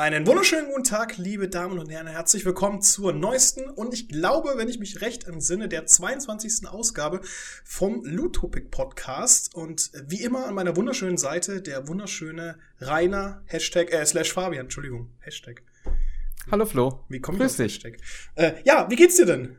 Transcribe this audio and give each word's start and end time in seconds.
Einen 0.00 0.26
wunderschönen 0.26 0.70
guten 0.70 0.84
Tag, 0.84 1.18
liebe 1.18 1.46
Damen 1.46 1.78
und 1.78 1.90
Herren. 1.90 2.06
Herzlich 2.06 2.46
willkommen 2.46 2.80
zur 2.80 3.12
neuesten 3.12 3.68
und 3.68 3.92
ich 3.92 4.08
glaube, 4.08 4.54
wenn 4.56 4.66
ich 4.66 4.78
mich 4.78 5.02
recht 5.02 5.24
entsinne, 5.24 5.68
der 5.68 5.84
22. 5.84 6.66
Ausgabe 6.66 7.20
vom 7.64 8.02
Lutopic 8.06 8.70
Podcast. 8.70 9.54
Und 9.54 9.92
wie 10.06 10.22
immer 10.22 10.46
an 10.46 10.54
meiner 10.54 10.74
wunderschönen 10.74 11.18
Seite 11.18 11.60
der 11.60 11.86
wunderschöne 11.86 12.58
Rainer, 12.80 13.42
Hashtag, 13.44 13.92
äh, 13.92 14.06
slash 14.06 14.32
Fabian, 14.32 14.64
Entschuldigung, 14.64 15.10
Hashtag. 15.18 15.60
Hallo 16.50 16.64
Flo. 16.64 17.04
Wie 17.10 17.20
kommt 17.20 17.38
Grüß 17.38 17.58
ich 17.60 17.82
dich. 17.82 17.84
Hashtag? 17.84 17.98
Äh, 18.36 18.52
ja, 18.64 18.88
wie 18.88 18.96
geht's 18.96 19.16
dir 19.16 19.26
denn? 19.26 19.58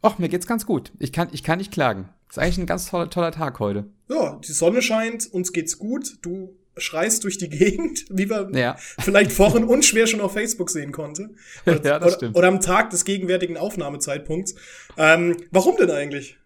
Och, 0.00 0.20
mir 0.20 0.28
geht's 0.28 0.46
ganz 0.46 0.64
gut. 0.64 0.92
Ich 1.00 1.12
kann, 1.12 1.30
ich 1.32 1.42
kann 1.42 1.58
nicht 1.58 1.72
klagen. 1.72 2.08
Ist 2.28 2.38
eigentlich 2.38 2.58
ein 2.58 2.66
ganz 2.66 2.88
toller, 2.88 3.10
toller 3.10 3.32
Tag 3.32 3.58
heute. 3.58 3.90
Ja, 4.08 4.38
die 4.46 4.52
Sonne 4.52 4.80
scheint, 4.80 5.26
uns 5.32 5.52
geht's 5.52 5.76
gut. 5.76 6.18
Du 6.22 6.56
schreist 6.76 7.24
durch 7.24 7.38
die 7.38 7.48
Gegend, 7.50 8.04
wie 8.10 8.28
wir 8.28 8.48
Ja. 8.52 8.76
vielleicht 8.98 9.32
vorhin 9.32 9.64
unschwer 9.64 10.06
schon 10.06 10.20
auf 10.20 10.32
Facebook 10.32 10.70
sehen 10.70 10.92
konnte. 10.92 11.30
Oder, 11.66 11.74
Ja, 11.84 11.98
das 11.98 12.02
oder, 12.08 12.16
stimmt. 12.16 12.36
oder 12.36 12.48
am 12.48 12.60
Tag 12.60 12.90
des 12.90 13.04
gegenwärtigen 13.04 13.56
Aufnahmezeitpunkts. 13.56 14.54
Ähm, 14.96 15.36
warum 15.50 15.76
denn 15.76 15.90
eigentlich? 15.90 16.36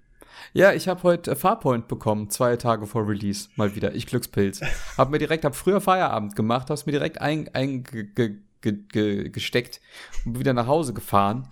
Ja, 0.53 0.73
ich 0.73 0.89
habe 0.89 1.03
heute 1.05 1.31
äh, 1.33 1.37
Farpoint 1.37 1.87
bekommen, 1.87 2.29
zwei 2.31 2.57
Tage 2.57 2.87
vor 2.87 3.09
Release, 3.09 3.49
mal 3.57 3.77
wieder. 3.77 3.95
Ich 3.95 4.07
Glückspilz. 4.07 4.61
Hab 4.99 5.11
mir 5.11 5.19
direkt, 5.19 5.45
hab 5.45 5.55
früher 5.55 5.81
Feierabend 5.81 6.35
gemacht, 6.35 6.71
hab's 6.71 6.87
mir 6.87 6.93
direkt 6.93 7.21
eingesteckt 7.21 7.55
ein, 7.57 7.85
ge, 7.85 8.05
ge, 8.15 8.37
ge, 8.61 8.73
ge, 8.93 9.29
gesteckt 9.31 9.81
und 10.25 10.33
bin 10.33 10.41
wieder 10.41 10.53
nach 10.53 10.67
Hause 10.67 10.93
gefahren. 10.93 11.49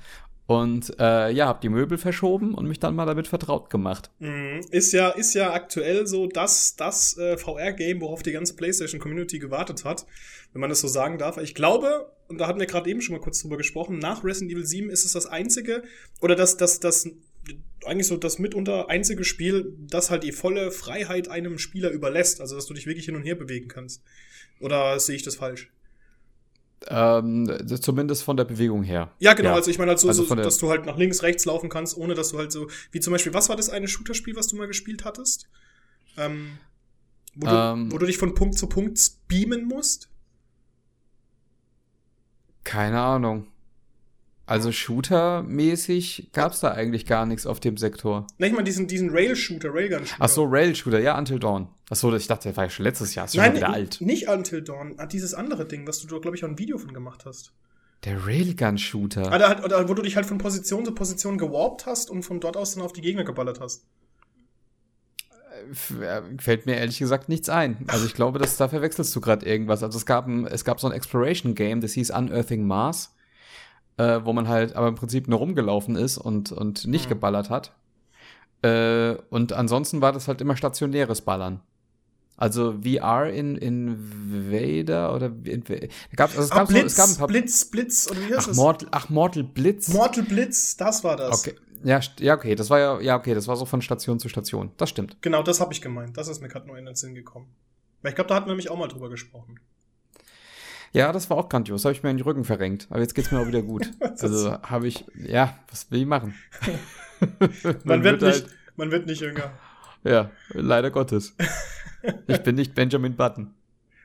Und 0.48 0.98
äh, 0.98 1.30
ja, 1.30 1.47
hab 1.47 1.61
die 1.61 1.69
Möbel 1.69 1.98
verschoben 1.98 2.55
und 2.55 2.66
mich 2.66 2.80
dann 2.80 2.97
mal 2.97 3.05
damit 3.05 3.29
vertraut 3.29 3.69
gemacht. 3.69 4.11
Mhm. 4.19 4.62
Ist 4.70 4.95
ja, 4.95 5.11
ist 5.11 5.34
ja 5.34 5.52
aktuell 5.52 6.06
so 6.06 6.27
das, 6.27 6.75
das 6.75 7.19
äh, 7.19 7.37
VR-Game, 7.37 8.01
worauf 8.01 8.23
die 8.23 8.33
ganze 8.33 8.56
PlayStation-Community 8.56 9.41
gewartet 9.41 9.84
hat, 9.84 10.06
wenn 10.55 10.62
man 10.62 10.70
das 10.70 10.80
so 10.80 10.89
sagen 10.89 11.19
darf. 11.19 11.37
Ich 11.37 11.55
glaube, 11.55 12.11
und 12.29 12.39
da 12.39 12.47
hatten 12.47 12.59
wir 12.59 12.66
gerade 12.66 12.89
eben 12.89 13.03
schon 13.03 13.15
mal 13.15 13.20
kurz 13.20 13.42
drüber 13.42 13.59
gesprochen, 13.59 13.98
nach 13.98 14.25
Resident 14.25 14.53
Evil 14.53 14.65
7 14.65 14.89
ist 14.89 15.05
es 15.05 15.12
das 15.12 15.27
einzige, 15.27 15.83
oder 16.22 16.34
das, 16.34 16.56
das, 16.56 16.81
das, 16.81 17.11
eigentlich 17.84 18.06
so 18.06 18.17
das 18.17 18.39
mitunter 18.39 18.89
einzige 18.89 19.25
Spiel, 19.25 19.75
das 19.78 20.11
halt 20.11 20.22
die 20.22 20.33
volle 20.33 20.70
Freiheit 20.70 21.28
einem 21.28 21.59
Spieler 21.59 21.91
überlässt. 21.91 22.41
Also, 22.41 22.56
dass 22.56 22.65
du 22.65 22.72
dich 22.72 22.87
wirklich 22.87 23.05
hin 23.05 23.17
und 23.17 23.22
her 23.22 23.34
bewegen 23.34 23.69
kannst. 23.69 24.03
Oder 24.61 24.98
sehe 24.98 25.17
ich 25.17 25.22
das 25.25 25.37
falsch? 25.37 25.70
Ähm, 26.87 27.51
zumindest 27.81 28.23
von 28.23 28.37
der 28.37 28.45
Bewegung 28.45 28.83
her. 28.83 29.11
Ja, 29.19 29.34
genau. 29.34 29.55
Also 29.55 29.71
ich 29.71 29.79
meine 29.79 29.91
halt 29.91 29.98
so, 29.98 30.09
Also 30.09 30.25
so 30.25 30.34
dass 30.37 30.59
du 30.59 30.71
halt 30.71 30.87
nach 30.87 30.97
links, 30.97 31.23
rechts 31.23 31.45
laufen 31.45 31.69
kannst, 31.69 31.97
ohne 31.97 32.15
dass 32.15 32.31
du 32.31 32.39
halt 32.39 32.53
so, 32.53 32.69
wie 32.93 33.01
zum 33.01 33.12
Beispiel, 33.12 33.34
was 33.34 33.48
war 33.48 33.57
das 33.57 33.69
eine 33.69 33.89
Shooter-Spiel, 33.89 34.37
was 34.37 34.47
du 34.47 34.57
mal 34.57 34.69
gespielt 34.69 35.05
hattest? 35.05 35.49
Ähm, 36.17 36.59
wo, 37.34 37.47
du, 37.47 37.53
Ähm. 37.55 37.93
wo 37.93 37.99
du 37.99 38.06
dich 38.06 38.19
von 38.19 38.34
Punkt 38.34 38.56
zu 38.59 38.69
Punkt 38.69 39.01
beamen 39.27 39.67
musst? 39.67 40.09
Keine 42.65 43.01
Ahnung. 43.01 43.47
Also 44.48 44.70
Shooter-mäßig 44.72 46.32
gab's 46.32 46.60
da 46.60 46.70
eigentlich 46.72 47.04
gar 47.06 47.27
nichts 47.27 47.46
auf 47.46 47.60
dem 47.60 47.77
Sektor. 47.77 48.27
Ne, 48.38 48.46
ich 48.46 48.52
meine 48.52 48.64
diesen, 48.64 48.86
diesen 48.88 49.10
Rail-Shooter, 49.10 49.74
Railgun-Shooter. 49.74 50.16
Ach 50.24 50.28
so, 50.28 50.44
Rail-Shooter, 50.44 51.00
ja, 51.00 51.18
Until 51.18 51.38
Dawn. 51.38 51.68
Ach 51.91 51.96
so, 51.96 52.14
ich 52.14 52.27
dachte, 52.27 52.44
der 52.48 52.56
war 52.56 52.64
ja 52.64 52.70
schon 52.70 52.84
letztes 52.84 53.14
Jahr. 53.14 53.26
Ist 53.26 53.34
schon 53.34 53.44
Nein, 53.44 53.56
wieder 53.56 53.70
alt. 53.70 54.00
nicht 54.00 54.28
Until 54.28 54.62
Dawn. 54.62 54.96
Dieses 55.12 55.34
andere 55.34 55.66
Ding, 55.66 55.86
was 55.86 56.00
du, 56.00 56.20
glaube 56.20 56.36
ich, 56.36 56.44
auch 56.44 56.48
ein 56.48 56.58
Video 56.58 56.78
von 56.78 56.92
gemacht 56.94 57.24
hast. 57.26 57.52
Der 58.04 58.26
Railgun-Shooter. 58.26 59.30
Ah, 59.32 59.38
da, 59.38 59.88
wo 59.88 59.92
du 59.94 60.02
dich 60.02 60.16
halt 60.16 60.24
von 60.24 60.38
Position 60.38 60.84
zu 60.84 60.94
Position 60.94 61.36
gewarpt 61.36 61.84
hast 61.84 62.10
und 62.10 62.22
von 62.22 62.41
dort 62.41 62.56
aus 62.56 62.74
dann 62.74 62.82
auf 62.84 62.92
die 62.92 63.00
Gegner 63.02 63.24
geballert 63.24 63.60
hast. 63.60 63.84
F- 65.70 66.00
äh, 66.00 66.22
Fällt 66.38 66.66
mir 66.66 66.76
ehrlich 66.76 66.98
gesagt 66.98 67.28
nichts 67.28 67.48
ein. 67.48 67.84
Also 67.88 68.06
ich 68.06 68.14
glaube, 68.14 68.38
dass 68.38 68.56
da 68.56 68.69
verwechselst 68.69 69.14
du 69.14 69.20
gerade 69.20 69.44
irgendwas. 69.44 69.82
Also 69.82 69.98
es 69.98 70.06
gab, 70.06 70.26
ein, 70.26 70.46
es 70.46 70.64
gab 70.64 70.80
so 70.80 70.86
ein 70.86 70.92
Exploration-Game, 70.92 71.80
das 71.80 71.92
hieß 71.92 72.10
Unearthing 72.10 72.64
Mars, 72.66 73.14
äh, 73.98 74.20
wo 74.24 74.32
man 74.32 74.48
halt 74.48 74.74
aber 74.74 74.88
im 74.88 74.94
Prinzip 74.94 75.28
nur 75.28 75.38
rumgelaufen 75.38 75.96
ist 75.96 76.16
und, 76.18 76.50
und 76.52 76.86
nicht 76.86 77.04
Hm. 77.04 77.08
geballert 77.10 77.50
hat. 77.50 77.72
Äh, 78.62 79.16
und 79.30 79.53
ansonsten 79.53 80.00
war 80.00 80.12
das 80.12 80.26
halt 80.28 80.41
immer 80.41 80.56
stationäres 80.56 81.20
Ballern. 81.20 81.60
Also 82.37 82.76
VR 82.82 83.31
in 83.31 83.56
Invader 83.56 85.12
oder 85.14 85.26
in, 85.42 85.64
gab, 86.14 86.31
also 86.31 86.42
es, 86.42 86.50
gab 86.50 86.69
so, 86.69 86.72
Blitz, 86.72 86.92
es 86.92 86.97
gab 86.97 87.08
ein 87.08 87.16
paar 87.16 87.26
Blitz, 87.26 87.64
Blitz, 87.64 88.08
oder 88.08 88.20
wie 88.20 88.25
heißt 88.26 88.38
Ach, 88.38 88.47
das? 88.47 88.56
Mortal, 88.56 88.88
ach, 88.92 89.08
Mortal 89.10 89.42
Blitz. 89.42 89.88
Mortal 89.88 90.22
Blitz, 90.22 90.76
das 90.76 91.03
war 91.03 91.16
das. 91.16 91.41
Okay. 91.41 91.56
Ja, 91.84 92.00
ja, 92.20 92.34
okay, 92.34 92.54
das 92.54 92.70
war 92.70 92.78
ja, 92.78 93.00
ja, 93.00 93.16
okay, 93.16 93.34
das 93.34 93.47
war 93.48 93.56
so 93.56 93.64
von 93.64 93.82
Station 93.82 94.19
zu 94.20 94.28
Station. 94.28 94.70
Das 94.76 94.88
stimmt. 94.91 95.16
Genau, 95.20 95.42
das 95.42 95.60
habe 95.60 95.72
ich 95.72 95.81
gemeint. 95.81 96.16
Das 96.16 96.28
ist 96.28 96.41
mir 96.41 96.48
gerade 96.48 96.66
nur 96.66 96.78
in 96.78 96.87
den 96.87 96.94
Sinn 96.94 97.14
gekommen. 97.14 97.47
Weil 98.03 98.10
ich 98.10 98.14
glaube, 98.14 98.28
da 98.28 98.37
hatten 98.37 98.47
wir 98.47 98.53
nämlich 98.53 98.70
auch 98.70 98.78
mal 98.78 98.88
drüber 98.88 99.08
gesprochen. 99.10 99.58
Ja, 100.93 101.12
das 101.12 101.28
war 101.31 101.37
auch 101.37 101.49
grandios. 101.49 101.84
Habe 101.84 101.93
ich 101.93 102.03
mir 102.03 102.10
in 102.10 102.16
den 102.16 102.25
Rücken 102.25 102.44
verrenkt. 102.44 102.87
Aber 102.91 103.00
jetzt 103.00 103.15
geht's 103.15 103.31
mir 103.31 103.41
auch 103.41 103.47
wieder 103.47 103.62
gut. 103.62 103.91
Also 104.21 104.53
habe 104.62 104.88
ich, 104.88 105.04
ja, 105.15 105.56
was 105.71 105.91
will 105.91 106.00
ich 106.00 106.06
machen? 106.06 106.34
Man, 107.84 108.03
wird, 108.04 108.21
nicht, 108.22 108.32
halt, 108.32 108.47
man 108.76 108.91
wird 108.93 109.06
nicht 109.06 109.21
jünger. 109.21 109.50
ja, 110.04 110.31
leider 110.53 110.91
Gottes. 110.91 111.34
Ich 112.28 112.38
bin 112.44 112.54
nicht 112.54 112.75
Benjamin 112.76 113.16
Button. 113.16 113.53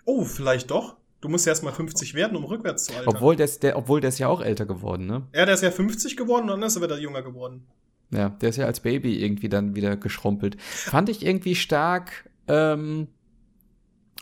Oh, 0.06 0.24
vielleicht 0.26 0.72
doch. 0.72 0.96
Du 1.22 1.30
musst 1.30 1.46
erst 1.46 1.64
mal 1.64 1.72
50 1.72 2.16
werden, 2.16 2.36
um 2.36 2.44
rückwärts 2.44 2.86
zu 2.86 2.94
altern. 2.94 3.14
Obwohl 3.16 3.36
der, 3.36 3.46
ist- 3.46 3.62
der, 3.62 3.78
obwohl 3.78 4.02
der 4.02 4.10
ist 4.10 4.18
ja 4.18 4.28
auch 4.28 4.42
älter 4.42 4.66
geworden, 4.66 5.06
ne? 5.06 5.22
ja, 5.34 5.46
der 5.46 5.54
ist 5.54 5.62
ja 5.62 5.70
50 5.70 6.18
geworden 6.18 6.50
und 6.50 6.60
dann 6.60 6.64
ist 6.64 6.76
er 6.76 6.82
wieder 6.82 6.98
jünger 7.00 7.22
geworden. 7.22 7.68
Ja, 8.10 8.30
der 8.30 8.50
ist 8.50 8.58
ja 8.58 8.66
als 8.66 8.80
Baby 8.80 9.24
irgendwie 9.24 9.48
dann 9.48 9.76
wieder 9.76 9.96
geschrumpelt. 9.96 10.60
Fand 10.60 11.08
ich 11.10 11.24
irgendwie 11.24 11.54
stark 11.56 12.28
ähm, 12.48 13.08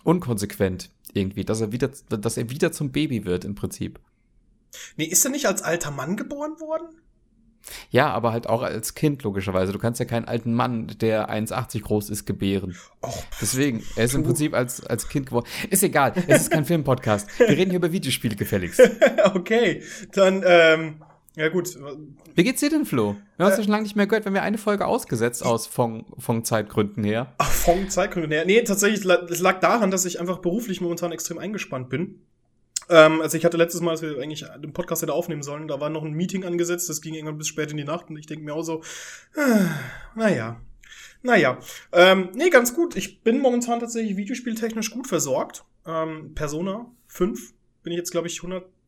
unkonsequent 0.03 0.89
irgendwie, 1.13 1.43
dass 1.43 1.61
er 1.61 1.71
wieder, 1.71 1.89
dass 2.09 2.37
er 2.37 2.49
wieder 2.49 2.71
zum 2.71 2.91
Baby 2.91 3.25
wird 3.25 3.45
im 3.45 3.55
Prinzip. 3.55 3.99
Nee, 4.95 5.05
ist 5.05 5.25
er 5.25 5.31
nicht 5.31 5.45
als 5.45 5.61
alter 5.61 5.91
Mann 5.91 6.15
geboren 6.15 6.59
worden? 6.59 6.87
Ja, 7.89 8.09
aber 8.09 8.31
halt 8.31 8.47
auch 8.47 8.63
als 8.63 8.95
Kind 8.95 9.23
logischerweise. 9.23 9.71
Du 9.71 9.79
kannst 9.79 9.99
ja 9.99 10.05
keinen 10.05 10.25
alten 10.25 10.53
Mann, 10.53 10.87
der 10.99 11.29
1,80 11.29 11.81
groß 11.81 12.09
ist, 12.09 12.25
gebären. 12.25 12.75
Och, 13.03 13.23
Deswegen, 13.39 13.83
er 13.95 14.05
ist 14.05 14.15
im. 14.15 14.23
Prinzip 14.23 14.53
als, 14.53 14.85
als 14.85 15.09
Kind 15.09 15.27
geworden. 15.27 15.47
Ist 15.69 15.83
egal, 15.83 16.13
es 16.27 16.41
ist 16.41 16.51
kein 16.51 16.65
Filmpodcast. 16.65 17.27
Wir 17.39 17.49
reden 17.49 17.69
hier 17.69 17.77
über 17.77 17.91
Videospiele 17.91 18.35
gefälligst. 18.35 18.81
okay. 19.33 19.83
Dann, 20.13 20.43
ähm, 20.45 21.03
ja 21.35 21.49
gut. 21.49 21.77
Wie 22.35 22.43
geht's 22.43 22.59
dir 22.59 22.69
denn, 22.69 22.85
Flo? 22.85 23.15
Wir 23.37 23.45
haben 23.45 23.51
uns 23.51 23.55
Äh. 23.55 23.57
ja 23.57 23.63
schon 23.63 23.71
lange 23.71 23.83
nicht 23.83 23.95
mehr 23.95 24.07
gehört, 24.07 24.25
wenn 24.25 24.33
wir 24.33 24.43
eine 24.43 24.57
Folge 24.57 24.85
ausgesetzt 24.85 25.43
aus 25.45 25.67
von, 25.67 26.05
von 26.17 26.43
Zeitgründen 26.43 27.03
her. 27.03 27.33
Ach, 27.37 27.49
vom 27.51 27.89
Zeitgründen 27.89 28.31
her. 28.31 28.45
Nee, 28.45 28.61
tatsächlich, 28.63 29.05
es 29.05 29.39
lag 29.39 29.59
daran, 29.59 29.91
dass 29.91 30.05
ich 30.05 30.19
einfach 30.19 30.39
beruflich 30.39 30.81
momentan 30.81 31.11
extrem 31.11 31.37
eingespannt 31.37 31.89
bin. 31.89 32.21
Ähm, 32.89 33.21
also 33.21 33.37
ich 33.37 33.45
hatte 33.45 33.57
letztes 33.57 33.79
Mal, 33.81 33.91
als 33.91 34.01
wir 34.01 34.19
eigentlich 34.19 34.45
den 34.61 34.73
Podcast 34.73 35.01
hätte 35.01 35.13
aufnehmen 35.13 35.43
sollen, 35.43 35.67
da 35.67 35.79
war 35.79 35.89
noch 35.89 36.03
ein 36.03 36.11
Meeting 36.13 36.43
angesetzt, 36.43 36.89
das 36.89 37.01
ging 37.01 37.13
irgendwann 37.13 37.37
bis 37.37 37.47
spät 37.47 37.71
in 37.71 37.77
die 37.77 37.83
Nacht 37.85 38.09
und 38.09 38.17
ich 38.17 38.25
denke 38.25 38.43
mir 38.43 38.53
auch 38.53 38.63
so, 38.63 38.81
äh, 39.35 39.65
naja. 40.15 40.59
Naja, 41.23 41.59
ähm, 41.91 42.29
nee, 42.33 42.49
ganz 42.49 42.73
gut. 42.73 42.95
Ich 42.95 43.21
bin 43.23 43.39
momentan 43.39 43.79
tatsächlich 43.79 44.17
videospieltechnisch 44.17 44.89
gut 44.89 45.05
versorgt. 45.07 45.63
Ähm, 45.85 46.33
Persona 46.33 46.87
5 47.07 47.53
bin 47.83 47.93
ich 47.93 47.97
jetzt, 47.97 48.09
glaube 48.11 48.27
ich, 48.27 48.41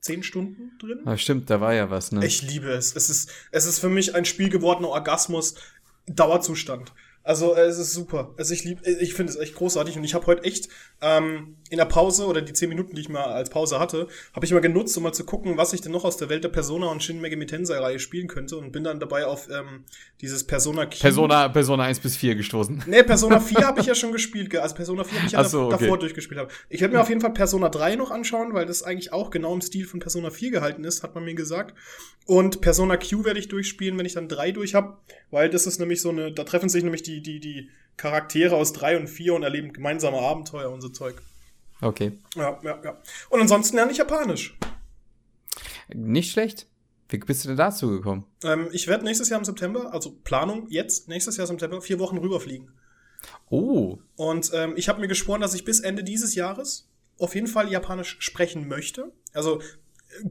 110 0.04 0.24
Stunden 0.24 0.78
drin. 0.80 1.00
Ah, 1.06 1.18
stimmt, 1.18 1.50
da 1.50 1.62
war 1.62 1.74
ja 1.74 1.90
was, 1.90 2.12
ne? 2.12 2.26
Ich 2.26 2.42
liebe 2.42 2.70
es. 2.72 2.96
Es 2.96 3.10
ist, 3.10 3.32
es 3.52 3.66
ist 3.66 3.80
für 3.80 3.90
mich 3.90 4.16
ein 4.16 4.26
Spiel 4.26 4.50
gewordener 4.50 4.90
Orgasmus. 4.90 5.56
Dauerzustand. 6.08 6.92
Also 7.26 7.56
es 7.56 7.78
ist 7.78 7.94
super. 7.94 8.34
Also 8.38 8.54
ich 8.54 8.66
liebe, 8.66 8.82
ich 8.90 9.14
finde 9.14 9.32
es 9.32 9.40
echt 9.40 9.56
großartig 9.56 9.96
und 9.96 10.04
ich 10.04 10.14
habe 10.14 10.26
heute 10.28 10.44
echt 10.44 10.68
ähm, 11.02 11.56
in 11.70 11.78
der 11.78 11.86
Pause 11.86 12.26
oder 12.26 12.42
die 12.42 12.52
zehn 12.52 12.68
Minuten, 12.68 12.96
die 12.96 13.02
ich 13.02 13.08
mal 13.08 13.24
als 13.24 13.50
Pause 13.50 13.80
hatte, 13.80 14.08
habe 14.34 14.46
ich 14.46 14.52
mal 14.52 14.60
genutzt, 14.60 14.98
um 14.98 15.04
mal 15.04 15.14
zu 15.14 15.24
gucken, 15.24 15.56
was 15.58 15.72
ich 15.72 15.80
denn 15.80 15.94
noch 15.94 16.04
aus 16.04 16.18
der 16.18 16.28
Welt 16.28 16.44
der 16.44 16.50
Persona 16.50 16.88
und 16.88 17.02
Shin 17.02 17.22
Megami 17.22 17.46
Tensei 17.46 17.78
Reihe 17.78 18.00
spielen 18.00 18.28
könnte 18.28 18.58
und 18.58 18.74
bin 18.74 18.84
dann 18.84 19.00
dabei 19.00 19.26
auf 19.26 19.48
ähm, 19.50 19.86
dieses 20.20 20.46
Persona 20.46 20.86
Q. 20.86 20.98
Persona, 21.00 21.48
Persona 21.48 21.84
1 21.84 22.00
bis 22.02 22.18
4 22.18 22.36
gestoßen. 22.36 22.84
Nee, 22.88 23.04
Persona 23.04 23.40
4 23.42 23.66
habe 23.68 23.80
ich 23.80 23.86
ja 23.86 23.96
schon 23.96 24.12
gespielt. 24.12 24.50
ge- 24.50 24.60
Also 24.60 24.76
Persona 24.76 25.06
4 25.06 25.18
habe 25.20 25.28
ich 25.28 25.32
ja 25.34 25.44
so, 25.46 25.68
okay. 25.68 25.78
davor 25.80 25.98
durchgespielt. 26.00 26.40
Hab. 26.42 26.52
Ich 26.68 26.82
werde 26.82 26.94
mir 26.94 27.02
auf 27.02 27.08
jeden 27.10 27.22
Fall 27.22 27.32
Persona 27.34 27.70
3 27.70 27.96
noch 27.96 28.12
anschauen, 28.12 28.54
weil 28.54 28.66
das 28.66 28.84
eigentlich 28.84 29.14
auch 29.14 29.30
genau 29.32 29.54
im 29.54 29.62
Stil 29.62 29.86
von 29.88 30.02
Persona 30.02 30.30
4 30.30 30.52
gehalten 30.52 30.84
ist, 30.84 31.04
hat 31.04 31.16
man 31.16 31.24
mir 31.24 31.36
gesagt. 31.36 31.74
Und 32.26 32.62
Persona 32.62 32.98
Q 32.98 33.24
werde 33.26 33.40
ich 33.40 33.48
durchspielen, 33.48 33.98
wenn 33.98 34.06
ich 34.06 34.14
dann 34.14 34.28
3 34.30 34.52
durch 34.52 34.76
habe, 34.76 34.98
weil 35.32 35.50
das 35.50 35.68
ist 35.68 35.80
nämlich 35.80 36.02
so 36.02 36.10
eine, 36.10 36.32
da 36.32 36.44
treffen 36.46 36.70
sich 36.70 36.84
nämlich 36.84 37.04
die, 37.04 37.13
die, 37.22 37.40
die 37.40 37.70
Charaktere 37.98 38.56
aus 38.56 38.74
3 38.74 38.98
und 38.98 39.08
4 39.08 39.34
und 39.34 39.44
erleben 39.44 39.74
gemeinsame 39.74 40.18
Abenteuer 40.18 40.72
und 40.72 40.82
so 40.82 40.90
Zeug. 40.90 41.22
Okay. 41.82 42.14
Ja, 42.36 42.60
ja, 42.64 42.82
ja. 42.84 43.02
Und 43.30 43.42
ansonsten 43.42 43.76
lerne 43.76 43.92
ich 43.92 43.98
Japanisch. 43.98 44.58
Nicht 45.94 46.32
schlecht. 46.32 46.68
Wie 47.10 47.18
bist 47.18 47.44
du 47.44 47.50
denn 47.50 47.58
dazu 47.58 47.90
gekommen? 47.90 48.26
Ähm, 48.44 48.70
ich 48.72 48.88
werde 48.88 49.04
nächstes 49.04 49.30
Jahr 49.30 49.40
im 49.40 49.46
September, 49.46 49.94
also 49.94 50.12
Planung 50.24 50.68
jetzt, 50.70 51.10
nächstes 51.10 51.38
Jahr 51.38 51.48
im 51.48 51.60
September, 51.60 51.82
vier 51.82 52.00
Wochen 52.00 52.18
rüberfliegen. 52.18 52.72
Oh, 53.50 54.00
Und 54.16 54.52
ähm, 54.54 54.74
ich 54.78 54.90
habe 54.90 55.00
mir 55.00 55.08
geschworen, 55.08 55.42
dass 55.42 55.54
ich 55.54 55.64
bis 55.64 55.80
Ende 55.80 56.04
dieses 56.04 56.36
Jahres 56.36 56.90
auf 57.20 57.36
jeden 57.36 57.48
Fall 57.48 57.72
Japanisch 57.72 58.18
sprechen 58.20 58.68
möchte. 58.68 59.12
Also 59.34 59.62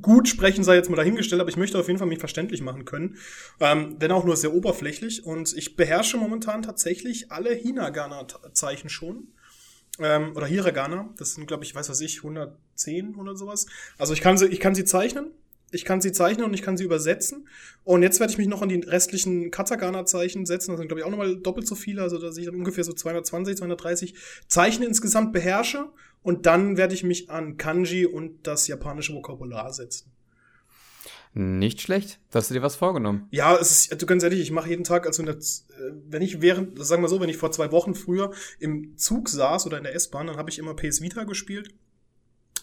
gut 0.00 0.29
sprechen 0.29 0.64
sei 0.64 0.76
jetzt 0.76 0.90
mal 0.90 0.96
dahingestellt, 0.96 1.40
aber 1.40 1.50
ich 1.50 1.56
möchte 1.56 1.79
auf 1.79 1.88
jeden 1.88 1.99
Fall 1.99 2.08
mich 2.08 2.19
verständlich 2.19 2.62
machen 2.62 2.84
können. 2.84 3.17
Ähm, 3.61 3.96
wenn 3.99 4.12
auch 4.12 4.25
nur 4.25 4.37
sehr 4.37 4.52
oberflächlich. 4.52 5.25
Und 5.25 5.52
ich 5.56 5.76
beherrsche 5.76 6.17
momentan 6.17 6.62
tatsächlich 6.62 7.31
alle 7.31 7.52
Hinagana-Zeichen 7.52 8.88
schon. 8.88 9.29
Ähm, 9.99 10.34
oder 10.37 10.46
Hiragana. 10.46 11.12
Das 11.19 11.34
sind, 11.34 11.46
glaube 11.46 11.64
ich, 11.64 11.75
weiß 11.75 11.88
was 11.88 12.00
ich, 12.00 12.19
110 12.19 13.14
oder 13.17 13.37
sowas. 13.37 13.67
Also 13.99 14.12
ich 14.12 14.20
kann 14.20 14.38
sie, 14.38 14.46
ich 14.46 14.61
kann 14.61 14.75
sie 14.75 14.84
zeichnen. 14.84 15.31
Ich 15.73 15.85
kann 15.85 16.01
sie 16.01 16.13
zeichnen 16.13 16.47
und 16.47 16.55
ich 16.55 16.63
kann 16.63 16.77
sie 16.77 16.85
übersetzen. 16.85 17.49
Und 17.85 18.03
jetzt 18.03 18.21
werde 18.21 18.33
ich 18.33 18.39
mich 18.39 18.47
noch 18.47 18.63
an 18.63 18.69
die 18.69 18.81
restlichen 18.81 19.51
Katakana-Zeichen 19.51 20.47
setzen. 20.47 20.73
Das 20.73 20.79
sind, 20.79 20.89
glaube 20.89 21.01
ich, 21.01 21.07
auch 21.07 21.11
nochmal 21.11 21.37
doppelt 21.37 21.67
so 21.67 21.75
viele. 21.75 22.03
Also, 22.03 22.19
dass 22.19 22.37
ich 22.37 22.47
dann 22.47 22.55
ungefähr 22.55 22.85
so 22.85 22.93
220, 22.93 23.57
230 23.57 24.15
Zeichen 24.47 24.83
insgesamt 24.83 25.33
beherrsche. 25.33 25.91
Und 26.23 26.47
dann 26.47 26.77
werde 26.77 26.95
ich 26.95 27.03
mich 27.03 27.31
an 27.31 27.57
Kanji 27.57 28.07
und 28.07 28.47
das 28.47 28.69
japanische 28.69 29.15
Vokabular 29.15 29.73
setzen. 29.73 30.13
Nicht 31.35 31.81
schlecht. 31.81 32.21
Hast 32.35 32.51
du 32.51 32.55
dir 32.55 32.63
was 32.63 32.77
vorgenommen? 32.77 33.27
Ja, 33.31 33.57
es 33.57 33.71
ist, 33.71 34.03
du 34.03 34.07
ganz 34.07 34.23
ehrlich, 34.23 34.41
ich 34.41 34.51
mache 34.51 34.69
jeden 34.69 34.85
Tag, 34.85 35.07
also 35.07 35.23
äh, 35.23 35.35
wenn 36.07 36.21
ich 36.21 36.43
während, 36.43 36.85
sagen 36.85 37.03
wir 37.03 37.09
so, 37.09 37.21
wenn 37.21 37.31
ich 37.31 37.39
vor 37.39 37.51
zwei 37.51 37.73
Wochen 37.73 37.95
früher 37.95 38.33
im 38.61 38.99
Zug 38.99 39.31
saß 39.31 39.65
oder 39.65 39.79
in 39.79 39.85
der 39.85 39.95
S-Bahn, 39.95 40.27
dann 40.27 40.37
habe 40.37 40.51
ich 40.51 40.59
immer 40.59 40.75
PS 40.75 41.01
Vita 41.01 41.25
gespielt 41.25 41.71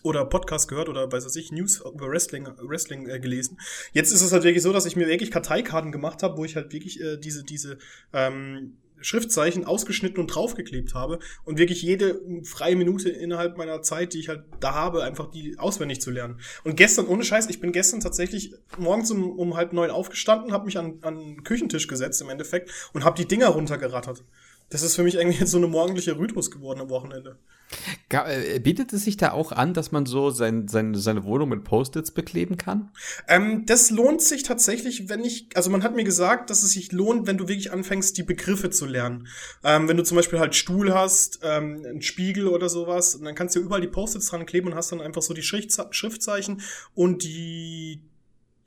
oder 0.03 0.25
Podcast 0.25 0.67
gehört 0.67 0.89
oder 0.89 1.11
weiß 1.11 1.35
ich, 1.35 1.51
News 1.51 1.81
über 1.81 2.09
Wrestling, 2.09 2.47
Wrestling 2.61 3.07
äh, 3.07 3.19
gelesen. 3.19 3.59
Jetzt 3.93 4.11
ist 4.11 4.21
es 4.21 4.31
halt 4.31 4.43
wirklich 4.43 4.63
so, 4.63 4.73
dass 4.73 4.85
ich 4.85 4.95
mir 4.95 5.07
wirklich 5.07 5.31
Karteikarten 5.31 5.91
gemacht 5.91 6.23
habe, 6.23 6.37
wo 6.37 6.45
ich 6.45 6.55
halt 6.55 6.73
wirklich 6.73 7.01
äh, 7.01 7.17
diese, 7.17 7.43
diese 7.43 7.77
ähm, 8.13 8.77
Schriftzeichen 9.01 9.65
ausgeschnitten 9.65 10.19
und 10.19 10.27
draufgeklebt 10.27 10.93
habe 10.93 11.19
und 11.45 11.57
wirklich 11.57 11.81
jede 11.81 12.21
freie 12.43 12.75
Minute 12.75 13.09
innerhalb 13.09 13.57
meiner 13.57 13.81
Zeit, 13.81 14.13
die 14.13 14.19
ich 14.19 14.29
halt 14.29 14.43
da 14.59 14.73
habe, 14.73 15.03
einfach 15.03 15.29
die 15.29 15.57
auswendig 15.57 16.01
zu 16.01 16.11
lernen. 16.11 16.39
Und 16.63 16.75
gestern, 16.75 17.07
ohne 17.07 17.23
Scheiß, 17.23 17.49
ich 17.49 17.59
bin 17.59 17.71
gestern 17.71 18.01
tatsächlich 18.01 18.53
morgens 18.77 19.11
um, 19.11 19.37
um 19.37 19.55
halb 19.55 19.73
neun 19.73 19.89
aufgestanden, 19.89 20.51
habe 20.51 20.65
mich 20.65 20.77
an, 20.77 20.99
an 21.01 21.17
den 21.17 21.43
Küchentisch 21.43 21.87
gesetzt 21.87 22.21
im 22.21 22.29
Endeffekt 22.29 22.71
und 22.93 23.03
habe 23.03 23.17
die 23.17 23.27
Dinger 23.27 23.47
runtergerattert. 23.47 24.23
Das 24.69 24.83
ist 24.83 24.95
für 24.95 25.03
mich 25.03 25.19
eigentlich 25.19 25.39
jetzt 25.39 25.51
so 25.51 25.57
eine 25.57 25.67
morgendliche 25.67 26.17
Rhythmus 26.17 26.51
geworden 26.51 26.81
am 26.81 26.89
Wochenende. 26.89 27.37
Äh, 28.11 28.59
bietet 28.59 28.93
es 28.93 29.03
sich 29.03 29.17
da 29.17 29.31
auch 29.31 29.51
an, 29.51 29.73
dass 29.73 29.91
man 29.91 30.05
so 30.05 30.31
sein, 30.31 30.67
sein, 30.67 30.95
seine 30.95 31.23
Wohnung 31.23 31.49
mit 31.49 31.63
Post-its 31.63 32.11
bekleben 32.11 32.57
kann? 32.57 32.91
Ähm, 33.27 33.65
das 33.65 33.91
lohnt 33.91 34.21
sich 34.21 34.43
tatsächlich, 34.43 35.09
wenn 35.09 35.23
ich, 35.23 35.49
also 35.55 35.69
man 35.69 35.83
hat 35.83 35.95
mir 35.95 36.03
gesagt, 36.03 36.49
dass 36.49 36.63
es 36.63 36.71
sich 36.71 36.91
lohnt, 36.91 37.27
wenn 37.27 37.37
du 37.37 37.47
wirklich 37.47 37.71
anfängst, 37.71 38.17
die 38.17 38.23
Begriffe 38.23 38.71
zu 38.71 38.85
lernen. 38.85 39.27
Ähm, 39.63 39.87
wenn 39.87 39.97
du 39.97 40.03
zum 40.03 40.17
Beispiel 40.17 40.39
halt 40.39 40.55
Stuhl 40.55 40.93
hast, 40.93 41.39
ähm, 41.43 41.83
einen 41.87 42.01
Spiegel 42.01 42.47
oder 42.47 42.69
sowas, 42.69 43.19
dann 43.23 43.35
kannst 43.35 43.55
du 43.55 43.59
überall 43.59 43.81
die 43.81 43.87
Post-its 43.87 44.27
dran 44.27 44.45
kleben 44.45 44.69
und 44.69 44.75
hast 44.75 44.91
dann 44.91 45.01
einfach 45.01 45.21
so 45.21 45.33
die 45.33 45.43
Schriftzeichen 45.43 46.61
und 46.95 47.23
die 47.23 48.08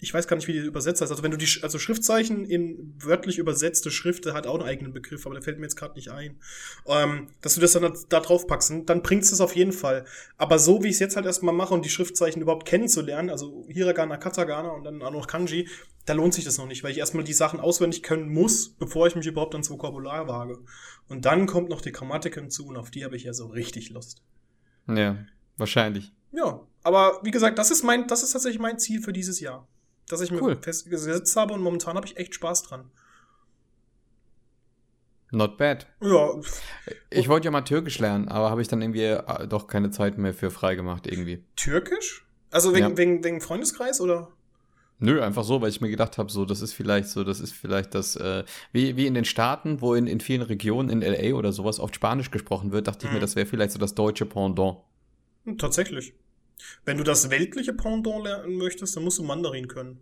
ich 0.03 0.13
weiß 0.13 0.27
gar 0.27 0.35
nicht, 0.35 0.49
wie 0.49 0.53
die 0.53 0.59
übersetzt 0.59 1.01
heißt. 1.01 1.13
Also 1.13 1.23
wenn 1.23 1.31
du 1.31 1.37
die, 1.37 1.47
also 1.63 1.79
Schriftzeichen 1.79 2.45
in 2.45 2.93
wörtlich 2.99 3.39
übersetzte 3.39 3.93
Schrift, 3.93 4.27
hat 4.27 4.49
auch 4.49 4.59
einen 4.59 4.69
eigenen 4.69 4.93
Begriff, 4.93 5.27
aber 5.27 5.37
der 5.37 5.45
fällt 5.45 5.61
mir 5.61 5.67
jetzt 5.67 5.77
gerade 5.77 5.95
nicht 5.95 6.11
ein. 6.11 6.41
Ähm, 6.87 7.29
dass 7.41 7.55
du 7.55 7.61
das 7.61 7.73
dann 7.73 7.97
da 8.09 8.19
drauf 8.19 8.49
packst, 8.49 8.73
dann 8.87 9.03
bringst 9.03 9.31
du 9.31 9.37
es 9.37 9.41
auf 9.41 9.55
jeden 9.55 9.73
Fall. 9.73 10.05
Aber 10.39 10.59
so 10.59 10.83
wie 10.83 10.89
ich 10.89 10.95
es 10.95 10.99
jetzt 10.99 11.15
halt 11.15 11.25
erstmal 11.25 11.55
mache 11.55 11.73
und 11.73 11.85
die 11.85 11.89
Schriftzeichen 11.89 12.43
überhaupt 12.43 12.67
kennenzulernen, 12.67 13.31
also 13.31 13.65
Hiragana, 13.69 14.17
Katagana 14.17 14.71
und 14.71 14.83
dann 14.83 15.03
auch 15.03 15.13
noch 15.13 15.29
Kanji, 15.29 15.69
da 16.05 16.15
lohnt 16.15 16.35
sich 16.35 16.45
das 16.45 16.59
noch 16.59 16.67
nicht, 16.67 16.83
weil 16.83 16.91
ich 16.91 16.99
erstmal 16.99 17.23
die 17.23 17.33
Sachen 17.33 17.61
auswendig 17.61 18.03
können 18.03 18.29
muss, 18.29 18.71
bevor 18.71 19.07
ich 19.07 19.15
mich 19.15 19.27
überhaupt 19.27 19.55
ans 19.55 19.71
Vokabular 19.71 20.27
wage. 20.27 20.59
Und 21.09 21.27
dann 21.27 21.47
kommt 21.47 21.69
noch 21.69 21.81
die 21.81 21.93
Grammatik 21.93 22.35
hinzu 22.35 22.67
und 22.67 22.77
auf 22.77 22.91
die 22.91 23.05
habe 23.05 23.15
ich 23.15 23.23
ja 23.23 23.33
so 23.33 23.47
richtig 23.47 23.91
Lust. 23.91 24.21
Ja, 24.89 25.17
wahrscheinlich. 25.59 26.13
Ja, 26.33 26.67
aber 26.83 27.21
wie 27.23 27.31
gesagt, 27.31 27.57
das 27.61 27.71
ist 27.71 27.85
mein, 27.85 28.09
das 28.09 28.25
ist 28.25 28.33
tatsächlich 28.33 28.61
mein 28.61 28.81
Ziel 28.81 29.01
für 29.01 29.13
dieses 29.13 29.39
Jahr 29.39 29.69
dass 30.13 30.21
ich 30.21 30.31
cool. 30.33 30.55
mir 30.55 30.63
festgesetzt 30.63 31.35
habe 31.37 31.55
und 31.55 31.63
momentan 31.63 31.97
habe 31.97 32.07
ich 32.07 32.17
echt 32.17 32.35
Spaß 32.35 32.63
dran. 32.65 32.91
Not 35.33 35.57
bad. 35.57 35.87
Ja. 36.03 36.35
Ich 37.09 37.29
wollte 37.29 37.47
ja 37.47 37.51
mal 37.51 37.63
Türkisch 37.63 37.99
lernen, 37.99 38.29
aber 38.29 38.51
habe 38.51 38.61
ich 38.61 38.69
dann 38.69 38.83
irgendwie 38.83 39.05
äh, 39.05 39.49
doch 39.49 39.67
keine 39.67 39.91
Zeit 39.91 40.19
mehr 40.19 40.35
für 40.35 40.51
frei 40.51 40.75
gemacht 40.75 41.07
irgendwie. 41.07 41.43
Türkisch? 41.57 42.27
Also 42.51 42.75
wegen, 42.75 42.91
ja. 42.91 42.97
wegen, 42.99 43.25
wegen 43.25 43.41
Freundeskreis 43.41 44.01
oder? 44.03 44.29
Nö, 44.99 45.21
einfach 45.23 45.43
so, 45.43 45.61
weil 45.61 45.71
ich 45.71 45.81
mir 45.81 45.89
gedacht 45.91 46.19
habe, 46.19 46.31
so, 46.31 46.45
das 46.45 46.61
ist 46.61 46.75
vielleicht 46.75 47.09
so, 47.09 47.25
das 47.25 47.41
ist 47.41 47.53
vielleicht 47.53 47.95
das, 47.95 48.15
äh, 48.15 48.45
wie, 48.73 48.97
wie 48.97 49.07
in 49.07 49.15
den 49.15 49.25
Staaten, 49.25 49.81
wo 49.81 49.95
in, 49.95 50.07
in 50.07 50.21
vielen 50.21 50.43
Regionen, 50.43 50.91
in 50.91 51.01
LA 51.01 51.35
oder 51.35 51.51
sowas, 51.51 51.81
oft 51.81 51.95
Spanisch 51.97 52.31
gesprochen 52.31 52.71
wird, 52.71 52.87
dachte 52.87 53.07
mhm. 53.07 53.09
ich 53.09 53.13
mir, 53.15 53.19
mhm. 53.19 53.23
das 53.23 53.35
wäre 53.35 53.47
vielleicht 53.47 53.73
so 53.73 53.79
das 53.79 53.95
deutsche 53.95 54.27
Pendant. 54.27 54.77
Tatsächlich. 55.59 56.15
Wenn 56.85 56.99
du 56.99 57.05
das 57.05 57.31
weltliche 57.31 57.73
Pendant 57.73 58.25
lernen 58.25 58.57
möchtest, 58.57 58.97
dann 58.97 59.05
musst 59.05 59.19
du 59.19 59.23
Mandarin 59.23 59.69
können. 59.69 60.01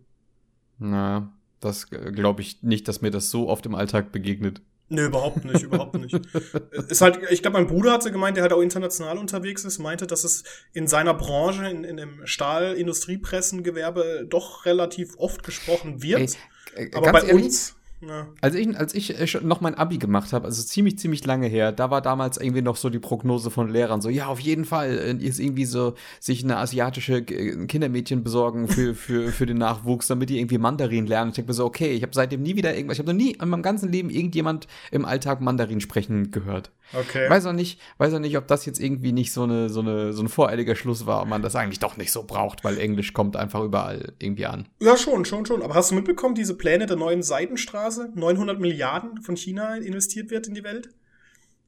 Na, 0.79 1.33
das 1.59 1.89
glaube 1.89 2.41
ich 2.41 2.63
nicht, 2.63 2.87
dass 2.87 3.01
mir 3.01 3.11
das 3.11 3.29
so 3.29 3.49
oft 3.49 3.65
im 3.65 3.75
Alltag 3.75 4.11
begegnet. 4.11 4.61
Nee, 4.89 5.05
überhaupt 5.05 5.45
nicht, 5.45 5.63
überhaupt 5.63 5.97
nicht. 5.97 6.13
ist 6.89 6.99
halt, 6.99 7.19
ich 7.29 7.41
glaube, 7.41 7.57
mein 7.57 7.67
Bruder 7.67 7.93
hatte 7.93 8.11
gemeint, 8.11 8.35
der 8.35 8.41
halt 8.41 8.51
auch 8.51 8.61
international 8.61 9.17
unterwegs 9.17 9.63
ist, 9.63 9.79
meinte, 9.79 10.05
dass 10.05 10.25
es 10.25 10.43
in 10.73 10.85
seiner 10.85 11.13
Branche, 11.13 11.65
in, 11.65 11.85
in 11.85 11.95
dem 11.95 12.27
Stahl-Industriepressengewerbe 12.27 14.25
doch 14.29 14.65
relativ 14.65 15.15
oft 15.17 15.43
gesprochen 15.43 16.03
wird. 16.03 16.35
Ey, 16.75 16.87
äh, 16.87 16.91
Aber 16.93 17.13
bei 17.13 17.21
ehrlich, 17.21 17.45
uns 17.45 17.75
ja. 18.01 18.27
Als 18.41 18.55
ich, 18.55 18.77
als 18.77 18.93
ich 18.93 19.19
äh, 19.19 19.39
noch 19.43 19.61
mein 19.61 19.75
Abi 19.75 19.97
gemacht 19.97 20.33
habe, 20.33 20.45
also 20.45 20.63
ziemlich, 20.63 20.97
ziemlich 20.97 21.25
lange 21.25 21.47
her, 21.47 21.71
da 21.71 21.91
war 21.91 22.01
damals 22.01 22.37
irgendwie 22.37 22.61
noch 22.61 22.75
so 22.75 22.89
die 22.89 22.99
Prognose 22.99 23.51
von 23.51 23.69
Lehrern 23.69 24.01
so, 24.01 24.09
ja, 24.09 24.27
auf 24.27 24.39
jeden 24.39 24.65
Fall 24.65 24.97
äh, 24.97 25.13
ist 25.23 25.39
irgendwie 25.39 25.65
so, 25.65 25.93
sich 26.19 26.43
eine 26.43 26.57
asiatische 26.57 27.17
äh, 27.17 27.65
Kindermädchen 27.67 28.23
besorgen 28.23 28.67
für, 28.67 28.95
für, 28.95 29.31
für 29.31 29.45
den 29.45 29.57
Nachwuchs, 29.57 30.07
damit 30.07 30.29
die 30.29 30.39
irgendwie 30.39 30.57
Mandarin 30.57 31.05
lernen. 31.05 31.29
Ich 31.29 31.35
denke 31.35 31.51
mir 31.51 31.55
so, 31.55 31.65
okay, 31.65 31.91
ich 31.91 32.03
habe 32.03 32.13
seitdem 32.13 32.41
nie 32.41 32.55
wieder 32.55 32.75
irgendwas, 32.75 32.97
ich 32.97 32.99
habe 32.99 33.13
noch 33.13 33.23
nie 33.23 33.31
in 33.31 33.49
meinem 33.49 33.63
ganzen 33.63 33.91
Leben 33.91 34.09
irgendjemand 34.09 34.67
im 34.91 35.05
Alltag 35.05 35.41
Mandarin 35.41 35.81
sprechen 35.81 36.31
gehört. 36.31 36.71
Okay. 36.93 37.29
Weiß 37.29 37.45
auch 37.45 37.53
nicht, 37.53 37.79
weiß 37.97 38.13
auch 38.13 38.19
nicht, 38.19 38.37
ob 38.37 38.47
das 38.47 38.65
jetzt 38.65 38.79
irgendwie 38.79 39.11
nicht 39.11 39.31
so 39.31 39.43
eine, 39.43 39.69
so 39.69 39.79
eine, 39.79 40.13
so 40.13 40.21
ein 40.21 40.29
voreiliger 40.29 40.75
Schluss 40.75 41.05
war, 41.05 41.21
ob 41.21 41.27
man 41.27 41.41
das 41.41 41.55
eigentlich 41.55 41.79
doch 41.79 41.97
nicht 41.97 42.11
so 42.11 42.23
braucht, 42.23 42.63
weil 42.63 42.77
Englisch 42.77 43.13
kommt 43.13 43.35
einfach 43.35 43.63
überall 43.63 44.13
irgendwie 44.19 44.45
an. 44.45 44.67
Ja, 44.79 44.97
schon, 44.97 45.25
schon, 45.25 45.45
schon. 45.45 45.61
Aber 45.61 45.75
hast 45.75 45.91
du 45.91 45.95
mitbekommen, 45.95 46.35
diese 46.35 46.55
Pläne 46.55 46.85
der 46.85 46.97
neuen 46.97 47.23
Seidenstraße? 47.23 48.11
900 48.15 48.59
Milliarden 48.59 49.21
von 49.21 49.37
China 49.37 49.75
investiert 49.75 50.31
wird 50.31 50.47
in 50.47 50.53
die 50.53 50.63
Welt? 50.63 50.89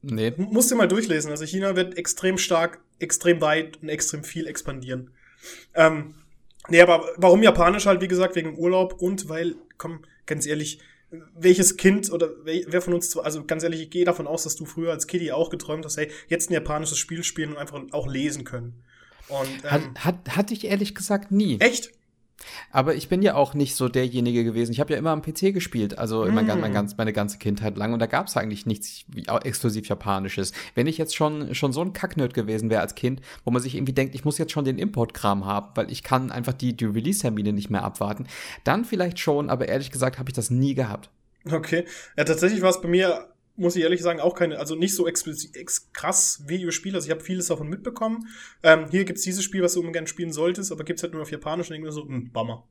Nee. 0.02 0.32
Musst 0.36 0.70
du 0.70 0.76
mal 0.76 0.88
durchlesen. 0.88 1.30
Also 1.30 1.46
China 1.46 1.76
wird 1.76 1.96
extrem 1.96 2.36
stark, 2.36 2.80
extrem 2.98 3.40
weit 3.40 3.78
und 3.82 3.88
extrem 3.88 4.22
viel 4.22 4.46
expandieren. 4.46 5.10
Ähm, 5.74 6.14
nee, 6.68 6.82
aber 6.82 7.04
warum 7.16 7.42
Japanisch 7.42 7.86
halt, 7.86 8.02
wie 8.02 8.08
gesagt, 8.08 8.36
wegen 8.36 8.58
Urlaub 8.58 9.00
und 9.00 9.28
weil, 9.28 9.54
komm, 9.78 10.00
ganz 10.26 10.46
ehrlich, 10.46 10.80
welches 11.36 11.76
Kind 11.76 12.10
oder 12.12 12.30
wer 12.44 12.82
von 12.82 12.94
uns, 12.94 13.16
also 13.16 13.44
ganz 13.44 13.62
ehrlich, 13.62 13.82
ich 13.82 13.90
gehe 13.90 14.04
davon 14.04 14.26
aus, 14.26 14.44
dass 14.44 14.56
du 14.56 14.64
früher 14.64 14.92
als 14.92 15.06
Kitty 15.06 15.32
auch 15.32 15.50
geträumt 15.50 15.84
hast, 15.84 15.96
hey, 15.96 16.10
jetzt 16.28 16.50
ein 16.50 16.54
japanisches 16.54 16.98
Spiel 16.98 17.24
spielen 17.24 17.52
und 17.52 17.58
einfach 17.58 17.80
auch 17.92 18.06
lesen 18.06 18.44
können. 18.44 18.82
Und, 19.28 19.48
ähm, 19.64 19.70
hat, 19.70 20.04
hat, 20.04 20.36
hatte 20.36 20.54
ich 20.54 20.64
ehrlich 20.64 20.94
gesagt 20.94 21.30
nie. 21.30 21.58
Echt? 21.60 21.92
Aber 22.70 22.94
ich 22.94 23.08
bin 23.08 23.22
ja 23.22 23.34
auch 23.34 23.54
nicht 23.54 23.76
so 23.76 23.88
derjenige 23.88 24.44
gewesen. 24.44 24.72
Ich 24.72 24.80
habe 24.80 24.92
ja 24.92 24.98
immer 24.98 25.10
am 25.10 25.22
PC 25.22 25.54
gespielt, 25.54 25.98
also 25.98 26.24
mm. 26.24 26.34
mein, 26.34 26.46
mein 26.46 26.72
ganz, 26.72 26.96
meine 26.96 27.12
ganze 27.12 27.38
Kindheit 27.38 27.76
lang. 27.76 27.92
Und 27.92 28.00
da 28.00 28.06
gab 28.06 28.26
es 28.26 28.36
eigentlich 28.36 28.66
nichts 28.66 29.04
exklusiv 29.42 29.88
Japanisches. 29.88 30.52
Wenn 30.74 30.86
ich 30.86 30.98
jetzt 30.98 31.14
schon, 31.14 31.54
schon 31.54 31.72
so 31.72 31.80
ein 31.80 31.92
Kacknerd 31.92 32.34
gewesen 32.34 32.70
wäre 32.70 32.80
als 32.80 32.94
Kind, 32.94 33.20
wo 33.44 33.50
man 33.50 33.62
sich 33.62 33.74
irgendwie 33.74 33.92
denkt, 33.92 34.14
ich 34.14 34.24
muss 34.24 34.38
jetzt 34.38 34.52
schon 34.52 34.64
den 34.64 34.78
Importkram 34.78 35.44
haben, 35.44 35.68
weil 35.74 35.90
ich 35.90 36.02
kann 36.02 36.30
einfach 36.30 36.52
die, 36.52 36.76
die 36.76 36.84
Release-Termine 36.84 37.52
nicht 37.52 37.70
mehr 37.70 37.84
abwarten, 37.84 38.26
dann 38.64 38.84
vielleicht 38.84 39.18
schon, 39.18 39.50
aber 39.50 39.68
ehrlich 39.68 39.90
gesagt 39.90 40.18
habe 40.18 40.30
ich 40.30 40.34
das 40.34 40.50
nie 40.50 40.74
gehabt. 40.74 41.10
Okay. 41.50 41.84
Ja, 42.16 42.24
tatsächlich 42.24 42.62
war 42.62 42.70
es 42.70 42.80
bei 42.80 42.88
mir 42.88 43.28
muss 43.56 43.76
ich 43.76 43.82
ehrlich 43.82 44.02
sagen, 44.02 44.20
auch 44.20 44.34
keine, 44.34 44.58
also 44.58 44.74
nicht 44.74 44.94
so 44.94 45.06
ex, 45.06 45.24
krass 45.92 46.42
Videospiel. 46.46 46.94
Also 46.94 47.06
ich 47.06 47.10
habe 47.10 47.22
vieles 47.22 47.46
davon 47.46 47.68
mitbekommen. 47.68 48.28
Ähm, 48.62 48.86
hier 48.90 49.04
gibt's 49.04 49.22
dieses 49.22 49.44
Spiel, 49.44 49.62
was 49.62 49.74
du 49.74 49.92
gerne 49.92 50.08
spielen 50.08 50.32
solltest, 50.32 50.72
aber 50.72 50.84
gibt's 50.84 51.02
halt 51.02 51.12
nur 51.12 51.22
auf 51.22 51.30
Japanisch 51.30 51.70
und 51.70 51.76
irgendwie 51.76 51.92
so, 51.92 52.04
mh, 52.04 52.16
hm, 52.16 52.32
Bummer. 52.32 52.66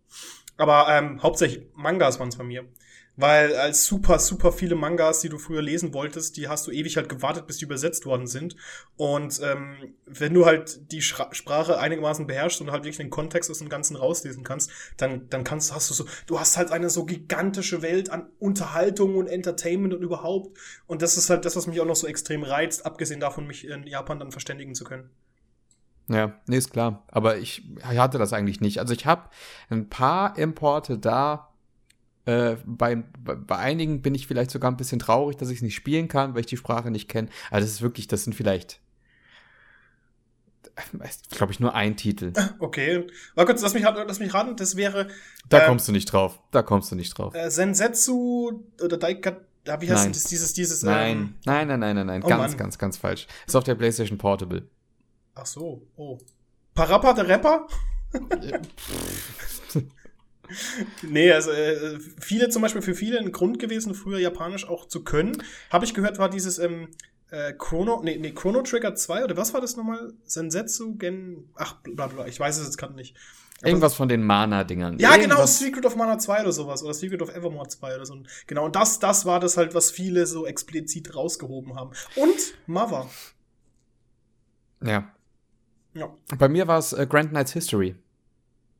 Aber 0.57 0.87
ähm, 0.89 1.21
hauptsächlich 1.23 1.65
Mangas 1.75 2.19
waren's 2.19 2.35
bei 2.35 2.43
mir. 2.43 2.65
Weil 3.15 3.55
als 3.55 3.85
super, 3.85 4.17
super 4.17 4.51
viele 4.51 4.73
Mangas, 4.75 5.19
die 5.19 5.29
du 5.29 5.37
früher 5.37 5.61
lesen 5.61 5.93
wolltest, 5.93 6.35
die 6.35 6.47
hast 6.47 6.65
du 6.65 6.71
ewig 6.71 6.97
halt 6.97 7.09
gewartet, 7.09 7.45
bis 7.45 7.57
die 7.57 7.65
übersetzt 7.65 8.07
worden 8.07 8.25
sind. 8.25 8.55
Und 8.97 9.39
ähm, 9.43 9.93
wenn 10.07 10.33
du 10.33 10.47
halt 10.47 10.91
die 10.91 11.03
Schra 11.03 11.31
Sprache 11.31 11.77
einigermaßen 11.79 12.25
beherrschst 12.25 12.61
und 12.61 12.71
halt 12.71 12.83
wirklich 12.83 12.97
den 12.97 13.11
Kontext 13.11 13.51
aus 13.51 13.59
dem 13.59 13.69
Ganzen 13.69 13.95
rauslesen 13.95 14.43
kannst, 14.43 14.71
dann, 14.97 15.29
dann 15.29 15.43
kannst, 15.43 15.73
hast 15.75 15.91
du 15.91 15.93
so, 15.93 16.05
du 16.25 16.39
hast 16.39 16.57
halt 16.57 16.71
eine 16.71 16.89
so 16.89 17.05
gigantische 17.05 17.83
Welt 17.83 18.09
an 18.09 18.29
Unterhaltung 18.39 19.15
und 19.15 19.27
Entertainment 19.27 19.93
und 19.93 20.01
überhaupt. 20.01 20.57
Und 20.87 21.03
das 21.03 21.15
ist 21.15 21.29
halt 21.29 21.45
das, 21.45 21.55
was 21.55 21.67
mich 21.67 21.79
auch 21.81 21.85
noch 21.85 21.95
so 21.95 22.07
extrem 22.07 22.41
reizt, 22.41 22.85
abgesehen 22.85 23.19
davon, 23.19 23.45
mich 23.45 23.67
in 23.67 23.85
Japan 23.85 24.19
dann 24.19 24.31
verständigen 24.31 24.73
zu 24.73 24.85
können. 24.85 25.11
Ja, 26.09 26.39
nee, 26.47 26.57
ist 26.57 26.71
klar. 26.71 27.03
Aber 27.07 27.37
ich 27.37 27.63
hatte 27.83 28.17
das 28.17 28.33
eigentlich 28.33 28.59
nicht. 28.59 28.79
Also 28.79 28.93
ich 28.93 29.05
habe 29.05 29.29
ein 29.69 29.87
paar 29.87 30.37
Importe 30.37 30.97
da, 30.97 31.52
äh, 32.25 32.55
bei, 32.65 32.95
bei 32.95 33.57
einigen 33.57 34.01
bin 34.01 34.15
ich 34.15 34.27
vielleicht 34.27 34.51
sogar 34.51 34.71
ein 34.71 34.77
bisschen 34.77 34.99
traurig, 34.99 35.37
dass 35.37 35.49
ich 35.49 35.57
es 35.57 35.61
nicht 35.61 35.75
spielen 35.75 36.07
kann, 36.07 36.33
weil 36.33 36.41
ich 36.41 36.45
die 36.47 36.57
Sprache 36.57 36.89
nicht 36.91 37.09
kenne. 37.09 37.29
Also 37.51 37.65
das 37.65 37.73
ist 37.75 37.81
wirklich, 37.81 38.07
das 38.07 38.23
sind 38.23 38.33
vielleicht, 38.33 38.79
glaube 41.31 41.51
ich, 41.51 41.59
nur 41.59 41.73
ein 41.75 41.95
Titel. 41.97 42.33
Okay. 42.59 43.05
Mal 43.35 43.45
kurz, 43.45 43.61
lass 43.61 43.73
mich, 43.73 43.83
lass 43.83 44.19
mich 44.19 44.33
raten, 44.33 44.55
das 44.55 44.75
wäre. 44.75 45.07
Da 45.49 45.59
äh, 45.63 45.65
kommst 45.67 45.87
du 45.87 45.91
nicht 45.91 46.05
drauf. 46.05 46.39
Da 46.51 46.61
kommst 46.63 46.91
du 46.91 46.95
nicht 46.95 47.17
drauf. 47.17 47.35
Äh, 47.35 47.49
Sensetsu 47.51 48.63
oder 48.81 48.97
Daika, 48.97 49.37
Da, 49.65 49.81
wie 49.81 49.91
heißt 49.91 50.09
das? 50.09 50.23
Dieses, 50.23 50.53
dieses. 50.53 50.81
Nein, 50.83 51.17
Ähm, 51.17 51.35
nein, 51.45 51.67
nein, 51.67 51.79
nein, 51.79 51.95
nein, 51.95 52.07
nein. 52.07 52.23
Oh 52.23 52.27
ganz, 52.27 52.51
Mann. 52.53 52.57
ganz, 52.57 52.77
ganz 52.77 52.97
falsch. 52.97 53.27
Ist 53.45 53.55
auf 53.55 53.63
der 53.65 53.75
PlayStation 53.75 54.17
Portable. 54.17 54.67
ach 55.35 55.45
so, 55.45 55.85
oh. 55.97 56.17
Parappa 56.73 57.13
der 57.13 57.27
Rapper? 57.27 57.67
nee, 61.01 61.31
also 61.31 61.51
äh, 61.51 61.99
viele 62.19 62.49
zum 62.49 62.61
Beispiel 62.61 62.81
für 62.81 62.95
viele 62.95 63.19
ein 63.19 63.31
Grund 63.31 63.59
gewesen, 63.59 63.93
früher 63.95 64.19
Japanisch 64.19 64.67
auch 64.67 64.87
zu 64.87 65.03
können. 65.03 65.41
Habe 65.69 65.85
ich 65.85 65.93
gehört, 65.93 66.17
war 66.19 66.29
dieses 66.29 66.59
ähm, 66.59 66.89
äh, 67.31 67.53
Chrono, 67.53 68.01
nee, 68.03 68.17
nee, 68.17 68.31
Chrono 68.31 68.61
Trigger 68.61 68.95
2 68.95 69.23
oder 69.23 69.37
was 69.37 69.53
war 69.53 69.61
das 69.61 69.75
nochmal? 69.77 70.13
Sensetsu 70.25 70.95
Gen. 70.95 71.49
Ach, 71.55 71.75
bla 71.83 72.07
bla, 72.07 72.27
ich 72.27 72.39
weiß 72.39 72.57
es 72.59 72.65
jetzt 72.65 72.77
gerade 72.77 72.93
nicht. 72.95 73.15
Aber- 73.59 73.69
Irgendwas 73.69 73.93
von 73.95 74.09
den 74.09 74.23
Mana-Dingern. 74.23 74.99
Ja, 74.99 75.15
genau, 75.15 75.35
Irgendwas- 75.35 75.57
Secret 75.59 75.85
of 75.85 75.95
Mana 75.95 76.17
2 76.17 76.41
oder 76.41 76.51
sowas. 76.51 76.83
Oder 76.83 76.93
Secret 76.93 77.21
of 77.21 77.29
Evermore 77.33 77.67
2 77.69 77.95
oder 77.95 78.05
so. 78.05 78.17
Genau, 78.45 78.65
und 78.65 78.75
das, 78.75 78.99
das 78.99 79.25
war 79.25 79.39
das 79.39 79.55
halt, 79.55 79.73
was 79.73 79.89
viele 79.89 80.25
so 80.27 80.45
explizit 80.45 81.15
rausgehoben 81.15 81.75
haben. 81.75 81.91
Und 82.17 82.35
Mother. 82.67 83.09
Ja. 84.83 85.09
Ja. 85.93 86.13
Bei 86.37 86.49
mir 86.49 86.67
war 86.67 86.79
es 86.79 86.91
äh, 86.93 87.07
Grand 87.07 87.29
Knights 87.29 87.53
History. 87.53 87.95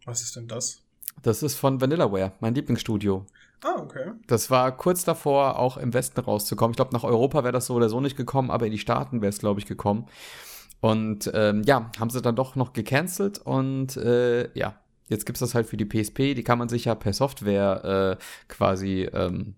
Was 0.06 0.22
ist 0.22 0.36
denn 0.36 0.48
das? 0.50 0.83
Das 1.24 1.42
ist 1.42 1.56
von 1.56 1.82
Vanillaware, 1.82 2.34
mein 2.42 2.54
Lieblingsstudio. 2.54 3.26
Ah, 3.64 3.80
okay. 3.80 4.12
Das 4.28 4.52
war 4.52 4.76
kurz 4.76 5.06
davor, 5.06 5.58
auch 5.58 5.78
im 5.78 5.94
Westen 5.94 6.20
rauszukommen. 6.20 6.74
Ich 6.74 6.76
glaube, 6.76 6.94
nach 6.94 7.06
Europa 7.06 7.44
wäre 7.44 7.54
das 7.54 7.68
so 7.68 7.76
oder 7.76 7.88
so 7.90 8.02
nicht 8.02 8.18
gekommen, 8.18 8.52
aber 8.52 8.66
in 8.66 8.74
die 8.74 8.78
Staaten 8.78 9.22
wäre 9.22 9.30
es, 9.30 9.40
glaube 9.40 9.62
ich, 9.62 9.66
gekommen. 9.66 10.08
Und 10.82 11.32
ähm, 11.34 11.64
ja, 11.64 11.90
haben 11.98 12.10
sie 12.10 12.22
dann 12.22 12.36
doch 12.36 12.58
noch 12.58 12.74
gecancelt 12.74 13.40
und 13.40 13.96
äh, 13.96 14.52
ja, 14.54 14.76
jetzt 15.08 15.26
gibt's 15.26 15.40
das 15.40 15.56
halt 15.56 15.66
für 15.66 15.78
die 15.78 15.86
PSP. 15.86 16.36
Die 16.36 16.44
kann 16.44 16.60
man 16.60 16.68
sich 16.68 16.86
ja 16.86 16.94
per 16.94 17.14
Software 17.14 18.18
äh, 18.20 18.24
quasi, 18.50 19.04
ähm, 19.14 19.56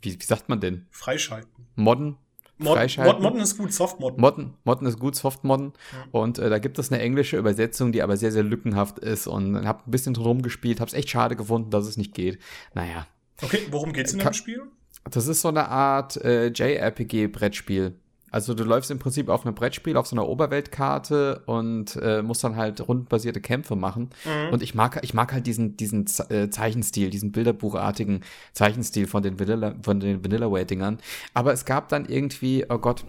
wie, 0.00 0.18
wie 0.18 0.24
sagt 0.24 0.48
man 0.48 0.60
denn? 0.60 0.86
Freischalten. 0.90 1.66
Modden? 1.74 2.16
Mod, 2.62 2.74
Freischalten? 2.76 3.14
Mod, 3.14 3.22
Modden 3.22 3.40
ist 3.40 3.56
gut, 3.58 3.72
Softmodden. 3.72 4.20
Modden, 4.20 4.54
Modden 4.64 4.86
ist 4.86 4.98
gut, 4.98 5.14
Softmodden. 5.16 5.72
Ja. 5.92 5.98
Und 6.12 6.38
äh, 6.38 6.50
da 6.50 6.58
gibt 6.58 6.78
es 6.78 6.92
eine 6.92 7.00
englische 7.02 7.36
Übersetzung, 7.36 7.92
die 7.92 8.02
aber 8.02 8.16
sehr, 8.16 8.32
sehr 8.32 8.42
lückenhaft 8.42 8.98
ist. 8.98 9.26
Und 9.26 9.66
habe 9.66 9.82
ein 9.86 9.90
bisschen 9.90 10.14
drum 10.14 10.26
rumgespielt, 10.26 10.80
habe 10.80 10.88
es 10.88 10.94
echt 10.94 11.10
schade 11.10 11.36
gefunden, 11.36 11.70
dass 11.70 11.86
es 11.86 11.96
nicht 11.96 12.14
geht. 12.14 12.38
Naja, 12.74 13.06
Okay, 13.42 13.60
worum 13.70 13.92
geht's 13.92 14.12
in 14.12 14.18
Ka- 14.18 14.30
dem 14.30 14.34
Spiel? 14.34 14.62
das 15.10 15.26
ist 15.26 15.40
so 15.40 15.48
eine 15.48 15.68
Art 15.68 16.16
äh, 16.18 16.48
JRPG-Brettspiel. 16.48 17.94
Also 18.32 18.54
du 18.54 18.62
läufst 18.64 18.90
im 18.90 18.98
Prinzip 18.98 19.28
auf 19.28 19.44
einem 19.44 19.54
Brettspiel, 19.54 19.96
auf 19.96 20.06
so 20.06 20.14
einer 20.14 20.28
Oberweltkarte 20.28 21.42
und 21.46 21.96
äh, 21.96 22.22
musst 22.22 22.44
dann 22.44 22.56
halt 22.56 22.86
rundenbasierte 22.86 23.40
Kämpfe 23.40 23.74
machen. 23.76 24.10
Mhm. 24.24 24.52
Und 24.52 24.62
ich 24.62 24.74
mag, 24.74 25.00
ich 25.02 25.14
mag 25.14 25.32
halt 25.32 25.46
diesen, 25.46 25.76
diesen 25.76 26.06
Ze- 26.06 26.30
äh, 26.30 26.50
Zeichenstil, 26.50 27.10
diesen 27.10 27.32
bilderbuchartigen 27.32 28.20
Zeichenstil 28.52 29.06
von 29.08 29.22
den 29.22 29.40
Vanilla, 29.40 29.74
von 29.82 29.98
den 30.00 30.22
Vanillaware-Dingern. 30.24 30.98
Aber 31.34 31.52
es 31.52 31.64
gab 31.64 31.88
dann 31.88 32.06
irgendwie, 32.06 32.64
oh 32.68 32.78
Gott, 32.78 33.04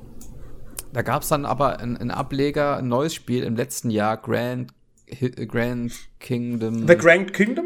da 0.93 1.03
gab 1.03 1.21
es 1.21 1.29
dann 1.29 1.45
aber 1.45 1.79
einen 1.79 2.11
Ableger, 2.11 2.77
ein 2.77 2.87
neues 2.87 3.13
Spiel 3.13 3.43
im 3.43 3.55
letzten 3.55 3.91
Jahr, 3.91 4.17
Grand, 4.17 4.71
Hi- 5.09 5.29
Grand 5.47 5.93
Kingdom, 6.19 6.87
The 6.87 6.95
Grand 6.97 7.33
Kingdom? 7.33 7.65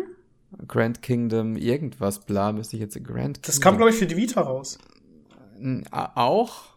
Grand 0.68 1.02
Kingdom, 1.02 1.56
irgendwas, 1.58 2.20
bla, 2.20 2.52
müsste 2.52 2.76
ich 2.76 2.82
jetzt 2.82 3.02
Grand 3.04 3.48
Das 3.48 3.60
kam, 3.60 3.72
Kingdom. 3.74 3.78
glaube 3.78 3.92
ich, 3.92 3.98
für 3.98 4.06
die 4.08 4.16
Vita 4.18 4.42
raus. 4.42 4.78
Auch? 5.92 6.75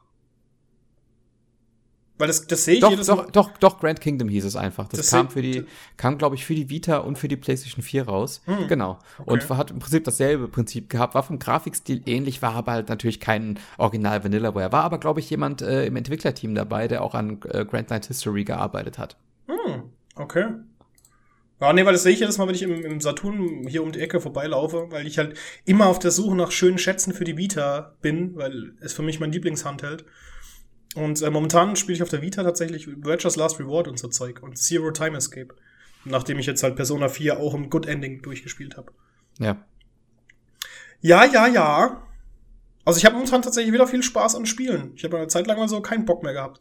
Weil 2.18 2.26
das, 2.26 2.46
das 2.46 2.64
sehe 2.64 2.74
ich 2.74 2.80
Doch, 2.80 2.90
jedes 2.90 3.06
doch, 3.06 3.16
Mal. 3.16 3.28
doch, 3.32 3.56
doch, 3.58 3.78
Grand 3.78 4.00
Kingdom 4.00 4.28
hieß 4.28 4.44
es 4.44 4.56
einfach. 4.56 4.88
Das, 4.88 4.98
Das 5.00 5.10
kam 5.10 5.30
für 5.30 5.40
die, 5.40 5.64
kam, 5.96 6.18
glaube 6.18 6.34
ich, 6.34 6.44
für 6.44 6.54
die 6.54 6.68
Vita 6.68 6.98
und 6.98 7.16
für 7.16 7.28
die 7.28 7.36
PlayStation 7.36 7.82
4 7.82 8.08
raus. 8.08 8.42
Hm. 8.46 8.66
Genau. 8.66 8.98
Okay. 9.18 9.30
Und 9.30 9.48
hat 9.50 9.70
im 9.70 9.78
Prinzip 9.78 10.04
dasselbe 10.04 10.48
Prinzip 10.48 10.90
gehabt, 10.90 11.14
war 11.14 11.22
vom 11.22 11.38
Grafikstil 11.38 12.02
ähnlich, 12.06 12.42
war 12.42 12.54
aber 12.54 12.72
halt 12.72 12.88
natürlich 12.88 13.20
kein 13.20 13.58
Original 13.78 14.24
Vanillaware. 14.24 14.72
War 14.72 14.82
aber, 14.82 14.98
glaube 14.98 15.20
ich, 15.20 15.30
jemand 15.30 15.62
äh, 15.62 15.86
im 15.86 15.94
Entwicklerteam 15.94 16.54
dabei, 16.54 16.88
der 16.88 17.02
auch 17.02 17.14
an 17.14 17.40
äh, 17.50 17.64
Grand 17.64 17.86
Knight 17.86 18.06
History 18.06 18.42
gearbeitet 18.42 18.98
hat. 18.98 19.16
Hm, 19.46 19.84
okay. 20.16 20.46
Ja, 21.60 21.72
nee, 21.72 21.84
weil 21.84 21.92
das 21.92 22.04
sehe 22.04 22.12
ich 22.12 22.20
jedes 22.20 22.38
Mal, 22.38 22.46
wenn 22.46 22.54
ich 22.54 22.62
im, 22.62 22.84
im 22.84 23.00
Saturn 23.00 23.66
hier 23.66 23.82
um 23.82 23.90
die 23.90 24.00
Ecke 24.00 24.20
vorbeilaufe, 24.20 24.86
weil 24.90 25.06
ich 25.06 25.18
halt 25.18 25.36
immer 25.64 25.86
auf 25.86 25.98
der 25.98 26.12
Suche 26.12 26.36
nach 26.36 26.52
schönen 26.52 26.78
Schätzen 26.78 27.12
für 27.12 27.24
die 27.24 27.36
Vita 27.36 27.94
bin, 28.00 28.36
weil 28.36 28.74
es 28.80 28.92
für 28.92 29.02
mich 29.02 29.18
mein 29.18 29.32
Lieblingshandheld. 29.32 30.04
Und 30.98 31.22
äh, 31.22 31.30
momentan 31.30 31.76
spiele 31.76 31.94
ich 31.94 32.02
auf 32.02 32.08
der 32.08 32.22
Vita 32.22 32.42
tatsächlich 32.42 32.88
Virtuous 32.88 33.36
Last 33.36 33.60
Reward 33.60 33.86
und 33.86 34.00
so 34.00 34.08
Zeug 34.08 34.42
und 34.42 34.58
Zero 34.58 34.90
Time 34.90 35.16
Escape. 35.16 35.54
Nachdem 36.04 36.40
ich 36.40 36.46
jetzt 36.46 36.62
halt 36.64 36.74
Persona 36.74 37.08
4 37.08 37.38
auch 37.38 37.54
im 37.54 37.70
Good 37.70 37.86
Ending 37.86 38.20
durchgespielt 38.20 38.76
habe. 38.76 38.92
Ja. 39.38 39.64
Ja, 41.00 41.24
ja, 41.24 41.46
ja. 41.46 42.02
Also 42.84 42.98
ich 42.98 43.04
habe 43.04 43.14
momentan 43.14 43.42
tatsächlich 43.42 43.72
wieder 43.72 43.86
viel 43.86 44.02
Spaß 44.02 44.34
an 44.34 44.46
Spielen. 44.46 44.92
Ich 44.96 45.04
habe 45.04 45.18
eine 45.18 45.28
Zeit 45.28 45.46
lang 45.46 45.58
mal 45.58 45.68
so 45.68 45.80
keinen 45.80 46.04
Bock 46.04 46.24
mehr 46.24 46.32
gehabt. 46.32 46.60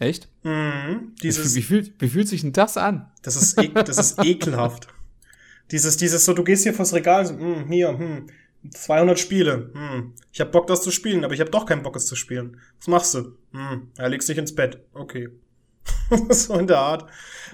Echt? 0.00 0.28
Mhm. 0.42 1.12
Wie, 1.16 1.20
Dieses, 1.22 1.54
wie, 1.54 1.62
fühlt, 1.62 1.92
wie 2.00 2.08
fühlt 2.08 2.26
sich 2.26 2.40
denn 2.40 2.52
das 2.52 2.76
an? 2.76 3.12
Das 3.22 3.36
ist, 3.36 3.62
e 3.62 3.68
das 3.68 3.98
ist 3.98 4.24
ekelhaft. 4.24 4.88
Dieses, 5.70 5.96
dieses 5.96 6.26
so, 6.26 6.34
du 6.34 6.44
gehst 6.44 6.64
hier 6.64 6.74
vors 6.74 6.92
Regal, 6.92 7.24
so, 7.24 7.38
hm, 7.38 7.68
hier, 7.70 7.88
hm, 7.88 8.26
200 8.70 9.18
Spiele, 9.18 9.70
hm, 9.74 10.14
ich 10.32 10.40
hab 10.40 10.52
Bock, 10.52 10.66
das 10.66 10.82
zu 10.82 10.90
spielen, 10.90 11.24
aber 11.24 11.34
ich 11.34 11.40
hab 11.40 11.50
doch 11.50 11.66
keinen 11.66 11.82
Bock, 11.82 11.96
es 11.96 12.06
zu 12.06 12.16
spielen. 12.16 12.60
Was 12.78 12.88
machst 12.88 13.14
du? 13.14 13.36
Hm, 13.52 13.88
ja, 13.98 14.06
legst 14.06 14.28
dich 14.28 14.38
ins 14.38 14.54
Bett. 14.54 14.80
Okay. 14.94 15.28
so 16.30 16.54
in 16.54 16.66
der 16.66 16.78
Art. 16.78 17.06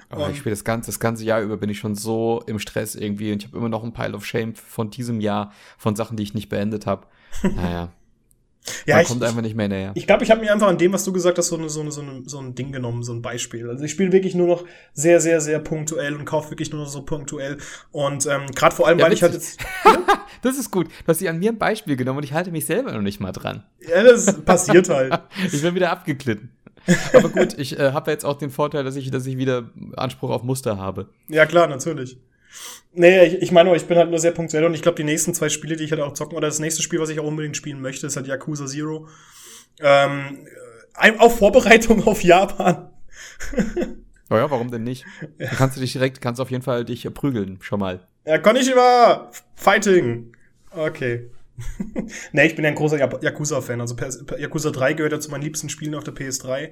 Aber 0.09 0.25
Und- 0.25 0.31
ich 0.31 0.37
spiele 0.37 0.53
das 0.53 0.63
ganze, 0.63 0.87
das 0.91 0.99
ganze 0.99 1.23
Jahr 1.25 1.41
über 1.41 1.57
bin 1.57 1.69
ich 1.69 1.79
schon 1.79 1.95
so 1.95 2.41
im 2.47 2.59
Stress 2.59 2.95
irgendwie 2.95 3.31
und 3.31 3.41
ich 3.43 3.47
habe 3.47 3.57
immer 3.57 3.69
noch 3.69 3.83
ein 3.83 3.93
Pile 3.93 4.15
of 4.15 4.25
Shame 4.25 4.55
von 4.55 4.89
diesem 4.89 5.19
Jahr, 5.21 5.51
von 5.77 5.95
Sachen, 5.95 6.15
die 6.17 6.23
ich 6.23 6.33
nicht 6.33 6.49
beendet 6.49 6.85
habe. 6.85 7.07
Naja, 7.43 7.93
ja, 8.85 8.95
man 8.95 9.03
ich, 9.03 9.07
kommt 9.07 9.23
einfach 9.23 9.41
nicht 9.41 9.55
mehr 9.55 9.67
näher. 9.67 9.91
ich 9.95 10.07
glaube, 10.07 10.23
ich 10.23 10.31
habe 10.31 10.41
mir 10.41 10.51
einfach 10.51 10.67
an 10.67 10.77
dem, 10.77 10.93
was 10.93 11.03
du 11.03 11.11
gesagt 11.11 11.37
hast, 11.37 11.47
so, 11.47 11.57
eine, 11.57 11.69
so, 11.69 11.81
eine, 11.81 11.91
so, 11.91 12.01
eine, 12.01 12.23
so 12.25 12.39
ein 12.39 12.55
Ding 12.55 12.71
genommen, 12.71 13.03
so 13.03 13.13
ein 13.13 13.21
Beispiel. 13.21 13.69
Also 13.69 13.83
ich 13.83 13.91
spiele 13.91 14.11
wirklich 14.11 14.35
nur 14.35 14.47
noch 14.47 14.65
sehr, 14.93 15.19
sehr, 15.19 15.41
sehr 15.41 15.59
punktuell 15.59 16.15
und 16.15 16.25
kaufe 16.25 16.51
wirklich 16.51 16.71
nur 16.71 16.81
noch 16.81 16.89
so 16.89 17.03
punktuell. 17.03 17.57
Und 17.91 18.25
ähm, 18.25 18.47
gerade 18.53 18.75
vor 18.75 18.87
allem, 18.87 18.99
Ja, 18.99 19.05
weil 19.05 19.13
ich 19.13 19.23
halt 19.23 19.33
jetzt. 19.33 19.59
Das 20.41 20.57
ist 20.57 20.71
gut. 20.71 20.87
Du 20.87 21.07
hast 21.07 21.21
dich 21.21 21.29
an 21.29 21.37
mir 21.37 21.51
ein 21.51 21.59
Beispiel 21.59 21.95
genommen 21.95 22.17
und 22.17 22.23
ich 22.23 22.33
halte 22.33 22.51
mich 22.51 22.65
selber 22.65 22.91
noch 22.93 23.01
nicht 23.01 23.19
mal 23.19 23.31
dran. 23.31 23.63
Ja, 23.87 24.01
das 24.01 24.41
passiert 24.41 24.89
halt. 24.89 25.19
Ich 25.51 25.61
bin 25.61 25.75
wieder 25.75 25.91
abgeglitten. 25.91 26.49
Aber 27.13 27.29
gut, 27.29 27.57
ich 27.59 27.77
äh, 27.77 27.91
habe 27.91 28.09
jetzt 28.09 28.25
auch 28.25 28.37
den 28.37 28.49
Vorteil, 28.49 28.83
dass 28.83 28.95
ich, 28.95 29.11
dass 29.11 29.25
ich 29.27 29.37
wieder 29.37 29.69
Anspruch 29.95 30.31
auf 30.31 30.41
Muster 30.41 30.77
habe. 30.77 31.09
Ja, 31.27 31.45
klar, 31.45 31.67
natürlich. 31.67 32.17
Nee, 32.93 33.25
ich, 33.25 33.41
ich 33.41 33.51
meine, 33.51 33.75
ich 33.75 33.85
bin 33.85 33.97
halt 33.97 34.09
nur 34.09 34.19
sehr 34.19 34.31
punktuell 34.31 34.65
und 34.65 34.73
ich 34.73 34.81
glaube, 34.81 34.97
die 34.97 35.03
nächsten 35.03 35.33
zwei 35.33 35.49
Spiele, 35.49 35.75
die 35.75 35.83
ich 35.83 35.91
halt 35.91 36.01
auch 36.01 36.13
zocken, 36.13 36.35
oder 36.35 36.47
das 36.47 36.59
nächste 36.59 36.81
Spiel, 36.81 36.99
was 36.99 37.09
ich 37.09 37.19
auch 37.19 37.27
unbedingt 37.27 37.55
spielen 37.55 37.81
möchte, 37.81 38.07
ist 38.07 38.15
halt 38.15 38.27
Yakuza 38.27 38.65
Zero. 38.65 39.07
Ähm, 39.79 40.45
auf 41.17 41.37
Vorbereitung 41.37 42.05
auf 42.05 42.23
Japan. 42.23 42.89
Naja, 44.31 44.49
warum 44.49 44.71
denn 44.71 44.83
nicht? 44.83 45.05
Dann 45.39 45.49
kannst 45.49 45.75
du 45.75 45.81
dich 45.81 45.91
direkt, 45.91 46.21
kannst 46.21 46.39
auf 46.39 46.51
jeden 46.51 46.63
Fall 46.63 46.85
dich 46.85 47.05
äh, 47.05 47.11
prügeln, 47.11 47.57
schon 47.61 47.81
mal. 47.81 48.07
Ja, 48.25 48.37
Konnichiwa! 48.37 49.29
Fighting! 49.55 50.31
Okay. 50.71 51.29
nee, 52.31 52.45
ich 52.45 52.55
bin 52.55 52.63
ja 52.63 52.69
ein 52.69 52.75
großer 52.75 52.97
Yakuza-Fan. 53.21 53.81
Also 53.81 53.95
Yakuza 54.37 54.71
3 54.71 54.93
gehört 54.93 55.11
ja 55.11 55.19
zu 55.19 55.31
meinen 55.31 55.41
liebsten 55.41 55.67
Spielen 55.67 55.95
auf 55.95 56.05
der 56.05 56.15
PS3. 56.15 56.69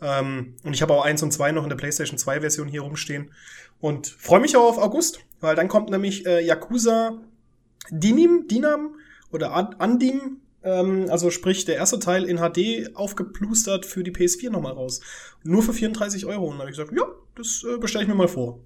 Ähm, 0.00 0.54
und 0.62 0.72
ich 0.72 0.82
habe 0.82 0.94
auch 0.94 1.04
1 1.04 1.22
und 1.22 1.30
2 1.30 1.52
noch 1.52 1.64
in 1.64 1.68
der 1.68 1.76
PlayStation 1.76 2.18
2-Version 2.18 2.68
hier 2.68 2.80
rumstehen. 2.80 3.30
Und 3.84 4.06
freue 4.06 4.40
mich 4.40 4.56
auch 4.56 4.66
auf 4.66 4.78
August, 4.78 5.20
weil 5.42 5.56
dann 5.56 5.68
kommt 5.68 5.90
nämlich 5.90 6.24
äh, 6.24 6.40
Yakuza 6.42 7.18
Dinim, 7.90 8.48
Dinam 8.48 8.94
oder 9.30 9.52
Andim, 9.78 10.38
ähm, 10.62 11.08
also 11.10 11.28
sprich 11.30 11.66
der 11.66 11.76
erste 11.76 11.98
Teil 11.98 12.24
in 12.24 12.38
HD 12.38 12.96
aufgeplustert 12.96 13.84
für 13.84 14.02
die 14.02 14.10
PS4 14.10 14.48
nochmal 14.48 14.72
raus. 14.72 15.02
Nur 15.42 15.62
für 15.62 15.74
34 15.74 16.24
Euro. 16.24 16.44
Und 16.46 16.52
dann 16.52 16.60
habe 16.60 16.70
ich 16.70 16.78
gesagt, 16.78 16.96
ja, 16.98 17.04
das 17.34 17.62
äh, 17.62 17.76
bestelle 17.76 18.04
ich 18.04 18.08
mir 18.08 18.14
mal 18.14 18.26
vor. 18.26 18.58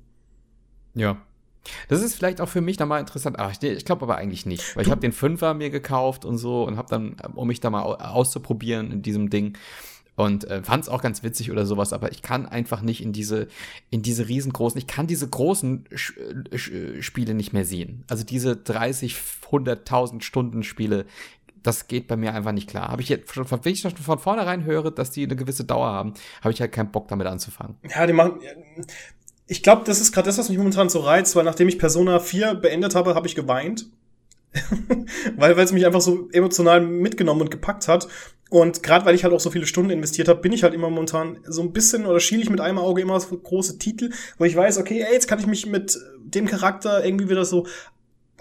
Ja. 0.94 1.20
Das 1.88 2.00
ist 2.00 2.14
vielleicht 2.14 2.40
auch 2.40 2.48
für 2.48 2.60
mich 2.60 2.78
nochmal 2.78 3.00
interessant. 3.00 3.40
Aber 3.40 3.50
ich, 3.50 3.60
ich 3.60 3.84
glaube 3.84 4.02
aber 4.02 4.18
eigentlich 4.18 4.46
nicht. 4.46 4.76
Weil 4.76 4.84
ich 4.84 4.90
habe 4.92 5.00
den 5.00 5.10
Fünfer 5.10 5.52
mir 5.52 5.70
gekauft 5.70 6.24
und 6.24 6.38
so 6.38 6.62
und 6.62 6.76
habe 6.76 6.88
dann, 6.88 7.16
äh, 7.20 7.26
um 7.34 7.48
mich 7.48 7.58
da 7.58 7.70
mal 7.70 7.82
au- 7.82 7.96
auszuprobieren 7.96 8.92
in 8.92 9.02
diesem 9.02 9.30
Ding. 9.30 9.58
Und 10.18 10.50
äh, 10.50 10.64
fand 10.64 10.82
es 10.82 10.88
auch 10.88 11.00
ganz 11.00 11.22
witzig 11.22 11.52
oder 11.52 11.64
sowas, 11.64 11.92
aber 11.92 12.10
ich 12.10 12.22
kann 12.22 12.44
einfach 12.44 12.82
nicht 12.82 13.04
in 13.04 13.12
diese, 13.12 13.46
in 13.88 14.02
diese 14.02 14.26
riesengroßen, 14.26 14.76
ich 14.76 14.88
kann 14.88 15.06
diese 15.06 15.28
großen 15.28 15.84
Sch 15.94 16.14
äh, 16.50 16.58
Sch 16.58 16.70
äh, 16.72 17.02
Spiele 17.02 17.34
nicht 17.34 17.52
mehr 17.52 17.64
sehen. 17.64 18.02
Also 18.08 18.24
diese 18.24 18.56
30, 18.56 19.14
100.000 19.48 20.20
Stunden 20.22 20.64
Spiele, 20.64 21.06
das 21.62 21.86
geht 21.86 22.08
bei 22.08 22.16
mir 22.16 22.34
einfach 22.34 22.50
nicht 22.50 22.68
klar. 22.68 22.88
Habe 22.88 23.00
ich 23.00 23.10
jetzt, 23.10 23.32
schon, 23.32 23.46
wenn 23.48 23.72
ich 23.72 23.78
schon 23.78 23.92
von 23.92 24.18
vornherein 24.18 24.64
höre, 24.64 24.90
dass 24.90 25.12
die 25.12 25.22
eine 25.22 25.36
gewisse 25.36 25.62
Dauer 25.62 25.86
haben, 25.86 26.14
habe 26.40 26.52
ich 26.52 26.60
halt 26.60 26.72
keinen 26.72 26.90
Bock 26.90 27.06
damit 27.06 27.28
anzufangen. 27.28 27.76
Ja, 27.88 28.04
die 28.04 28.12
machen. 28.12 28.40
Ich 29.46 29.62
glaube, 29.62 29.84
das 29.84 30.00
ist 30.00 30.10
gerade 30.10 30.26
das, 30.26 30.36
was 30.36 30.48
mich 30.48 30.58
momentan 30.58 30.88
so 30.88 30.98
reizt, 30.98 31.36
weil 31.36 31.44
nachdem 31.44 31.68
ich 31.68 31.78
Persona 31.78 32.18
4 32.18 32.56
beendet 32.56 32.96
habe, 32.96 33.14
habe 33.14 33.28
ich 33.28 33.36
geweint. 33.36 33.86
weil 35.36 35.56
weil 35.56 35.64
es 35.64 35.72
mich 35.72 35.86
einfach 35.86 36.00
so 36.00 36.28
emotional 36.32 36.80
mitgenommen 36.80 37.42
und 37.42 37.50
gepackt 37.52 37.86
hat. 37.86 38.08
Und 38.50 38.82
gerade 38.82 39.04
weil 39.04 39.14
ich 39.14 39.24
halt 39.24 39.34
auch 39.34 39.40
so 39.40 39.50
viele 39.50 39.66
Stunden 39.66 39.90
investiert 39.90 40.28
habe, 40.28 40.40
bin 40.40 40.52
ich 40.52 40.62
halt 40.62 40.74
immer 40.74 40.88
momentan 40.88 41.38
so 41.46 41.62
ein 41.62 41.72
bisschen 41.72 42.06
oder 42.06 42.18
schiele 42.18 42.42
ich 42.42 42.50
mit 42.50 42.60
einem 42.60 42.78
Auge 42.78 43.02
immer 43.02 43.14
auf 43.14 43.30
große 43.30 43.78
Titel, 43.78 44.10
wo 44.38 44.44
ich 44.44 44.56
weiß, 44.56 44.78
okay, 44.78 45.04
ey, 45.06 45.12
jetzt 45.12 45.28
kann 45.28 45.38
ich 45.38 45.46
mich 45.46 45.66
mit 45.66 45.98
dem 46.24 46.46
Charakter 46.46 47.04
irgendwie 47.04 47.28
wieder 47.28 47.44
so 47.44 47.66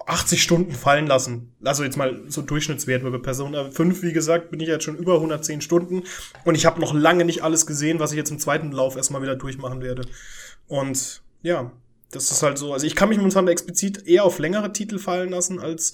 80 0.06 0.42
Stunden 0.42 0.72
fallen 0.72 1.08
lassen. 1.08 1.52
Also 1.64 1.84
jetzt 1.84 1.98
mal 1.98 2.22
so 2.28 2.42
Durchschnittswert 2.42 3.04
bei 3.04 3.18
Persona 3.18 3.70
5, 3.70 4.02
wie 4.04 4.14
gesagt, 4.14 4.52
bin 4.52 4.62
ich 4.62 4.68
jetzt 4.70 4.86
schon 4.86 4.96
über 4.96 5.16
110 5.16 5.60
Stunden 5.60 6.04
und 6.46 6.56
ich 6.56 6.66
habe 6.66 6.80
noch 6.80 6.94
lange 6.94 7.26
nicht 7.26 7.44
alles 7.44 7.66
gesehen, 7.66 8.00
was 8.00 8.12
ich 8.12 8.18
jetzt 8.18 8.32
im 8.32 8.40
zweiten 8.40 8.72
Lauf 8.72 8.96
erstmal 8.96 9.22
wieder 9.22 9.36
durchmachen 9.36 9.82
werde. 9.82 10.04
Und 10.68 11.22
ja, 11.42 11.72
das 12.12 12.32
ist 12.32 12.42
halt 12.42 12.58
so. 12.58 12.72
Also 12.72 12.88
ich 12.88 12.96
kann 12.96 13.10
mich 13.10 13.18
momentan 13.18 13.48
explizit 13.50 14.08
eher 14.08 14.24
auf 14.24 14.40
längere 14.40 14.72
Titel 14.72 14.98
fallen 14.98 15.30
lassen, 15.30 15.60
als, 15.60 15.92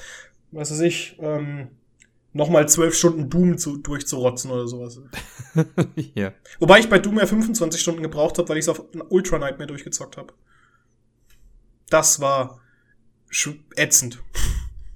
was 0.52 0.72
weiß 0.72 0.82
ich, 0.82 1.18
ähm, 1.20 1.70
nochmal 2.34 2.68
zwölf 2.68 2.96
Stunden 2.96 3.30
Doom 3.30 3.58
zu, 3.58 3.78
durchzurotzen 3.78 4.52
oder 4.52 4.68
sowas. 4.68 5.00
ja. 6.16 6.34
Wobei 6.60 6.80
ich 6.80 6.90
bei 6.90 7.00
Doom 7.00 7.20
ja 7.20 7.26
25 7.26 7.80
Stunden 7.80 8.04
gebraucht 8.04 8.38
habe, 8.38 8.50
weil 8.50 8.58
ich 8.58 8.66
es 8.66 8.70
auf 8.70 8.84
Ultra 9.10 9.40
Nightmare 9.40 9.68
durchgezockt 9.68 10.18
habe. 10.18 10.34
Das 11.90 12.20
war 12.20 12.60
ätzend. 13.76 14.22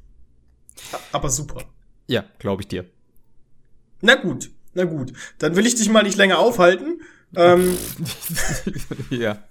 Aber 1.12 1.30
super. 1.30 1.64
Ja, 2.08 2.26
glaube 2.40 2.62
ich 2.64 2.68
dir. 2.68 2.86
Na 4.02 4.16
gut, 4.16 4.52
na 4.74 4.86
gut. 4.86 5.14
Dann 5.40 5.56
will 5.56 5.66
ich 5.66 5.76
dich 5.76 5.90
mal 5.90 6.04
nicht 6.04 6.18
länger 6.18 6.40
aufhalten. 6.40 7.02
Ähm, 7.36 7.78
ja. 9.10 9.44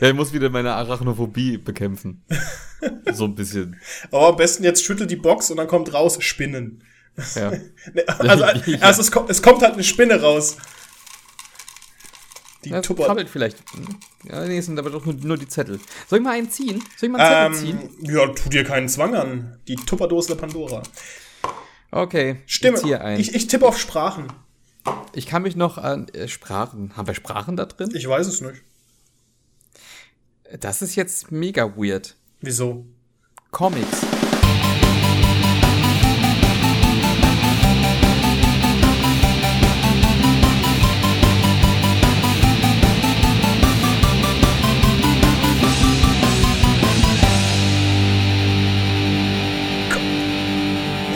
ja. 0.00 0.08
Ich 0.08 0.14
muss 0.14 0.32
wieder 0.32 0.48
meine 0.50 0.72
Arachnophobie 0.72 1.58
bekämpfen. 1.58 2.24
So 3.12 3.24
ein 3.24 3.34
bisschen. 3.34 3.76
Aber 4.10 4.28
am 4.28 4.36
besten 4.36 4.64
jetzt 4.64 4.84
schüttel 4.84 5.06
die 5.06 5.16
Box 5.16 5.50
und 5.50 5.58
dann 5.58 5.66
kommt 5.66 5.92
raus 5.92 6.16
Spinnen. 6.22 6.82
Ja. 7.34 7.52
also, 8.18 8.44
ja. 8.70 8.78
also 8.80 9.00
es, 9.00 9.10
kommt, 9.10 9.30
es 9.30 9.42
kommt 9.42 9.62
halt 9.62 9.74
eine 9.74 9.84
Spinne 9.84 10.20
raus. 10.20 10.56
Die 12.64 12.70
ja, 12.70 12.80
Tupper. 12.80 13.06
krabbelt 13.06 13.28
vielleicht. 13.28 13.58
Ja, 14.24 14.44
nee, 14.46 14.60
sind 14.60 14.78
aber 14.78 14.90
doch 14.90 15.04
nur, 15.04 15.14
nur, 15.14 15.36
die 15.36 15.48
Zettel. 15.48 15.80
Soll 16.08 16.20
ich 16.20 16.24
mal 16.24 16.32
einen 16.32 16.48
ziehen? 16.48 16.80
Soll 16.96 17.08
ich 17.08 17.10
mal 17.10 17.20
einen 17.20 17.54
Zettel 17.54 17.74
ähm, 17.74 17.88
ziehen? 17.98 18.14
Ja, 18.14 18.28
tu 18.28 18.48
dir 18.48 18.62
keinen 18.62 18.88
Zwang 18.88 19.14
an. 19.16 19.58
Die 19.66 19.74
Tupperdose 19.74 20.28
der 20.28 20.34
Pandora. 20.36 20.82
Okay. 21.90 22.40
Stimme. 22.46 22.78
Ich, 23.18 23.28
ich, 23.28 23.34
ich 23.34 23.46
tippe 23.48 23.66
auf 23.66 23.78
Sprachen. 23.78 24.32
Ich 25.12 25.26
kann 25.26 25.42
mich 25.42 25.56
noch 25.56 25.76
an 25.76 26.08
äh, 26.10 26.28
Sprachen. 26.28 26.96
Haben 26.96 27.06
wir 27.08 27.14
Sprachen 27.14 27.56
da 27.56 27.66
drin? 27.66 27.90
Ich 27.94 28.08
weiß 28.08 28.28
es 28.28 28.40
nicht. 28.40 28.62
Das 30.60 30.82
ist 30.82 30.94
jetzt 30.96 31.32
mega 31.32 31.76
weird. 31.76 32.16
Wieso? 32.40 32.86
Comics. 33.50 34.02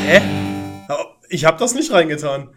Hä? 0.06 0.20
Ich 1.28 1.44
habe 1.44 1.58
das 1.58 1.74
nicht 1.74 1.90
reingetan. 1.92 2.50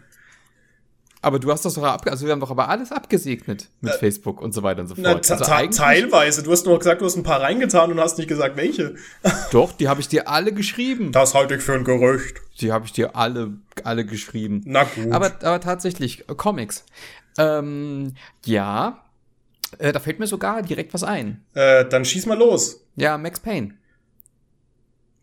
Aber 1.20 1.38
du 1.38 1.50
hast 1.52 1.64
das 1.64 1.74
doch 1.74 1.82
ab, 1.82 2.06
also 2.08 2.24
wir 2.24 2.32
haben 2.32 2.40
doch 2.40 2.50
aber 2.50 2.68
alles 2.68 2.92
abgesegnet 2.92 3.68
mit 3.80 3.92
äh, 3.92 3.98
Facebook 3.98 4.40
und 4.40 4.54
so 4.54 4.62
weiter 4.62 4.82
und 4.82 4.86
so 4.86 4.94
fort. 4.94 5.26
Na, 5.28 5.34
also 5.34 5.44
teilweise. 5.76 6.42
Du 6.42 6.52
hast 6.52 6.64
nur 6.64 6.78
gesagt, 6.78 7.02
du 7.02 7.04
hast 7.04 7.16
ein 7.16 7.24
paar 7.24 7.42
reingetan 7.42 7.90
und 7.90 8.00
hast 8.00 8.16
nicht 8.16 8.28
gesagt, 8.28 8.56
welche. 8.56 8.94
Doch, 9.50 9.72
die 9.72 9.88
habe 9.88 10.00
ich 10.00 10.08
dir 10.08 10.28
alle 10.28 10.52
geschrieben. 10.52 11.12
Das 11.12 11.34
halte 11.34 11.56
ich 11.56 11.62
für 11.62 11.74
ein 11.74 11.84
Gerücht. 11.84 12.40
Die 12.60 12.72
habe 12.72 12.86
ich 12.86 12.92
dir 12.92 13.16
alle, 13.16 13.54
alle 13.84 14.06
geschrieben. 14.06 14.62
Na 14.64 14.84
gut. 14.84 15.12
Aber, 15.12 15.26
aber 15.42 15.60
tatsächlich, 15.60 16.26
äh, 16.30 16.34
Comics. 16.34 16.86
Ähm, 17.36 18.14
ja, 18.46 19.04
äh, 19.78 19.92
da 19.92 19.98
fällt 19.98 20.20
mir 20.20 20.26
sogar 20.26 20.62
direkt 20.62 20.94
was 20.94 21.02
ein. 21.02 21.44
Äh, 21.54 21.84
dann 21.84 22.04
schieß 22.04 22.26
mal 22.26 22.38
los. 22.38 22.86
Ja, 22.96 23.18
Max 23.18 23.40
Payne. 23.40 23.74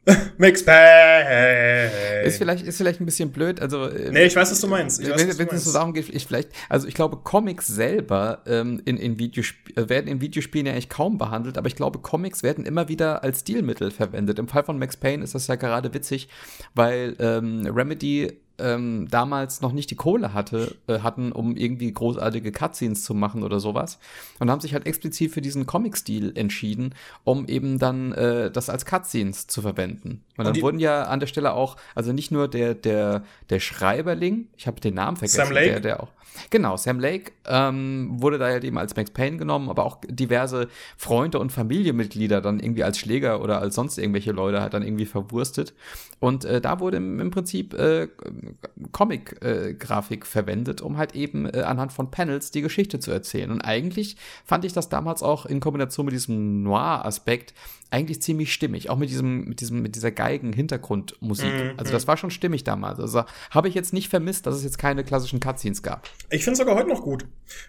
Max 0.38 0.64
Payne. 0.64 2.24
Ist 2.24 2.38
vielleicht, 2.38 2.66
ist 2.66 2.78
vielleicht 2.78 3.02
ein 3.02 3.06
bisschen 3.06 3.32
blöd. 3.32 3.60
Also, 3.60 3.86
äh, 3.86 4.12
nee, 4.12 4.26
ich 4.26 4.36
weiß, 4.36 4.52
was 4.52 4.62
du 4.62 4.68
meinst. 4.68 5.02
Ich 5.02 5.10
wenn, 5.10 5.38
wenn 5.38 5.48
es 5.50 5.66
so 5.66 5.74
darum 5.74 5.94
geht, 5.94 6.10
ich 6.10 6.26
vielleicht, 6.26 6.50
also 6.70 6.88
ich 6.88 6.94
glaube, 6.94 7.18
Comics 7.18 7.68
selber 7.68 8.42
ähm, 8.46 8.82
in, 8.86 8.98
in 8.98 9.20
Videosp 9.20 9.56
äh, 9.76 9.90
werden 9.90 10.08
in 10.08 10.22
Videospielen 10.22 10.66
ja 10.66 10.74
eigentlich 10.74 10.90
kaum 10.90 11.18
behandelt, 11.18 11.58
aber 11.58 11.68
ich 11.68 11.76
glaube, 11.76 12.00
Comics 12.00 12.44
werden 12.44 12.66
immer 12.66 12.88
wieder 12.88 13.24
als 13.24 13.42
Stilmittel 13.42 13.92
verwendet. 13.92 14.40
Im 14.40 14.48
Fall 14.48 14.64
von 14.64 14.80
Max 14.80 14.96
Payne 14.96 15.24
ist 15.24 15.36
das 15.36 15.48
ja 15.48 15.56
gerade 15.56 15.94
witzig, 15.94 16.30
weil 16.74 17.16
ähm, 17.20 17.66
Remedy 17.68 18.32
ähm, 18.60 19.08
damals 19.10 19.62
noch 19.62 19.72
nicht 19.72 19.92
die 19.92 19.96
Kohle 19.96 20.34
hatte, 20.34 20.76
äh, 20.88 21.00
hatten, 21.00 21.32
um 21.32 21.56
irgendwie 21.56 21.92
großartige 21.92 22.52
Cutscenes 22.52 23.04
zu 23.04 23.14
machen 23.14 23.44
oder 23.44 23.60
sowas. 23.60 24.00
Und 24.40 24.50
haben 24.50 24.62
sich 24.62 24.74
halt 24.74 24.86
explizit 24.86 25.32
für 25.32 25.42
diesen 25.42 25.66
Comic-Stil 25.66 26.34
entschieden, 26.36 26.96
um 27.24 27.48
eben 27.48 27.80
dann 27.80 28.12
äh, 28.14 28.52
das 28.52 28.70
als 28.70 28.86
Cutscenes 28.86 29.48
zu 29.48 29.62
verwenden. 29.62 30.24
Und 30.38 30.46
dann 30.46 30.62
wurden 30.62 30.80
ja 30.80 31.04
an 31.04 31.20
der 31.20 31.28
Stelle 31.28 31.54
auch, 31.54 31.78
also 31.96 32.14
nicht 32.14 32.32
nur 32.32 32.48
der, 32.48 32.74
der, 32.74 33.24
der 33.50 33.60
Schreiberling, 33.60 34.48
ich 34.58 34.68
habe 34.68 34.80
den 34.80 34.96
Namen 34.96 35.18
vergessen, 35.18 35.54
der, 35.54 35.80
der 35.80 36.04
auch. 36.04 36.10
Genau, 36.50 36.78
Sam 36.78 37.00
Lake 37.00 37.32
ähm, 37.46 38.22
wurde 38.22 38.38
da 38.38 38.46
halt 38.46 38.64
eben 38.64 38.78
als 38.78 38.96
Max 38.96 39.12
Payne 39.12 39.38
genommen, 39.38 39.70
aber 39.70 39.86
auch 39.86 40.00
diverse 40.08 40.68
Freunde 40.96 41.40
und 41.40 41.52
Familienmitglieder 41.52 42.42
dann 42.42 42.60
irgendwie 42.60 42.84
als 42.84 43.00
Schläger 43.00 43.42
oder 43.42 43.60
als 43.60 43.76
sonst 43.76 43.98
irgendwelche 43.98 44.32
Leute 44.32 44.62
halt 44.62 44.74
dann 44.74 44.84
irgendwie 44.84 45.06
verwurstet. 45.06 45.74
Und 46.20 46.46
äh, 46.46 46.62
da 46.62 46.80
wurde 46.80 46.98
im, 46.98 47.20
im 47.20 47.32
Prinzip 47.32 47.74
äh, 47.74 48.08
Comic-Grafik 48.92 50.24
äh, 50.24 50.26
verwendet, 50.26 50.82
um 50.82 50.98
halt 50.98 51.16
eben 51.16 51.46
äh, 51.46 51.62
anhand 51.62 51.94
von 51.94 52.10
Panels 52.10 52.52
die 52.52 52.62
Geschichte 52.62 53.00
zu 53.00 53.12
erzählen. 53.12 53.52
Und 53.52 53.62
eigentlich 53.62 54.18
fand 54.46 54.66
ich 54.66 54.74
das 54.74 54.90
damals 54.90 55.22
auch 55.22 55.46
in 55.46 55.60
Kombination 55.60 56.06
mit 56.06 56.14
diesem 56.14 56.64
Noir-Aspekt 56.64 57.54
eigentlich 57.90 58.22
ziemlich 58.22 58.52
stimmig, 58.52 58.90
auch 58.90 58.98
mit 58.98 59.10
diesem, 59.10 59.46
mit 59.46 59.62
diesem, 59.62 59.82
mit 59.82 59.96
dieser 59.96 60.12
Geigen-Hintergrundmusik. 60.12 61.54
Mm, 61.54 61.78
also 61.78 61.94
das 61.94 62.08
war 62.08 62.18
schon 62.18 62.32
stimmig 62.32 62.64
damals. 62.64 63.00
Also 63.00 63.24
habe 63.52 63.70
ich 63.70 63.76
jetzt 63.76 63.94
nicht 63.94 64.10
vermisst, 64.10 64.46
dass 64.46 64.56
es 64.56 64.64
jetzt 64.64 64.78
keine 64.78 65.04
klassischen 65.04 65.40
Cutscenes 65.40 65.84
gab. 65.84 66.10
Ich 66.30 66.44
finde 66.44 66.54
es 66.54 66.58
sogar 66.60 66.76
heute 66.76 66.90
noch 66.90 67.04
gut. 67.04 67.26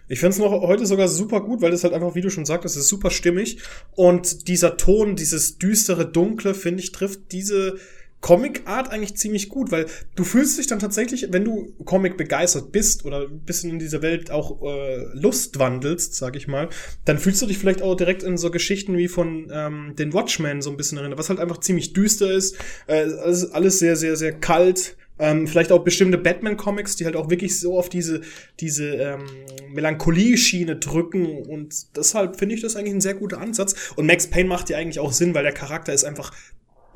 Ich 0.09 0.19
finde 0.19 0.33
es 0.33 0.39
noch 0.39 0.51
heute 0.51 0.85
sogar 0.85 1.07
super 1.07 1.41
gut, 1.41 1.61
weil 1.61 1.71
es 1.71 1.83
halt 1.83 1.93
einfach, 1.93 2.15
wie 2.15 2.21
du 2.21 2.29
schon 2.29 2.45
sagtest, 2.45 2.75
ist 2.75 2.89
super 2.89 3.09
stimmig. 3.09 3.59
Und 3.95 4.49
dieser 4.49 4.75
Ton, 4.75 5.15
dieses 5.15 5.57
düstere, 5.57 6.05
dunkle, 6.05 6.53
finde 6.53 6.83
ich, 6.83 6.91
trifft 6.91 7.31
diese 7.31 7.77
Comic-Art 8.21 8.91
eigentlich 8.91 9.15
ziemlich 9.15 9.49
gut, 9.49 9.71
weil 9.71 9.85
du 10.15 10.23
fühlst 10.23 10.57
dich 10.59 10.67
dann 10.67 10.79
tatsächlich, 10.79 11.27
wenn 11.31 11.45
du 11.45 11.73
Comic 11.85 12.17
begeistert 12.17 12.71
bist 12.71 13.05
oder 13.05 13.21
ein 13.21 13.39
bisschen 13.45 13.69
in 13.71 13.79
dieser 13.79 14.01
Welt 14.01 14.29
auch 14.29 14.61
äh, 14.61 15.05
Lust 15.13 15.57
wandelst, 15.57 16.15
sag 16.15 16.35
ich 16.35 16.47
mal, 16.47 16.67
dann 17.05 17.17
fühlst 17.17 17.41
du 17.41 17.45
dich 17.45 17.57
vielleicht 17.57 17.81
auch 17.81 17.95
direkt 17.95 18.23
in 18.23 18.37
so 18.37 18.51
Geschichten 18.51 18.97
wie 18.97 19.07
von 19.07 19.49
ähm, 19.53 19.93
den 19.97 20.13
Watchmen 20.13 20.61
so 20.61 20.69
ein 20.69 20.77
bisschen 20.77 20.97
erinnert, 20.97 21.17
was 21.17 21.29
halt 21.29 21.39
einfach 21.39 21.59
ziemlich 21.59 21.93
düster 21.93 22.29
ist, 22.29 22.57
äh, 22.87 23.03
alles, 23.03 23.51
alles 23.51 23.79
sehr, 23.79 23.95
sehr, 23.95 24.17
sehr 24.17 24.33
kalt, 24.33 24.97
ähm, 25.19 25.47
vielleicht 25.47 25.71
auch 25.71 25.83
bestimmte 25.83 26.17
Batman-Comics, 26.17 26.95
die 26.95 27.05
halt 27.05 27.15
auch 27.15 27.29
wirklich 27.29 27.59
so 27.59 27.77
auf 27.77 27.89
diese, 27.89 28.21
diese 28.59 28.95
ähm, 28.95 29.25
Melancholie-Schiene 29.73 30.77
drücken. 30.77 31.43
Und 31.43 31.95
deshalb 31.97 32.37
finde 32.37 32.55
ich 32.55 32.61
das 32.61 32.75
eigentlich 32.75 32.95
ein 32.95 33.01
sehr 33.01 33.15
guter 33.15 33.39
Ansatz. 33.39 33.91
Und 33.95 34.07
Max 34.07 34.27
Payne 34.27 34.47
macht 34.47 34.69
ja 34.69 34.77
eigentlich 34.77 34.99
auch 34.99 35.11
Sinn, 35.11 35.35
weil 35.35 35.43
der 35.43 35.51
Charakter 35.51 35.93
ist 35.93 36.05
einfach 36.05 36.33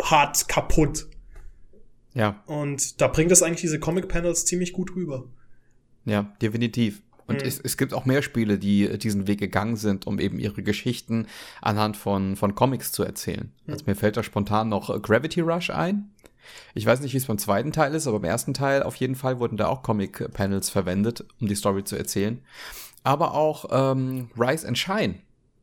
hart 0.01 0.47
kaputt. 0.47 1.07
Ja. 2.13 2.43
Und 2.45 3.01
da 3.01 3.07
bringt 3.07 3.31
das 3.31 3.43
eigentlich 3.43 3.61
diese 3.61 3.79
Comic-Panels 3.79 4.45
ziemlich 4.45 4.73
gut 4.73 4.95
rüber. 4.95 5.25
Ja, 6.05 6.33
definitiv. 6.41 7.01
Und 7.27 7.41
mhm. 7.41 7.47
es, 7.47 7.59
es 7.59 7.77
gibt 7.77 7.93
auch 7.93 8.05
mehr 8.05 8.21
Spiele, 8.21 8.57
die 8.57 8.97
diesen 8.97 9.27
Weg 9.27 9.39
gegangen 9.39 9.75
sind, 9.75 10.07
um 10.07 10.19
eben 10.19 10.39
ihre 10.39 10.61
Geschichten 10.63 11.27
anhand 11.61 11.97
von, 11.97 12.35
von 12.35 12.55
Comics 12.55 12.91
zu 12.91 13.03
erzählen. 13.03 13.51
Mhm. 13.65 13.73
Also 13.73 13.85
mir 13.87 13.95
fällt 13.95 14.17
da 14.17 14.23
spontan 14.23 14.69
noch 14.69 15.01
Gravity 15.01 15.41
Rush 15.41 15.69
ein. 15.69 16.09
Ich 16.73 16.85
weiß 16.85 17.01
nicht, 17.01 17.13
wie 17.13 17.17
es 17.17 17.25
beim 17.25 17.37
zweiten 17.37 17.71
Teil 17.71 17.93
ist, 17.93 18.07
aber 18.07 18.17
im 18.17 18.23
ersten 18.23 18.53
Teil 18.53 18.83
auf 18.83 18.95
jeden 18.95 19.15
Fall 19.15 19.39
wurden 19.39 19.57
da 19.57 19.67
auch 19.67 19.83
Comic-Panels 19.83 20.69
verwendet, 20.69 21.25
um 21.39 21.47
die 21.47 21.55
Story 21.55 21.83
zu 21.83 21.95
erzählen. 21.95 22.41
Aber 23.03 23.33
auch 23.33 23.65
ähm, 23.71 24.29
Rise 24.37 24.67
and 24.67 24.77
Shine, 24.77 25.15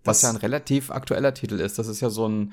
was 0.04 0.20
das 0.20 0.30
ja 0.30 0.30
ein 0.30 0.40
relativ 0.40 0.90
aktueller 0.90 1.34
Titel 1.34 1.60
ist. 1.60 1.78
Das 1.78 1.88
ist 1.88 2.00
ja 2.00 2.10
so 2.10 2.28
ein 2.28 2.52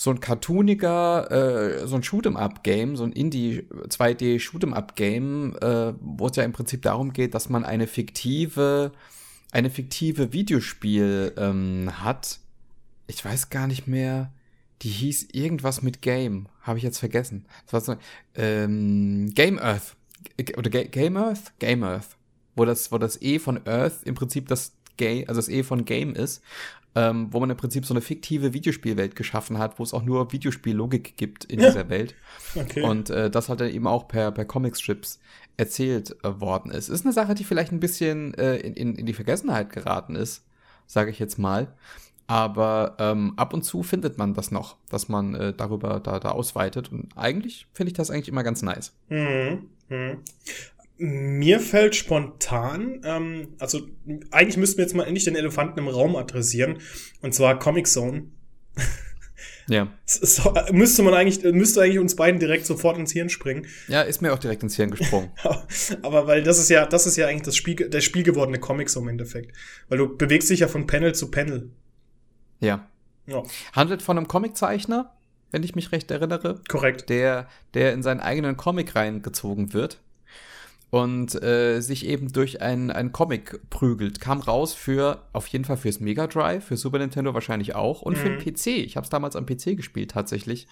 so 0.00 0.10
ein 0.10 0.20
cartooniger, 0.20 1.80
äh, 1.82 1.88
so 1.88 1.96
ein 1.96 2.04
Shoot'em-up-Game, 2.04 2.96
so 2.96 3.02
ein 3.02 3.10
Indie-2D-Shoot'em-up-Game, 3.10 5.56
äh, 5.60 5.92
wo 6.00 6.28
es 6.28 6.36
ja 6.36 6.44
im 6.44 6.52
Prinzip 6.52 6.82
darum 6.82 7.12
geht, 7.12 7.34
dass 7.34 7.48
man 7.48 7.64
eine 7.64 7.88
fiktive, 7.88 8.92
eine 9.50 9.70
fiktive 9.70 10.32
Videospiel 10.32 11.32
ähm, 11.36 11.90
hat. 12.00 12.38
Ich 13.08 13.24
weiß 13.24 13.50
gar 13.50 13.66
nicht 13.66 13.88
mehr. 13.88 14.30
Die 14.82 14.90
hieß 14.90 15.28
irgendwas 15.32 15.82
mit 15.82 16.02
Game. 16.02 16.48
Habe 16.62 16.78
ich 16.78 16.84
jetzt 16.84 16.98
vergessen. 16.98 17.46
Das 17.66 17.72
war 17.72 17.80
so, 17.80 17.96
ähm, 18.34 19.32
Game 19.34 19.58
Earth. 19.58 19.96
Oder 20.56 20.70
Ga 20.70 20.84
Game 20.84 21.16
Earth? 21.16 21.52
Game 21.58 21.82
Earth. 21.82 22.16
Wo 22.54 22.64
das, 22.64 22.90
wo 22.92 22.98
das 22.98 23.20
E 23.22 23.38
von 23.38 23.66
Earth 23.66 24.02
im 24.04 24.14
Prinzip 24.14 24.48
das 24.48 24.72
Game, 24.96 25.28
also 25.28 25.38
das 25.38 25.48
E 25.48 25.62
von 25.62 25.84
Game 25.84 26.14
ist 26.14 26.42
ähm, 26.98 27.28
wo 27.30 27.38
man 27.38 27.50
im 27.50 27.56
Prinzip 27.56 27.86
so 27.86 27.94
eine 27.94 28.00
fiktive 28.00 28.54
Videospielwelt 28.54 29.14
geschaffen 29.14 29.58
hat, 29.58 29.78
wo 29.78 29.84
es 29.84 29.94
auch 29.94 30.02
nur 30.02 30.32
Videospiellogik 30.32 31.16
gibt 31.16 31.44
in 31.44 31.60
ja. 31.60 31.68
dieser 31.68 31.88
Welt. 31.88 32.14
Okay. 32.56 32.82
Und 32.82 33.10
äh, 33.10 33.30
das 33.30 33.48
halt 33.48 33.60
dann 33.60 33.70
eben 33.70 33.86
auch 33.86 34.08
per, 34.08 34.32
per 34.32 34.44
Comic-Strips 34.44 35.20
erzählt 35.56 36.16
äh, 36.24 36.40
worden 36.40 36.72
ist. 36.72 36.88
Ist 36.88 37.04
eine 37.04 37.12
Sache, 37.12 37.34
die 37.34 37.44
vielleicht 37.44 37.72
ein 37.72 37.78
bisschen 37.80 38.34
äh, 38.34 38.56
in, 38.56 38.74
in, 38.74 38.94
in 38.96 39.06
die 39.06 39.12
Vergessenheit 39.12 39.70
geraten 39.70 40.16
ist, 40.16 40.44
sage 40.86 41.10
ich 41.10 41.18
jetzt 41.18 41.38
mal. 41.38 41.72
Aber 42.28 42.94
ähm, 42.98 43.32
ab 43.36 43.54
und 43.54 43.62
zu 43.62 43.82
findet 43.82 44.18
man 44.18 44.34
das 44.34 44.50
noch, 44.50 44.76
dass 44.90 45.08
man 45.08 45.34
äh, 45.34 45.54
darüber 45.54 45.98
da, 45.98 46.20
da 46.20 46.30
ausweitet. 46.30 46.92
Und 46.92 47.08
eigentlich 47.16 47.66
finde 47.72 47.90
ich 47.90 47.96
das 47.96 48.10
eigentlich 48.10 48.28
immer 48.28 48.44
ganz 48.44 48.60
nice. 48.62 48.94
Mhm. 49.08 49.70
Mhm. 49.88 50.18
Mir 50.98 51.58
fällt 51.60 51.96
spontan, 51.96 53.00
ähm, 53.04 53.48
also 53.58 53.80
eigentlich 54.30 54.58
müssten 54.58 54.78
wir 54.78 54.84
jetzt 54.84 54.94
mal 54.94 55.04
endlich 55.04 55.24
den 55.24 55.36
Elefanten 55.36 55.78
im 55.78 55.88
Raum 55.88 56.16
adressieren, 56.16 56.78
und 57.22 57.34
zwar 57.34 57.58
Comic 57.58 57.86
Zone. 57.86 58.24
Ja. 59.68 59.92
So, 60.06 60.54
müsste 60.72 61.02
man 61.02 61.12
eigentlich, 61.14 61.44
müsste 61.52 61.82
eigentlich 61.82 61.98
uns 61.98 62.16
beiden 62.16 62.40
direkt 62.40 62.64
sofort 62.64 62.96
ins 62.96 63.12
Hirn 63.12 63.28
springen. 63.28 63.66
Ja, 63.86 64.00
ist 64.00 64.22
mir 64.22 64.32
auch 64.32 64.38
direkt 64.38 64.62
ins 64.62 64.76
Hirn 64.76 64.90
gesprungen. 64.90 65.30
Aber 66.02 66.26
weil 66.26 66.42
das 66.42 66.58
ist 66.58 66.70
ja, 66.70 66.86
das 66.86 67.06
ist 67.06 67.16
ja 67.16 67.26
eigentlich 67.26 67.42
das 67.42 67.54
Spiel, 67.54 67.74
der 67.74 68.00
spielgewordene 68.00 68.58
Comic 68.58 68.88
so 68.88 69.00
im 69.00 69.08
Endeffekt. 69.08 69.54
Weil 69.90 69.98
du 69.98 70.16
bewegst 70.16 70.48
dich 70.48 70.60
ja 70.60 70.68
von 70.68 70.86
Panel 70.86 71.14
zu 71.14 71.30
Panel. 71.30 71.70
Ja. 72.60 72.86
ja. 73.26 73.42
Handelt 73.72 74.02
von 74.02 74.16
einem 74.16 74.28
Comiczeichner, 74.28 75.12
wenn 75.50 75.62
ich 75.62 75.74
mich 75.74 75.92
recht 75.92 76.10
erinnere. 76.10 76.60
Korrekt. 76.68 77.08
Der, 77.08 77.48
der 77.74 77.92
in 77.92 78.02
seinen 78.02 78.20
eigenen 78.20 78.56
Comic 78.56 78.94
reingezogen 78.94 79.72
wird 79.72 79.98
und 80.90 81.40
äh, 81.42 81.80
sich 81.80 82.06
eben 82.06 82.32
durch 82.32 82.62
einen, 82.62 82.90
einen 82.90 83.12
Comic 83.12 83.60
prügelt. 83.70 84.20
Kam 84.20 84.40
raus 84.40 84.72
für, 84.74 85.22
auf 85.32 85.46
jeden 85.48 85.64
Fall 85.64 85.76
fürs 85.76 86.00
Mega 86.00 86.26
Drive, 86.26 86.64
für 86.64 86.76
Super 86.76 86.98
Nintendo 86.98 87.34
wahrscheinlich 87.34 87.74
auch 87.74 88.02
und 88.02 88.16
mhm. 88.16 88.20
für 88.20 88.30
den 88.30 88.38
PC. 88.38 88.66
Ich 88.66 88.96
habe 88.96 89.04
es 89.04 89.10
damals 89.10 89.36
am 89.36 89.44
PC 89.44 89.76
gespielt 89.76 90.12
tatsächlich. 90.12 90.66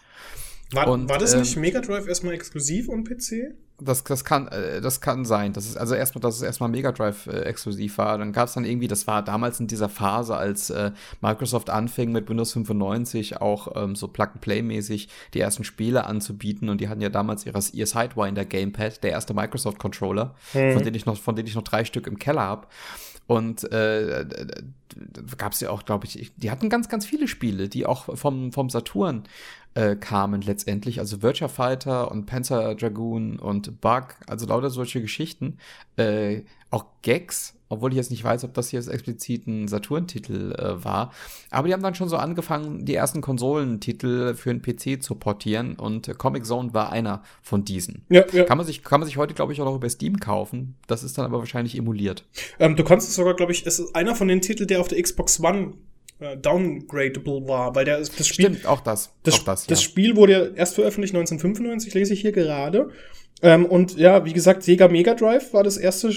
War, 0.72 0.88
und, 0.88 1.08
war 1.08 1.18
das 1.18 1.32
ähm, 1.32 1.40
nicht 1.40 1.56
Mega 1.56 1.80
Drive 1.80 2.08
erstmal 2.08 2.34
exklusiv 2.34 2.88
und 2.88 3.04
PC? 3.04 3.54
Das, 3.78 4.02
das, 4.04 4.24
kann, 4.24 4.48
äh, 4.48 4.80
das 4.80 5.00
kann 5.00 5.24
sein. 5.24 5.52
Das 5.52 5.66
ist 5.66 5.76
also 5.76 5.94
erstmal, 5.94 6.22
dass 6.22 6.36
es 6.36 6.42
erstmal 6.42 6.70
Mega 6.70 6.92
Drive 6.92 7.26
äh, 7.26 7.42
exklusiv 7.42 7.98
war. 7.98 8.18
Dann 8.18 8.32
gab 8.32 8.48
es 8.48 8.54
dann 8.54 8.64
irgendwie, 8.64 8.88
das 8.88 9.06
war 9.06 9.22
damals 9.22 9.60
in 9.60 9.66
dieser 9.66 9.88
Phase, 9.88 10.34
als 10.34 10.70
äh, 10.70 10.92
Microsoft 11.20 11.70
anfing 11.70 12.10
mit 12.10 12.28
Windows 12.28 12.54
95 12.54 13.40
auch 13.40 13.76
ähm, 13.76 13.94
so 13.94 14.08
Plug-and-Play-mäßig 14.08 15.08
die 15.34 15.40
ersten 15.40 15.62
Spiele 15.62 16.04
anzubieten. 16.04 16.68
Und 16.68 16.80
die 16.80 16.88
hatten 16.88 17.02
ja 17.02 17.10
damals 17.10 17.46
ihre, 17.46 17.60
ihr 17.72 17.86
Sidewinder 17.86 18.44
Gamepad, 18.44 19.04
der 19.04 19.12
erste 19.12 19.34
Microsoft-Controller, 19.34 20.34
mhm. 20.54 20.72
von, 20.72 20.82
denen 20.82 20.96
ich 20.96 21.06
noch, 21.06 21.16
von 21.16 21.36
denen 21.36 21.46
ich 21.46 21.54
noch 21.54 21.64
drei 21.64 21.84
Stück 21.84 22.06
im 22.06 22.18
Keller 22.18 22.42
habe. 22.42 22.66
Und 23.26 23.70
äh, 23.72 24.24
gab 25.36 25.52
es 25.52 25.60
ja 25.60 25.70
auch, 25.70 25.84
glaube 25.84 26.06
ich, 26.06 26.32
die 26.36 26.50
hatten 26.50 26.68
ganz, 26.68 26.88
ganz 26.88 27.04
viele 27.04 27.28
Spiele, 27.28 27.68
die 27.68 27.86
auch 27.86 28.16
vom, 28.16 28.52
vom 28.52 28.70
Saturn 28.70 29.24
äh, 29.74 29.96
kamen 29.96 30.42
letztendlich. 30.42 31.00
Also 31.00 31.22
Virtua 31.22 31.48
Fighter 31.48 32.10
und 32.10 32.26
Panzer 32.26 32.74
Dragoon 32.74 33.38
und 33.38 33.80
Bug, 33.80 34.14
also 34.26 34.46
lauter 34.46 34.70
solche 34.70 35.00
Geschichten. 35.00 35.58
Äh, 35.96 36.42
auch 36.70 36.86
Gags, 37.02 37.55
obwohl 37.68 37.90
ich 37.90 37.96
jetzt 37.96 38.10
nicht 38.10 38.22
weiß, 38.22 38.44
ob 38.44 38.54
das 38.54 38.70
hier 38.70 38.78
jetzt 38.78 38.88
explizit 38.88 39.46
ein 39.46 39.68
Saturn-Titel 39.68 40.52
äh, 40.52 40.84
war. 40.84 41.12
Aber 41.50 41.68
die 41.68 41.74
haben 41.74 41.82
dann 41.82 41.94
schon 41.94 42.08
so 42.08 42.16
angefangen, 42.16 42.84
die 42.84 42.94
ersten 42.94 43.20
Konsolentitel 43.20 44.34
für 44.34 44.54
den 44.54 44.62
PC 44.62 45.02
zu 45.02 45.14
portieren 45.14 45.76
und 45.76 46.16
Comic 46.18 46.46
Zone 46.46 46.74
war 46.74 46.92
einer 46.92 47.22
von 47.42 47.64
diesen. 47.64 48.04
Ja, 48.08 48.24
ja. 48.32 48.44
Kann, 48.44 48.58
man 48.58 48.66
sich, 48.66 48.82
kann 48.82 49.00
man 49.00 49.06
sich 49.06 49.16
heute, 49.16 49.34
glaube 49.34 49.52
ich, 49.52 49.60
auch 49.60 49.64
noch 49.66 49.76
über 49.76 49.90
Steam 49.90 50.18
kaufen. 50.20 50.76
Das 50.86 51.02
ist 51.02 51.18
dann 51.18 51.24
aber 51.24 51.38
wahrscheinlich 51.38 51.76
emuliert. 51.76 52.24
Ähm, 52.58 52.76
du 52.76 52.84
kannst 52.84 53.08
es 53.08 53.14
sogar, 53.14 53.34
glaube 53.34 53.52
ich, 53.52 53.66
es 53.66 53.78
ist 53.78 53.94
einer 53.94 54.14
von 54.14 54.28
den 54.28 54.40
Titeln, 54.40 54.68
der 54.68 54.80
auf 54.80 54.88
der 54.88 55.02
Xbox 55.02 55.40
One 55.40 55.74
äh, 56.18 56.36
downgradable 56.36 57.46
war, 57.46 57.74
weil 57.74 57.84
der, 57.84 57.98
das 57.98 58.26
Spiel. 58.26 58.46
Stimmt, 58.46 58.66
auch 58.66 58.80
das. 58.80 59.12
Das, 59.22 59.40
auch 59.40 59.44
das, 59.44 59.66
ja. 59.66 59.70
das 59.70 59.82
Spiel 59.82 60.16
wurde 60.16 60.32
ja 60.32 60.46
erst 60.54 60.74
veröffentlicht 60.74 61.14
1995, 61.14 61.92
lese 61.94 62.14
ich 62.14 62.20
hier 62.20 62.32
gerade. 62.32 62.90
Ähm, 63.42 63.66
und 63.66 63.96
ja, 63.96 64.24
wie 64.24 64.32
gesagt, 64.32 64.62
Sega 64.62 64.88
Mega 64.88 65.14
Drive 65.14 65.52
war 65.52 65.62
das 65.62 65.76
erste 65.76 66.10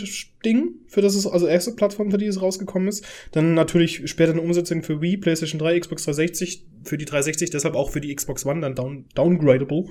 Ding, 0.45 0.75
für 0.87 1.01
das 1.01 1.15
es, 1.15 1.27
also 1.27 1.47
erste 1.47 1.71
Plattform, 1.71 2.11
für 2.11 2.17
die 2.17 2.27
es 2.27 2.41
rausgekommen 2.41 2.87
ist. 2.87 3.05
Dann 3.31 3.53
natürlich 3.53 4.09
später 4.09 4.31
eine 4.31 4.41
Umsetzung 4.41 4.83
für 4.83 5.01
Wii, 5.01 5.17
PlayStation 5.17 5.59
3, 5.59 5.81
Xbox 5.81 6.03
360, 6.03 6.65
für 6.83 6.97
die 6.97 7.05
360, 7.05 7.49
deshalb 7.49 7.75
auch 7.75 7.89
für 7.89 7.99
die 7.99 8.15
Xbox 8.15 8.45
One 8.45 8.61
dann 8.61 8.75
down, 8.75 9.05
downgradable. 9.15 9.85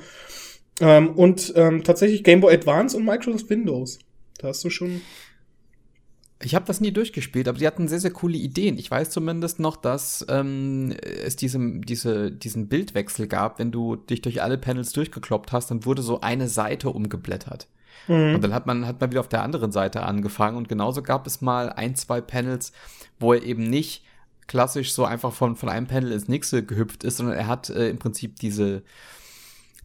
Ähm, 0.81 1.11
und 1.11 1.53
ähm, 1.57 1.85
tatsächlich 1.85 2.25
Game 2.25 2.41
Boy 2.41 2.55
Advance 2.55 2.97
und 2.97 3.05
Microsoft 3.05 3.51
Windows. 3.51 3.99
Da 4.38 4.49
hast 4.49 4.64
du 4.64 4.71
schon 4.71 5.03
ich 6.40 6.55
habe 6.55 6.66
das 6.66 6.81
nie 6.81 6.92
durchgespielt, 6.92 7.48
aber 7.48 7.59
sie 7.59 7.66
hatten 7.66 7.88
sehr, 7.88 7.98
sehr 7.98 8.12
coole 8.12 8.37
Ideen. 8.37 8.79
Ich 8.79 8.90
weiß 8.90 9.11
zumindest 9.11 9.59
noch, 9.59 9.77
dass 9.77 10.24
ähm, 10.29 10.94
es 11.03 11.35
diesem, 11.35 11.83
diese, 11.85 12.31
diesen 12.31 12.68
Bildwechsel 12.68 13.27
gab, 13.27 13.59
wenn 13.59 13.72
du 13.72 13.96
dich 13.96 14.22
durch 14.22 14.40
alle 14.40 14.57
Panels 14.57 14.92
durchgekloppt 14.92 15.51
hast, 15.51 15.70
dann 15.70 15.85
wurde 15.85 16.03
so 16.03 16.20
eine 16.20 16.48
Seite 16.48 16.90
umgeblättert. 16.90 17.66
Mhm. 18.07 18.37
Und 18.37 18.44
dann 18.44 18.55
hat 18.55 18.66
man, 18.66 18.87
hat 18.87 19.01
man 19.01 19.11
wieder 19.11 19.20
auf 19.20 19.29
der 19.29 19.42
anderen 19.42 19.72
Seite 19.72 20.03
angefangen. 20.03 20.57
Und 20.57 20.68
genauso 20.68 21.03
gab 21.03 21.27
es 21.27 21.40
mal 21.40 21.70
ein, 21.70 21.96
zwei 21.96 22.20
Panels, 22.20 22.72
wo 23.18 23.33
er 23.33 23.42
eben 23.42 23.68
nicht 23.68 24.05
klassisch 24.46 24.92
so 24.92 25.05
einfach 25.05 25.33
von, 25.33 25.57
von 25.57 25.68
einem 25.68 25.88
Panel 25.88 26.12
ins 26.12 26.29
nächste 26.29 26.64
gehüpft 26.64 27.03
ist, 27.03 27.16
sondern 27.16 27.37
er 27.37 27.48
hat 27.48 27.68
äh, 27.68 27.90
im 27.90 27.98
Prinzip 27.98 28.37
diese, 28.37 28.83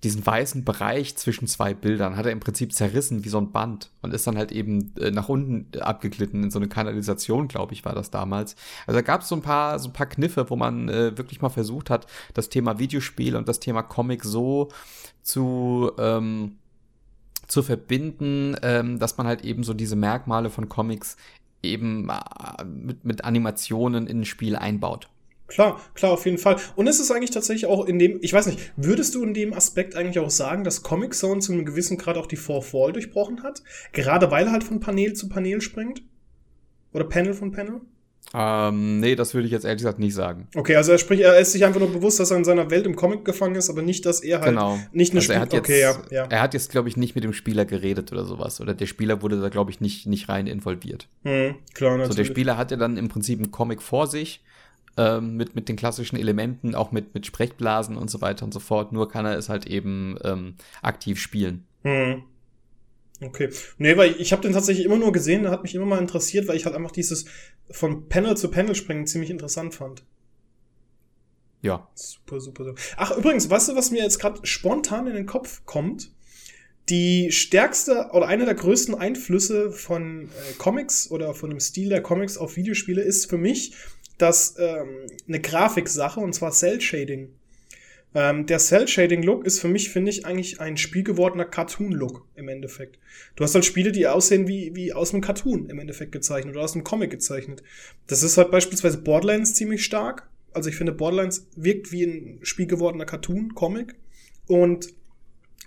diesen 0.03 0.25
weißen 0.25 0.65
Bereich 0.65 1.15
zwischen 1.15 1.47
zwei 1.47 1.73
Bildern 1.73 2.17
hat 2.17 2.25
er 2.25 2.31
im 2.31 2.39
Prinzip 2.39 2.73
zerrissen 2.73 3.23
wie 3.23 3.29
so 3.29 3.37
ein 3.37 3.51
Band 3.51 3.89
und 4.01 4.13
ist 4.13 4.27
dann 4.27 4.37
halt 4.37 4.51
eben 4.51 4.93
äh, 4.97 5.11
nach 5.11 5.29
unten 5.29 5.79
abgeglitten 5.79 6.43
in 6.43 6.51
so 6.51 6.59
eine 6.59 6.67
Kanalisation, 6.67 7.47
glaube 7.47 7.73
ich, 7.73 7.85
war 7.85 7.95
das 7.95 8.11
damals. 8.11 8.55
Also 8.85 8.97
da 8.97 9.01
gab 9.01 9.21
es 9.21 9.29
so 9.29 9.35
ein 9.35 9.41
paar 9.41 9.79
so 9.79 9.89
ein 9.89 9.93
paar 9.93 10.07
Kniffe, 10.07 10.49
wo 10.49 10.55
man 10.55 10.89
äh, 10.89 11.17
wirklich 11.17 11.41
mal 11.41 11.49
versucht 11.49 11.89
hat, 11.89 12.07
das 12.33 12.49
Thema 12.49 12.79
Videospiel 12.79 13.35
und 13.35 13.47
das 13.47 13.59
Thema 13.59 13.81
Comic 13.81 14.23
so 14.23 14.69
zu 15.21 15.91
ähm, 15.97 16.57
zu 17.47 17.63
verbinden, 17.63 18.55
ähm, 18.61 18.99
dass 18.99 19.17
man 19.17 19.27
halt 19.27 19.43
eben 19.43 19.63
so 19.63 19.73
diese 19.73 19.95
Merkmale 19.95 20.49
von 20.49 20.69
Comics 20.69 21.17
eben 21.61 22.09
äh, 22.09 22.63
mit, 22.65 23.05
mit 23.05 23.23
Animationen 23.23 24.07
in 24.07 24.21
ein 24.21 24.25
Spiel 24.25 24.55
einbaut. 24.55 25.07
Klar, 25.53 25.79
klar, 25.93 26.13
auf 26.13 26.25
jeden 26.25 26.39
Fall. 26.39 26.57
Und 26.75 26.87
ist 26.87 26.99
es 26.99 27.11
eigentlich 27.11 27.29
tatsächlich 27.29 27.67
auch 27.67 27.85
in 27.85 27.99
dem, 27.99 28.17
ich 28.23 28.33
weiß 28.33 28.47
nicht, 28.47 28.73
würdest 28.75 29.13
du 29.13 29.23
in 29.23 29.35
dem 29.35 29.53
Aspekt 29.53 29.95
eigentlich 29.95 30.17
auch 30.17 30.31
sagen, 30.31 30.63
dass 30.63 30.81
Comic 30.81 31.13
Zone 31.13 31.41
zu 31.41 31.53
einem 31.53 31.63
gewissen 31.63 31.99
Grad 31.99 32.17
auch 32.17 32.25
die 32.25 32.39
4-Fall 32.39 32.91
durchbrochen 32.91 33.43
hat? 33.43 33.61
Gerade 33.91 34.31
weil 34.31 34.47
er 34.47 34.51
halt 34.51 34.63
von 34.63 34.79
Panel 34.79 35.13
zu 35.13 35.29
Panel 35.29 35.61
springt? 35.61 36.01
Oder 36.91 37.03
Panel 37.03 37.35
von 37.35 37.51
Panel? 37.51 37.81
Ähm, 38.33 38.99
nee, 38.99 39.13
das 39.15 39.35
würde 39.35 39.45
ich 39.45 39.51
jetzt 39.51 39.63
ehrlich 39.63 39.83
gesagt 39.83 39.99
nicht 39.99 40.15
sagen. 40.15 40.47
Okay, 40.55 40.75
also 40.75 40.91
er 40.91 40.97
spricht, 40.97 41.21
er 41.21 41.37
ist 41.37 41.51
sich 41.51 41.63
einfach 41.65 41.79
nur 41.79 41.91
bewusst, 41.91 42.19
dass 42.19 42.31
er 42.31 42.37
in 42.37 42.45
seiner 42.45 42.71
Welt 42.71 42.87
im 42.87 42.95
Comic 42.95 43.23
gefangen 43.23 43.53
ist, 43.53 43.69
aber 43.69 43.83
nicht, 43.83 44.07
dass 44.07 44.21
er 44.21 44.39
halt 44.39 44.49
genau. 44.49 44.79
nicht 44.91 45.11
eine 45.11 45.19
also 45.19 45.33
er 45.33 45.39
hat 45.39 45.53
jetzt, 45.53 45.65
okay, 45.65 45.81
ja, 45.81 46.01
ja. 46.09 46.25
Er 46.25 46.41
hat 46.41 46.55
jetzt, 46.55 46.71
glaube 46.71 46.89
ich, 46.89 46.97
nicht 46.97 47.13
mit 47.13 47.23
dem 47.23 47.33
Spieler 47.33 47.65
geredet 47.65 48.11
oder 48.11 48.25
sowas. 48.25 48.59
Oder 48.59 48.73
der 48.73 48.87
Spieler 48.87 49.21
wurde 49.21 49.39
da, 49.39 49.49
glaube 49.49 49.69
ich, 49.69 49.81
nicht, 49.81 50.07
nicht 50.07 50.29
rein 50.29 50.47
involviert. 50.47 51.09
Mhm, 51.21 51.57
klar, 51.75 51.91
natürlich. 51.91 52.01
Also 52.01 52.13
der 52.15 52.25
Spieler 52.25 52.57
hat 52.57 52.71
ja 52.71 52.77
dann 52.77 52.97
im 52.97 53.07
Prinzip 53.07 53.37
einen 53.37 53.51
Comic 53.51 53.83
vor 53.83 54.07
sich 54.07 54.41
ähm, 54.97 55.35
mit, 55.35 55.55
mit 55.55 55.69
den 55.69 55.75
klassischen 55.75 56.17
Elementen, 56.17 56.75
auch 56.75 56.91
mit, 56.91 57.13
mit 57.13 57.25
Sprechblasen 57.25 57.97
und 57.97 58.09
so 58.09 58.21
weiter 58.21 58.45
und 58.45 58.53
so 58.53 58.59
fort. 58.59 58.91
Nur 58.91 59.09
kann 59.09 59.25
er 59.25 59.37
es 59.37 59.49
halt 59.49 59.67
eben 59.67 60.17
ähm, 60.23 60.55
aktiv 60.81 61.19
spielen. 61.19 61.65
Hm. 61.83 62.23
Okay. 63.21 63.49
Nee, 63.77 63.95
weil 63.97 64.15
ich 64.19 64.31
habe 64.31 64.41
den 64.41 64.53
tatsächlich 64.53 64.85
immer 64.85 64.97
nur 64.97 65.11
gesehen, 65.11 65.43
der 65.43 65.51
hat 65.51 65.63
mich 65.63 65.75
immer 65.75 65.85
mal 65.85 65.99
interessiert, 65.99 66.47
weil 66.47 66.57
ich 66.57 66.65
halt 66.65 66.75
einfach 66.75 66.91
dieses 66.91 67.25
von 67.69 68.09
Panel 68.09 68.35
zu 68.35 68.49
Panel 68.49 68.75
springen 68.75 69.07
ziemlich 69.07 69.29
interessant 69.29 69.73
fand. 69.73 70.03
Ja. 71.61 71.87
Super, 71.95 72.41
super, 72.41 72.65
super. 72.65 72.81
Ach, 72.97 73.17
übrigens, 73.17 73.49
weißt 73.49 73.69
du, 73.69 73.75
was 73.75 73.91
mir 73.91 74.03
jetzt 74.03 74.19
gerade 74.19 74.45
spontan 74.45 75.07
in 75.07 75.13
den 75.13 75.25
Kopf 75.25 75.61
kommt? 75.65 76.11
Die 76.89 77.31
stärkste 77.31 78.09
oder 78.11 78.27
einer 78.27 78.43
der 78.43 78.55
größten 78.55 78.93
Einflüsse 78.93 79.71
von 79.71 80.23
äh, 80.23 80.53
Comics 80.57 81.09
oder 81.09 81.33
von 81.33 81.49
dem 81.49 81.61
Stil 81.61 81.87
der 81.87 82.03
Comics 82.03 82.37
auf 82.37 82.57
Videospiele 82.57 83.01
ist 83.01 83.29
für 83.29 83.37
mich 83.37 83.73
das 84.17 84.55
ähm, 84.57 85.07
eine 85.27 85.39
Grafiksache 85.39 86.19
und 86.19 86.33
zwar 86.33 86.51
Cell 86.51 86.81
Shading. 86.81 87.29
Ähm, 88.15 88.45
der 88.45 88.59
Cell 88.59 88.87
Shading 88.87 89.23
Look 89.23 89.45
ist 89.45 89.59
für 89.59 89.67
mich, 89.67 89.89
finde 89.89 90.11
ich, 90.11 90.25
eigentlich 90.25 90.59
ein 90.59 90.77
spielgewordener 90.77 91.45
Cartoon 91.45 91.91
Look 91.91 92.27
im 92.35 92.47
Endeffekt. 92.47 92.99
Du 93.35 93.43
hast 93.43 93.55
halt 93.55 93.65
Spiele, 93.65 93.91
die 93.91 94.07
aussehen 94.07 94.47
wie, 94.47 94.75
wie 94.75 94.93
aus 94.93 95.13
einem 95.13 95.21
Cartoon 95.21 95.69
im 95.69 95.79
Endeffekt 95.79 96.11
gezeichnet 96.11 96.55
oder 96.55 96.63
aus 96.63 96.75
einem 96.75 96.83
Comic 96.83 97.09
gezeichnet. 97.09 97.63
Das 98.05 98.21
ist 98.21 98.37
halt 98.37 98.51
beispielsweise 98.51 98.99
Borderlands 98.99 99.53
ziemlich 99.53 99.83
stark. 99.83 100.29
Also 100.53 100.69
ich 100.69 100.75
finde, 100.75 100.91
Borderlands 100.91 101.47
wirkt 101.55 101.91
wie 101.91 102.03
ein 102.03 102.39
spielgewordener 102.43 103.05
Cartoon, 103.05 103.55
Comic. 103.55 103.95
Und 104.47 104.93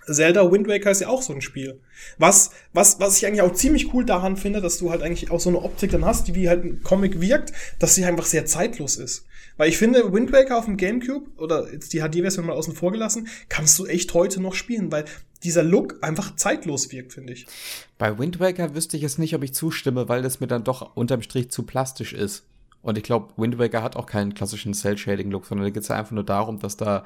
Zelda 0.09 0.51
Wind 0.51 0.67
Waker 0.67 0.91
ist 0.91 1.01
ja 1.01 1.09
auch 1.09 1.21
so 1.21 1.33
ein 1.33 1.41
Spiel. 1.41 1.79
Was, 2.17 2.51
was, 2.73 2.99
was 2.99 3.17
ich 3.17 3.25
eigentlich 3.25 3.41
auch 3.41 3.53
ziemlich 3.53 3.93
cool 3.93 4.05
daran 4.05 4.37
finde, 4.37 4.61
dass 4.61 4.77
du 4.77 4.89
halt 4.89 5.03
eigentlich 5.03 5.31
auch 5.31 5.39
so 5.39 5.49
eine 5.49 5.61
Optik 5.61 5.91
dann 5.91 6.05
hast, 6.05 6.27
die 6.27 6.35
wie 6.35 6.49
halt 6.49 6.63
ein 6.63 6.81
Comic 6.83 7.19
wirkt, 7.19 7.51
dass 7.79 7.95
sie 7.95 8.05
einfach 8.05 8.25
sehr 8.25 8.45
zeitlos 8.45 8.95
ist. 8.95 9.25
Weil 9.57 9.69
ich 9.69 9.77
finde, 9.77 10.13
Wind 10.13 10.31
Waker 10.31 10.57
auf 10.57 10.65
dem 10.65 10.77
Gamecube, 10.77 11.29
oder 11.37 11.71
jetzt 11.71 11.93
die 11.93 11.99
HD-Version 11.99 12.45
mal 12.45 12.53
außen 12.53 12.75
vor 12.75 12.91
gelassen, 12.91 13.27
kannst 13.49 13.77
du 13.79 13.85
echt 13.85 14.13
heute 14.13 14.41
noch 14.41 14.53
spielen, 14.53 14.91
weil 14.91 15.05
dieser 15.43 15.63
Look 15.63 15.97
einfach 16.01 16.35
zeitlos 16.35 16.91
wirkt, 16.91 17.13
finde 17.13 17.33
ich. 17.33 17.45
Bei 17.97 18.17
Wind 18.17 18.39
Waker 18.39 18.75
wüsste 18.75 18.97
ich 18.97 19.03
jetzt 19.03 19.19
nicht, 19.19 19.35
ob 19.35 19.43
ich 19.43 19.53
zustimme, 19.53 20.07
weil 20.07 20.21
das 20.21 20.39
mir 20.39 20.47
dann 20.47 20.63
doch 20.63 20.95
unterm 20.95 21.21
Strich 21.21 21.49
zu 21.49 21.63
plastisch 21.63 22.13
ist 22.13 22.43
Und 22.87 22.97
ich 22.97 23.03
glaube, 23.03 23.33
Wind 23.35 23.59
Waker 23.59 23.83
hat 23.83 23.97
auch 23.97 24.05
keinen 24.05 24.33
klassischen 24.33 24.73
Cell-Shading-Look, 24.73 25.45
sondern 25.45 25.65
da 25.65 25.71
geht 25.71 25.83
es 25.83 25.89
ja 25.89 25.97
einfach 25.97 26.13
nur 26.13 26.23
darum, 26.23 26.59
dass 26.59 26.77
da 26.77 27.03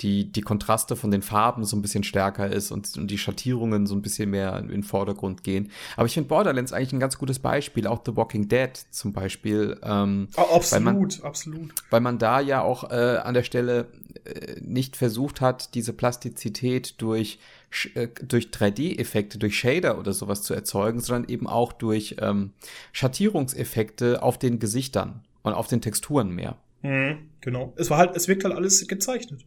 die, 0.00 0.24
die 0.24 0.40
Kontraste 0.40 0.96
von 0.96 1.12
den 1.12 1.22
Farben 1.22 1.64
so 1.64 1.76
ein 1.76 1.82
bisschen 1.82 2.02
stärker 2.02 2.48
ist 2.48 2.72
und, 2.72 2.96
und 2.98 3.08
die 3.08 3.16
Schattierungen 3.16 3.86
so 3.86 3.94
ein 3.94 4.02
bisschen 4.02 4.30
mehr 4.30 4.58
in 4.58 4.66
den 4.66 4.82
Vordergrund 4.82 5.44
gehen. 5.44 5.70
Aber 5.96 6.06
ich 6.06 6.14
finde 6.14 6.28
Borderlands 6.28 6.72
eigentlich 6.72 6.94
ein 6.94 6.98
ganz 6.98 7.16
gutes 7.16 7.38
Beispiel, 7.38 7.86
auch 7.86 8.00
The 8.04 8.16
Walking 8.16 8.48
Dead 8.48 8.72
zum 8.90 9.12
Beispiel. 9.12 9.78
Ähm, 9.84 10.26
oh, 10.36 10.56
absolut, 10.56 10.72
weil 10.72 10.80
man, 10.80 11.10
absolut. 11.22 11.74
Weil 11.90 12.00
man 12.00 12.18
da 12.18 12.40
ja 12.40 12.62
auch 12.62 12.90
äh, 12.90 13.18
an 13.22 13.34
der 13.34 13.44
Stelle 13.44 13.86
äh, 14.24 14.60
nicht 14.60 14.96
versucht 14.96 15.40
hat, 15.40 15.76
diese 15.76 15.92
Plastizität 15.92 17.00
durch 17.00 17.38
durch 17.70 18.46
3D-Effekte, 18.46 19.38
durch 19.38 19.56
Shader 19.58 19.98
oder 19.98 20.12
sowas 20.12 20.42
zu 20.42 20.54
erzeugen, 20.54 21.00
sondern 21.00 21.30
eben 21.30 21.46
auch 21.46 21.72
durch 21.72 22.16
ähm, 22.18 22.52
Schattierungseffekte 22.92 24.22
auf 24.22 24.38
den 24.38 24.58
Gesichtern 24.58 25.22
und 25.42 25.52
auf 25.52 25.68
den 25.68 25.80
Texturen 25.80 26.30
mehr. 26.34 26.56
Mhm, 26.82 27.30
genau. 27.40 27.72
Es 27.76 27.88
war 27.90 27.98
halt, 27.98 28.16
es 28.16 28.26
wirkt 28.26 28.44
halt 28.44 28.54
alles 28.54 28.86
gezeichnet. 28.88 29.44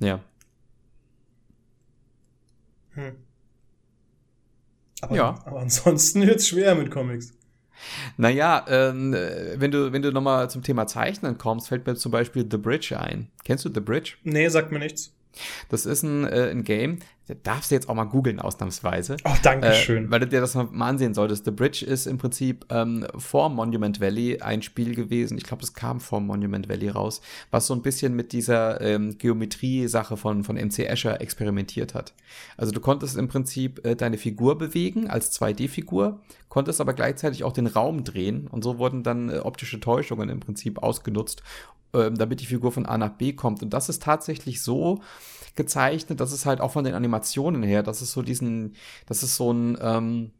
Ja. 0.00 0.20
Hm. 2.94 3.12
Aber, 5.00 5.16
ja. 5.16 5.42
aber 5.44 5.60
ansonsten 5.60 6.22
wird's 6.26 6.48
schwer 6.48 6.74
mit 6.74 6.90
Comics. 6.90 7.32
Naja, 8.16 8.64
ähm, 8.68 9.12
wenn 9.12 9.70
du, 9.70 9.92
wenn 9.92 10.02
du 10.02 10.10
nochmal 10.10 10.48
zum 10.48 10.62
Thema 10.62 10.86
Zeichnen 10.86 11.38
kommst, 11.38 11.68
fällt 11.68 11.86
mir 11.86 11.94
zum 11.96 12.12
Beispiel 12.12 12.46
The 12.50 12.56
Bridge 12.56 12.98
ein. 12.98 13.28
Kennst 13.44 13.64
du 13.64 13.70
The 13.72 13.80
Bridge? 13.80 14.14
Nee, 14.22 14.48
sagt 14.48 14.72
mir 14.72 14.78
nichts. 14.78 15.12
Das 15.68 15.84
ist 15.84 16.02
ein, 16.02 16.24
äh, 16.24 16.50
ein 16.50 16.62
Game, 16.62 17.00
da 17.26 17.34
darfst 17.42 17.70
du 17.70 17.74
jetzt 17.74 17.88
auch 17.88 17.94
mal 17.94 18.04
googeln, 18.04 18.38
ausnahmsweise. 18.38 19.16
Ach, 19.24 19.38
danke 19.38 19.72
schön. 19.72 20.06
Äh, 20.06 20.10
weil 20.10 20.20
du 20.20 20.26
dir 20.26 20.42
das 20.42 20.54
mal 20.54 20.88
ansehen 20.88 21.14
solltest. 21.14 21.46
The 21.46 21.52
Bridge 21.52 21.84
ist 21.86 22.06
im 22.06 22.18
Prinzip 22.18 22.66
ähm, 22.68 23.06
vor 23.16 23.48
Monument 23.48 23.98
Valley 23.98 24.40
ein 24.40 24.60
Spiel 24.60 24.94
gewesen. 24.94 25.38
Ich 25.38 25.44
glaube, 25.44 25.62
es 25.62 25.72
kam 25.72 26.00
vor 26.00 26.20
Monument 26.20 26.68
Valley 26.68 26.90
raus, 26.90 27.22
was 27.50 27.66
so 27.66 27.74
ein 27.74 27.80
bisschen 27.80 28.14
mit 28.14 28.32
dieser 28.32 28.80
ähm, 28.82 29.16
Geometrie-Sache 29.16 30.18
von, 30.18 30.44
von 30.44 30.56
MC 30.56 30.80
Escher 30.80 31.22
experimentiert 31.22 31.94
hat. 31.94 32.12
Also 32.58 32.72
du 32.72 32.80
konntest 32.80 33.16
im 33.16 33.28
Prinzip 33.28 33.84
äh, 33.86 33.96
deine 33.96 34.18
Figur 34.18 34.58
bewegen 34.58 35.08
als 35.08 35.32
2D-Figur, 35.40 36.20
konntest 36.50 36.82
aber 36.82 36.92
gleichzeitig 36.92 37.42
auch 37.42 37.52
den 37.52 37.66
Raum 37.66 38.04
drehen 38.04 38.48
und 38.48 38.62
so 38.62 38.78
wurden 38.78 39.02
dann 39.02 39.30
äh, 39.30 39.38
optische 39.38 39.80
Täuschungen 39.80 40.28
im 40.28 40.40
Prinzip 40.40 40.82
ausgenutzt, 40.82 41.42
ähm, 41.94 42.16
damit 42.16 42.40
die 42.40 42.46
Figur 42.46 42.72
von 42.72 42.86
A 42.86 42.98
nach 42.98 43.10
B 43.10 43.32
kommt. 43.32 43.62
Und 43.62 43.70
das 43.70 43.88
ist 43.88 44.02
tatsächlich 44.02 44.60
so 44.62 45.00
gezeichnet, 45.54 46.20
dass 46.20 46.32
es 46.32 46.46
halt 46.46 46.60
auch 46.60 46.72
von 46.72 46.84
den 46.84 46.94
Animationen 46.94 47.62
her, 47.62 47.82
dass 47.82 48.00
es 48.00 48.12
so 48.12 48.22
diesen, 48.22 48.74
dass 49.06 49.22
es 49.22 49.36
so 49.36 49.52
ein, 49.52 49.78
ähm, 49.80 50.30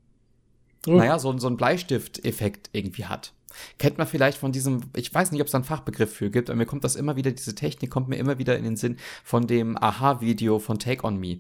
oh. 0.86 0.92
naja, 0.92 1.18
so, 1.18 1.36
so 1.38 1.48
ein 1.48 1.56
Bleistift-Effekt 1.56 2.70
irgendwie 2.72 3.04
hat. 3.04 3.32
Kennt 3.78 3.98
man 3.98 4.06
vielleicht 4.06 4.38
von 4.38 4.50
diesem, 4.50 4.82
ich 4.96 5.14
weiß 5.14 5.30
nicht, 5.30 5.40
ob 5.40 5.46
es 5.46 5.52
da 5.52 5.58
einen 5.58 5.64
Fachbegriff 5.64 6.12
für 6.12 6.30
gibt, 6.30 6.50
aber 6.50 6.56
mir 6.56 6.66
kommt 6.66 6.84
das 6.84 6.96
immer 6.96 7.16
wieder, 7.16 7.30
diese 7.30 7.54
Technik 7.54 7.90
kommt 7.90 8.08
mir 8.08 8.16
immer 8.16 8.38
wieder 8.38 8.56
in 8.58 8.64
den 8.64 8.76
Sinn 8.76 8.96
von 9.22 9.46
dem 9.46 9.76
Aha-Video 9.80 10.58
von 10.58 10.78
Take 10.78 11.04
On 11.04 11.16
Me. 11.16 11.38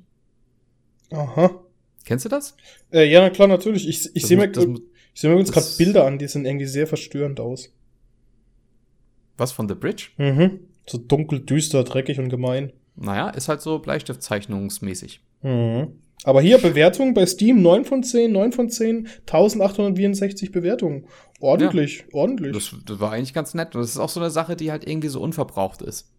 Aha. 1.10 1.60
Kennst 2.04 2.24
du 2.24 2.28
das? 2.28 2.56
Äh, 2.92 3.10
ja, 3.10 3.28
klar, 3.30 3.48
natürlich. 3.48 3.88
Ich, 3.88 4.14
ich 4.14 4.26
sehe 4.26 4.36
mir, 4.36 4.50
ich 4.50 5.20
seh 5.20 5.28
mir 5.28 5.38
jetzt 5.38 5.52
gerade 5.52 5.66
Bilder 5.78 6.06
an, 6.06 6.18
die 6.18 6.28
sehen 6.28 6.44
irgendwie 6.44 6.66
sehr 6.66 6.86
verstörend 6.86 7.40
aus. 7.40 7.72
Was 9.36 9.52
von 9.52 9.68
The 9.68 9.74
Bridge? 9.74 10.08
Mhm. 10.18 10.60
So 10.86 10.98
dunkel, 10.98 11.40
düster, 11.40 11.82
dreckig 11.82 12.18
und 12.20 12.28
gemein. 12.28 12.72
Naja, 12.96 13.30
ist 13.30 13.48
halt 13.48 13.60
so 13.60 13.78
Bleistiftzeichnungsmäßig. 13.78 15.20
Mhm. 15.42 16.00
Aber 16.24 16.40
hier 16.40 16.58
Bewertung 16.58 17.12
bei 17.12 17.26
Steam 17.26 17.60
9 17.60 17.84
von 17.84 18.02
10, 18.02 18.32
9 18.32 18.52
von 18.52 18.70
10, 18.70 19.08
1864 19.26 20.52
Bewertungen. 20.52 21.06
Ordentlich, 21.40 21.98
ja, 21.98 22.14
ordentlich. 22.14 22.52
Das, 22.52 22.74
das, 22.86 22.98
war 22.98 23.12
eigentlich 23.12 23.34
ganz 23.34 23.52
nett. 23.52 23.74
Und 23.74 23.82
das 23.82 23.90
ist 23.90 23.98
auch 23.98 24.08
so 24.08 24.20
eine 24.20 24.30
Sache, 24.30 24.56
die 24.56 24.70
halt 24.70 24.86
irgendwie 24.86 25.08
so 25.08 25.20
unverbraucht 25.20 25.82
ist. 25.82 26.10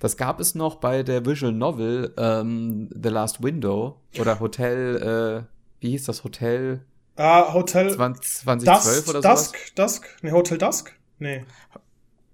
Das 0.00 0.16
gab 0.16 0.40
es 0.40 0.56
noch 0.56 0.76
bei 0.76 1.04
der 1.04 1.24
Visual 1.24 1.52
Novel 1.52 2.12
ähm, 2.16 2.90
The 2.90 3.08
Last 3.08 3.42
Window 3.42 4.00
oder 4.18 4.40
Hotel, 4.40 5.46
äh, 5.46 5.80
wie 5.80 5.90
hieß 5.90 6.06
das 6.06 6.24
Hotel? 6.24 6.80
Ah, 7.14 7.52
Hotel 7.54 7.92
20, 7.92 8.44
2012 8.44 9.04
Dusk, 9.04 9.08
oder 9.08 9.22
sowas? 9.22 9.52
Dusk, 9.52 9.76
Dusk? 9.76 10.18
Nee, 10.22 10.32
Hotel 10.32 10.58
Dusk? 10.58 10.98
Nee. 11.20 11.44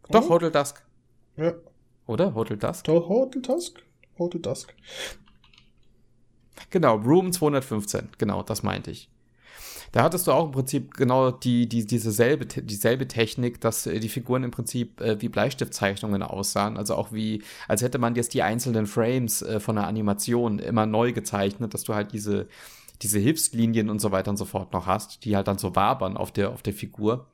Doch, 0.09 0.25
oh? 0.25 0.31
Hotel 0.31 0.51
Dusk. 0.51 0.83
Ja. 1.37 1.53
Oder? 2.07 2.35
Hotel 2.35 2.57
Dusk? 2.57 2.85
Doch, 2.85 3.09
Hotel 3.09 3.43
Dusk? 3.43 3.83
Dusk. 4.19 4.75
Genau, 6.71 6.97
Room 6.97 7.33
215. 7.33 8.11
Genau, 8.19 8.43
das 8.43 8.63
meinte 8.63 8.91
ich. 8.91 9.09
Da 9.93 10.03
hattest 10.03 10.27
du 10.27 10.33
auch 10.33 10.47
im 10.47 10.53
Prinzip 10.53 10.95
genau 10.95 11.31
die, 11.31 11.67
die, 11.67 11.87
dieselbe, 11.87 12.45
dieselbe 12.47 13.09
Technik, 13.09 13.61
dass 13.61 13.87
äh, 13.87 14.01
die 14.01 14.09
Figuren 14.09 14.45
im 14.45 14.51
Prinzip 14.51 15.01
äh, 15.01 15.21
wie 15.23 15.29
Bleistiftzeichnungen 15.29 16.23
aussahen. 16.23 16.77
Also 16.77 16.95
auch 16.95 17.13
wie, 17.13 17.43
als 17.69 17.83
hätte 17.83 17.99
man 17.99 18.15
jetzt 18.15 18.35
die 18.35 18.43
einzelnen 18.43 18.87
Frames 18.87 19.41
äh, 19.41 19.61
von 19.61 19.77
der 19.77 19.87
Animation 19.87 20.59
immer 20.59 20.85
neu 20.85 21.13
gezeichnet, 21.13 21.73
dass 21.73 21.85
du 21.85 21.95
halt 21.95 22.13
diese, 22.13 22.49
diese 23.01 23.19
Hilfslinien 23.19 23.89
und 23.89 24.01
so 24.01 24.11
weiter 24.11 24.31
und 24.31 24.37
so 24.37 24.45
fort 24.45 24.73
noch 24.73 24.87
hast, 24.87 25.25
die 25.25 25.37
halt 25.37 25.49
dann 25.49 25.59
so 25.59 25.75
wabern 25.75 26.17
auf 26.17 26.33
der, 26.33 26.51
auf 26.51 26.63
der 26.63 26.75
Figur. 26.75 27.27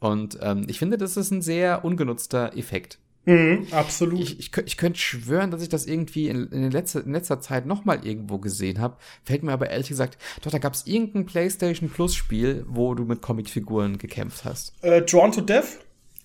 Und 0.00 0.38
ähm, 0.40 0.64
ich 0.68 0.78
finde, 0.78 0.96
das 0.96 1.16
ist 1.16 1.30
ein 1.30 1.42
sehr 1.42 1.84
ungenutzter 1.84 2.56
Effekt. 2.56 2.98
Mhm, 3.26 3.68
absolut. 3.70 4.20
Ich, 4.20 4.38
ich, 4.38 4.56
ich 4.66 4.76
könnte 4.76 4.98
schwören, 4.98 5.50
dass 5.50 5.62
ich 5.62 5.70
das 5.70 5.86
irgendwie 5.86 6.28
in, 6.28 6.48
in, 6.48 6.70
letzter, 6.70 7.04
in 7.04 7.12
letzter 7.12 7.40
Zeit 7.40 7.64
noch 7.64 7.84
mal 7.84 8.04
irgendwo 8.04 8.38
gesehen 8.38 8.80
habe. 8.80 8.96
Fällt 9.24 9.42
mir 9.42 9.52
aber 9.52 9.70
ehrlich 9.70 9.88
gesagt, 9.88 10.18
doch, 10.42 10.50
da 10.50 10.58
gab 10.58 10.74
es 10.74 10.86
irgendein 10.86 11.24
PlayStation 11.24 11.88
Plus 11.88 12.14
Spiel, 12.14 12.64
wo 12.68 12.94
du 12.94 13.04
mit 13.04 13.22
Comicfiguren 13.22 13.96
gekämpft 13.98 14.44
hast. 14.44 14.74
Äh, 14.82 15.02
Drawn 15.02 15.32
to 15.32 15.40
Death? 15.40 15.78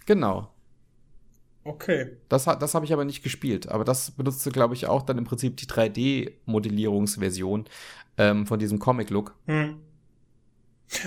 Genau. 0.06 0.50
Okay. 1.64 2.18
Das, 2.30 2.46
das 2.46 2.74
habe 2.74 2.86
ich 2.86 2.94
aber 2.94 3.06
nicht 3.06 3.24
gespielt. 3.24 3.70
Aber 3.70 3.86
das 3.86 4.12
benutzte, 4.12 4.52
glaube 4.52 4.74
ich, 4.74 4.88
auch 4.88 5.04
dann 5.04 5.18
im 5.18 5.26
Prinzip 5.26 5.56
die 5.58 5.68
3D-Modellierungsversion 5.68 7.66
ähm, 8.18 8.48
von 8.48 8.60
diesem 8.60 8.80
Comic-Look. 8.80 9.36
Hm. 9.46 9.78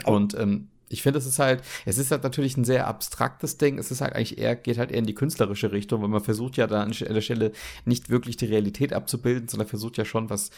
Und 0.05 0.35
ähm, 0.38 0.68
ich 0.92 1.02
finde, 1.02 1.18
es 1.18 1.26
ist 1.26 1.38
halt, 1.38 1.62
es 1.87 1.98
ist 1.98 2.11
halt 2.11 2.22
natürlich 2.22 2.57
ein 2.57 2.64
sehr 2.64 2.87
abstraktes 2.87 3.59
Ding. 3.59 3.78
Es 3.78 3.90
ist 3.90 4.00
halt 4.00 4.14
eigentlich 4.14 4.38
eher, 4.38 4.57
geht 4.57 4.78
halt 4.78 4.90
eher 4.90 4.98
in 4.98 5.07
die 5.07 5.14
künstlerische 5.14 5.72
Richtung, 5.72 6.02
weil 6.02 6.09
man 6.09 6.22
versucht 6.22 6.57
ja 6.57 6.66
da 6.66 6.83
an 6.83 6.92
der 6.92 7.20
Stelle 7.20 7.52
nicht 7.85 8.11
wirklich 8.11 8.37
die 8.37 8.46
Realität 8.46 8.92
abzubilden, 8.92 9.48
sondern 9.48 9.68
versucht 9.68 9.96
ja 9.96 10.05
schon 10.05 10.31
was, 10.31 10.50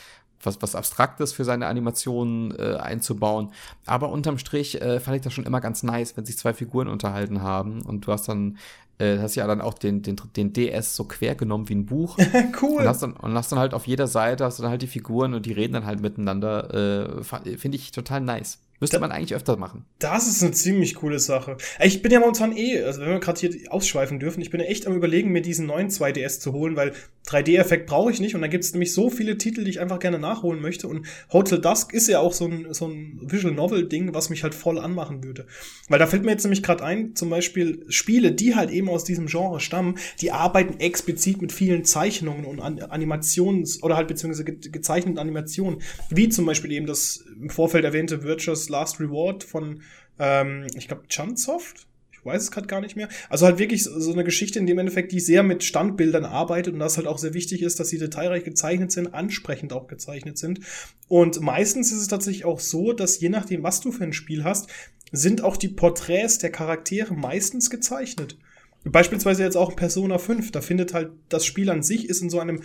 was, 0.42 0.60
was 0.60 0.74
Abstraktes 0.74 1.32
für 1.32 1.44
seine 1.44 1.66
Animationen 1.66 2.54
äh, 2.58 2.76
einzubauen. 2.76 3.52
Aber 3.86 4.10
unterm 4.10 4.38
Strich 4.38 4.80
äh, 4.80 5.00
fand 5.00 5.16
ich 5.16 5.22
das 5.22 5.32
schon 5.32 5.46
immer 5.46 5.60
ganz 5.60 5.82
nice, 5.82 6.16
wenn 6.16 6.26
sich 6.26 6.36
zwei 6.36 6.52
Figuren 6.52 6.88
unterhalten 6.88 7.42
haben 7.42 7.82
und 7.82 8.06
du 8.06 8.12
hast 8.12 8.28
dann 8.28 8.58
äh, 8.98 9.18
hast 9.18 9.34
ja 9.34 9.46
dann 9.46 9.60
auch 9.60 9.74
den, 9.74 10.02
den, 10.02 10.16
den 10.36 10.52
DS 10.52 10.94
so 10.94 11.04
quer 11.04 11.34
genommen 11.34 11.68
wie 11.68 11.74
ein 11.74 11.86
Buch. 11.86 12.16
cool. 12.62 12.82
Und 12.82 12.88
hast, 12.88 13.02
dann, 13.02 13.14
und 13.14 13.34
hast 13.34 13.50
dann 13.50 13.58
halt 13.58 13.74
auf 13.74 13.86
jeder 13.86 14.06
Seite 14.06 14.44
hast 14.44 14.58
du 14.58 14.62
dann 14.62 14.70
halt 14.70 14.82
die 14.82 14.86
Figuren 14.86 15.34
und 15.34 15.46
die 15.46 15.52
reden 15.52 15.72
dann 15.72 15.86
halt 15.86 16.00
miteinander. 16.00 17.18
Äh, 17.20 17.56
Finde 17.56 17.76
ich 17.76 17.90
total 17.90 18.20
nice. 18.20 18.60
Müsste 18.84 18.96
da, 18.96 19.00
man 19.00 19.12
eigentlich 19.12 19.34
öfter 19.34 19.56
machen. 19.56 19.84
Das 19.98 20.28
ist 20.28 20.42
eine 20.42 20.52
ziemlich 20.52 20.94
coole 20.94 21.18
Sache. 21.18 21.56
Ich 21.80 22.02
bin 22.02 22.12
ja 22.12 22.20
momentan 22.20 22.56
eh, 22.56 22.82
also 22.82 23.00
wenn 23.00 23.08
wir 23.08 23.20
gerade 23.20 23.40
hier 23.40 23.72
ausschweifen 23.72 24.20
dürfen, 24.20 24.40
ich 24.40 24.50
bin 24.50 24.60
ja 24.60 24.66
echt 24.66 24.86
am 24.86 24.94
überlegen, 24.94 25.32
mir 25.32 25.42
diesen 25.42 25.66
neuen 25.66 25.88
2DS 25.88 26.40
zu 26.40 26.52
holen, 26.52 26.76
weil 26.76 26.92
3D-Effekt 27.26 27.86
brauche 27.86 28.10
ich 28.10 28.20
nicht 28.20 28.34
und 28.34 28.42
da 28.42 28.48
gibt 28.48 28.64
es 28.64 28.72
nämlich 28.72 28.92
so 28.92 29.08
viele 29.08 29.38
Titel, 29.38 29.64
die 29.64 29.70
ich 29.70 29.80
einfach 29.80 29.98
gerne 29.98 30.18
nachholen 30.18 30.60
möchte 30.60 30.88
und 30.88 31.06
Hotel 31.32 31.58
Dusk 31.58 31.94
ist 31.94 32.08
ja 32.08 32.18
auch 32.20 32.32
so 32.32 32.46
ein, 32.46 32.72
so 32.74 32.86
ein 32.86 33.18
Visual 33.22 33.54
Novel-Ding, 33.54 34.12
was 34.12 34.28
mich 34.28 34.42
halt 34.42 34.54
voll 34.54 34.78
anmachen 34.78 35.24
würde. 35.24 35.46
Weil 35.88 35.98
da 35.98 36.06
fällt 36.06 36.24
mir 36.24 36.32
jetzt 36.32 36.44
nämlich 36.44 36.62
gerade 36.62 36.84
ein, 36.84 37.14
zum 37.14 37.30
Beispiel 37.30 37.84
Spiele, 37.88 38.32
die 38.32 38.54
halt 38.54 38.70
eben 38.70 38.90
aus 38.90 39.04
diesem 39.04 39.26
Genre 39.26 39.60
stammen, 39.60 39.96
die 40.20 40.32
arbeiten 40.32 40.80
explizit 40.80 41.40
mit 41.40 41.52
vielen 41.52 41.84
Zeichnungen 41.84 42.44
und 42.44 42.60
An 42.60 42.78
Animations- 42.80 43.82
oder 43.82 43.96
halt 43.96 44.08
beziehungsweise 44.08 44.44
ge 44.44 44.70
gezeichneten 44.70 45.18
Animationen, 45.18 45.80
wie 46.10 46.28
zum 46.28 46.44
Beispiel 46.46 46.72
eben 46.72 46.86
das 46.86 47.24
im 47.40 47.50
Vorfeld 47.50 47.84
erwähnte 47.84 48.22
Virtuous 48.22 48.68
Last 48.68 49.00
Reward 49.00 49.44
von, 49.44 49.82
ähm, 50.18 50.66
ich 50.74 50.88
glaube, 50.88 51.04
Chunsoft. 51.08 51.86
Weiß 52.24 52.42
es 52.42 52.50
gerade 52.50 52.66
gar 52.66 52.80
nicht 52.80 52.96
mehr. 52.96 53.08
Also 53.28 53.46
halt 53.46 53.58
wirklich 53.58 53.84
so 53.84 54.12
eine 54.12 54.24
Geschichte 54.24 54.58
in 54.58 54.66
dem 54.66 54.78
Endeffekt, 54.78 55.12
die 55.12 55.20
sehr 55.20 55.42
mit 55.42 55.64
Standbildern 55.64 56.24
arbeitet 56.24 56.74
und 56.74 56.80
das 56.80 56.96
halt 56.96 57.06
auch 57.06 57.18
sehr 57.18 57.34
wichtig 57.34 57.62
ist, 57.62 57.80
dass 57.80 57.88
sie 57.88 57.98
detailreich 57.98 58.44
gezeichnet 58.44 58.92
sind, 58.92 59.14
ansprechend 59.14 59.72
auch 59.72 59.86
gezeichnet 59.86 60.38
sind. 60.38 60.60
Und 61.08 61.40
meistens 61.40 61.92
ist 61.92 62.00
es 62.00 62.08
tatsächlich 62.08 62.44
auch 62.44 62.60
so, 62.60 62.92
dass 62.92 63.20
je 63.20 63.28
nachdem, 63.28 63.62
was 63.62 63.80
du 63.80 63.92
für 63.92 64.04
ein 64.04 64.12
Spiel 64.12 64.44
hast, 64.44 64.68
sind 65.12 65.42
auch 65.42 65.56
die 65.56 65.68
Porträts 65.68 66.38
der 66.38 66.50
Charaktere 66.50 67.14
meistens 67.14 67.70
gezeichnet. 67.70 68.36
Beispielsweise 68.84 69.42
jetzt 69.42 69.56
auch 69.56 69.76
Persona 69.76 70.18
5, 70.18 70.50
da 70.50 70.60
findet 70.60 70.92
halt 70.92 71.12
das 71.28 71.46
Spiel 71.46 71.70
an 71.70 71.82
sich 71.82 72.08
ist 72.08 72.20
in 72.20 72.30
so 72.30 72.40
einem 72.40 72.60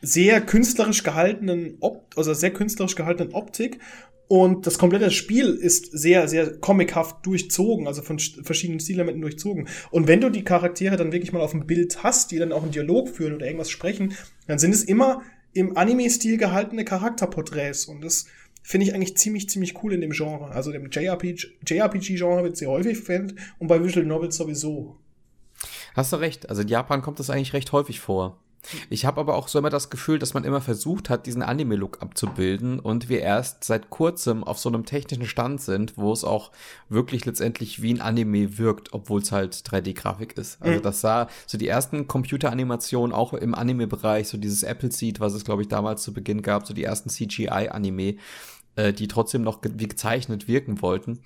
sehr 0.00 0.40
künstlerisch 0.40 1.02
gehaltenen 1.02 1.76
Opt 1.80 2.16
also 2.16 2.32
sehr 2.32 2.52
künstlerisch 2.52 2.94
gehaltenen 2.94 3.32
Optik 3.32 3.80
und 4.28 4.66
das 4.66 4.76
komplette 4.76 5.10
Spiel 5.10 5.54
ist 5.54 5.90
sehr, 5.90 6.28
sehr 6.28 6.58
comichaft 6.58 7.24
durchzogen, 7.24 7.86
also 7.86 8.02
von 8.02 8.18
verschiedenen 8.18 8.78
Stilelementen 8.78 9.22
durchzogen. 9.22 9.68
Und 9.90 10.06
wenn 10.06 10.20
du 10.20 10.28
die 10.28 10.44
Charaktere 10.44 10.96
dann 10.96 11.12
wirklich 11.12 11.32
mal 11.32 11.40
auf 11.40 11.52
dem 11.52 11.66
Bild 11.66 12.02
hast, 12.02 12.30
die 12.30 12.38
dann 12.38 12.52
auch 12.52 12.62
einen 12.62 12.72
Dialog 12.72 13.08
führen 13.08 13.34
oder 13.34 13.46
irgendwas 13.46 13.70
sprechen, 13.70 14.14
dann 14.46 14.58
sind 14.58 14.74
es 14.74 14.84
immer 14.84 15.22
im 15.54 15.78
Anime-Stil 15.78 16.36
gehaltene 16.36 16.84
Charakterporträts. 16.84 17.86
Und 17.86 18.02
das 18.02 18.26
finde 18.62 18.86
ich 18.86 18.94
eigentlich 18.94 19.16
ziemlich, 19.16 19.48
ziemlich 19.48 19.82
cool 19.82 19.94
in 19.94 20.02
dem 20.02 20.10
Genre. 20.10 20.50
Also 20.50 20.72
dem 20.72 20.90
JRPG-Genre 20.90 22.44
wird 22.44 22.58
sehr 22.58 22.68
häufig 22.68 22.98
verwendet 22.98 23.38
und 23.58 23.68
bei 23.68 23.82
Visual 23.82 24.04
Novels 24.04 24.36
sowieso. 24.36 24.98
Hast 25.94 26.12
du 26.12 26.16
recht. 26.16 26.50
Also 26.50 26.60
in 26.62 26.68
Japan 26.68 27.00
kommt 27.00 27.18
das 27.18 27.30
eigentlich 27.30 27.54
recht 27.54 27.72
häufig 27.72 27.98
vor. 27.98 28.38
Ich 28.90 29.04
habe 29.04 29.20
aber 29.20 29.34
auch 29.34 29.48
so 29.48 29.58
immer 29.58 29.70
das 29.70 29.90
Gefühl, 29.90 30.18
dass 30.18 30.34
man 30.34 30.44
immer 30.44 30.60
versucht 30.60 31.10
hat, 31.10 31.26
diesen 31.26 31.42
Anime-Look 31.42 32.02
abzubilden 32.02 32.80
und 32.80 33.08
wir 33.08 33.20
erst 33.20 33.64
seit 33.64 33.90
kurzem 33.90 34.44
auf 34.44 34.58
so 34.58 34.68
einem 34.68 34.84
technischen 34.84 35.26
Stand 35.26 35.60
sind, 35.60 35.96
wo 35.96 36.12
es 36.12 36.24
auch 36.24 36.52
wirklich 36.88 37.24
letztendlich 37.26 37.82
wie 37.82 37.94
ein 37.94 38.00
Anime 38.00 38.58
wirkt, 38.58 38.92
obwohl 38.92 39.20
es 39.20 39.32
halt 39.32 39.54
3D-Grafik 39.54 40.36
ist. 40.38 40.60
Also 40.60 40.78
mhm. 40.78 40.82
das 40.82 41.00
sah 41.00 41.28
so 41.46 41.58
die 41.58 41.68
ersten 41.68 42.06
Computeranimationen 42.06 43.14
auch 43.14 43.32
im 43.34 43.54
Anime-Bereich, 43.54 44.28
so 44.28 44.38
dieses 44.38 44.62
Apple 44.62 44.92
Seed, 44.92 45.20
was 45.20 45.34
es 45.34 45.44
glaube 45.44 45.62
ich 45.62 45.68
damals 45.68 46.02
zu 46.02 46.12
Beginn 46.12 46.42
gab, 46.42 46.66
so 46.66 46.74
die 46.74 46.84
ersten 46.84 47.10
CGI-Anime, 47.10 48.16
äh, 48.76 48.92
die 48.92 49.08
trotzdem 49.08 49.42
noch 49.42 49.60
ge 49.60 49.72
wie 49.76 49.88
gezeichnet 49.88 50.48
wirken 50.48 50.82
wollten. 50.82 51.20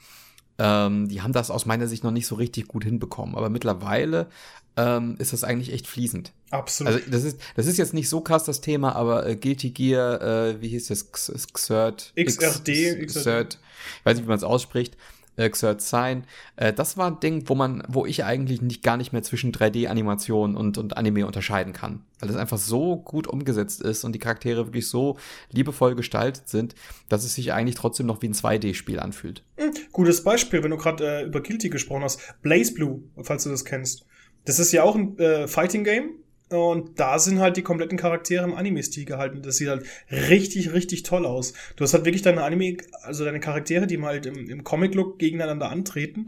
Ähm, 0.63 1.09
die 1.09 1.23
haben 1.23 1.33
das 1.33 1.51
aus 1.51 1.67
meiner 1.67 1.89
Sicht 1.89 2.05
noch 2.05 2.13
nicht 2.13 2.29
so 2.29 2.37
richtig 2.37 2.69
gut 2.69 2.85
hinbekommen. 2.85 3.35
Aber 3.35 3.51
mittlerweile 3.51 4.29
ähm, 4.77 5.17
ist 5.19 5.33
das 5.33 5.43
eigentlich 5.43 5.73
echt 5.73 5.89
fließend. 5.89 6.33
Absolut. 6.51 6.93
Also 6.93 7.11
das 7.11 7.25
ist, 7.25 7.41
das 7.57 7.67
ist 7.67 7.79
jetzt 7.79 7.95
nicht 7.95 8.09
so 8.09 8.21
krass 8.21 8.45
das 8.45 8.61
Thema, 8.61 8.95
aber 8.95 9.27
äh, 9.27 9.35
Guilty 9.35 9.71
Gear, 9.71 10.23
äh, 10.23 10.61
wie 10.61 10.69
hieß 10.69 10.87
das? 10.87 11.11
Xrd? 11.11 12.13
XRD. 12.17 13.07
Xrd. 13.07 13.59
Ich 13.99 14.07
weiß 14.07 14.17
nicht, 14.17 14.25
wie 14.25 14.29
man 14.29 14.39
es 14.39 14.45
ausspricht. 14.45 14.97
Äh, 15.37 15.49
Xrd 15.49 15.81
Sign. 15.81 16.25
Äh, 16.57 16.73
das 16.73 16.97
war 16.97 17.11
ein 17.11 17.21
Ding, 17.21 17.49
wo 17.49 17.55
man, 17.55 17.83
wo 17.89 18.07
ich 18.07 18.25
eigentlich 18.25 18.61
nicht 18.61 18.83
gar 18.83 18.97
nicht 18.97 19.13
mehr 19.13 19.23
zwischen 19.23 19.53
3D-Animation 19.53 20.57
und, 20.57 20.79
und 20.79 20.97
Anime 20.97 21.27
unterscheiden 21.27 21.73
kann. 21.73 22.05
Weil 22.21 22.29
das 22.29 22.37
einfach 22.37 22.59
so 22.59 22.97
gut 22.97 23.27
umgesetzt 23.27 23.81
ist 23.81 24.05
und 24.05 24.13
die 24.13 24.19
Charaktere 24.19 24.67
wirklich 24.67 24.89
so 24.89 25.17
liebevoll 25.51 25.95
gestaltet 25.95 26.49
sind, 26.49 26.75
dass 27.09 27.25
es 27.25 27.35
sich 27.35 27.53
eigentlich 27.53 27.77
trotzdem 27.77 28.07
noch 28.07 28.23
wie 28.23 28.29
ein 28.29 28.35
2D-Spiel 28.35 29.01
anfühlt. 29.01 29.43
Hm, 29.57 29.73
gutes 29.93 30.23
Beispiel, 30.23 30.63
wenn 30.63 30.71
du 30.71 30.77
gerade 30.77 31.23
äh, 31.23 31.25
über 31.25 31.41
Guilty 31.41 31.71
gesprochen 31.71 32.05
hast. 32.05 32.21
Blaze 32.43 32.75
Blue, 32.75 33.03
falls 33.23 33.45
du 33.45 33.51
das 33.51 33.65
kennst. 33.65 34.05
Das 34.45 34.59
ist 34.59 34.73
ja 34.73 34.83
auch 34.83 34.97
ein 34.97 35.19
äh, 35.19 35.47
Fighting 35.49 35.85
Game. 35.85 36.22
Und 36.53 37.01
da 37.01 37.19
sind 37.19 37.41
halt 37.41 37.57
die 37.57 37.63
kompletten 37.63 37.99
Charaktere 37.99 38.45
im 38.45 38.55
Anime-Stil 38.55 39.05
gehalten. 39.05 39.43
Das 39.43 39.57
sieht 39.57 39.69
halt 39.69 39.85
richtig, 40.11 40.73
richtig 40.73 41.03
toll 41.03 41.27
aus. 41.27 41.55
Du 41.77 41.85
hast 41.85 41.95
halt 41.95 42.05
wirklich 42.05 42.23
deine 42.23 42.43
Anime, 42.43 42.77
also 43.03 43.25
deine 43.25 43.41
Charaktere, 43.41 43.87
die 43.87 43.97
mal 43.97 44.15
halt 44.15 44.27
im, 44.27 44.49
im 44.49 44.65
Comic-Look 44.65 45.19
gegeneinander 45.19 45.71
antreten. 45.71 46.27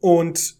Und 0.00 0.56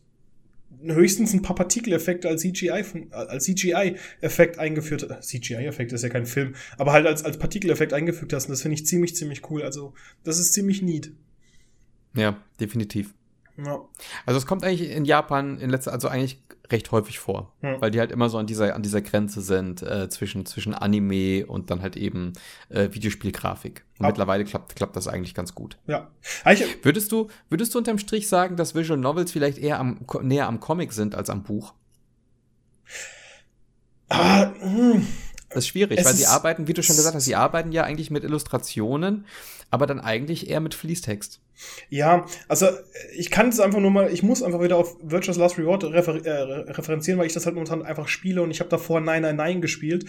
höchstens 0.83 1.35
ein 1.35 1.43
paar 1.43 1.57
Partikeleffekte 1.57 2.29
als 2.29 2.43
CGI 2.43 2.85
als 3.11 3.45
CGI-Effekt 3.45 4.59
eingeführt. 4.59 5.11
Äh, 5.11 5.21
CGI-Effekt 5.21 5.93
ist 5.93 6.03
ja 6.03 6.09
kein 6.09 6.27
Film, 6.27 6.55
aber 6.79 6.93
halt 6.93 7.07
als, 7.07 7.25
als 7.25 7.39
Partikeleffekt 7.39 7.93
eingefügt 7.93 8.33
hast. 8.33 8.47
Und 8.47 8.53
das 8.53 8.63
finde 8.63 8.75
ich 8.75 8.87
ziemlich, 8.87 9.15
ziemlich 9.15 9.49
cool. 9.51 9.63
Also, 9.63 9.95
das 10.25 10.39
ist 10.39 10.53
ziemlich 10.53 10.83
neat. 10.83 11.11
Ja, 12.15 12.43
definitiv. 12.59 13.15
Ja. 13.65 13.81
Also 14.27 14.39
es 14.39 14.47
kommt 14.47 14.65
eigentlich 14.65 14.91
in 14.91 15.05
Japan 15.05 15.59
in 15.59 15.71
letzter, 15.71 15.93
also 15.93 16.09
eigentlich 16.09 16.43
recht 16.71 16.91
häufig 16.93 17.19
vor, 17.19 17.53
hm. 17.61 17.81
weil 17.81 17.91
die 17.91 18.01
halt 18.01 18.13
immer 18.13 18.29
so 18.29 18.39
an 18.39 18.47
dieser, 18.47 18.75
an 18.75 18.83
dieser 18.83 19.03
Grenze 19.03 19.41
sind 19.41 19.83
äh, 19.83 20.09
zwischen, 20.09 20.47
zwischen 20.47 20.75
Anime 20.75 21.47
und 21.47 21.71
dann 21.71 21.83
halt 21.83 21.97
eben 21.97 22.33
äh, 22.69 22.89
Videospielgrafik. 22.93 23.85
Und 23.99 24.07
Ab 24.07 24.13
mittlerweile 24.13 24.45
klappt, 24.45 24.77
klappt 24.77 24.97
das 24.97 25.09
eigentlich 25.09 25.35
ganz 25.35 25.55
gut. 25.55 25.79
Ja. 25.87 26.11
Ich, 26.51 26.85
würdest 26.85 27.13
du, 27.13 27.29
würdest 27.49 27.75
du 27.75 27.79
unterm 27.79 27.99
Strich 27.99 28.29
sagen, 28.29 28.57
dass 28.57 28.75
Visual 28.75 28.99
Novels 28.99 29.33
vielleicht 29.33 29.59
eher 29.59 29.79
am, 29.79 30.01
näher 30.23 30.47
am 30.47 30.61
Comic 30.61 30.93
sind 30.93 31.15
als 31.15 31.31
am 31.31 31.43
Buch? 31.43 31.75
Ah, 34.09 34.53
hm. 34.61 35.07
Das 35.51 35.65
ist 35.65 35.69
schwierig, 35.69 35.99
es 35.99 36.05
weil 36.05 36.15
sie 36.15 36.27
arbeiten, 36.27 36.69
wie 36.69 36.75
du 36.75 36.83
schon 36.83 36.95
gesagt 36.97 37.15
hast, 37.15 37.25
sie 37.25 37.35
arbeiten 37.35 37.73
ja 37.73 37.83
eigentlich 37.83 38.11
mit 38.11 38.23
Illustrationen, 38.23 39.27
aber 39.71 39.87
dann 39.87 39.99
eigentlich 39.99 40.49
eher 40.49 40.61
mit 40.61 40.75
Fließtext. 40.75 41.41
Ja, 41.89 42.27
also 42.49 42.67
ich 43.17 43.31
kann 43.31 43.49
es 43.49 43.61
einfach 43.61 43.81
nur 43.81 43.91
mal, 43.91 44.13
ich 44.13 44.23
muss 44.23 44.43
einfach 44.43 44.63
wieder 44.63 44.77
auf 44.77 44.97
Virtuous 45.03 45.37
Last 45.37 45.59
Reward 45.59 45.85
refer 45.85 46.25
äh, 46.25 46.71
referenzieren, 46.71 47.19
weil 47.19 47.27
ich 47.27 47.33
das 47.33 47.47
halt 47.47 47.55
momentan 47.55 47.83
einfach 47.83 48.09
spiele 48.09 48.43
und 48.43 48.51
ich 48.51 48.61
habe 48.61 48.71
davor 48.71 49.01
999 49.01 49.61
gespielt. 49.61 50.05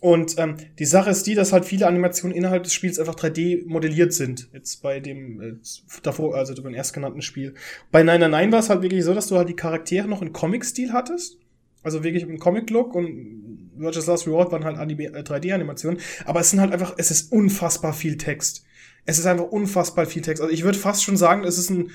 Und 0.00 0.38
ähm, 0.38 0.56
die 0.78 0.84
Sache 0.84 1.10
ist 1.10 1.26
die, 1.26 1.34
dass 1.34 1.52
halt 1.52 1.64
viele 1.64 1.86
Animationen 1.86 2.36
innerhalb 2.36 2.62
des 2.62 2.72
Spiels 2.72 2.98
einfach 2.98 3.14
3D 3.14 3.66
modelliert 3.66 4.12
sind. 4.12 4.48
Jetzt 4.52 4.82
bei 4.82 5.00
dem 5.00 5.40
äh, 5.40 5.54
davor, 6.02 6.36
also 6.36 6.54
beim 6.62 6.74
erstgenannten 6.74 7.22
Spiel. 7.22 7.54
Bei 7.90 8.02
999 8.02 8.52
war 8.52 8.60
es 8.60 8.70
halt 8.70 8.82
wirklich 8.82 9.04
so, 9.04 9.14
dass 9.14 9.28
du 9.28 9.36
halt 9.36 9.48
die 9.48 9.56
Charaktere 9.56 10.08
noch 10.08 10.22
in 10.22 10.32
Comic-Stil 10.32 10.92
hattest. 10.92 11.38
Also 11.82 12.02
wirklich 12.02 12.22
im 12.22 12.38
Comic-Look 12.38 12.94
und 12.94 13.70
Virtuous 13.76 14.06
Last 14.06 14.26
Reward 14.26 14.52
waren 14.52 14.64
halt 14.64 14.78
3D-Animationen. 14.78 16.00
Aber 16.24 16.40
es 16.40 16.50
sind 16.50 16.60
halt 16.60 16.72
einfach, 16.72 16.94
es 16.96 17.10
ist 17.10 17.30
unfassbar 17.32 17.92
viel 17.92 18.16
Text. 18.16 18.64
Es 19.06 19.18
ist 19.18 19.26
einfach 19.26 19.44
unfassbar 19.44 20.06
viel 20.06 20.22
Text. 20.22 20.42
Also 20.42 20.52
ich 20.52 20.64
würde 20.64 20.78
fast 20.78 21.04
schon 21.04 21.16
sagen, 21.16 21.44
es 21.44 21.58
ist 21.58 21.70
ein 21.70 21.90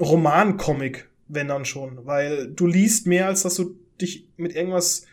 Roman-Comic, 0.00 1.08
wenn 1.28 1.48
dann 1.48 1.64
schon. 1.64 2.06
Weil 2.06 2.48
du 2.48 2.66
liest 2.66 3.06
mehr, 3.06 3.26
als 3.26 3.42
dass 3.42 3.54
du 3.54 3.76
dich 4.00 4.28
mit 4.36 4.54
irgendwas. 4.54 5.06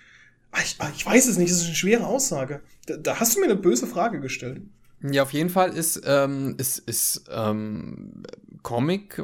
Ah, 0.51 0.59
ich, 0.63 0.75
ah, 0.79 0.91
ich 0.95 1.05
weiß 1.05 1.27
es 1.27 1.37
nicht, 1.37 1.51
das 1.51 1.59
ist 1.59 1.65
eine 1.65 1.75
schwere 1.75 2.05
Aussage. 2.05 2.61
Da, 2.85 2.97
da 2.97 3.19
hast 3.19 3.35
du 3.35 3.39
mir 3.39 3.45
eine 3.45 3.55
böse 3.55 3.87
Frage 3.87 4.19
gestellt. 4.19 4.61
Ja, 5.01 5.23
auf 5.23 5.33
jeden 5.33 5.49
Fall 5.49 5.71
ist, 5.71 6.01
ähm, 6.05 6.55
ist, 6.57 6.77
ist 6.79 7.25
ähm, 7.29 8.23
Comic 8.61 9.23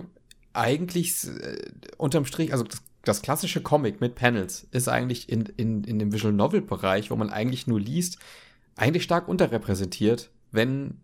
eigentlich 0.51 1.25
äh, 1.25 1.57
unterm 1.97 2.25
Strich, 2.25 2.51
also 2.51 2.65
das 2.65 2.81
das 3.03 3.21
klassische 3.21 3.61
Comic 3.61 4.01
mit 4.01 4.15
Panels 4.15 4.67
ist 4.71 4.87
eigentlich 4.87 5.29
in, 5.29 5.45
in, 5.57 5.83
in 5.83 5.99
dem 5.99 6.11
Visual 6.11 6.33
Novel 6.33 6.61
Bereich, 6.61 7.11
wo 7.11 7.15
man 7.15 7.29
eigentlich 7.29 7.67
nur 7.67 7.79
liest, 7.79 8.19
eigentlich 8.75 9.03
stark 9.03 9.27
unterrepräsentiert, 9.27 10.29
wenn 10.51 10.97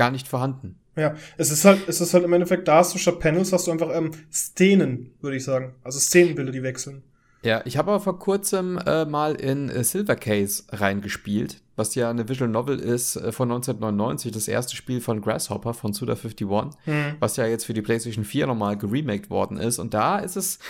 gar 0.00 0.10
nicht 0.10 0.28
vorhanden. 0.28 0.76
Ja, 0.96 1.14
es 1.36 1.50
ist 1.50 1.66
halt, 1.66 1.86
es 1.86 2.00
ist 2.00 2.14
halt 2.14 2.24
im 2.24 2.32
Endeffekt, 2.32 2.66
da 2.66 2.76
hast 2.76 2.94
du 2.94 2.98
statt 2.98 3.20
Panels 3.20 3.52
hast 3.52 3.66
du 3.66 3.70
einfach 3.70 3.94
ähm, 3.94 4.12
Szenen, 4.32 5.12
würde 5.20 5.36
ich 5.36 5.44
sagen. 5.44 5.74
Also 5.84 5.98
Szenenbilder, 5.98 6.52
die 6.52 6.62
wechseln. 6.62 7.02
Ja, 7.42 7.60
ich 7.66 7.76
habe 7.76 7.90
aber 7.90 8.00
vor 8.00 8.18
kurzem 8.18 8.78
äh, 8.86 9.04
mal 9.04 9.34
in 9.34 9.68
äh, 9.68 9.84
Silver 9.84 10.16
Case 10.16 10.62
reingespielt, 10.70 11.60
was 11.76 11.94
ja 11.94 12.08
eine 12.08 12.30
Visual 12.30 12.48
Novel 12.48 12.78
ist 12.78 13.16
äh, 13.16 13.30
von 13.30 13.50
1999, 13.50 14.32
das 14.32 14.48
erste 14.48 14.74
Spiel 14.74 15.02
von 15.02 15.20
Grasshopper 15.20 15.74
von 15.74 15.92
Suda51, 15.92 16.70
mhm. 16.86 17.16
was 17.18 17.36
ja 17.36 17.46
jetzt 17.46 17.66
für 17.66 17.74
die 17.74 17.82
PlayStation 17.82 18.24
4 18.24 18.46
nochmal 18.46 18.78
geremaked 18.78 19.28
worden 19.28 19.58
ist. 19.58 19.78
Und 19.78 19.92
da 19.92 20.18
ist 20.18 20.36
es 20.36 20.60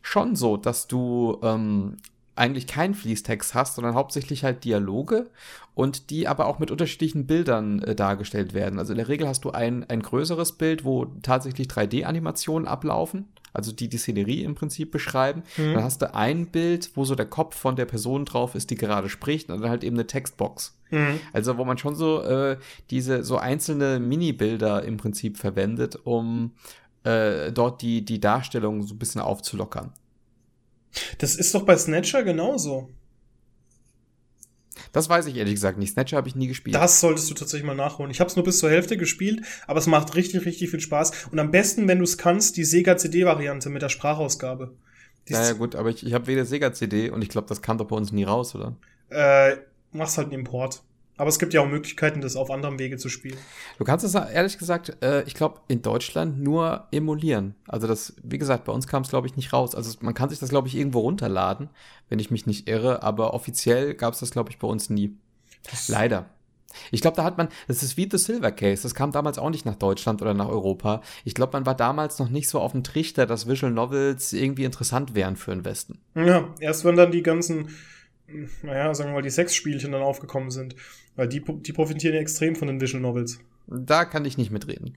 schon 0.00 0.34
so, 0.34 0.56
dass 0.56 0.88
du 0.88 1.38
ähm, 1.42 1.98
eigentlich 2.38 2.66
keinen 2.66 2.94
Fließtext 2.94 3.54
hast, 3.54 3.74
sondern 3.74 3.94
hauptsächlich 3.94 4.44
halt 4.44 4.64
Dialoge 4.64 5.30
und 5.74 6.10
die 6.10 6.26
aber 6.26 6.46
auch 6.46 6.58
mit 6.58 6.70
unterschiedlichen 6.70 7.26
Bildern 7.26 7.82
äh, 7.82 7.94
dargestellt 7.94 8.54
werden. 8.54 8.78
Also 8.78 8.92
in 8.92 8.98
der 8.98 9.08
Regel 9.08 9.28
hast 9.28 9.44
du 9.44 9.50
ein, 9.50 9.88
ein 9.88 10.02
größeres 10.02 10.52
Bild, 10.52 10.84
wo 10.84 11.06
tatsächlich 11.22 11.68
3D-Animationen 11.68 12.66
ablaufen, 12.66 13.28
also 13.52 13.72
die 13.72 13.88
die 13.88 13.98
Szenerie 13.98 14.42
im 14.42 14.54
Prinzip 14.54 14.90
beschreiben. 14.90 15.42
Mhm. 15.56 15.74
Dann 15.74 15.84
hast 15.84 16.02
du 16.02 16.14
ein 16.14 16.46
Bild, 16.46 16.90
wo 16.94 17.04
so 17.04 17.14
der 17.14 17.26
Kopf 17.26 17.56
von 17.56 17.76
der 17.76 17.86
Person 17.86 18.24
drauf 18.24 18.54
ist, 18.54 18.70
die 18.70 18.76
gerade 18.76 19.08
spricht, 19.08 19.50
und 19.50 19.60
dann 19.60 19.70
halt 19.70 19.84
eben 19.84 19.96
eine 19.96 20.06
Textbox. 20.06 20.76
Mhm. 20.90 21.20
Also 21.32 21.58
wo 21.58 21.64
man 21.64 21.78
schon 21.78 21.94
so 21.94 22.22
äh, 22.22 22.56
diese 22.90 23.22
so 23.22 23.38
einzelne 23.38 24.00
Mini-Bilder 24.00 24.82
im 24.82 24.96
Prinzip 24.96 25.36
verwendet, 25.36 25.98
um 26.04 26.52
äh, 27.04 27.52
dort 27.52 27.82
die, 27.82 28.04
die 28.04 28.20
Darstellung 28.20 28.82
so 28.82 28.94
ein 28.94 28.98
bisschen 28.98 29.20
aufzulockern. 29.20 29.92
Das 31.18 31.34
ist 31.34 31.54
doch 31.54 31.64
bei 31.64 31.76
Snatcher 31.76 32.22
genauso. 32.22 32.90
Das 34.92 35.08
weiß 35.08 35.26
ich 35.26 35.36
ehrlich 35.36 35.54
gesagt 35.54 35.78
nicht. 35.78 35.92
Snatcher 35.92 36.16
habe 36.16 36.28
ich 36.28 36.36
nie 36.36 36.46
gespielt. 36.46 36.76
Das 36.76 37.00
solltest 37.00 37.30
du 37.30 37.34
tatsächlich 37.34 37.66
mal 37.66 37.74
nachholen. 37.74 38.10
Ich 38.10 38.20
habe 38.20 38.28
es 38.28 38.36
nur 38.36 38.44
bis 38.44 38.58
zur 38.58 38.70
Hälfte 38.70 38.96
gespielt, 38.96 39.42
aber 39.66 39.78
es 39.78 39.86
macht 39.86 40.14
richtig, 40.14 40.44
richtig 40.46 40.70
viel 40.70 40.80
Spaß. 40.80 41.28
Und 41.30 41.38
am 41.38 41.50
besten, 41.50 41.88
wenn 41.88 41.98
du 41.98 42.04
es 42.04 42.18
kannst, 42.18 42.56
die 42.56 42.64
Sega 42.64 42.96
CD-Variante 42.96 43.70
mit 43.70 43.82
der 43.82 43.88
Sprachausgabe. 43.88 44.74
Die 45.28 45.34
naja, 45.34 45.52
gut, 45.52 45.74
aber 45.74 45.90
ich, 45.90 46.06
ich 46.06 46.14
habe 46.14 46.26
weder 46.26 46.44
Sega 46.44 46.72
CD 46.72 47.10
und 47.10 47.22
ich 47.22 47.28
glaube, 47.28 47.48
das 47.48 47.60
kam 47.60 47.76
doch 47.76 47.86
bei 47.86 47.96
uns 47.96 48.12
nie 48.12 48.24
raus, 48.24 48.54
oder? 48.54 48.76
Äh, 49.10 49.56
machst 49.92 50.16
halt 50.16 50.28
einen 50.28 50.40
Import. 50.40 50.82
Aber 51.18 51.28
es 51.28 51.38
gibt 51.38 51.52
ja 51.52 51.60
auch 51.60 51.68
Möglichkeiten, 51.68 52.20
das 52.20 52.36
auf 52.36 52.50
anderem 52.50 52.78
Wege 52.78 52.96
zu 52.96 53.08
spielen. 53.08 53.36
Du 53.76 53.84
kannst 53.84 54.04
es 54.04 54.14
ehrlich 54.14 54.56
gesagt, 54.56 54.96
äh, 55.02 55.24
ich 55.24 55.34
glaube, 55.34 55.60
in 55.68 55.82
Deutschland 55.82 56.40
nur 56.40 56.86
emulieren. 56.92 57.56
Also 57.66 57.86
das, 57.86 58.14
wie 58.22 58.38
gesagt, 58.38 58.64
bei 58.64 58.72
uns 58.72 58.86
kam 58.86 59.02
es, 59.02 59.10
glaube 59.10 59.26
ich, 59.26 59.36
nicht 59.36 59.52
raus. 59.52 59.74
Also 59.74 59.98
man 60.00 60.14
kann 60.14 60.30
sich 60.30 60.38
das, 60.38 60.48
glaube 60.48 60.68
ich, 60.68 60.76
irgendwo 60.76 61.00
runterladen, 61.00 61.70
wenn 62.08 62.20
ich 62.20 62.30
mich 62.30 62.46
nicht 62.46 62.68
irre, 62.68 63.02
aber 63.02 63.34
offiziell 63.34 63.94
gab 63.94 64.14
es 64.14 64.20
das, 64.20 64.30
glaube 64.30 64.50
ich, 64.50 64.58
bei 64.58 64.68
uns 64.68 64.90
nie. 64.90 65.16
Das 65.68 65.88
Leider. 65.88 66.26
Ich 66.90 67.00
glaube, 67.00 67.16
da 67.16 67.24
hat 67.24 67.38
man, 67.38 67.48
das 67.66 67.82
ist 67.82 67.96
wie 67.96 68.08
The 68.10 68.18
Silver 68.18 68.52
Case, 68.52 68.82
das 68.82 68.94
kam 68.94 69.10
damals 69.10 69.38
auch 69.38 69.50
nicht 69.50 69.66
nach 69.66 69.74
Deutschland 69.74 70.22
oder 70.22 70.34
nach 70.34 70.48
Europa. 70.48 71.02
Ich 71.24 71.34
glaube, 71.34 71.54
man 71.54 71.66
war 71.66 71.74
damals 71.74 72.18
noch 72.18 72.28
nicht 72.28 72.48
so 72.48 72.60
auf 72.60 72.72
dem 72.72 72.84
Trichter, 72.84 73.26
dass 73.26 73.48
Visual 73.48 73.72
Novels 73.72 74.32
irgendwie 74.32 74.64
interessant 74.64 75.14
wären 75.14 75.36
für 75.36 75.50
den 75.50 75.64
Westen. 75.64 75.98
Ja, 76.14 76.54
erst 76.60 76.84
wenn 76.84 76.96
dann 76.96 77.10
die 77.10 77.22
ganzen 77.22 77.70
naja, 78.62 78.94
sagen 78.94 79.10
wir 79.10 79.14
mal, 79.14 79.22
die 79.22 79.30
Sexspielchen 79.30 79.92
dann 79.92 80.02
aufgekommen 80.02 80.50
sind. 80.50 80.74
Weil 81.16 81.28
die, 81.28 81.42
die 81.44 81.72
profitieren 81.72 82.14
ja 82.14 82.20
extrem 82.20 82.54
von 82.54 82.68
den 82.68 82.80
Visual 82.80 83.02
Novels. 83.02 83.40
Da 83.66 84.04
kann 84.04 84.24
ich 84.24 84.38
nicht 84.38 84.50
mitreden. 84.50 84.94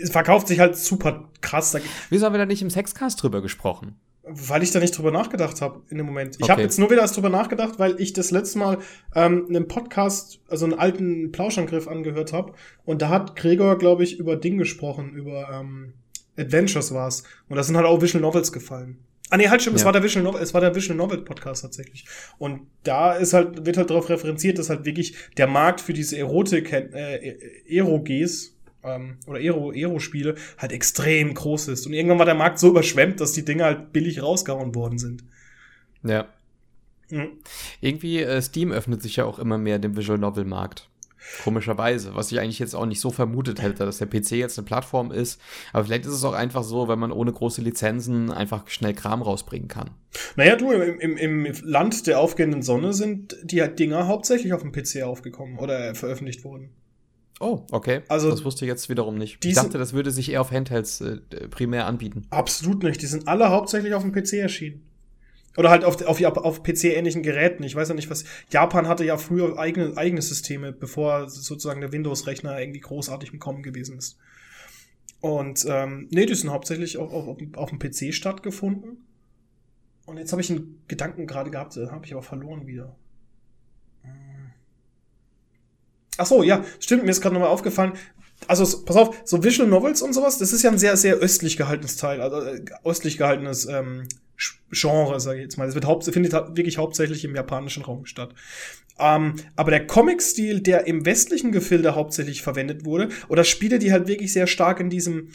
Es 0.00 0.10
verkauft 0.10 0.48
sich 0.48 0.58
halt 0.58 0.76
super 0.76 1.28
krass. 1.40 1.76
Wieso 2.08 2.24
haben 2.24 2.32
wir 2.32 2.38
da 2.38 2.46
nicht 2.46 2.62
im 2.62 2.70
Sexcast 2.70 3.22
drüber 3.22 3.42
gesprochen? 3.42 3.96
Weil 4.22 4.62
ich 4.62 4.70
da 4.70 4.78
nicht 4.78 4.96
drüber 4.96 5.10
nachgedacht 5.10 5.60
habe 5.60 5.82
in 5.88 5.98
dem 5.98 6.06
Moment. 6.06 6.36
Ich 6.36 6.42
okay. 6.42 6.52
habe 6.52 6.62
jetzt 6.62 6.78
nur 6.78 6.90
wieder 6.90 7.04
drüber 7.06 7.30
nachgedacht, 7.30 7.78
weil 7.78 8.00
ich 8.00 8.12
das 8.12 8.30
letzte 8.30 8.58
Mal 8.58 8.78
ähm, 9.14 9.46
einen 9.48 9.66
Podcast, 9.66 10.40
also 10.48 10.66
einen 10.66 10.78
alten 10.78 11.32
Plauschangriff 11.32 11.88
angehört 11.88 12.32
habe. 12.32 12.54
Und 12.84 13.02
da 13.02 13.08
hat 13.08 13.34
Gregor, 13.34 13.76
glaube 13.76 14.04
ich, 14.04 14.18
über 14.18 14.36
Ding 14.36 14.56
gesprochen, 14.56 15.12
über 15.14 15.50
ähm, 15.52 15.94
Adventures 16.38 16.94
war's. 16.94 17.24
Und 17.48 17.56
da 17.56 17.62
sind 17.62 17.76
halt 17.76 17.86
auch 17.86 18.00
Visual 18.00 18.22
Novels 18.22 18.52
gefallen. 18.52 18.98
Ah 19.30 19.36
nee, 19.36 19.48
halt 19.48 19.62
stimmt, 19.62 19.76
es 19.76 19.82
Ja. 19.82 19.86
war 19.86 19.92
der 19.92 20.02
Visual 20.02 20.24
Novel, 20.24 20.42
es 20.42 20.52
war 20.52 20.60
der 20.60 20.74
Visual 20.74 20.96
Novel 20.96 21.18
Podcast 21.18 21.62
tatsächlich. 21.62 22.04
Und 22.38 22.62
da 22.82 23.12
ist 23.14 23.32
halt, 23.32 23.64
wird 23.64 23.76
halt 23.76 23.88
darauf 23.90 24.08
referenziert, 24.08 24.58
dass 24.58 24.68
halt 24.70 24.84
wirklich 24.84 25.14
der 25.36 25.46
Markt 25.46 25.80
für 25.80 25.92
diese 25.92 26.18
Erotik, 26.18 26.72
äh, 26.72 27.36
Eroges, 27.68 28.56
ähm, 28.82 29.18
oder 29.26 29.40
Ero, 29.40 29.72
Ero-Spiele 29.72 30.34
halt 30.58 30.72
extrem 30.72 31.32
groß 31.34 31.68
ist. 31.68 31.86
Und 31.86 31.92
irgendwann 31.92 32.18
war 32.18 32.26
der 32.26 32.34
Markt 32.34 32.58
so 32.58 32.68
überschwemmt, 32.70 33.20
dass 33.20 33.32
die 33.32 33.44
Dinge 33.44 33.64
halt 33.64 33.92
billig 33.92 34.22
rausgehauen 34.22 34.74
worden 34.74 34.98
sind. 34.98 35.22
Ja. 36.02 36.26
Mhm. 37.10 37.28
Irgendwie, 37.80 38.22
äh, 38.22 38.40
Steam 38.42 38.72
öffnet 38.72 39.02
sich 39.02 39.16
ja 39.16 39.24
auch 39.24 39.38
immer 39.38 39.58
mehr 39.58 39.78
dem 39.78 39.96
Visual 39.96 40.18
Novel 40.18 40.44
Markt. 40.44 40.88
Komischerweise, 41.42 42.14
was 42.14 42.30
ich 42.32 42.40
eigentlich 42.40 42.58
jetzt 42.58 42.74
auch 42.74 42.86
nicht 42.86 43.00
so 43.00 43.10
vermutet 43.10 43.62
hätte, 43.62 43.84
dass 43.84 43.98
der 43.98 44.06
PC 44.06 44.32
jetzt 44.32 44.58
eine 44.58 44.66
Plattform 44.66 45.10
ist. 45.12 45.40
Aber 45.72 45.84
vielleicht 45.84 46.04
ist 46.06 46.12
es 46.12 46.24
auch 46.24 46.32
einfach 46.34 46.62
so, 46.62 46.88
wenn 46.88 46.98
man 46.98 47.12
ohne 47.12 47.32
große 47.32 47.62
Lizenzen 47.62 48.30
einfach 48.30 48.68
schnell 48.68 48.94
Kram 48.94 49.22
rausbringen 49.22 49.68
kann. 49.68 49.90
Naja, 50.36 50.56
du, 50.56 50.70
im, 50.72 50.98
im, 51.00 51.16
im 51.16 51.54
Land 51.62 52.06
der 52.06 52.20
aufgehenden 52.20 52.62
Sonne 52.62 52.92
sind 52.92 53.36
die 53.42 53.62
Dinger 53.78 54.06
hauptsächlich 54.06 54.52
auf 54.52 54.62
dem 54.62 54.72
PC 54.72 55.02
aufgekommen 55.02 55.58
oder 55.58 55.94
veröffentlicht 55.94 56.44
worden. 56.44 56.70
Oh, 57.40 57.64
okay. 57.70 58.02
Also- 58.08 58.30
das 58.30 58.44
wusste 58.44 58.66
ich 58.66 58.68
jetzt 58.68 58.88
wiederum 58.90 59.16
nicht. 59.16 59.42
Ich 59.44 59.54
dachte, 59.54 59.78
das 59.78 59.94
würde 59.94 60.10
sich 60.10 60.30
eher 60.30 60.42
auf 60.42 60.50
Handhelds 60.50 61.00
äh, 61.00 61.16
primär 61.48 61.86
anbieten. 61.86 62.26
Absolut 62.30 62.82
nicht. 62.82 63.00
Die 63.00 63.06
sind 63.06 63.28
alle 63.28 63.48
hauptsächlich 63.48 63.94
auf 63.94 64.02
dem 64.02 64.12
PC 64.12 64.34
erschienen. 64.34 64.82
Oder 65.56 65.70
halt 65.70 65.84
auf, 65.84 66.00
auf, 66.02 66.22
auf 66.22 66.62
PC-ähnlichen 66.62 67.22
Geräten. 67.22 67.64
Ich 67.64 67.74
weiß 67.74 67.88
ja 67.88 67.94
nicht, 67.94 68.08
was. 68.08 68.24
Japan 68.50 68.86
hatte 68.86 69.04
ja 69.04 69.16
früher 69.16 69.58
eigene, 69.58 69.96
eigene 69.96 70.22
Systeme, 70.22 70.72
bevor 70.72 71.28
sozusagen 71.28 71.80
der 71.80 71.92
Windows-Rechner 71.92 72.60
irgendwie 72.60 72.80
großartig 72.80 73.32
im 73.32 73.40
Kommen 73.40 73.62
gewesen 73.62 73.98
ist. 73.98 74.18
Und 75.20 75.66
ähm, 75.68 76.08
nee, 76.10 76.24
die 76.24 76.34
sind 76.34 76.50
hauptsächlich 76.50 76.96
auf, 76.98 77.12
auf, 77.12 77.36
auf 77.54 77.70
dem 77.70 77.78
PC 77.78 78.14
stattgefunden. 78.14 79.04
Und 80.06 80.16
jetzt 80.16 80.32
habe 80.32 80.40
ich 80.40 80.50
einen 80.50 80.82
Gedanken 80.88 81.26
gerade 81.26 81.50
gehabt, 81.50 81.76
den 81.76 81.90
habe 81.90 82.06
ich 82.06 82.12
aber 82.12 82.22
verloren 82.22 82.66
wieder. 82.66 82.96
Hm. 84.02 84.52
Ach 86.16 86.26
so, 86.26 86.42
ja, 86.42 86.64
stimmt, 86.78 87.04
mir 87.04 87.10
ist 87.10 87.20
gerade 87.20 87.34
nochmal 87.34 87.50
aufgefallen. 87.50 87.92
Also, 88.46 88.84
pass 88.84 88.96
auf, 88.96 89.16
so 89.24 89.44
Visual 89.44 89.68
Novels 89.68 90.02
und 90.02 90.12
sowas, 90.12 90.38
das 90.38 90.52
ist 90.52 90.62
ja 90.62 90.70
ein 90.70 90.78
sehr, 90.78 90.96
sehr 90.96 91.16
östlich 91.16 91.56
gehaltenes 91.56 91.96
Teil, 91.96 92.20
also 92.20 92.40
äh, 92.40 92.64
östlich 92.84 93.18
gehaltenes 93.18 93.66
ähm, 93.66 94.08
Genre, 94.70 95.20
sage 95.20 95.38
ich 95.38 95.44
jetzt 95.44 95.58
mal. 95.58 95.66
Das 95.66 95.74
wird 95.74 95.86
haupt, 95.86 96.04
findet 96.04 96.32
wirklich 96.32 96.78
hauptsächlich 96.78 97.24
im 97.24 97.34
japanischen 97.34 97.82
Raum 97.82 98.06
statt. 98.06 98.34
Ähm, 98.98 99.34
aber 99.56 99.70
der 99.70 99.86
Comic-Stil, 99.86 100.60
der 100.60 100.86
im 100.86 101.04
westlichen 101.04 101.52
Gefilde 101.52 101.94
hauptsächlich 101.94 102.42
verwendet 102.42 102.84
wurde, 102.84 103.08
oder 103.28 103.44
Spiele, 103.44 103.78
die 103.78 103.92
halt 103.92 104.08
wirklich 104.08 104.32
sehr 104.32 104.46
stark 104.46 104.80
in 104.80 104.90
diesem, 104.90 105.28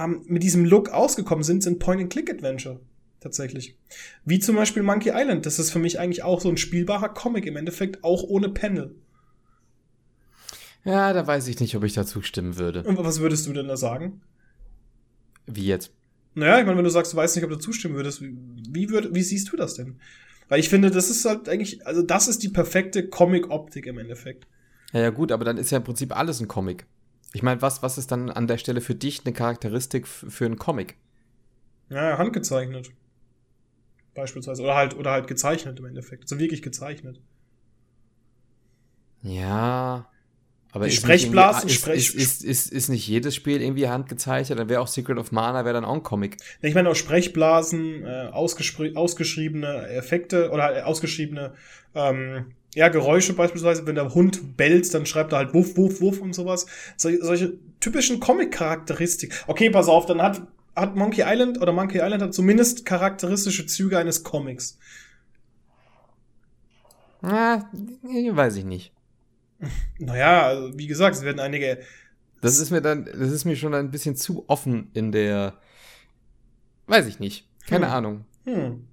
ähm, 0.00 0.22
mit 0.26 0.42
diesem 0.42 0.64
Look 0.64 0.90
ausgekommen 0.90 1.44
sind, 1.44 1.62
sind 1.62 1.78
Point-and-Click-Adventure. 1.78 2.80
Tatsächlich. 3.20 3.76
Wie 4.24 4.38
zum 4.38 4.54
Beispiel 4.54 4.84
Monkey 4.84 5.10
Island. 5.12 5.44
Das 5.44 5.58
ist 5.58 5.72
für 5.72 5.80
mich 5.80 5.98
eigentlich 5.98 6.22
auch 6.22 6.40
so 6.40 6.48
ein 6.48 6.56
spielbarer 6.56 7.08
Comic 7.08 7.46
im 7.46 7.56
Endeffekt, 7.56 8.04
auch 8.04 8.22
ohne 8.22 8.48
Panel. 8.48 8.94
Ja, 10.88 11.12
da 11.12 11.26
weiß 11.26 11.48
ich 11.48 11.60
nicht, 11.60 11.76
ob 11.76 11.84
ich 11.84 11.92
dazu 11.92 12.22
stimmen 12.22 12.56
würde. 12.56 12.82
Und 12.82 12.96
was 12.96 13.20
würdest 13.20 13.46
du 13.46 13.52
denn 13.52 13.68
da 13.68 13.76
sagen? 13.76 14.22
Wie 15.46 15.66
jetzt? 15.66 15.92
Naja, 16.34 16.60
ich 16.60 16.64
meine, 16.64 16.78
wenn 16.78 16.84
du 16.84 16.90
sagst, 16.90 17.12
du 17.12 17.16
weißt 17.18 17.36
nicht, 17.36 17.44
ob 17.44 17.50
du 17.50 17.58
zustimmen 17.58 17.94
würdest, 17.94 18.22
wie, 18.22 18.88
würd, 18.88 19.14
wie 19.14 19.22
siehst 19.22 19.52
du 19.52 19.56
das 19.58 19.74
denn? 19.74 20.00
Weil 20.48 20.60
ich 20.60 20.70
finde, 20.70 20.90
das 20.90 21.10
ist 21.10 21.26
halt 21.26 21.46
eigentlich, 21.46 21.86
also 21.86 22.00
das 22.00 22.26
ist 22.26 22.42
die 22.42 22.48
perfekte 22.48 23.06
Comic-Optik 23.06 23.84
im 23.84 23.98
Endeffekt. 23.98 24.46
Ja, 24.94 25.00
ja, 25.00 25.10
gut, 25.10 25.30
aber 25.30 25.44
dann 25.44 25.58
ist 25.58 25.70
ja 25.70 25.76
im 25.76 25.84
Prinzip 25.84 26.16
alles 26.16 26.40
ein 26.40 26.48
Comic. 26.48 26.86
Ich 27.34 27.42
meine, 27.42 27.60
was, 27.60 27.82
was 27.82 27.98
ist 27.98 28.10
dann 28.10 28.30
an 28.30 28.46
der 28.46 28.56
Stelle 28.56 28.80
für 28.80 28.94
dich 28.94 29.26
eine 29.26 29.34
Charakteristik 29.34 30.06
für 30.06 30.46
einen 30.46 30.56
Comic? 30.56 30.96
Ja, 31.90 32.16
handgezeichnet. 32.16 32.92
Beispielsweise. 34.14 34.62
Oder 34.62 34.74
halt, 34.74 34.96
oder 34.96 35.10
halt 35.10 35.26
gezeichnet 35.26 35.78
im 35.78 35.84
Endeffekt. 35.84 36.24
Also 36.24 36.38
wirklich 36.38 36.62
gezeichnet. 36.62 37.20
Ja. 39.20 40.08
Aber 40.72 40.86
Die 40.86 40.92
Sprechblasen- 40.92 41.68
irgendwie- 41.68 41.72
ist, 41.74 41.80
Sprech- 41.80 42.14
ist, 42.14 42.44
ist, 42.44 42.72
ist, 42.72 42.88
nicht 42.90 43.08
jedes 43.08 43.34
Spiel 43.34 43.62
irgendwie 43.62 43.88
handgezeichnet? 43.88 44.58
Dann 44.58 44.68
wäre 44.68 44.82
auch 44.82 44.86
Secret 44.86 45.16
of 45.16 45.32
Mana 45.32 45.64
wäre 45.64 45.72
dann 45.74 45.84
auch 45.86 45.94
ein 45.94 46.02
Comic. 46.02 46.36
Ich 46.60 46.74
meine 46.74 46.90
auch 46.90 46.94
Sprechblasen, 46.94 48.04
äh, 48.04 48.28
ausgeschriebene 48.32 49.88
Effekte 49.88 50.50
oder 50.50 50.64
halt 50.64 50.84
ausgeschriebene 50.84 51.54
ähm, 51.94 52.52
ja, 52.74 52.88
Geräusche 52.88 53.32
beispielsweise, 53.32 53.86
wenn 53.86 53.94
der 53.94 54.14
Hund 54.14 54.58
bellt, 54.58 54.92
dann 54.92 55.06
schreibt 55.06 55.32
er 55.32 55.38
halt 55.38 55.54
Wuff, 55.54 55.76
Wuff, 55.78 56.02
Wuff 56.02 56.20
und 56.20 56.34
sowas. 56.34 56.66
Sol 56.98 57.18
solche 57.22 57.54
typischen 57.80 58.20
Comic-Charakteristik. 58.20 59.32
Okay, 59.46 59.70
pass 59.70 59.88
auf, 59.88 60.04
dann 60.04 60.20
hat, 60.20 60.42
hat 60.76 60.94
Monkey 60.96 61.22
Island 61.24 61.60
oder 61.62 61.72
Monkey 61.72 61.98
Island 61.98 62.22
hat 62.22 62.34
zumindest 62.34 62.84
charakteristische 62.84 63.64
Züge 63.66 63.98
eines 63.98 64.22
Comics. 64.22 64.78
Na, 67.22 67.68
weiß 68.02 68.56
ich 68.56 68.64
nicht. 68.64 68.92
Naja, 69.98 70.42
also 70.46 70.78
wie 70.78 70.86
gesagt, 70.86 71.16
es 71.16 71.22
werden 71.22 71.40
einige. 71.40 71.78
Das 72.40 72.58
ist 72.58 72.70
mir 72.70 72.80
dann, 72.80 73.04
das 73.04 73.30
ist 73.32 73.44
mir 73.44 73.56
schon 73.56 73.74
ein 73.74 73.90
bisschen 73.90 74.14
zu 74.16 74.44
offen 74.48 74.90
in 74.94 75.10
der, 75.12 75.54
weiß 76.86 77.06
ich 77.06 77.20
nicht. 77.20 77.46
Keine 77.66 77.86
Hm. 77.86 77.92
Ahnung. 77.92 78.24
Hm, 78.44 78.86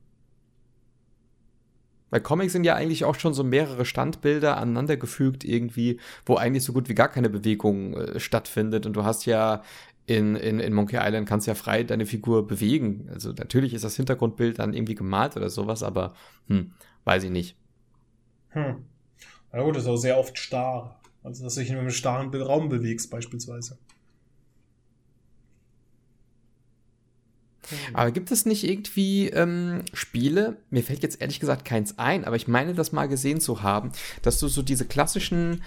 Weil 2.12 2.22
Comics 2.22 2.54
sind 2.54 2.64
ja 2.64 2.76
eigentlich 2.76 3.04
auch 3.04 3.16
schon 3.16 3.34
so 3.34 3.44
mehrere 3.44 3.84
Standbilder 3.86 4.58
aneinandergefügt 4.58 5.44
irgendwie, 5.44 6.00
wo 6.26 6.36
eigentlich 6.36 6.64
so 6.64 6.72
gut 6.74 6.88
wie 6.88 6.94
gar 6.96 7.10
keine 7.10 7.30
Bewegung 7.30 7.96
äh, 7.96 8.20
stattfindet. 8.20 8.86
Und 8.86 8.94
du 8.94 9.04
hast 9.04 9.26
ja 9.26 9.64
in, 10.06 10.36
in, 10.36 10.60
in 10.60 10.74
Monkey 10.74 10.98
Island 11.02 11.28
kannst 11.28 11.48
ja 11.48 11.56
frei 11.56 11.84
deine 11.84 12.06
Figur 12.06 12.48
bewegen. 12.48 13.10
Also 13.12 13.32
natürlich 13.34 13.74
ist 13.74 13.84
das 13.84 13.96
Hintergrundbild 13.96 14.60
dann 14.60 14.74
irgendwie 14.74 14.96
gemalt 14.96 15.36
oder 15.36 15.50
sowas, 15.50 15.82
aber 15.84 16.14
hm, 16.48 16.74
weiß 17.06 17.24
ich 17.24 17.32
nicht. 17.32 17.58
hm. 18.50 18.86
Na 19.56 19.64
gut, 19.64 19.78
das 19.78 19.84
ist 19.84 19.90
auch 19.90 19.96
sehr 19.96 20.18
oft 20.18 20.38
starr. 20.38 21.00
Also, 21.24 21.46
dass 21.46 21.56
du 21.56 21.62
dich 21.62 21.70
in 21.70 21.78
einem 21.78 21.90
starren 21.90 22.30
Raum 22.36 22.68
bewegst, 22.68 23.10
beispielsweise. 23.10 23.78
Aber 27.94 28.12
gibt 28.12 28.32
es 28.32 28.46
nicht 28.46 28.66
irgendwie 28.66 29.30
ähm, 29.30 29.84
Spiele, 29.94 30.58
mir 30.72 30.84
fällt 30.84 31.04
jetzt 31.04 31.22
ehrlich 31.22 31.40
gesagt 31.40 31.64
keins 31.64 31.98
ein, 31.98 32.26
aber 32.26 32.36
ich 32.36 32.50
meine 32.50 32.74
das 32.74 32.92
mal 32.92 33.08
gesehen 33.08 33.40
zu 33.40 33.64
haben, 33.64 33.94
dass 34.22 34.40
du 34.40 34.50
so 34.50 34.62
diese 34.62 34.86
klassischen, 34.86 35.64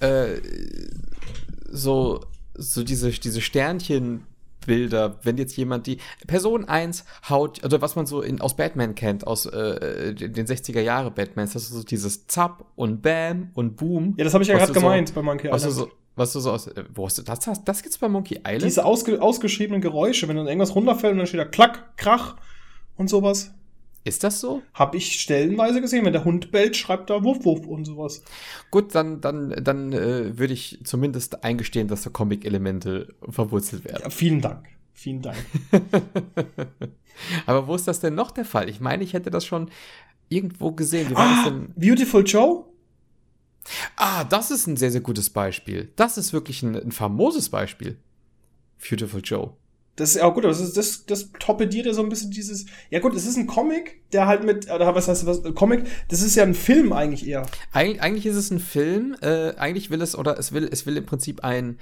äh, 0.00 0.40
so, 1.70 2.26
so 2.54 2.82
diese, 2.82 3.12
diese 3.12 3.40
Sternchenbilder, 4.68 5.16
wenn 5.22 5.36
jetzt 5.38 5.56
jemand 5.56 5.86
die 5.86 5.98
Person 6.26 6.64
1 6.66 7.04
haut, 7.28 7.64
oder 7.64 7.80
was 7.80 7.96
man 7.96 8.06
so 8.06 8.20
in, 8.20 8.40
aus 8.40 8.56
Batman 8.56 8.94
kennt, 8.94 9.26
aus 9.26 9.46
äh, 9.46 10.14
den 10.14 10.46
60er 10.46 10.80
Jahre 10.80 11.10
Batmans, 11.10 11.52
das 11.54 11.64
ist 11.64 11.70
so 11.70 11.82
dieses 11.82 12.26
Zap 12.26 12.64
und 12.76 13.02
Bam 13.02 13.50
und 13.54 13.76
Boom. 13.76 14.14
Ja, 14.16 14.24
das 14.24 14.34
habe 14.34 14.42
ich 14.42 14.48
ja 14.48 14.54
Was 14.54 14.60
gerade 14.62 14.72
du 14.74 14.80
so- 14.80 14.86
gemeint 14.86 15.14
bei 15.14 15.22
Monkey 15.22 15.50
Was 15.50 15.62
Island. 15.64 15.76
du 15.76 15.90
so, 15.90 15.90
was 16.16 16.32
du 16.32 16.40
so 16.40 16.50
aus, 16.52 16.66
äh, 16.68 16.84
wo 16.94 17.06
hast 17.06 17.18
du 17.18 17.22
das? 17.22 17.40
Das, 17.40 17.64
das 17.64 17.82
gibt's 17.82 17.98
bei 17.98 18.08
Monkey 18.08 18.36
Island? 18.46 18.62
Diese 18.64 18.84
ausge 18.84 19.20
ausgeschriebenen 19.22 19.80
Geräusche, 19.80 20.28
wenn 20.28 20.36
dann 20.36 20.46
irgendwas 20.46 20.74
runterfällt 20.74 21.12
und 21.12 21.18
dann 21.18 21.26
steht 21.26 21.40
da 21.40 21.44
Klack, 21.44 21.96
Krach 21.96 22.36
und 22.96 23.08
sowas. 23.08 23.52
Ist 24.04 24.24
das 24.24 24.40
so? 24.40 24.62
Habe 24.74 24.96
ich 24.96 25.20
stellenweise 25.20 25.80
gesehen. 25.80 26.04
Wenn 26.04 26.12
der 26.12 26.24
Hund 26.24 26.50
bellt, 26.50 26.76
schreibt 26.76 27.10
er 27.10 27.24
Wuff, 27.24 27.44
Wuff 27.44 27.66
und 27.66 27.84
sowas. 27.84 28.22
Gut, 28.70 28.94
dann, 28.94 29.20
dann, 29.20 29.50
dann 29.62 29.92
äh, 29.92 30.38
würde 30.38 30.54
ich 30.54 30.78
zumindest 30.84 31.44
eingestehen, 31.44 31.88
dass 31.88 32.02
da 32.02 32.10
Comic-Elemente 32.10 33.14
verwurzelt 33.28 33.84
werden. 33.84 34.02
Ja, 34.04 34.10
vielen 34.10 34.40
Dank. 34.40 34.66
Vielen 34.94 35.22
Dank. 35.22 35.36
Aber 37.46 37.66
wo 37.66 37.74
ist 37.74 37.86
das 37.86 38.00
denn 38.00 38.14
noch 38.14 38.30
der 38.30 38.44
Fall? 38.44 38.68
Ich 38.68 38.80
meine, 38.80 39.04
ich 39.04 39.12
hätte 39.12 39.30
das 39.30 39.44
schon 39.44 39.70
irgendwo 40.28 40.72
gesehen. 40.72 41.10
Wie 41.10 41.14
war 41.14 41.28
das 41.28 41.46
Ah, 41.46 41.50
denn? 41.50 41.72
Beautiful 41.76 42.24
Joe? 42.26 42.64
Ah, 43.96 44.24
das 44.24 44.50
ist 44.50 44.66
ein 44.66 44.76
sehr, 44.76 44.90
sehr 44.90 45.00
gutes 45.00 45.30
Beispiel. 45.30 45.92
Das 45.96 46.16
ist 46.16 46.32
wirklich 46.32 46.62
ein, 46.62 46.74
ein 46.74 46.92
famoses 46.92 47.48
Beispiel. 47.48 47.98
Beautiful 48.88 49.20
Joe. 49.22 49.52
Das 49.98 50.10
ist 50.10 50.14
ja 50.14 50.28
gut, 50.28 50.44
aber 50.44 50.52
das, 50.52 50.60
ist, 50.60 50.76
das, 50.76 51.06
das 51.06 51.32
torpediert 51.40 51.84
ja 51.84 51.92
so 51.92 52.02
ein 52.02 52.08
bisschen 52.08 52.30
dieses. 52.30 52.66
Ja, 52.88 53.00
gut, 53.00 53.16
es 53.16 53.26
ist 53.26 53.36
ein 53.36 53.48
Comic, 53.48 54.00
der 54.12 54.28
halt 54.28 54.44
mit. 54.44 54.70
Oder 54.70 54.94
was 54.94 55.08
heißt 55.08 55.26
das? 55.26 55.42
Comic? 55.56 55.86
Das 56.06 56.22
ist 56.22 56.36
ja 56.36 56.44
ein 56.44 56.54
Film 56.54 56.92
eigentlich 56.92 57.26
eher. 57.26 57.44
Eig 57.72 58.00
eigentlich 58.00 58.24
ist 58.24 58.36
es 58.36 58.52
ein 58.52 58.60
Film. 58.60 59.16
Äh, 59.22 59.56
eigentlich 59.56 59.90
will 59.90 60.00
es, 60.00 60.16
oder 60.16 60.38
es 60.38 60.52
will, 60.52 60.68
es 60.70 60.86
will 60.86 60.96
im 60.96 61.04
Prinzip 61.04 61.42
ein, 61.42 61.78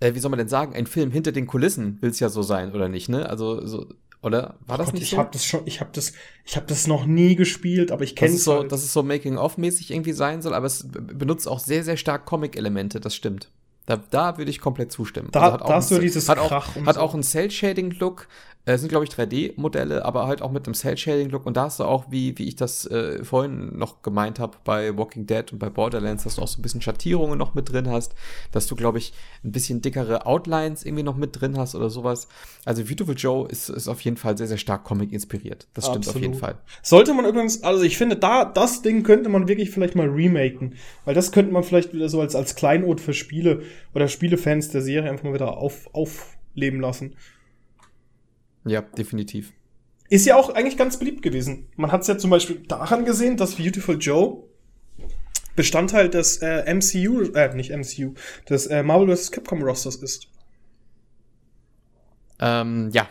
äh, 0.00 0.14
wie 0.14 0.18
soll 0.18 0.30
man 0.30 0.38
denn 0.38 0.48
sagen, 0.48 0.74
ein 0.74 0.86
Film 0.86 1.10
hinter 1.10 1.32
den 1.32 1.46
Kulissen 1.46 1.96
will 2.02 2.10
es 2.10 2.20
ja 2.20 2.28
so 2.28 2.42
sein, 2.42 2.74
oder 2.74 2.90
nicht, 2.90 3.08
ne? 3.08 3.30
Also, 3.30 3.66
so, 3.66 3.86
oder? 4.20 4.58
War 4.66 4.76
das 4.76 4.88
Gott, 4.88 4.94
nicht 4.94 5.04
ich 5.04 5.10
so? 5.12 5.16
habe 5.16 5.30
das 5.32 5.46
schon, 5.46 5.62
ich 5.64 5.80
habe 5.80 5.90
das, 5.94 6.12
ich 6.44 6.56
habe 6.56 6.66
das 6.66 6.86
noch 6.86 7.06
nie 7.06 7.34
gespielt, 7.34 7.90
aber 7.92 8.04
ich 8.04 8.14
kenne 8.14 8.34
ist 8.34 8.44
so, 8.44 8.58
halt. 8.58 8.72
dass 8.72 8.84
es 8.84 8.92
so 8.92 9.02
Making-of-mäßig 9.02 9.90
irgendwie 9.90 10.12
sein 10.12 10.42
soll, 10.42 10.52
aber 10.52 10.66
es 10.66 10.86
benutzt 10.86 11.48
auch 11.48 11.60
sehr, 11.60 11.82
sehr 11.82 11.96
stark 11.96 12.26
Comic-Elemente, 12.26 13.00
das 13.00 13.14
stimmt. 13.14 13.50
Da, 13.86 13.96
da 13.96 14.38
würde 14.38 14.50
ich 14.50 14.60
komplett 14.60 14.92
zustimmen. 14.92 15.28
Da- 15.32 15.40
Also 15.40 15.56
da 15.58 15.64
auch 15.66 15.70
hast 15.72 15.90
du 15.90 15.96
ein- 15.96 16.00
dieses 16.00 16.28
hat 16.28 16.38
auch, 16.38 16.48
Krach 16.48 16.74
hat 16.86 16.94
so. 16.94 17.00
auch 17.00 17.12
einen 17.14 17.22
Cell-Shading-Look, 17.22 18.28
Es 18.66 18.80
sind, 18.80 18.88
glaube 18.88 19.04
ich, 19.04 19.10
3D-Modelle, 19.10 20.06
aber 20.06 20.26
halt 20.26 20.40
auch 20.40 20.50
mit 20.50 20.66
einem 20.66 20.74
Cell-Shading-Look. 20.74 21.44
Und 21.44 21.56
da 21.56 21.64
hast 21.64 21.80
du 21.80 21.84
auch, 21.84 22.06
wie, 22.10 22.38
wie 22.38 22.48
ich 22.48 22.56
das 22.56 22.86
äh, 22.86 23.22
vorhin 23.22 23.76
noch 23.76 24.00
gemeint 24.00 24.38
habe, 24.38 24.56
bei 24.64 24.96
Walking 24.96 25.26
Dead 25.26 25.52
und 25.52 25.58
bei 25.58 25.68
Borderlands, 25.68 26.24
dass 26.24 26.36
du 26.36 26.42
auch 26.42 26.48
so 26.48 26.58
ein 26.58 26.62
bisschen 26.62 26.80
Schattierungen 26.80 27.38
noch 27.38 27.54
mit 27.54 27.70
drin 27.70 27.90
hast, 27.90 28.14
dass 28.52 28.66
du, 28.66 28.74
glaube 28.74 28.96
ich, 28.96 29.12
ein 29.44 29.52
bisschen 29.52 29.82
dickere 29.82 30.24
Outlines 30.24 30.84
irgendwie 30.84 31.02
noch 31.02 31.16
mit 31.16 31.38
drin 31.38 31.58
hast 31.58 31.74
oder 31.74 31.90
sowas. 31.90 32.26
Also 32.64 32.84
Beautiful 32.84 33.14
Joe 33.14 33.46
ist, 33.48 33.68
ist 33.68 33.86
auf 33.86 34.00
jeden 34.00 34.16
Fall 34.16 34.38
sehr, 34.38 34.46
sehr 34.46 34.56
stark 34.56 34.84
Comic-inspiriert. 34.84 35.68
Das 35.74 35.84
stimmt 35.84 35.98
Absolut. 35.98 36.16
auf 36.16 36.22
jeden 36.22 36.34
Fall. 36.34 36.56
Sollte 36.82 37.12
man 37.12 37.26
übrigens, 37.26 37.62
also 37.62 37.82
ich 37.82 37.98
finde, 37.98 38.16
da, 38.16 38.46
das 38.46 38.80
Ding 38.80 39.02
könnte 39.02 39.28
man 39.28 39.46
wirklich 39.46 39.72
vielleicht 39.72 39.94
mal 39.94 40.08
remaken. 40.08 40.74
Weil 41.04 41.14
das 41.14 41.32
könnte 41.32 41.52
man 41.52 41.64
vielleicht 41.64 41.92
wieder 41.92 42.08
so 42.08 42.22
als, 42.22 42.34
als 42.34 42.54
Kleinod 42.54 43.02
für 43.02 43.12
Spiele 43.12 43.62
oder 43.94 44.08
Spielefans 44.08 44.70
der 44.70 44.80
Serie 44.80 45.10
einfach 45.10 45.24
mal 45.24 45.34
wieder 45.34 45.58
auf, 45.58 45.90
aufleben 45.92 46.80
lassen. 46.80 47.14
Ja, 48.64 48.82
definitiv. 48.82 49.52
Ist 50.08 50.26
ja 50.26 50.36
auch 50.36 50.50
eigentlich 50.50 50.76
ganz 50.76 50.98
beliebt 50.98 51.22
gewesen. 51.22 51.68
Man 51.76 51.92
hat 51.92 52.02
es 52.02 52.06
ja 52.06 52.18
zum 52.18 52.30
Beispiel 52.30 52.62
daran 52.68 53.04
gesehen, 53.04 53.36
dass 53.36 53.56
Beautiful 53.56 53.98
Joe 53.98 54.44
Bestandteil 55.56 56.10
des 56.10 56.38
äh, 56.38 56.74
MCU, 56.74 57.32
äh, 57.34 57.54
nicht 57.54 57.70
MCU, 57.70 58.14
des 58.48 58.66
äh, 58.66 58.82
Marvel 58.82 59.14
vs. 59.14 59.30
Capcom 59.30 59.62
Rosters 59.62 59.96
ist. 59.96 60.26
Ähm, 62.40 62.90
ja, 62.92 63.08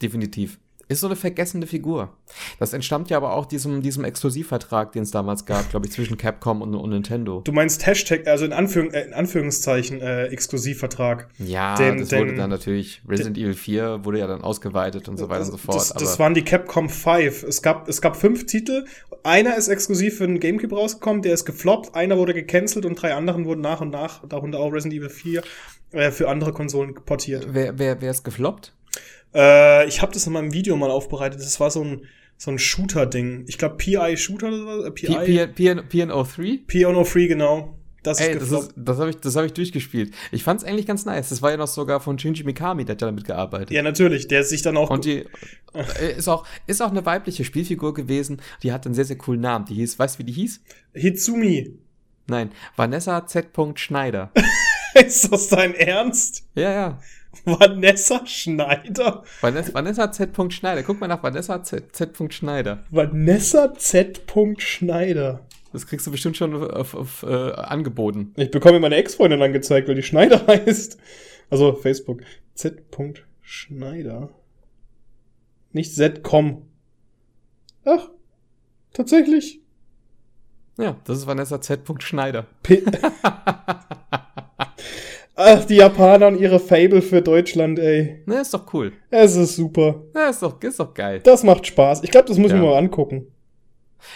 definitiv. 0.00 0.58
Ist 0.92 1.00
so 1.00 1.06
eine 1.08 1.16
vergessene 1.16 1.66
Figur. 1.66 2.10
Das 2.58 2.72
entstammt 2.72 3.10
ja 3.10 3.16
aber 3.16 3.32
auch 3.34 3.46
diesem, 3.46 3.82
diesem 3.82 4.04
Exklusivvertrag, 4.04 4.92
den 4.92 5.02
es 5.02 5.10
damals 5.10 5.44
gab, 5.46 5.68
glaube 5.70 5.86
ich, 5.86 5.92
zwischen 5.92 6.16
Capcom 6.16 6.62
und, 6.62 6.74
und 6.74 6.90
Nintendo. 6.90 7.40
Du 7.44 7.52
meinst 7.52 7.84
Hashtag, 7.86 8.26
also 8.26 8.44
in, 8.44 8.52
Anführung, 8.52 8.90
äh, 8.92 9.02
in 9.04 9.12
Anführungszeichen 9.14 10.00
äh, 10.00 10.26
Exklusivvertrag. 10.26 11.28
Ja, 11.38 11.76
Den- 11.76 11.98
das 11.98 12.08
den- 12.08 12.20
wurde 12.20 12.34
dann 12.34 12.50
natürlich, 12.50 13.02
Resident 13.08 13.38
Evil 13.38 13.54
4 13.54 14.04
wurde 14.04 14.18
ja 14.18 14.26
dann 14.26 14.42
ausgeweitet 14.42 15.08
und 15.08 15.16
so 15.18 15.28
weiter 15.28 15.44
und 15.44 15.50
so 15.52 15.56
fort. 15.56 15.76
Das, 15.76 15.88
das 15.92 16.18
waren 16.18 16.34
die 16.34 16.42
Capcom 16.44 16.88
5. 16.88 17.42
Es 17.42 17.62
gab, 17.62 17.88
es 17.88 18.00
gab 18.00 18.16
fünf 18.16 18.46
Titel. 18.46 18.84
Einer 19.24 19.56
ist 19.56 19.68
exklusiv 19.68 20.18
für 20.18 20.26
den 20.26 20.40
Gamecube 20.40 20.74
rausgekommen, 20.76 21.22
der 21.22 21.32
ist 21.34 21.44
gefloppt. 21.44 21.94
Einer 21.94 22.18
wurde 22.18 22.34
gecancelt 22.34 22.84
und 22.84 23.00
drei 23.00 23.14
anderen 23.14 23.44
wurden 23.44 23.60
nach 23.60 23.80
und 23.80 23.90
nach, 23.90 24.26
darunter 24.28 24.58
auch 24.58 24.70
Resident 24.72 24.94
Evil 25.00 25.10
4, 25.10 25.42
äh, 25.92 26.10
für 26.10 26.28
andere 26.28 26.52
Konsolen 26.52 26.94
portiert. 26.94 27.46
wer, 27.52 27.78
wer, 27.78 28.00
wer 28.00 28.10
ist 28.10 28.24
gefloppt? 28.24 28.72
Äh, 29.34 29.88
ich 29.88 30.02
habe 30.02 30.12
das 30.12 30.26
in 30.26 30.32
meinem 30.32 30.52
Video 30.52 30.76
mal 30.76 30.90
aufbereitet. 30.90 31.40
Das 31.40 31.58
war 31.60 31.70
so 31.70 31.82
ein, 31.82 32.02
so 32.36 32.50
ein 32.50 32.58
Shooter-Ding. 32.58 33.44
Ich 33.48 33.58
glaube, 33.58 33.76
PI 33.76 34.16
Shooter 34.16 34.48
oder 34.48 34.66
was? 34.84 34.94
PI? 34.94 35.06
P- 35.06 35.46
P- 35.46 35.70
PNO3? 36.04 36.60
PO 36.66 37.02
3, 37.04 37.26
genau. 37.26 37.78
Das 38.02 38.18
Ey, 38.20 38.32
ist 38.36 38.50
das, 38.50 38.64
ist, 38.64 38.74
das 38.76 38.98
habe 38.98 39.10
ich, 39.10 39.16
das 39.18 39.36
hab 39.36 39.44
ich 39.44 39.52
durchgespielt. 39.52 40.12
Ich 40.32 40.42
fand 40.42 40.60
es 40.60 40.66
eigentlich 40.66 40.86
ganz 40.86 41.04
nice. 41.04 41.28
Das 41.28 41.40
war 41.40 41.52
ja 41.52 41.56
noch 41.56 41.68
sogar 41.68 42.00
von 42.00 42.18
Shinji 42.18 42.42
Mikami, 42.42 42.84
der 42.84 42.94
hat 42.96 43.00
ja 43.00 43.06
damit 43.06 43.24
gearbeitet. 43.24 43.70
ja, 43.70 43.80
natürlich. 43.82 44.26
Der 44.26 44.42
sich 44.42 44.60
dann 44.62 44.76
auch. 44.76 44.90
Und 44.90 45.04
die 45.04 45.24
äh, 45.72 46.16
ist 46.18 46.28
auch, 46.28 46.44
ist 46.66 46.82
auch 46.82 46.90
eine 46.90 47.06
weibliche 47.06 47.44
Spielfigur 47.44 47.94
gewesen. 47.94 48.42
Die 48.64 48.72
hat 48.72 48.86
einen 48.86 48.94
sehr, 48.96 49.04
sehr 49.04 49.18
coolen 49.18 49.40
Namen. 49.40 49.66
Die 49.66 49.74
hieß, 49.74 50.00
weißt 50.00 50.16
du, 50.16 50.18
wie 50.18 50.24
die 50.24 50.32
hieß? 50.32 50.60
Hitsumi. 50.94 51.78
Nein, 52.26 52.50
Vanessa 52.74 53.24
Z. 53.26 53.50
Schneider. 53.76 54.32
ist 54.94 55.32
das 55.32 55.48
dein 55.48 55.74
Ernst? 55.74 56.44
Ja, 56.56 56.72
ja. 56.72 56.98
Vanessa 57.44 58.26
Schneider? 58.26 59.22
Vanessa, 59.40 59.74
Vanessa 59.74 60.12
Z. 60.12 60.52
Schneider. 60.52 60.82
Guck 60.82 61.00
mal 61.00 61.08
nach 61.08 61.22
Vanessa 61.22 61.62
Z. 61.62 61.94
Z. 61.94 62.32
Schneider. 62.32 62.84
Vanessa 62.90 63.74
Z. 63.74 64.22
Schneider. 64.58 65.46
Das 65.72 65.86
kriegst 65.86 66.06
du 66.06 66.10
bestimmt 66.10 66.36
schon 66.36 66.54
auf, 66.70 66.94
auf, 66.94 67.22
äh, 67.22 67.52
angeboten. 67.52 68.34
Ich 68.36 68.50
bekomme 68.50 68.78
meine 68.78 68.96
Ex-Freundin 68.96 69.42
angezeigt, 69.42 69.88
weil 69.88 69.94
die 69.94 70.02
Schneider 70.02 70.46
heißt. 70.46 70.98
Also 71.50 71.74
Facebook. 71.74 72.20
Z. 72.54 72.82
Schneider. 73.40 74.28
Nicht 75.72 75.94
Z.com. 75.94 76.66
Ach, 77.84 78.10
tatsächlich. 78.92 79.60
Ja, 80.78 80.96
das 81.04 81.18
ist 81.18 81.26
Vanessa 81.26 81.60
Z. 81.60 81.80
Schneider. 82.02 82.46
P 82.62 82.82
Ach, 85.34 85.64
die 85.64 85.76
Japaner 85.76 86.28
und 86.28 86.38
ihre 86.38 86.60
Fable 86.60 87.00
für 87.00 87.22
Deutschland, 87.22 87.78
ey. 87.78 88.22
Ne, 88.26 88.40
ist 88.42 88.52
doch 88.52 88.72
cool. 88.74 88.92
Es 89.10 89.34
ist 89.34 89.56
super. 89.56 90.02
Ja, 90.14 90.28
ist 90.28 90.42
doch, 90.42 90.60
ist 90.62 90.78
doch 90.78 90.92
geil. 90.92 91.20
Das 91.24 91.42
macht 91.42 91.66
Spaß. 91.66 92.02
Ich 92.04 92.10
glaube, 92.10 92.28
das 92.28 92.36
muss 92.36 92.48
ich 92.50 92.56
Ja. 92.56 92.60
mir 92.62 92.66
mal 92.68 92.76
angucken. 92.78 93.26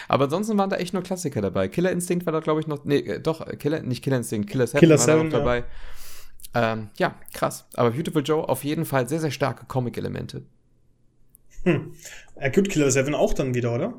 Aber 0.09 0.25
ansonsten 0.25 0.59
waren 0.59 0.69
da 0.69 0.77
echt 0.77 0.93
nur 0.93 1.03
Klassiker 1.03 1.41
dabei. 1.41 1.69
Killer 1.69 1.91
Instinct 1.93 2.27
war 2.27 2.33
da, 2.33 2.41
glaube 2.41 2.61
ich, 2.61 2.67
noch. 2.67 2.85
Nee, 2.85 2.99
äh, 2.99 3.21
doch, 3.21 3.47
äh, 3.47 3.57
Killer, 3.57 3.81
nicht 3.83 4.03
Killer 4.05 4.17
Instinct, 4.19 4.51
Killer 4.51 4.67
7 4.67 4.81
Killer 4.81 4.99
war 4.99 5.07
da 5.07 5.13
7, 5.17 5.29
noch 5.29 5.39
dabei. 5.39 5.65
Ähm, 6.55 6.89
ja, 6.99 7.15
krass. 7.33 7.67
Aber 7.75 7.93
Beautiful 7.93 8.23
Joe 8.23 8.47
auf 8.49 8.65
jeden 8.65 8.85
Fall 8.85 9.09
sehr, 9.09 9.21
sehr 9.21 9.31
starke 9.31 9.65
Comic-Elemente. 9.67 10.43
Hm. 11.65 11.93
Ja, 12.41 12.49
gut, 12.49 12.69
Killer 12.69 12.91
7 12.91 13.15
auch 13.15 13.33
dann 13.33 13.55
wieder, 13.55 13.75
oder? 13.75 13.95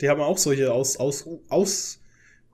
Die 0.00 0.08
haben 0.08 0.20
auch 0.20 0.38
solche 0.38 0.72
aus, 0.72 0.96
aus, 0.98 1.26
aus, 1.48 1.99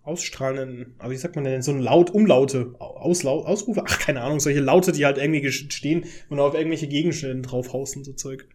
ausstrahlenden, 0.07 0.95
aber 0.99 1.11
wie 1.11 1.17
sagt 1.17 1.35
man 1.35 1.45
denn, 1.45 1.63
so 1.63 1.73
ein 1.73 1.81
Laut, 1.81 2.11
Umlaute, 2.11 2.75
Auslau 2.79 3.45
Ausrufe, 3.45 3.83
ach, 3.87 3.99
keine 3.99 4.23
Ahnung, 4.23 4.41
solche 4.41 4.61
Laute, 4.61 4.93
die 4.93 5.05
halt 5.05 5.19
irgendwie 5.19 5.51
stehen 5.51 6.05
und 6.29 6.39
auf 6.39 6.55
irgendwelche 6.55 6.89
Gegenstände 6.89 7.47
draufhausen, 7.47 8.05
so 8.05 8.13
Zeug. 8.13 8.47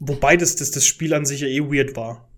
Wobei 0.00 0.36
das, 0.36 0.56
das, 0.56 0.70
das 0.70 0.86
Spiel 0.86 1.14
an 1.14 1.24
sich 1.24 1.42
ja 1.42 1.46
eh 1.46 1.60
weird 1.60 1.94
war. 1.94 2.28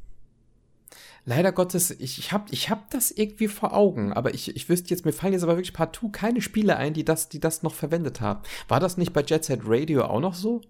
Leider 1.24 1.52
Gottes, 1.52 1.92
ich, 1.92 2.18
ich 2.18 2.32
habe 2.32 2.46
ich 2.50 2.68
hab 2.68 2.90
das 2.90 3.12
irgendwie 3.12 3.46
vor 3.46 3.74
Augen, 3.74 4.12
aber 4.12 4.34
ich, 4.34 4.56
ich 4.56 4.68
wüsste 4.68 4.90
jetzt, 4.90 5.04
mir 5.04 5.12
fallen 5.12 5.32
jetzt 5.32 5.44
aber 5.44 5.56
wirklich 5.56 5.72
partout 5.72 6.10
keine 6.10 6.42
Spiele 6.42 6.76
ein, 6.76 6.94
die 6.94 7.04
das, 7.04 7.28
die 7.28 7.38
das 7.38 7.62
noch 7.62 7.74
verwendet 7.74 8.20
haben. 8.20 8.42
War 8.66 8.80
das 8.80 8.96
nicht 8.96 9.12
bei 9.12 9.22
Jet 9.22 9.44
Set 9.44 9.60
Radio 9.64 10.04
auch 10.04 10.20
noch 10.20 10.34
so? 10.34 10.60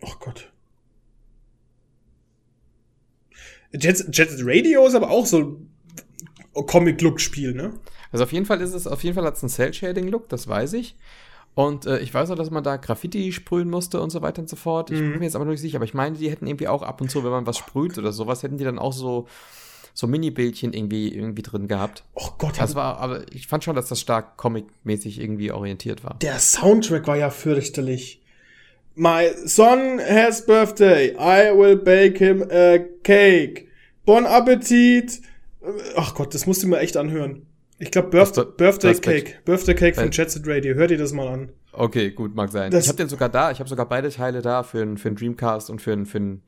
Oh 0.00 0.14
Gott. 0.18 0.50
Jet, 3.72 4.04
Jet 4.12 4.28
Radio 4.42 4.86
ist 4.86 4.94
aber 4.94 5.10
auch 5.10 5.26
so 5.26 5.38
ein 5.38 5.70
Comic-Look-Spiel, 6.66 7.54
ne? 7.54 7.72
Also 8.12 8.24
auf 8.24 8.32
jeden 8.32 8.46
Fall 8.46 8.60
ist 8.60 8.74
es, 8.74 8.86
auf 8.86 9.04
jeden 9.04 9.14
Fall 9.14 9.24
hat 9.24 9.36
es 9.36 9.42
einen 9.42 9.50
Cell-Shading-Look, 9.50 10.28
das 10.28 10.48
weiß 10.48 10.72
ich. 10.74 10.96
Und 11.54 11.86
äh, 11.86 11.98
ich 12.00 12.12
weiß 12.12 12.30
auch, 12.30 12.36
dass 12.36 12.50
man 12.50 12.62
da 12.64 12.76
Graffiti 12.76 13.32
sprühen 13.32 13.68
musste 13.70 14.00
und 14.00 14.10
so 14.10 14.22
weiter 14.22 14.40
und 14.42 14.48
so 14.48 14.56
fort. 14.56 14.90
Ich 14.90 15.00
Mhm. 15.00 15.10
bin 15.10 15.18
mir 15.20 15.24
jetzt 15.26 15.36
aber 15.36 15.44
noch 15.44 15.52
nicht 15.52 15.60
sicher, 15.60 15.76
aber 15.76 15.84
ich 15.84 15.94
meine, 15.94 16.16
die 16.16 16.30
hätten 16.30 16.46
irgendwie 16.46 16.68
auch 16.68 16.82
ab 16.82 17.00
und 17.00 17.10
zu, 17.10 17.22
wenn 17.24 17.30
man 17.30 17.46
was 17.46 17.58
sprüht 17.58 17.98
oder 17.98 18.12
sowas, 18.12 18.42
hätten 18.42 18.56
die 18.56 18.64
dann 18.64 18.78
auch 18.78 18.92
so, 18.92 19.26
so 19.94 20.06
Mini-Bildchen 20.06 20.72
irgendwie, 20.72 21.12
irgendwie 21.12 21.42
drin 21.42 21.66
gehabt. 21.68 22.04
Oh 22.14 22.28
Gott, 22.38 22.58
Das 22.58 22.74
war, 22.76 22.98
aber 22.98 23.24
ich 23.32 23.46
fand 23.48 23.64
schon, 23.64 23.74
dass 23.76 23.88
das 23.88 24.00
stark 24.00 24.36
comic-mäßig 24.36 25.20
irgendwie 25.20 25.50
orientiert 25.52 26.04
war. 26.04 26.16
Der 26.20 26.38
Soundtrack 26.38 27.06
war 27.08 27.16
ja 27.16 27.30
fürchterlich. 27.30 28.19
My 28.94 29.30
son 29.46 29.98
has 29.98 30.44
birthday. 30.44 31.14
I 31.16 31.52
will 31.56 31.76
bake 31.76 32.18
him 32.18 32.42
a 32.50 32.78
cake. 33.02 33.68
Bon 34.04 34.26
Appetit. 34.26 35.20
Ach 35.96 36.14
Gott, 36.14 36.34
das 36.34 36.46
musst 36.46 36.62
du 36.62 36.68
mir 36.68 36.78
echt 36.80 36.96
anhören. 36.96 37.46
Ich 37.78 37.90
glaube, 37.90 38.08
Birth 38.10 38.56
Birthday 38.56 38.94
Cake. 38.94 39.34
Birthday 39.44 39.74
Cake 39.74 39.94
von 39.94 40.04
Weil- 40.04 40.10
Jet 40.12 40.30
Set 40.30 40.42
Radio. 40.46 40.74
Hör 40.74 40.86
dir 40.86 40.98
das 40.98 41.12
mal 41.12 41.28
an. 41.28 41.52
Okay, 41.72 42.10
gut, 42.10 42.34
mag 42.34 42.50
sein. 42.50 42.70
Das- 42.70 42.84
ich 42.84 42.88
habe 42.88 42.98
den 42.98 43.08
sogar 43.08 43.28
da, 43.28 43.50
ich 43.50 43.58
habe 43.58 43.68
sogar 43.70 43.88
beide 43.88 44.10
Teile 44.10 44.42
da 44.42 44.62
für 44.62 44.82
einen 44.82 44.98
für 44.98 45.12
Dreamcast 45.12 45.70
und 45.70 45.80
für 45.80 45.92
einen, 45.92 46.04
für 46.04 46.18
einen, 46.18 46.42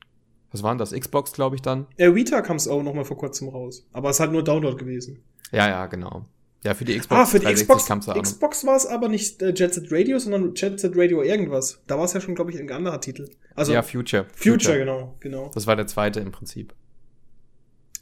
was 0.51 0.61
waren 0.61 0.77
das, 0.77 0.91
Xbox, 0.91 1.31
glaube 1.33 1.55
ich 1.55 1.61
dann. 1.61 1.87
Äh, 1.97 2.13
Vita 2.13 2.41
kam 2.41 2.57
es 2.57 2.67
auch 2.67 2.83
noch 2.83 2.93
mal 2.93 3.05
vor 3.05 3.17
kurzem 3.17 3.47
raus. 3.49 3.87
Aber 3.93 4.09
es 4.09 4.17
ist 4.17 4.19
halt 4.19 4.31
nur 4.31 4.43
Download 4.43 4.75
gewesen. 4.77 5.23
Ja, 5.51 5.67
ja, 5.67 5.85
genau. 5.87 6.25
Ja, 6.63 6.73
für 6.73 6.85
die 6.85 6.97
Xbox 6.97 7.21
Ah, 7.21 7.25
für 7.25 7.39
die 7.39 7.45
360 7.45 7.99
Xbox. 7.99 8.21
Xbox 8.21 8.65
war 8.65 8.75
es 8.75 8.85
aber 8.85 9.09
nicht 9.09 9.41
äh, 9.41 9.53
Jet 9.53 9.73
Set 9.73 9.91
Radio, 9.91 10.17
sondern 10.17 10.53
Jet 10.55 10.79
Set 10.79 10.93
Radio 10.95 11.21
irgendwas. 11.21 11.81
Da 11.87 11.97
war 11.97 12.05
es 12.05 12.13
ja 12.13 12.21
schon, 12.21 12.35
glaube 12.35 12.51
ich, 12.51 12.59
ein 12.59 12.71
anderer 12.71 13.01
Titel. 13.01 13.29
Also 13.55 13.73
ja, 13.73 13.81
Future. 13.81 14.25
Future, 14.33 14.77
genau, 14.77 15.15
genau. 15.19 15.51
Das 15.53 15.67
war 15.67 15.75
der 15.75 15.87
zweite 15.87 16.21
im 16.21 16.31
Prinzip. 16.31 16.73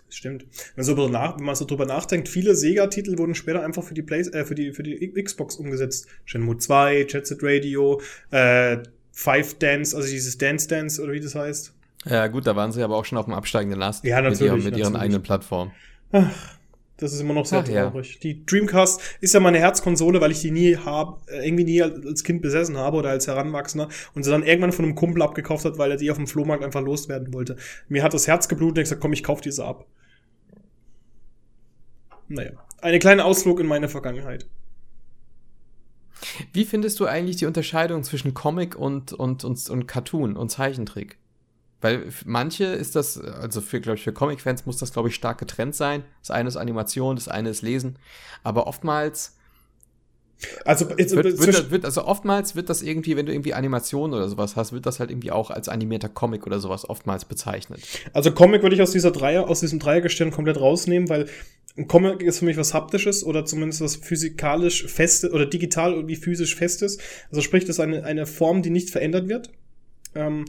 Stimmt. 0.10 0.46
Wenn, 0.76 0.84
so 0.84 1.08
nach, 1.08 1.38
wenn 1.38 1.46
man 1.46 1.56
so 1.56 1.66
drüber 1.66 1.86
nachdenkt, 1.86 2.28
viele 2.28 2.54
Sega-Titel 2.54 3.18
wurden 3.18 3.34
später 3.34 3.64
einfach 3.64 3.84
für 3.84 3.94
die, 3.94 4.02
Play 4.02 4.20
äh, 4.22 4.46
für 4.46 4.56
die, 4.56 4.74
für 4.74 4.84
die 4.84 5.12
Xbox 5.24 5.56
umgesetzt. 5.56 6.08
Shenmue 6.26 6.58
2, 6.58 7.08
Jet 7.10 7.26
Set 7.26 7.40
Radio, 7.42 8.02
äh, 8.30 8.78
Five 9.14 9.56
Dance, 9.56 9.96
also 9.96 10.08
dieses 10.08 10.38
Dance 10.38 10.68
Dance 10.68 11.02
oder 11.02 11.14
wie 11.14 11.20
das 11.20 11.34
heißt. 11.34 11.74
Ja, 12.06 12.28
gut, 12.28 12.46
da 12.46 12.56
waren 12.56 12.72
sie 12.72 12.84
aber 12.84 12.98
auch 12.98 13.06
schon 13.06 13.18
auf 13.18 13.26
dem 13.26 13.34
absteigenden 13.34 13.82
Ast. 13.82 14.04
Ja, 14.04 14.22
Mit, 14.22 14.34
natürlich, 14.34 14.52
ihren, 14.52 14.64
mit 14.64 14.78
ihren 14.78 14.94
natürlich. 14.94 15.02
eigenen 15.02 15.24
Plattformen. 15.24 15.72
Das 17.02 17.14
ist 17.14 17.20
immer 17.20 17.34
noch 17.34 17.48
sehr 17.48 17.64
Ach, 17.66 17.68
ja. 17.68 17.90
traurig. 17.90 18.20
Die 18.20 18.46
Dreamcast 18.46 19.02
ist 19.22 19.34
ja 19.34 19.40
meine 19.40 19.58
Herzkonsole, 19.58 20.22
weil 20.22 20.30
ich 20.30 20.42
die 20.42 20.52
nie 20.52 20.78
hab, 20.78 21.28
äh, 21.32 21.44
irgendwie 21.44 21.64
nie 21.64 21.82
als 21.82 22.24
Kind 22.24 22.44
besessen 22.44 22.78
habe 22.78 22.98
oder 22.98 23.10
als 23.10 23.26
Heranwachsender 23.26 23.90
und 24.14 24.22
sie 24.22 24.30
dann 24.30 24.44
irgendwann 24.44 24.72
von 24.72 24.86
einem 24.86 24.94
Kumpel 24.94 25.24
abgekauft 25.24 25.66
hat, 25.66 25.80
weil 25.80 25.90
er 25.90 25.98
die 25.98 26.12
auf 26.12 26.18
dem 26.18 26.28
Flohmarkt 26.28 26.64
einfach 26.64 26.82
loswerden 26.82 27.34
wollte. 27.34 27.58
Mir 27.90 28.04
hat 28.04 28.14
das 28.14 28.28
Herz 28.28 28.48
geblutet 28.48 28.78
und 28.78 28.82
ich 28.82 28.84
gesagt, 28.84 29.02
komm, 29.02 29.14
ich 29.14 29.24
kauf 29.24 29.42
diese 29.42 29.66
ab. 29.66 29.88
Naja, 32.28 32.52
eine 32.82 33.00
kleine 33.00 33.26
Ausflug 33.26 33.60
in 33.60 33.66
meine 33.66 33.90
Vergangenheit. 33.90 34.46
Wie 36.54 36.66
findest 36.66 37.00
du 37.00 37.08
eigentlich 37.08 37.38
die 37.38 37.48
Unterscheidung 37.48 38.04
zwischen 38.04 38.36
Comic 38.36 38.76
und, 38.76 39.12
und, 39.12 39.44
und, 39.44 39.70
und 39.72 39.88
Cartoon 39.88 40.38
und 40.38 40.50
Zeichentrick? 40.50 41.18
Weil 41.82 42.06
manche 42.26 42.66
ist 42.66 42.96
das, 42.96 43.20
also 43.20 43.60
für, 43.60 43.82
glaube 43.82 43.98
ich, 43.98 44.04
für 44.04 44.14
Comic-Fans 44.14 44.66
muss 44.66 44.78
das, 44.78 44.94
glaube 44.94 45.10
ich, 45.10 45.16
stark 45.16 45.40
getrennt 45.40 45.76
sein. 45.76 46.04
Das 46.22 46.32
eine 46.32 46.48
ist 46.48 46.58
Animation, 46.58 47.16
das 47.16 47.28
eine 47.28 47.50
ist 47.50 47.64
Lesen. 47.64 47.98
Aber 48.44 48.68
oftmals 48.68 49.36
Also, 50.66 50.88
jetzt, 50.98 51.16
Wird, 51.16 51.40
wird, 51.40 51.72
wird, 51.72 51.86
also 51.86 52.06
oftmals 52.06 52.56
wird 52.56 52.70
das 52.70 52.82
irgendwie, 52.82 53.16
wenn 53.16 53.26
du 53.26 53.32
irgendwie 53.32 53.54
Animationen 53.54 54.16
oder 54.16 54.30
sowas 54.30 54.56
hast, 54.56 54.74
wird 54.74 54.86
das 54.86 55.00
halt 55.00 55.12
irgendwie 55.12 55.32
auch 55.32 55.52
als 55.52 55.70
animierter 55.70 56.10
Comic 56.10 56.48
oder 56.48 56.60
sowas 56.60 56.90
oftmals 56.90 57.26
bezeichnet. 57.26 57.82
also 58.14 58.32
Comic 58.32 58.64
würde 58.64 58.76
ich 58.76 58.82
aus 58.82 58.92
dieser 58.92 59.12
Dreier, 59.12 59.50
aus 59.50 59.60
diesem 59.60 59.80
Dreiergestirn 59.80 60.32
komplett 60.32 60.60
rausnehmen, 60.60 61.10
weil 61.10 61.28
ein 61.78 61.88
Comic 61.88 62.22
ist 62.22 62.40
für 62.40 62.46
mich 62.46 62.58
was 62.58 62.74
Haptisches 62.74 63.24
oder 63.24 63.46
zumindest 63.46 63.82
was 63.82 63.96
physikalisch 63.96 64.86
festes 64.88 65.32
oder 65.32 65.46
digital 65.46 65.94
irgendwie 65.94 66.16
physisch 66.16 66.56
festes. 66.56 66.98
Also 67.30 67.42
sprich, 67.42 67.64
das 67.66 67.78
ist 67.78 67.80
eine, 67.80 68.04
eine 68.04 68.26
Form, 68.26 68.62
die 68.62 68.70
nicht 68.70 68.90
verändert 68.90 69.30
wird. 69.30 69.52
Ähm, 70.14 70.46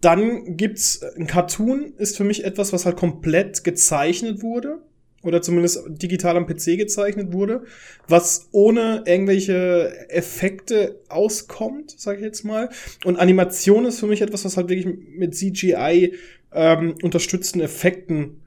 dann 0.00 0.56
gibt's 0.56 1.02
ein 1.02 1.26
Cartoon, 1.26 1.92
ist 1.98 2.16
für 2.16 2.24
mich 2.24 2.44
etwas, 2.44 2.72
was 2.72 2.86
halt 2.86 2.96
komplett 2.96 3.64
gezeichnet 3.64 4.42
wurde. 4.42 4.78
Oder 5.22 5.42
zumindest 5.42 5.82
digital 5.86 6.38
am 6.38 6.46
PC 6.46 6.78
gezeichnet 6.78 7.34
wurde, 7.34 7.64
was 8.08 8.48
ohne 8.52 9.02
irgendwelche 9.04 10.08
Effekte 10.08 10.98
auskommt, 11.10 11.90
sage 12.00 12.20
ich 12.20 12.24
jetzt 12.24 12.42
mal. 12.42 12.70
Und 13.04 13.18
Animation 13.18 13.84
ist 13.84 14.00
für 14.00 14.06
mich 14.06 14.22
etwas, 14.22 14.46
was 14.46 14.56
halt 14.56 14.70
wirklich 14.70 14.96
mit 15.14 15.34
CGI 15.34 16.14
ähm, 16.52 16.94
unterstützten 17.02 17.60
Effekten 17.60 18.40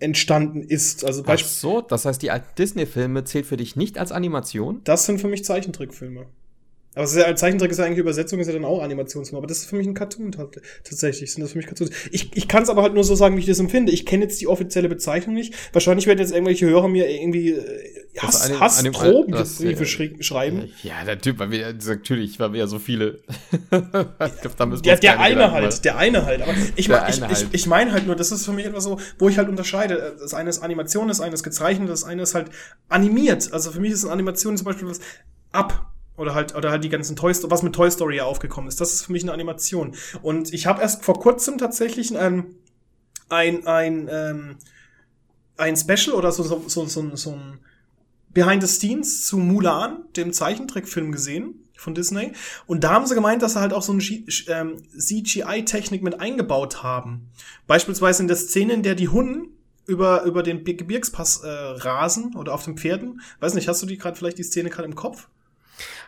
entstanden 0.00 0.62
ist. 0.62 1.04
Also 1.04 1.22
Ach 1.26 1.38
so, 1.38 1.80
das 1.80 2.04
heißt, 2.04 2.20
die 2.20 2.32
alten 2.32 2.54
Disney-Filme 2.58 3.22
zählt 3.22 3.46
für 3.46 3.56
dich 3.56 3.76
nicht 3.76 3.96
als 3.98 4.12
Animation? 4.12 4.80
das 4.84 5.06
sind 5.06 5.20
für 5.20 5.28
mich 5.28 5.44
Zeichentrickfilme. 5.44 6.26
Aber 6.96 7.04
es 7.04 7.12
ist 7.14 7.18
ja, 7.18 7.36
Zeichentrick 7.36 7.70
ist 7.70 7.78
ja 7.78 7.84
eigentlich 7.84 7.98
Übersetzung, 7.98 8.40
ist 8.40 8.46
ja 8.48 8.54
dann 8.54 8.64
auch 8.64 8.82
Animationsfilm. 8.82 9.36
Aber 9.38 9.46
das 9.46 9.58
ist 9.58 9.66
für 9.66 9.76
mich 9.76 9.86
ein 9.86 9.94
Cartoon 9.94 10.32
tat- 10.32 10.60
tatsächlich. 10.82 11.30
Sind 11.32 11.42
das 11.42 11.52
für 11.52 11.58
mich 11.58 11.66
Cartoons. 11.66 11.90
Ich, 12.10 12.34
ich 12.34 12.48
kann 12.48 12.62
es 12.62 12.70
aber 12.70 12.82
halt 12.82 12.94
nur 12.94 13.04
so 13.04 13.14
sagen, 13.14 13.36
wie 13.36 13.40
ich 13.40 13.46
das 13.46 13.58
empfinde. 13.60 13.92
Ich 13.92 14.06
kenne 14.06 14.24
jetzt 14.24 14.40
die 14.40 14.48
offizielle 14.48 14.88
Bezeichnung 14.88 15.34
nicht. 15.34 15.54
Wahrscheinlich 15.74 16.06
werden 16.06 16.18
jetzt 16.20 16.32
irgendwelche 16.32 16.66
Hörer 16.66 16.88
mir 16.88 17.08
irgendwie 17.08 17.50
äh, 17.50 18.04
Das 18.14 18.24
Hass, 18.24 18.50
Anim- 18.50 18.60
Hassproben 18.94 19.32
das, 19.34 19.56
Briefe 19.58 19.84
äh, 19.84 20.22
schreiben. 20.22 20.70
Ja, 20.82 21.04
der 21.04 21.20
Typ, 21.20 21.38
weil 21.38 21.50
wir, 21.50 21.74
natürlich, 21.86 22.40
weil 22.40 22.52
wir 22.54 22.60
ja 22.60 22.66
so 22.66 22.78
viele. 22.78 23.20
ich 23.70 24.40
glaub, 24.40 24.56
da 24.56 24.64
müssen 24.66 24.84
wir 24.84 24.92
Der, 24.92 24.96
der 25.00 25.20
eine 25.20 25.52
halt, 25.52 25.64
machen. 25.66 25.82
der 25.84 25.96
eine 25.98 26.24
halt. 26.24 26.40
Aber 26.40 26.54
ich, 26.76 26.86
Der 26.88 27.06
ich, 27.10 27.16
ich, 27.16 27.22
halt. 27.22 27.46
ich 27.52 27.66
meine 27.66 27.92
halt 27.92 28.06
nur, 28.06 28.16
das 28.16 28.32
ist 28.32 28.46
für 28.46 28.52
mich 28.52 28.64
etwas 28.64 28.84
so, 28.84 28.98
wo 29.18 29.28
ich 29.28 29.36
halt 29.36 29.50
unterscheide. 29.50 30.16
Das 30.18 30.32
eine 30.32 30.48
ist 30.48 30.60
Animation, 30.62 31.08
das 31.08 31.20
eine 31.20 31.34
ist 31.34 31.42
gezeichnet, 31.42 31.90
das 31.90 32.04
eine 32.04 32.22
ist 32.22 32.34
halt 32.34 32.48
animiert. 32.88 33.52
Also 33.52 33.70
für 33.70 33.80
mich 33.80 33.92
ist 33.92 34.04
eine 34.04 34.14
Animation 34.14 34.56
zum 34.56 34.64
Beispiel 34.64 34.88
was 34.88 35.00
ab. 35.52 35.92
Oder 36.16 36.34
halt, 36.34 36.54
oder 36.54 36.70
halt 36.70 36.82
die 36.82 36.88
ganzen 36.88 37.14
Toy 37.16 37.34
Story, 37.34 37.50
was 37.50 37.62
mit 37.62 37.74
Toy 37.74 37.90
Story 37.90 38.16
ja 38.16 38.24
aufgekommen 38.24 38.68
ist. 38.68 38.80
Das 38.80 38.92
ist 38.94 39.02
für 39.02 39.12
mich 39.12 39.22
eine 39.22 39.32
Animation. 39.32 39.94
Und 40.22 40.52
ich 40.54 40.66
habe 40.66 40.80
erst 40.80 41.04
vor 41.04 41.20
kurzem 41.20 41.58
tatsächlich 41.58 42.16
ein, 42.16 42.46
ein, 43.28 43.66
ein, 43.66 44.08
ähm, 44.10 44.56
ein 45.58 45.76
Special 45.76 46.14
oder 46.16 46.32
so, 46.32 46.42
so, 46.42 46.62
so, 46.66 46.86
so, 46.86 47.14
so 47.16 47.32
ein 47.32 47.58
Behind 48.30 48.62
the 48.62 48.68
Scenes 48.68 49.26
zu 49.26 49.38
Mulan, 49.38 50.04
dem 50.16 50.32
Zeichentrickfilm 50.32 51.12
gesehen 51.12 51.62
von 51.76 51.94
Disney. 51.94 52.32
Und 52.66 52.84
da 52.84 52.90
haben 52.92 53.06
sie 53.06 53.14
gemeint, 53.14 53.42
dass 53.42 53.52
sie 53.52 53.60
halt 53.60 53.72
auch 53.74 53.82
so 53.82 53.92
eine 53.92 54.00
G- 54.02 54.24
ähm, 54.48 54.82
CGI-Technik 54.98 56.02
mit 56.02 56.20
eingebaut 56.20 56.82
haben. 56.82 57.28
Beispielsweise 57.66 58.22
in 58.22 58.28
der 58.28 58.36
Szene, 58.36 58.72
in 58.72 58.82
der 58.82 58.94
die 58.94 59.08
Hunden 59.08 59.48
über, 59.86 60.22
über 60.24 60.42
den 60.42 60.64
Gebirgspass 60.64 61.42
äh, 61.44 61.48
rasen 61.48 62.34
oder 62.36 62.54
auf 62.54 62.64
den 62.64 62.76
Pferden. 62.76 63.20
Weiß 63.40 63.54
nicht, 63.54 63.68
hast 63.68 63.82
du 63.82 63.86
die 63.86 63.98
gerade 63.98 64.16
vielleicht 64.16 64.38
die 64.38 64.42
Szene 64.42 64.70
gerade 64.70 64.88
im 64.88 64.94
Kopf? 64.94 65.28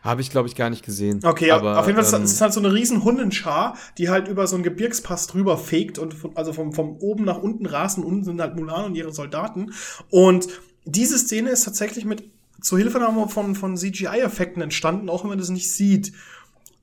Habe 0.02 0.20
ich, 0.20 0.30
glaube 0.30 0.48
ich, 0.48 0.54
gar 0.54 0.70
nicht 0.70 0.84
gesehen. 0.84 1.20
Okay, 1.24 1.50
aber 1.50 1.78
auf 1.78 1.86
jeden 1.86 2.02
Fall 2.02 2.18
ähm, 2.18 2.24
ist 2.24 2.32
es 2.32 2.40
halt 2.40 2.52
so 2.52 2.60
eine 2.60 2.72
riesen 2.72 3.04
Hundenschar, 3.04 3.76
die 3.98 4.08
halt 4.08 4.28
über 4.28 4.46
so 4.46 4.56
einen 4.56 4.62
Gebirgspass 4.62 5.26
drüber 5.26 5.58
fegt 5.58 5.98
und 5.98 6.14
von, 6.14 6.36
also 6.36 6.52
vom, 6.52 6.72
vom 6.72 6.96
oben 6.98 7.24
nach 7.24 7.38
unten 7.38 7.66
rasen. 7.66 8.04
Unten 8.04 8.24
sind 8.24 8.40
halt 8.40 8.56
Mulan 8.56 8.86
und 8.86 8.94
ihre 8.94 9.12
Soldaten. 9.12 9.72
Und 10.10 10.48
diese 10.84 11.18
Szene 11.18 11.50
ist 11.50 11.64
tatsächlich 11.64 12.04
mit 12.04 12.24
Zuhilfenahme 12.60 13.28
von, 13.28 13.54
von 13.54 13.76
CGI-Effekten 13.76 14.62
entstanden, 14.62 15.08
auch 15.08 15.22
wenn 15.22 15.30
man 15.30 15.38
das 15.38 15.50
nicht 15.50 15.72
sieht. 15.72 16.12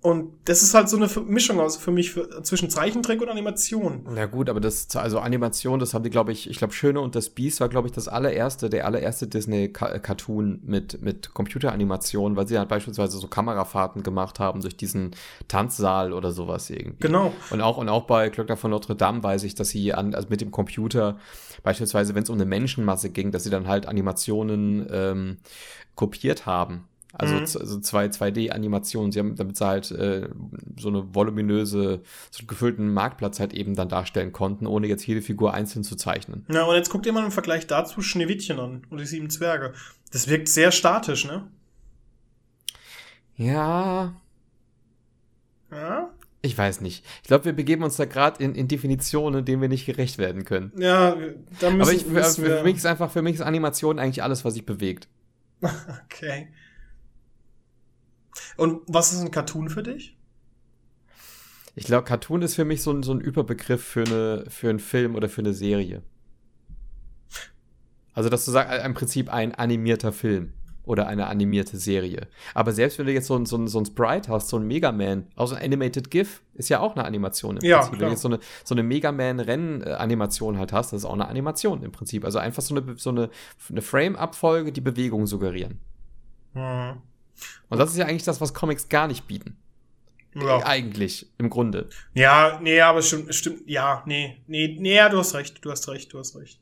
Und 0.05 0.33
das 0.45 0.61
ist 0.61 0.75
halt 0.75 0.87
so 0.87 0.97
eine 0.97 1.09
Mischung 1.25 1.59
aus 1.59 1.77
für 1.77 1.89
mich 1.89 2.11
für, 2.11 2.43
zwischen 2.43 2.69
Zeichentrick 2.69 3.23
und 3.23 3.29
Animation. 3.29 4.05
Ja 4.15 4.27
gut, 4.27 4.51
aber 4.51 4.59
das, 4.59 4.95
also 4.95 5.17
Animation, 5.17 5.79
das 5.79 5.95
haben 5.95 6.03
die, 6.03 6.11
glaube 6.11 6.31
ich, 6.31 6.47
ich 6.47 6.59
glaube, 6.59 6.73
Schöne 6.73 7.01
und 7.01 7.15
das 7.15 7.31
Biest 7.31 7.59
war, 7.59 7.69
glaube 7.69 7.87
ich, 7.87 7.91
das 7.91 8.07
allererste, 8.07 8.69
der 8.69 8.85
allererste 8.85 9.25
Disney-Cartoon 9.25 10.59
mit, 10.63 11.01
mit 11.01 11.33
Computeranimation, 11.33 12.35
weil 12.35 12.47
sie 12.47 12.59
halt 12.59 12.69
beispielsweise 12.69 13.17
so 13.17 13.27
Kamerafahrten 13.27 14.03
gemacht 14.03 14.39
haben 14.39 14.61
durch 14.61 14.77
diesen 14.77 15.09
Tanzsaal 15.47 16.13
oder 16.13 16.31
sowas 16.31 16.69
irgendwie. 16.69 16.99
Genau. 16.99 17.33
Und 17.49 17.61
auch, 17.61 17.77
und 17.77 17.89
auch 17.89 18.03
bei 18.03 18.29
Glöckner 18.29 18.57
von 18.57 18.69
Notre 18.69 18.95
Dame 18.95 19.23
weiß 19.23 19.41
ich, 19.41 19.55
dass 19.55 19.69
sie 19.69 19.91
an, 19.95 20.13
also 20.13 20.27
mit 20.29 20.39
dem 20.39 20.51
Computer, 20.51 21.17
beispielsweise, 21.63 22.13
wenn 22.13 22.21
es 22.21 22.29
um 22.29 22.35
eine 22.35 22.45
Menschenmasse 22.45 23.09
ging, 23.09 23.31
dass 23.31 23.43
sie 23.43 23.49
dann 23.49 23.67
halt 23.67 23.87
Animationen 23.87 24.87
ähm, 24.91 25.37
kopiert 25.95 26.45
haben. 26.45 26.83
Also, 27.17 27.35
Mhm. 27.35 27.41
also 27.41 27.79
zwei 27.79 28.07
2D-Animationen, 28.07 29.11
sie 29.11 29.19
haben, 29.19 29.35
damit 29.35 29.55
sie 29.57 29.65
halt 29.65 29.89
äh, 29.91 30.27
so 30.77 30.89
eine 30.89 31.15
voluminöse, 31.15 32.01
so 32.29 32.39
einen 32.39 32.47
gefüllten 32.47 32.93
Marktplatz 32.93 33.39
halt 33.39 33.53
eben 33.53 33.73
dann 33.75 33.87
darstellen 33.89 34.33
konnten, 34.33 34.67
ohne 34.67 34.87
jetzt 34.87 35.07
jede 35.07 35.21
Figur 35.21 35.53
einzeln 35.53 35.83
zu 35.83 35.95
zeichnen. 35.95 36.45
Ja, 36.49 36.63
und 36.65 36.75
jetzt 36.75 36.89
guckt 36.89 37.05
ihr 37.05 37.13
mal 37.13 37.23
im 37.23 37.31
Vergleich 37.31 37.67
dazu 37.67 38.01
Schneewittchen 38.01 38.59
an 38.59 38.81
und 38.89 38.99
die 38.99 39.05
sieben 39.05 39.29
Zwerge. 39.29 39.73
Das 40.11 40.27
wirkt 40.27 40.49
sehr 40.49 40.71
statisch, 40.71 41.25
ne? 41.25 41.47
Ja, 43.37 44.13
Ja? 45.71 46.09
ich 46.41 46.57
weiß 46.57 46.81
nicht. 46.81 47.03
Ich 47.23 47.27
glaube, 47.27 47.45
wir 47.45 47.53
begeben 47.53 47.83
uns 47.83 47.97
da 47.97 48.05
gerade 48.05 48.41
in, 48.43 48.55
in 48.55 48.67
Definitionen, 48.67 49.43
denen 49.45 49.61
wir 49.61 49.67
nicht 49.69 49.85
gerecht 49.85 50.17
werden 50.17 50.45
können. 50.45 50.71
Ja, 50.77 51.15
da 51.59 51.69
müssen, 51.71 51.81
Aber 51.81 51.91
ich, 51.93 52.03
für, 52.03 52.09
müssen 52.11 52.43
wir. 52.45 52.57
für 52.57 52.63
mich 52.63 52.75
ist 52.77 52.85
einfach, 52.85 53.09
für 53.11 53.21
mich 53.21 53.35
ist 53.35 53.41
Animation 53.41 53.99
eigentlich 53.99 54.21
alles, 54.23 54.45
was 54.45 54.53
sich 54.53 54.65
bewegt. 54.65 55.07
Okay. 56.05 56.49
Und 58.57 58.81
was 58.87 59.13
ist 59.13 59.21
ein 59.21 59.31
Cartoon 59.31 59.69
für 59.69 59.83
dich? 59.83 60.17
Ich 61.75 61.85
glaube, 61.85 62.05
Cartoon 62.05 62.41
ist 62.41 62.55
für 62.55 62.65
mich 62.65 62.81
so 62.81 62.91
ein, 62.91 63.03
so 63.03 63.11
ein 63.11 63.19
Überbegriff 63.19 63.83
für, 63.83 64.03
eine, 64.03 64.45
für 64.49 64.69
einen 64.69 64.79
Film 64.79 65.15
oder 65.15 65.27
für 65.27 65.41
eine 65.41 65.53
Serie. 65.53 66.03
Also, 68.13 68.29
dass 68.29 68.45
du 68.45 68.51
sagst, 68.51 68.71
äh, 68.71 68.85
im 68.85 68.93
Prinzip 68.93 69.31
ein 69.31 69.53
animierter 69.53 70.13
Film 70.13 70.53
oder 70.85 71.07
eine 71.07 71.27
animierte 71.27 71.77
Serie. 71.77 72.27
Aber 72.53 72.71
selbst 72.71 72.97
wenn 72.97 73.07
du 73.07 73.11
jetzt 73.11 73.27
so 73.27 73.35
ein, 73.35 73.45
so 73.45 73.57
ein, 73.57 73.67
so 73.67 73.79
ein 73.79 73.85
Sprite 73.85 74.31
hast, 74.31 74.47
so 74.47 74.57
ein 74.57 74.65
Mega 74.65 74.91
Man, 74.91 75.27
auch 75.35 75.47
so 75.47 75.55
ein 75.55 75.63
Animated 75.63 76.09
GIF, 76.11 76.41
ist 76.53 76.69
ja 76.69 76.79
auch 76.79 76.95
eine 76.95 77.03
Animation 77.03 77.57
im 77.57 77.65
Ja, 77.65 77.79
Prinzip. 77.79 77.91
Wenn 77.93 77.97
klar. 77.99 78.09
du 78.09 78.13
jetzt 78.13 78.21
so 78.21 78.27
eine, 78.29 78.39
so 78.63 78.75
eine 78.75 78.83
Mega 78.83 79.11
Man-Renn-Animation 79.11 80.57
halt 80.57 80.71
hast, 80.71 80.93
das 80.93 81.01
ist 81.01 81.05
auch 81.05 81.13
eine 81.13 81.27
Animation 81.27 81.83
im 81.83 81.91
Prinzip. 81.91 82.23
Also 82.23 82.39
einfach 82.39 82.61
so 82.61 82.75
eine, 82.75 82.95
so 82.97 83.09
eine, 83.09 83.29
eine 83.69 83.81
Frame-Abfolge, 83.81 84.71
die 84.71 84.81
Bewegung 84.81 85.27
suggerieren. 85.27 85.79
Hm. 86.53 87.01
Und 87.69 87.77
das 87.77 87.91
ist 87.91 87.97
ja 87.97 88.05
eigentlich 88.05 88.23
das, 88.23 88.41
was 88.41 88.53
Comics 88.53 88.89
gar 88.89 89.07
nicht 89.07 89.27
bieten. 89.27 89.57
Ja. 90.35 90.65
Eigentlich, 90.65 91.27
im 91.37 91.49
Grunde. 91.49 91.87
ja, 92.13 92.59
nee, 92.61 92.81
aber 92.81 92.99
es 92.99 93.07
stimmt, 93.07 93.33
stimmt, 93.33 93.61
ja, 93.67 94.03
nee, 94.05 94.41
nee, 94.47 94.75
nee, 94.77 94.95
ja, 94.95 95.07
du 95.07 95.17
hast 95.17 95.33
recht, 95.33 95.63
du 95.63 95.71
hast 95.71 95.87
recht, 95.87 96.11
du 96.11 96.19
hast 96.19 96.35
recht. 96.35 96.59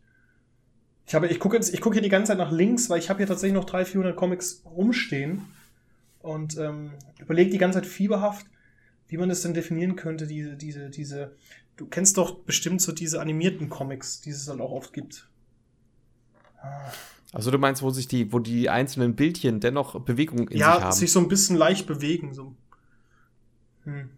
Ich 1.07 1.15
habe, 1.15 1.27
ich 1.27 1.39
gucke 1.39 1.55
jetzt, 1.55 1.73
ich 1.73 1.81
gucke 1.81 1.95
hier 1.95 2.03
die 2.03 2.09
ganze 2.09 2.29
Zeit 2.29 2.37
nach 2.37 2.51
links, 2.51 2.89
weil 2.89 2.99
ich 2.99 3.09
habe 3.09 3.17
hier 3.17 3.27
tatsächlich 3.27 3.55
noch 3.55 3.65
300, 3.65 3.89
400 3.89 4.15
Comics 4.15 4.61
rumstehen 4.65 5.41
und 6.19 6.57
ähm, 6.57 6.93
überlege 7.19 7.49
die 7.49 7.57
ganze 7.57 7.79
Zeit 7.79 7.87
fieberhaft, 7.87 8.45
wie 9.07 9.17
man 9.17 9.29
das 9.29 9.41
denn 9.41 9.55
definieren 9.55 9.95
könnte, 9.95 10.27
diese, 10.27 10.55
diese, 10.55 10.91
diese, 10.91 11.35
du 11.75 11.87
kennst 11.87 12.17
doch 12.17 12.39
bestimmt 12.43 12.81
so 12.81 12.91
diese 12.91 13.19
animierten 13.19 13.69
Comics, 13.69 14.21
die 14.21 14.29
es 14.29 14.47
halt 14.47 14.61
auch 14.61 14.71
oft 14.71 14.93
gibt. 14.93 15.27
Also 17.33 17.49
du 17.49 17.57
meinst, 17.57 17.81
wo 17.81 17.89
sich 17.89 18.07
die, 18.07 18.31
wo 18.31 18.39
die 18.39 18.69
einzelnen 18.69 19.15
Bildchen 19.15 19.59
dennoch 19.59 19.99
Bewegung 20.01 20.41
in 20.41 20.47
sich 20.49 20.59
ja, 20.59 20.81
haben? 20.81 20.91
sich 20.91 21.11
so 21.11 21.19
ein 21.19 21.27
bisschen 21.27 21.57
leicht 21.57 21.87
bewegen, 21.87 22.33
so. 22.33 22.55
Hm. 23.85 24.09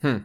Hm. 0.00 0.24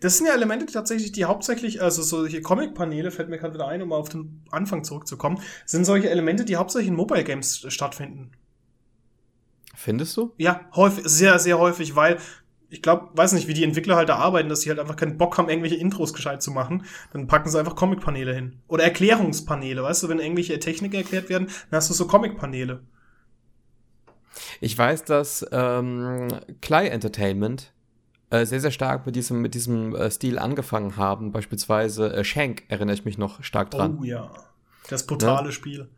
Das 0.00 0.16
sind 0.16 0.26
ja 0.26 0.32
Elemente, 0.32 0.64
die 0.64 0.72
tatsächlich, 0.72 1.12
die 1.12 1.24
hauptsächlich, 1.24 1.82
also 1.82 2.02
solche 2.02 2.40
Comic-Paneele, 2.40 3.10
fällt 3.10 3.28
mir 3.28 3.38
gerade 3.38 3.54
wieder 3.54 3.68
ein, 3.68 3.82
um 3.82 3.90
mal 3.90 3.96
auf 3.96 4.08
den 4.08 4.42
Anfang 4.50 4.82
zurückzukommen, 4.82 5.40
sind 5.66 5.84
solche 5.84 6.08
Elemente, 6.08 6.44
die 6.44 6.56
hauptsächlich 6.56 6.88
in 6.88 6.94
Mobile 6.94 7.24
Games 7.24 7.66
stattfinden. 7.68 8.30
Findest 9.74 10.16
du? 10.16 10.32
Ja, 10.38 10.68
häufig, 10.74 11.04
sehr, 11.06 11.38
sehr 11.38 11.58
häufig, 11.58 11.96
weil 11.96 12.18
ich 12.70 12.82
glaube, 12.82 13.08
weiß 13.14 13.32
nicht, 13.32 13.48
wie 13.48 13.54
die 13.54 13.64
Entwickler 13.64 13.96
halt 13.96 14.08
da 14.08 14.16
arbeiten, 14.16 14.48
dass 14.48 14.60
sie 14.60 14.68
halt 14.68 14.78
einfach 14.78 14.96
keinen 14.96 15.16
Bock 15.16 15.38
haben, 15.38 15.48
irgendwelche 15.48 15.76
Intros 15.76 16.12
gescheit 16.12 16.42
zu 16.42 16.50
machen. 16.50 16.84
Dann 17.12 17.26
packen 17.26 17.48
sie 17.48 17.58
einfach 17.58 17.76
Comic-Paneele 17.76 18.34
hin. 18.34 18.60
Oder 18.68 18.84
Erklärungspaneele, 18.84 19.82
weißt 19.82 20.02
du, 20.02 20.08
wenn 20.08 20.18
irgendwelche 20.18 20.58
Techniken 20.58 20.96
erklärt 20.96 21.30
werden, 21.30 21.48
dann 21.70 21.78
hast 21.78 21.88
du 21.88 21.94
so 21.94 22.06
Comic-Paneele. 22.06 22.80
Ich 24.60 24.76
weiß, 24.76 25.04
dass 25.04 25.46
ähm, 25.50 26.28
Clay 26.60 26.88
Entertainment 26.88 27.72
äh, 28.30 28.44
sehr, 28.44 28.60
sehr 28.60 28.70
stark 28.70 29.06
mit 29.06 29.16
diesem, 29.16 29.40
mit 29.40 29.54
diesem 29.54 29.94
äh, 29.94 30.10
Stil 30.10 30.38
angefangen 30.38 30.96
haben. 30.96 31.32
Beispielsweise 31.32 32.12
äh, 32.12 32.24
Shank 32.24 32.64
erinnere 32.68 32.94
ich 32.94 33.04
mich 33.04 33.16
noch 33.16 33.42
stark 33.42 33.70
dran. 33.70 33.98
Oh 34.00 34.04
ja. 34.04 34.30
Das 34.90 35.06
brutale 35.06 35.52
Spiel. 35.52 35.88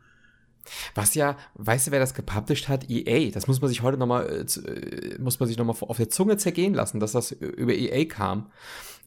Was 0.95 1.15
ja, 1.15 1.37
weißt 1.55 1.87
du, 1.87 1.91
wer 1.91 1.99
das 1.99 2.13
gepublished 2.13 2.69
hat? 2.69 2.89
EA. 2.89 3.31
Das 3.31 3.47
muss 3.47 3.61
man 3.61 3.69
sich 3.69 3.81
heute 3.81 3.97
nochmal, 3.97 4.25
äh, 4.27 4.69
äh, 4.69 5.19
muss 5.19 5.39
man 5.39 5.47
sich 5.47 5.57
nochmal 5.57 5.75
auf 5.79 5.97
der 5.97 6.09
Zunge 6.09 6.37
zergehen 6.37 6.73
lassen, 6.73 6.99
dass 6.99 7.11
das 7.13 7.31
über 7.31 7.73
EA 7.73 8.05
kam. 8.05 8.47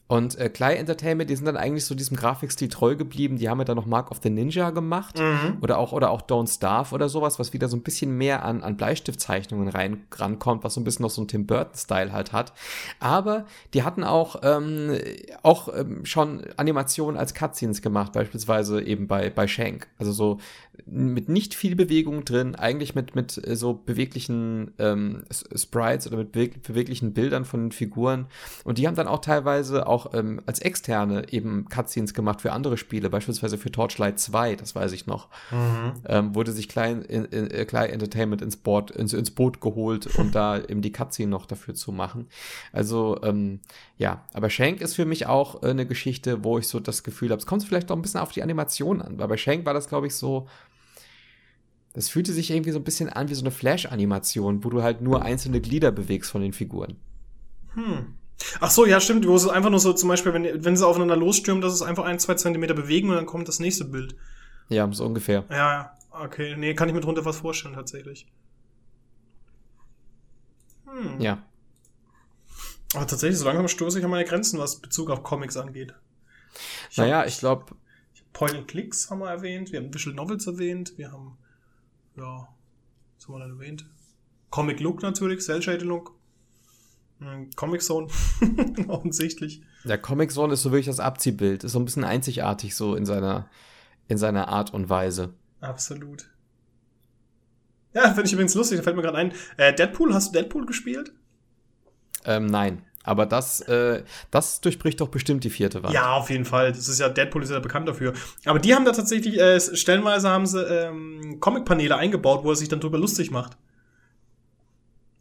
Und 0.07 0.37
äh, 0.37 0.49
Clay 0.49 0.75
Entertainment, 0.75 1.31
die 1.31 1.35
sind 1.35 1.45
dann 1.45 1.57
eigentlich 1.57 1.83
so 1.85 1.95
diesem 1.95 2.15
Grafikstil 2.15 2.69
treu 2.69 2.95
geblieben. 2.95 3.37
Die 3.37 3.49
haben 3.49 3.57
ja 3.57 3.65
dann 3.65 3.75
noch 3.75 3.87
Mark 3.87 4.11
of 4.11 4.19
the 4.21 4.29
Ninja 4.29 4.69
gemacht 4.69 5.17
Mhm. 5.17 5.57
oder 5.61 5.79
auch 5.79 5.93
oder 5.93 6.11
auch 6.11 6.21
Don't 6.21 6.53
Starve 6.53 6.93
oder 6.93 7.09
sowas, 7.09 7.39
was 7.39 7.53
wieder 7.53 7.67
so 7.67 7.75
ein 7.75 7.81
bisschen 7.81 8.15
mehr 8.15 8.45
an, 8.45 8.61
an 8.61 8.77
Bleistiftzeichnungen 8.77 9.67
rein 9.67 10.03
rankommt, 10.13 10.63
was 10.63 10.75
so 10.75 10.79
ein 10.81 10.83
bisschen 10.83 11.01
noch 11.01 11.09
so 11.09 11.21
einen 11.21 11.27
Tim 11.27 11.47
Burton-Style 11.47 12.11
halt 12.13 12.33
hat. 12.33 12.53
Aber 12.99 13.45
die 13.73 13.81
hatten 13.81 14.03
auch 14.03 14.35
ähm, 14.43 14.95
auch 15.41 15.69
ähm, 15.75 16.05
schon 16.05 16.43
Animationen 16.55 17.17
als 17.19 17.33
Cutscenes 17.33 17.81
gemacht, 17.81 18.13
beispielsweise 18.13 18.83
eben 18.83 19.07
bei 19.07 19.31
bei 19.31 19.47
Shank. 19.47 19.87
Also 19.97 20.11
so 20.11 20.37
mit 20.85 21.29
nicht 21.29 21.53
viel 21.53 21.75
Bewegung 21.75 22.25
drin, 22.25 22.55
eigentlich 22.55 22.95
mit 22.95 23.15
mit 23.15 23.47
äh, 23.47 23.55
so 23.55 23.73
beweglichen 23.73 24.71
ähm, 24.79 25.23
Sprites 25.31 26.07
oder 26.07 26.17
mit 26.17 26.31
beweg 26.31 26.63
beweglichen 26.63 27.13
Bildern 27.13 27.45
von 27.45 27.65
den 27.65 27.71
Figuren. 27.71 28.27
Und 28.63 28.77
die 28.77 28.87
haben 28.87 28.95
dann 28.95 29.07
auch 29.07 29.19
teilweise 29.19 29.87
auch 29.87 30.13
ähm, 30.13 30.41
als 30.45 30.59
externe 30.59 31.31
eben 31.31 31.67
Cutscenes 31.69 32.13
gemacht 32.13 32.41
für 32.41 32.51
andere 32.51 32.77
Spiele, 32.77 33.09
beispielsweise 33.09 33.57
für 33.57 33.71
Torchlight 33.71 34.19
2, 34.19 34.55
das 34.55 34.75
weiß 34.75 34.91
ich 34.91 35.07
noch. 35.07 35.29
Mhm. 35.51 35.93
Ähm, 36.07 36.35
wurde 36.35 36.51
sich 36.51 36.69
Klein, 36.69 37.01
in, 37.03 37.25
in, 37.25 37.51
äh, 37.51 37.65
Klein 37.65 37.89
Entertainment 37.89 38.41
ins, 38.41 38.57
Board, 38.57 38.91
ins, 38.91 39.13
ins 39.13 39.31
Boot 39.31 39.61
geholt, 39.61 40.07
um 40.17 40.31
da 40.31 40.57
eben 40.67 40.81
die 40.81 40.91
Cutscene 40.91 41.29
noch 41.29 41.45
dafür 41.45 41.73
zu 41.73 41.91
machen. 41.91 42.27
Also, 42.71 43.19
ähm, 43.23 43.59
ja, 43.97 44.23
aber 44.33 44.49
Shank 44.49 44.81
ist 44.81 44.95
für 44.95 45.05
mich 45.05 45.27
auch 45.27 45.63
äh, 45.63 45.69
eine 45.69 45.85
Geschichte, 45.85 46.43
wo 46.43 46.57
ich 46.57 46.67
so 46.67 46.79
das 46.79 47.03
Gefühl 47.03 47.29
habe, 47.29 47.39
es 47.39 47.45
kommt 47.45 47.63
vielleicht 47.63 47.91
auch 47.91 47.95
ein 47.95 48.01
bisschen 48.01 48.19
auf 48.19 48.31
die 48.31 48.43
Animation 48.43 49.01
an, 49.01 49.17
weil 49.17 49.27
bei 49.27 49.37
Shank 49.37 49.65
war 49.65 49.73
das, 49.73 49.87
glaube 49.87 50.07
ich, 50.07 50.15
so, 50.15 50.47
das 51.95 52.09
fühlte 52.09 52.33
sich 52.33 52.51
irgendwie 52.51 52.71
so 52.71 52.79
ein 52.79 52.83
bisschen 52.83 53.09
an 53.09 53.29
wie 53.29 53.33
so 53.33 53.41
eine 53.41 53.51
Flash-Animation, 53.51 54.63
wo 54.63 54.69
du 54.69 54.83
halt 54.83 55.01
nur 55.01 55.23
einzelne 55.23 55.61
Glieder 55.61 55.91
bewegst 55.91 56.29
von 56.29 56.41
den 56.41 56.53
Figuren. 56.53 56.97
Hm. 57.73 58.15
Ach 58.59 58.69
so, 58.69 58.85
ja, 58.85 58.99
stimmt. 58.99 59.25
Wo 59.27 59.35
es 59.35 59.47
einfach 59.47 59.69
nur 59.69 59.79
so 59.79 59.93
zum 59.93 60.09
Beispiel, 60.09 60.33
wenn, 60.33 60.63
wenn 60.63 60.77
sie 60.77 60.85
aufeinander 60.85 61.15
losstürmen, 61.15 61.61
dass 61.61 61.73
es 61.73 61.81
einfach 61.81 62.05
ein, 62.05 62.19
zwei 62.19 62.35
Zentimeter 62.35 62.73
bewegen 62.73 63.09
und 63.09 63.15
dann 63.15 63.25
kommt 63.25 63.47
das 63.47 63.59
nächste 63.59 63.85
Bild. 63.85 64.15
Ja, 64.69 64.91
so 64.91 65.05
ungefähr. 65.05 65.45
Ja, 65.49 65.55
ja. 65.55 65.91
Okay, 66.11 66.55
nee, 66.57 66.73
kann 66.73 66.87
ich 66.87 66.95
mir 66.95 67.01
drunter 67.01 67.25
was 67.25 67.37
vorstellen, 67.37 67.75
tatsächlich. 67.75 68.27
Hm. 70.85 71.19
Ja. 71.19 71.43
Aber 72.93 73.07
tatsächlich, 73.07 73.39
so 73.39 73.45
langsam 73.45 73.67
stoße 73.67 73.99
ich 73.99 74.05
an 74.05 74.11
meine 74.11 74.25
Grenzen, 74.25 74.59
was 74.59 74.77
Bezug 74.81 75.09
auf 75.09 75.23
Comics 75.23 75.57
angeht. 75.57 75.93
Ich 76.89 76.97
naja, 76.97 77.19
hab- 77.19 77.27
ich 77.27 77.39
glaube, 77.39 77.75
Point 78.31 78.53
and 78.55 78.67
Clicks 78.67 79.09
haben 79.09 79.19
wir 79.19 79.29
erwähnt, 79.29 79.71
wir 79.71 79.79
haben 79.79 79.93
Visual 79.93 80.15
Novels 80.15 80.47
erwähnt, 80.47 80.93
wir 80.97 81.11
haben, 81.11 81.37
ja, 82.17 82.47
was 83.17 83.27
haben 83.27 83.35
wir 83.35 83.39
dann 83.39 83.51
erwähnt? 83.51 83.85
Comic 84.49 84.79
Look 84.79 85.01
natürlich, 85.01 85.41
Cell 85.41 85.61
Shaded 85.61 85.83
Look. 85.83 86.13
Hm, 87.19 87.49
Comic 87.55 87.81
Zone, 87.81 88.07
offensichtlich. 88.87 89.61
der 89.85 89.97
Comic 89.97 90.31
Zone 90.31 90.53
ist 90.53 90.63
so 90.63 90.71
wirklich 90.71 90.87
das 90.87 90.99
Abziehbild, 90.99 91.63
ist 91.63 91.71
so 91.71 91.79
ein 91.79 91.85
bisschen 91.85 92.03
einzigartig 92.03 92.75
so 92.75 92.95
in 92.95 93.05
seiner, 93.05 93.49
in 94.07 94.17
seiner 94.17 94.49
Art 94.49 94.73
und 94.73 94.89
Weise. 94.89 95.33
Absolut. 95.61 96.29
Ja, 97.93 98.07
finde 98.13 98.23
ich 98.25 98.33
übrigens 98.33 98.53
lustig, 98.55 98.77
da 98.77 98.83
fällt 98.83 98.97
mir 98.97 99.01
gerade 99.01 99.17
ein. 99.17 99.33
Äh, 99.55 99.73
Deadpool, 99.73 100.13
hast 100.13 100.29
du 100.29 100.39
Deadpool 100.39 100.65
gespielt? 100.65 101.13
Ähm, 102.25 102.47
nein. 102.47 102.83
Aber 103.05 103.25
das, 103.27 103.61
äh, 103.61 104.03
das 104.31 104.61
durchbricht 104.61 104.99
doch 104.99 105.09
bestimmt 105.09 105.43
die 105.43 105.49
vierte 105.51 105.83
Wand. 105.83 105.93
Ja, 105.93 106.13
auf 106.13 106.29
jeden 106.31 106.43
Fall. 106.45 106.71
Das 106.71 106.89
ist 106.89 106.99
ja, 106.99 107.07
Deadpool 107.07 107.43
ist 107.43 107.51
ja 107.51 107.59
bekannt 107.59 107.87
dafür. 107.87 108.13
Aber 108.45 108.59
die 108.59 108.73
haben 108.73 108.83
da 108.83 108.91
tatsächlich, 108.91 109.39
äh, 109.39 109.59
stellenweise 109.59 110.27
haben 110.29 110.47
sie 110.47 110.61
ähm, 110.61 111.37
Comic-Paneele 111.39 111.95
eingebaut, 111.95 112.43
wo 112.43 112.49
er 112.49 112.55
sich 112.55 112.67
dann 112.67 112.79
drüber 112.79 112.97
lustig 112.97 113.29
macht. 113.29 113.57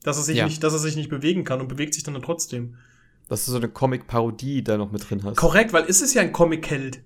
Dass 0.02 0.16
er 0.16 0.22
sich 0.22 0.38
Ja. 0.38 0.46
nicht, 0.46 0.62
dass 0.62 0.72
er 0.72 0.78
sich 0.78 0.96
nicht 0.96 1.10
bewegen 1.10 1.44
kann 1.44 1.60
und 1.60 1.68
bewegt 1.68 1.94
sich 1.94 2.02
dann, 2.02 2.14
dann 2.14 2.22
trotzdem. 2.22 2.76
Dass 3.28 3.44
du 3.46 3.52
so 3.52 3.58
eine 3.58 3.68
Comic-Parodie 3.68 4.64
da 4.64 4.76
noch 4.76 4.90
mit 4.90 5.08
drin 5.08 5.22
hast. 5.24 5.36
Korrekt, 5.36 5.72
weil 5.72 5.84
es 5.84 6.00
ist 6.02 6.14
ja 6.14 6.22
ein 6.22 6.32
Comic-Held. 6.32 7.00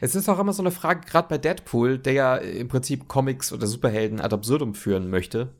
Es 0.00 0.14
ist 0.14 0.28
auch 0.28 0.38
immer 0.38 0.52
so 0.54 0.62
eine 0.62 0.70
Frage, 0.70 1.00
gerade 1.06 1.28
bei 1.28 1.38
Deadpool, 1.38 1.98
der 1.98 2.12
ja 2.14 2.36
im 2.36 2.68
Prinzip 2.68 3.08
Comics 3.08 3.52
oder 3.52 3.66
Superhelden 3.66 4.20
ad 4.20 4.34
absurdum 4.34 4.74
führen 4.74 5.10
möchte. 5.10 5.50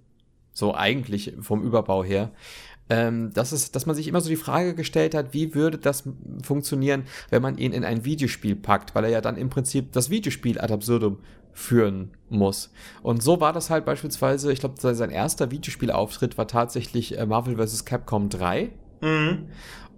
So 0.52 0.74
eigentlich 0.74 1.34
vom 1.40 1.62
Überbau 1.62 2.02
her. 2.02 2.32
Ähm, 2.90 3.30
das 3.34 3.52
ist, 3.52 3.76
dass 3.76 3.86
man 3.86 3.94
sich 3.94 4.08
immer 4.08 4.20
so 4.20 4.28
die 4.28 4.36
Frage 4.36 4.74
gestellt 4.74 5.14
hat, 5.14 5.34
wie 5.34 5.54
würde 5.54 5.78
das 5.78 6.04
funktionieren, 6.42 7.04
wenn 7.30 7.42
man 7.42 7.58
ihn 7.58 7.72
in 7.72 7.84
ein 7.84 8.04
Videospiel 8.04 8.56
packt, 8.56 8.94
weil 8.94 9.04
er 9.04 9.10
ja 9.10 9.20
dann 9.20 9.36
im 9.36 9.50
Prinzip 9.50 9.92
das 9.92 10.10
Videospiel 10.10 10.58
ad 10.58 10.72
absurdum 10.72 11.18
führen 11.52 12.12
muss. 12.30 12.70
Und 13.02 13.22
so 13.22 13.40
war 13.40 13.52
das 13.52 13.68
halt 13.68 13.84
beispielsweise, 13.84 14.52
ich 14.52 14.60
glaube, 14.60 14.76
sein 14.80 15.10
erster 15.10 15.50
Videospielauftritt 15.50 16.38
war 16.38 16.46
tatsächlich 16.46 17.18
äh, 17.18 17.26
Marvel 17.26 17.56
vs. 17.56 17.84
Capcom 17.84 18.28
3. 18.28 18.70
Mhm. 19.00 19.48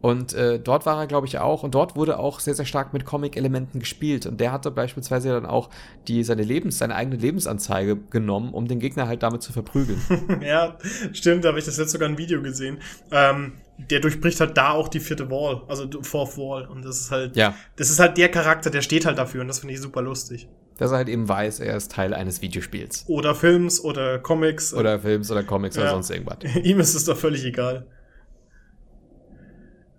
Und 0.00 0.32
äh, 0.32 0.58
dort 0.58 0.86
war 0.86 0.98
er, 0.98 1.06
glaube 1.06 1.26
ich, 1.26 1.38
auch. 1.38 1.62
Und 1.62 1.74
dort 1.74 1.94
wurde 1.94 2.18
auch 2.18 2.40
sehr, 2.40 2.54
sehr 2.54 2.64
stark 2.64 2.92
mit 2.94 3.04
Comic-Elementen 3.04 3.80
gespielt. 3.80 4.24
Und 4.24 4.40
der 4.40 4.50
hatte 4.50 4.70
beispielsweise 4.70 5.28
dann 5.30 5.44
auch 5.44 5.68
die, 6.08 6.24
seine 6.24 6.42
Lebens-, 6.42 6.78
seine 6.78 6.94
eigene 6.94 7.16
Lebensanzeige 7.16 7.96
genommen, 7.96 8.54
um 8.54 8.66
den 8.66 8.78
Gegner 8.80 9.06
halt 9.08 9.22
damit 9.22 9.42
zu 9.42 9.52
verprügeln. 9.52 10.00
ja, 10.42 10.78
stimmt, 11.12 11.44
da 11.44 11.48
habe 11.48 11.58
ich 11.58 11.66
das 11.66 11.76
jetzt 11.76 11.90
sogar 11.92 12.08
ein 12.08 12.16
Video 12.16 12.40
gesehen. 12.40 12.78
Ähm, 13.12 13.52
der 13.90 14.00
durchbricht 14.00 14.40
halt 14.40 14.56
da 14.56 14.70
auch 14.72 14.88
die 14.88 15.00
vierte 15.00 15.30
Wall, 15.30 15.62
also 15.68 15.84
die 15.86 15.98
Fourth 16.02 16.36
Wall. 16.38 16.66
Und 16.66 16.84
das 16.84 17.00
ist 17.00 17.10
halt, 17.10 17.36
ja, 17.36 17.54
das 17.76 17.90
ist 17.90 17.98
halt 17.98 18.16
der 18.16 18.30
Charakter, 18.30 18.70
der 18.70 18.82
steht 18.82 19.04
halt 19.06 19.18
dafür 19.18 19.42
und 19.42 19.48
das 19.48 19.58
finde 19.60 19.74
ich 19.74 19.80
super 19.80 20.00
lustig. 20.02 20.48
dass 20.78 20.92
er 20.92 20.96
halt 20.98 21.08
eben 21.10 21.28
weiß, 21.28 21.60
er 21.60 21.76
ist 21.76 21.92
Teil 21.92 22.14
eines 22.14 22.40
Videospiels. 22.40 23.04
Oder 23.06 23.34
Films 23.34 23.82
oder 23.84 24.18
Comics. 24.18 24.72
Oder 24.72 24.98
Films 25.00 25.30
oder 25.30 25.42
Comics 25.42 25.76
oder 25.76 25.86
Ja. 25.86 25.92
sonst 25.92 26.08
irgendwas. 26.10 26.38
Ihm 26.62 26.80
ist 26.80 26.94
es 26.94 27.04
doch 27.04 27.16
völlig 27.18 27.44
egal. 27.44 27.86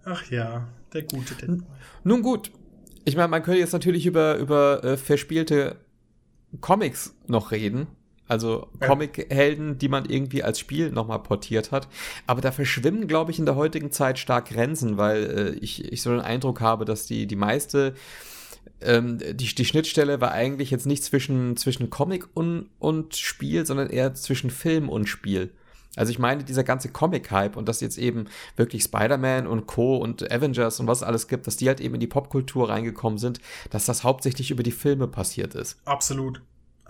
Ach 0.04 0.30
ja, 0.32 0.68
der 0.93 1.04
gute 1.04 1.36
Deadpool. 1.36 1.64
Nun 2.04 2.22
gut. 2.22 2.52
Ich 3.06 3.16
meine, 3.16 3.30
man 3.30 3.43
könnte 3.43 3.60
jetzt 3.60 3.74
natürlich 3.74 4.06
über, 4.06 4.38
über 4.38 4.84
äh, 4.84 4.97
verspielte 4.97 5.78
Comics 6.60 7.16
noch 7.28 7.52
reden. 7.52 7.88
Also 8.28 8.70
Ja. 8.80 8.88
Comic-Helden, 8.88 9.78
die 9.78 9.89
man 9.89 10.06
irgendwie 10.06 10.43
als 10.43 10.60
Spiel 10.60 10.89
nochmal 10.91 11.20
portiert 11.20 11.72
hat. 11.72 11.88
Aber 12.28 12.39
da 12.41 12.52
verschwimmen, 12.52 13.08
glaube 13.08 13.32
ich, 13.32 13.39
in 13.39 13.45
der 13.45 13.56
heutigen 13.56 13.91
Zeit 13.91 14.20
stark 14.20 14.49
Grenzen, 14.49 14.97
weil 14.97 15.24
äh, 15.26 15.49
ich, 15.60 15.91
ich 15.91 16.02
so 16.02 16.12
den 16.12 16.22
Eindruck 16.22 16.62
habe, 16.62 16.86
dass 16.86 17.06
die, 17.06 17.28
die 17.28 17.36
meiste, 17.36 17.93
ähm, 18.80 19.18
die, 19.18 19.54
die 19.54 19.66
Schnittstelle 19.66 20.22
war 20.22 20.32
eigentlich 20.32 20.72
jetzt 20.72 20.86
nicht 20.86 21.04
zwischen, 21.04 21.58
zwischen 21.58 21.89
Comic 21.89 22.30
und, 22.34 22.70
und 22.80 23.16
Spiel, 23.18 23.66
sondern 23.66 23.89
eher 23.89 24.14
zwischen 24.14 24.49
Film 24.49 24.88
und 24.88 25.08
Spiel. 25.10 25.49
Also 25.96 26.12
ich 26.12 26.20
meine, 26.20 26.44
dieser 26.44 26.64
ganze 26.64 26.89
Comic-Hype 26.89 27.58
und 27.58 27.68
dass 27.68 27.82
jetzt 27.82 27.98
eben 27.98 28.26
wirklich 28.56 28.84
Spider-Man 28.84 29.46
und 29.46 29.68
Co. 29.68 29.98
und 29.98 30.32
Avengers 30.32 30.80
und 30.80 30.88
was 30.88 31.00
es 31.00 31.04
alles 31.04 31.28
gibt, 31.28 31.48
dass 31.48 31.58
die 31.58 31.68
halt 31.68 31.82
eben 31.82 31.96
in 31.96 32.00
die 32.00 32.08
Popkultur 32.08 32.70
reingekommen 32.70 33.18
sind, 33.18 33.39
dass 33.70 33.86
das 33.86 34.04
hauptsächlich 34.04 34.52
über 34.52 34.64
die 34.64 34.72
Filme 34.72 35.08
passiert 35.08 35.56
ist. 35.56 35.80
Absolut. 35.86 36.42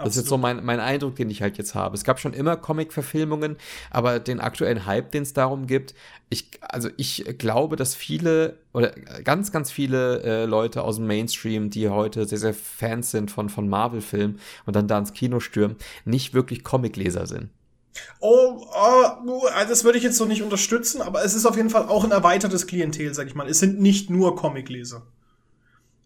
Das 0.03 0.15
ist 0.15 0.21
jetzt 0.21 0.29
so 0.29 0.37
mein, 0.37 0.63
mein 0.63 0.79
Eindruck, 0.79 1.15
den 1.15 1.29
ich 1.29 1.41
halt 1.41 1.57
jetzt 1.57 1.75
habe. 1.75 1.95
Es 1.95 2.03
gab 2.03 2.19
schon 2.19 2.33
immer 2.33 2.57
Comic-Verfilmungen, 2.57 3.57
aber 3.89 4.19
den 4.19 4.39
aktuellen 4.39 4.85
Hype, 4.85 5.11
den 5.11 5.23
es 5.23 5.33
darum 5.33 5.67
gibt, 5.67 5.93
ich, 6.29 6.49
also 6.61 6.89
ich 6.97 7.25
glaube, 7.37 7.75
dass 7.75 7.93
viele 7.93 8.57
oder 8.73 8.91
ganz, 9.23 9.51
ganz 9.51 9.71
viele 9.71 10.23
äh, 10.23 10.45
Leute 10.45 10.83
aus 10.83 10.95
dem 10.95 11.07
Mainstream, 11.07 11.69
die 11.69 11.89
heute 11.89 12.25
sehr, 12.25 12.37
sehr 12.37 12.53
Fans 12.53 13.11
sind 13.11 13.31
von, 13.31 13.49
von 13.49 13.67
Marvel-Filmen 13.67 14.39
und 14.65 14.75
dann 14.75 14.87
da 14.87 14.97
ins 14.97 15.13
Kino 15.13 15.39
stürmen, 15.39 15.75
nicht 16.05 16.33
wirklich 16.33 16.63
Comicleser 16.63 17.27
sind. 17.27 17.49
Oh, 18.19 18.65
oh, 18.73 19.47
das 19.67 19.83
würde 19.83 19.97
ich 19.97 20.03
jetzt 20.03 20.17
so 20.17 20.25
nicht 20.25 20.43
unterstützen, 20.43 21.01
aber 21.01 21.23
es 21.25 21.33
ist 21.33 21.45
auf 21.45 21.57
jeden 21.57 21.69
Fall 21.69 21.87
auch 21.87 22.03
ein 22.03 22.11
erweitertes 22.11 22.67
Klientel, 22.67 23.13
sag 23.13 23.27
ich 23.27 23.35
mal. 23.35 23.47
Es 23.49 23.59
sind 23.59 23.79
nicht 23.81 24.09
nur 24.09 24.35
Comicleser. 24.35 25.03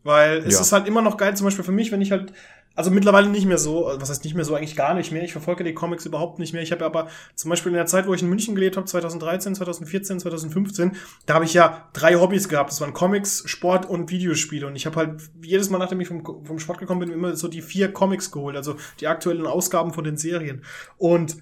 Weil 0.04 0.40
es 0.46 0.56
Ja. 0.56 0.62
ist 0.62 0.72
halt 0.72 0.88
immer 0.88 1.02
noch 1.02 1.18
geil, 1.18 1.36
zum 1.36 1.46
Beispiel 1.46 1.66
für 1.66 1.72
mich, 1.72 1.92
wenn 1.92 2.02
ich 2.02 2.12
halt, 2.12 2.32
also 2.76 2.92
mittlerweile 2.92 3.28
nicht 3.30 3.46
mehr 3.48 3.58
so, 3.58 3.92
was 3.98 4.10
heißt 4.10 4.24
nicht 4.24 4.36
mehr 4.36 4.46
so, 4.46 4.54
eigentlich 4.54 4.76
gar 4.76 4.94
nicht 4.94 5.12
mehr. 5.12 5.24
Ich 5.24 5.32
verfolge 5.32 5.64
die 5.64 5.74
Comics 5.74 6.06
überhaupt 6.06 6.38
nicht 6.40 6.54
mehr. 6.54 6.62
Ich 6.62 6.72
habe 6.72 6.86
aber 6.86 7.08
zum 7.34 7.50
Beispiel 7.50 7.72
in 7.72 7.76
der 7.78 7.88
Zeit, 7.88 8.06
wo 8.06 8.14
ich 8.14 8.22
in 8.22 8.30
München 8.30 8.54
gelebt 8.54 8.78
habe, 8.78 8.86
2013, 8.86 9.56
2014, 9.56 10.20
2015, 10.20 10.96
da 11.26 11.34
habe 11.36 11.46
ich 11.46 11.54
ja 11.56 11.90
drei 11.94 12.16
Hobbys 12.16 12.50
gehabt. 12.50 12.72
Das 12.72 12.82
waren 12.82 12.94
Comics, 12.94 13.44
Sport 13.48 13.88
und 13.88 14.12
Videospiele. 14.12 14.68
Und 14.68 14.76
ich 14.76 14.86
habe 14.86 14.96
halt 14.98 15.22
jedes 15.42 15.70
Mal, 15.72 15.80
nachdem 15.80 16.02
ich 16.02 16.08
vom, 16.08 16.24
vom 16.46 16.60
Sport 16.60 16.78
gekommen 16.80 17.00
bin, 17.00 17.12
immer 17.12 17.36
so 17.36 17.48
die 17.48 17.62
vier 17.64 17.92
Comics 17.92 18.30
geholt, 18.32 18.56
also 18.56 18.76
die 19.00 19.08
aktuellen 19.08 19.48
Ausgaben 19.48 19.92
von 19.94 20.04
den 20.04 20.18
Serien. 20.18 20.64
Und 20.98 21.38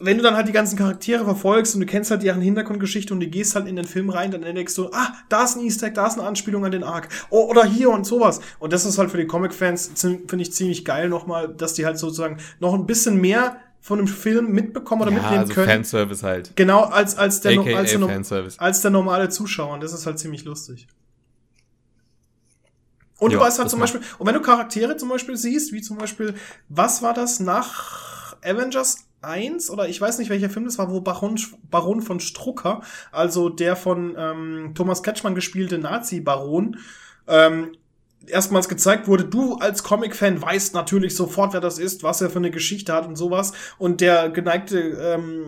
wenn 0.00 0.16
du 0.16 0.22
dann 0.22 0.36
halt 0.36 0.46
die 0.46 0.52
ganzen 0.52 0.78
Charaktere 0.78 1.24
verfolgst 1.24 1.74
und 1.74 1.80
du 1.80 1.86
kennst 1.86 2.10
halt 2.10 2.22
deren 2.22 2.40
Hintergrundgeschichte 2.40 3.12
und 3.12 3.20
du 3.20 3.26
gehst 3.26 3.54
halt 3.56 3.66
in 3.66 3.74
den 3.74 3.84
Film 3.84 4.10
rein, 4.10 4.30
dann 4.30 4.44
entdeckst 4.44 4.78
du, 4.78 4.90
ah, 4.92 5.12
da 5.28 5.44
ist 5.44 5.56
ein 5.56 5.64
Easter 5.64 5.88
Egg, 5.88 5.94
da 5.96 6.06
ist 6.06 6.18
eine 6.18 6.26
Anspielung 6.26 6.64
an 6.64 6.70
den 6.70 6.84
Arc. 6.84 7.08
Oh, 7.30 7.48
oder 7.50 7.64
hier 7.64 7.90
und 7.90 8.06
sowas. 8.06 8.40
Und 8.60 8.72
das 8.72 8.84
ist 8.84 8.98
halt 8.98 9.10
für 9.10 9.16
die 9.16 9.26
Comic-Fans, 9.26 9.92
finde 9.96 10.42
ich 10.42 10.52
ziemlich 10.52 10.84
geil 10.84 11.08
nochmal, 11.08 11.48
dass 11.48 11.74
die 11.74 11.84
halt 11.84 11.98
sozusagen 11.98 12.38
noch 12.60 12.74
ein 12.74 12.86
bisschen 12.86 13.20
mehr 13.20 13.56
von 13.80 13.98
dem 13.98 14.06
Film 14.06 14.52
mitbekommen 14.52 15.02
oder 15.02 15.10
ja, 15.10 15.18
mitnehmen 15.18 15.40
also 15.40 15.54
können. 15.54 15.68
Fanservice 15.68 16.22
halt. 16.22 16.52
Genau, 16.54 16.82
als, 16.82 17.16
als, 17.16 17.40
der, 17.40 17.58
AKA 17.58 17.78
als, 17.78 18.28
der, 18.28 18.48
als 18.58 18.80
der 18.82 18.90
normale 18.90 19.28
Zuschauer. 19.30 19.74
Und 19.74 19.82
das 19.82 19.92
ist 19.92 20.06
halt 20.06 20.18
ziemlich 20.18 20.44
lustig. 20.44 20.86
Und 23.18 23.32
Ja, 23.32 23.38
du 23.38 23.44
weißt 23.44 23.58
halt 23.58 23.68
zum 23.68 23.80
Beispiel, 23.80 24.00
und 24.18 24.26
wenn 24.26 24.34
du 24.34 24.40
Charaktere 24.40 24.96
zum 24.96 25.08
Beispiel 25.08 25.36
siehst, 25.36 25.72
wie 25.72 25.80
zum 25.80 25.98
Beispiel, 25.98 26.34
was 26.68 27.02
war 27.02 27.14
das 27.14 27.40
nach 27.40 28.36
Avengers 28.44 29.07
1 29.22 29.70
oder 29.70 29.88
ich 29.88 30.00
weiß 30.00 30.18
nicht, 30.18 30.30
welcher 30.30 30.50
Film 30.50 30.64
das 30.64 30.78
war, 30.78 30.90
wo 30.90 31.00
Baron, 31.00 31.38
Baron 31.70 32.02
von 32.02 32.20
Strucker, 32.20 32.82
also 33.12 33.48
der 33.48 33.76
von 33.76 34.14
ähm, 34.16 34.72
Thomas 34.74 35.02
Ketschmann 35.02 35.34
gespielte 35.34 35.78
Nazi-Baron, 35.78 36.78
ähm, 37.26 37.72
erstmals 38.26 38.68
gezeigt 38.68 39.08
wurde, 39.08 39.24
du 39.24 39.54
als 39.56 39.82
Comic-Fan 39.82 40.40
weißt 40.40 40.74
natürlich 40.74 41.14
sofort, 41.14 41.52
wer 41.52 41.60
das 41.60 41.78
ist, 41.78 42.02
was 42.02 42.20
er 42.20 42.30
für 42.30 42.38
eine 42.38 42.50
Geschichte 42.50 42.92
hat 42.92 43.06
und 43.06 43.16
sowas. 43.16 43.52
Und 43.78 44.00
der 44.00 44.30
geneigte 44.30 44.78
ähm, 44.78 45.46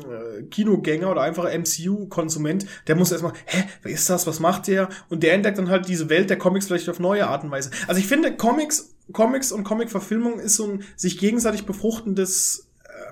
Kinogänger 0.51 1.11
oder 1.11 1.23
einfach 1.23 1.45
MCU-Konsument, 1.45 2.67
der 2.87 2.97
muss 2.97 3.13
erstmal, 3.13 3.33
hä, 3.47 3.65
wer 3.83 3.93
ist 3.93 4.09
das, 4.09 4.27
was 4.27 4.41
macht 4.41 4.69
der? 4.69 4.89
Und 5.09 5.23
der 5.23 5.35
entdeckt 5.35 5.59
dann 5.59 5.69
halt 5.69 5.89
diese 5.89 6.09
Welt 6.09 6.31
der 6.31 6.39
Comics 6.39 6.67
vielleicht 6.67 6.89
auf 6.89 7.01
neue 7.01 7.27
Art 7.27 7.45
und 7.45 7.51
Weise. 7.51 7.71
Also 7.87 8.01
ich 8.01 8.07
finde, 8.07 8.37
Comics, 8.37 8.95
Comics 9.13 9.53
und 9.53 9.65
Comic-Verfilmung 9.65 10.39
ist 10.39 10.57
so 10.57 10.67
ein 10.67 10.85
sich 10.97 11.19
gegenseitig 11.19 11.67
befruchtendes, 11.67 12.70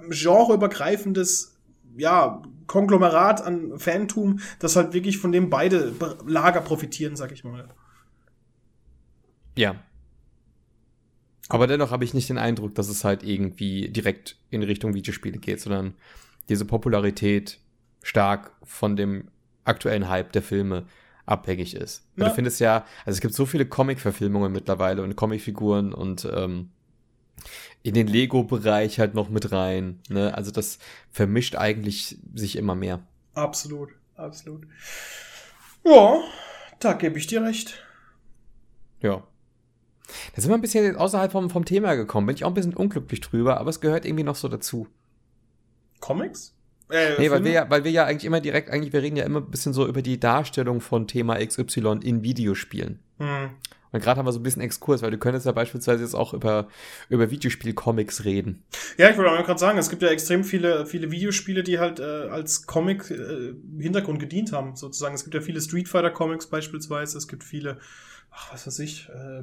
genreübergreifendes, 0.08 1.56
ja, 1.96 2.42
Konglomerat 2.66 3.40
an 3.40 3.78
Fantum, 3.78 4.40
das 4.58 4.76
halt 4.76 4.92
wirklich 4.92 5.18
von 5.18 5.32
dem 5.32 5.50
beide 5.50 5.94
Lager 6.26 6.60
profitieren, 6.60 7.16
sag 7.16 7.32
ich 7.32 7.44
mal. 7.44 7.68
Ja. 9.56 9.76
Aber 11.48 11.66
dennoch 11.66 11.90
habe 11.90 12.04
ich 12.04 12.12
nicht 12.12 12.28
den 12.28 12.38
Eindruck, 12.38 12.74
dass 12.74 12.88
es 12.88 13.04
halt 13.04 13.22
irgendwie 13.22 13.88
direkt 13.88 14.36
in 14.50 14.62
Richtung 14.62 14.94
Videospiele 14.94 15.38
geht, 15.38 15.60
sondern 15.60 15.94
diese 16.48 16.66
Popularität 16.66 17.58
stark 18.02 18.52
von 18.62 18.96
dem 18.96 19.28
aktuellen 19.64 20.08
Hype 20.08 20.32
der 20.32 20.42
Filme 20.42 20.86
abhängig 21.26 21.74
ist. 21.74 22.06
Ja. 22.16 22.28
Du 22.28 22.34
findest 22.34 22.60
ja, 22.60 22.84
also 23.04 23.16
es 23.16 23.20
gibt 23.20 23.34
so 23.34 23.46
viele 23.46 23.66
Comic-Verfilmungen 23.66 24.52
mittlerweile 24.52 25.02
und 25.02 25.16
Comic-Figuren 25.16 25.92
und 25.92 26.28
ähm, 26.32 26.70
in 27.82 27.94
den 27.94 28.06
Lego-Bereich 28.06 28.98
halt 28.98 29.14
noch 29.14 29.28
mit 29.28 29.52
rein. 29.52 30.00
Ne? 30.08 30.34
Also 30.34 30.50
das 30.50 30.78
vermischt 31.10 31.56
eigentlich 31.56 32.18
sich 32.34 32.56
immer 32.56 32.74
mehr. 32.74 33.00
Absolut, 33.34 33.90
absolut. 34.16 34.66
Ja, 35.84 36.20
da 36.80 36.92
gebe 36.92 37.18
ich 37.18 37.26
dir 37.26 37.42
recht. 37.42 37.82
Ja. 39.00 39.22
Da 40.34 40.42
sind 40.42 40.50
wir 40.50 40.54
ein 40.56 40.60
bisschen 40.60 40.96
außerhalb 40.96 41.30
vom, 41.30 41.50
vom 41.50 41.64
Thema 41.64 41.94
gekommen. 41.94 42.26
Bin 42.26 42.36
ich 42.36 42.44
auch 42.44 42.48
ein 42.48 42.54
bisschen 42.54 42.74
unglücklich 42.74 43.20
drüber, 43.20 43.58
aber 43.58 43.70
es 43.70 43.80
gehört 43.80 44.04
irgendwie 44.04 44.24
noch 44.24 44.36
so 44.36 44.48
dazu. 44.48 44.88
Comics? 46.00 46.54
Äh, 46.90 47.18
nee, 47.18 47.30
weil 47.30 47.44
wir, 47.44 47.52
ja, 47.52 47.70
weil 47.70 47.84
wir 47.84 47.90
ja 47.90 48.06
eigentlich 48.06 48.24
immer 48.24 48.40
direkt, 48.40 48.70
eigentlich, 48.70 48.92
wir 48.92 49.02
reden 49.02 49.16
ja 49.16 49.24
immer 49.24 49.40
ein 49.40 49.50
bisschen 49.50 49.74
so 49.74 49.86
über 49.86 50.00
die 50.00 50.18
Darstellung 50.18 50.80
von 50.80 51.06
Thema 51.06 51.36
XY 51.44 52.00
in 52.02 52.22
Videospielen. 52.22 52.98
Hm. 53.18 53.50
Und 53.92 54.02
gerade 54.02 54.18
haben 54.18 54.26
wir 54.26 54.32
so 54.32 54.40
ein 54.40 54.42
bisschen 54.42 54.62
Exkurs, 54.62 55.02
weil 55.02 55.10
du 55.10 55.18
könntest 55.18 55.46
ja 55.46 55.52
beispielsweise 55.52 56.02
jetzt 56.02 56.14
auch 56.14 56.34
über, 56.34 56.68
über 57.08 57.30
Videospiel-Comics 57.30 58.24
reden. 58.24 58.62
Ja, 58.96 59.10
ich 59.10 59.16
wollte 59.16 59.30
auch 59.30 59.44
gerade 59.44 59.58
sagen, 59.58 59.78
es 59.78 59.90
gibt 59.90 60.02
ja 60.02 60.08
extrem 60.08 60.44
viele, 60.44 60.86
viele 60.86 61.10
Videospiele, 61.10 61.62
die 61.62 61.78
halt 61.78 62.00
äh, 62.00 62.02
als 62.02 62.66
Comic-Hintergrund 62.66 64.18
äh, 64.18 64.20
gedient 64.20 64.52
haben, 64.52 64.76
sozusagen. 64.76 65.14
Es 65.14 65.24
gibt 65.24 65.34
ja 65.34 65.40
viele 65.40 65.60
Street 65.60 65.88
Fighter-Comics 65.88 66.46
beispielsweise, 66.46 67.16
es 67.18 67.28
gibt 67.28 67.44
viele, 67.44 67.78
ach, 68.30 68.52
was 68.52 68.66
weiß 68.66 68.78
ich, 68.80 69.08
äh, 69.08 69.42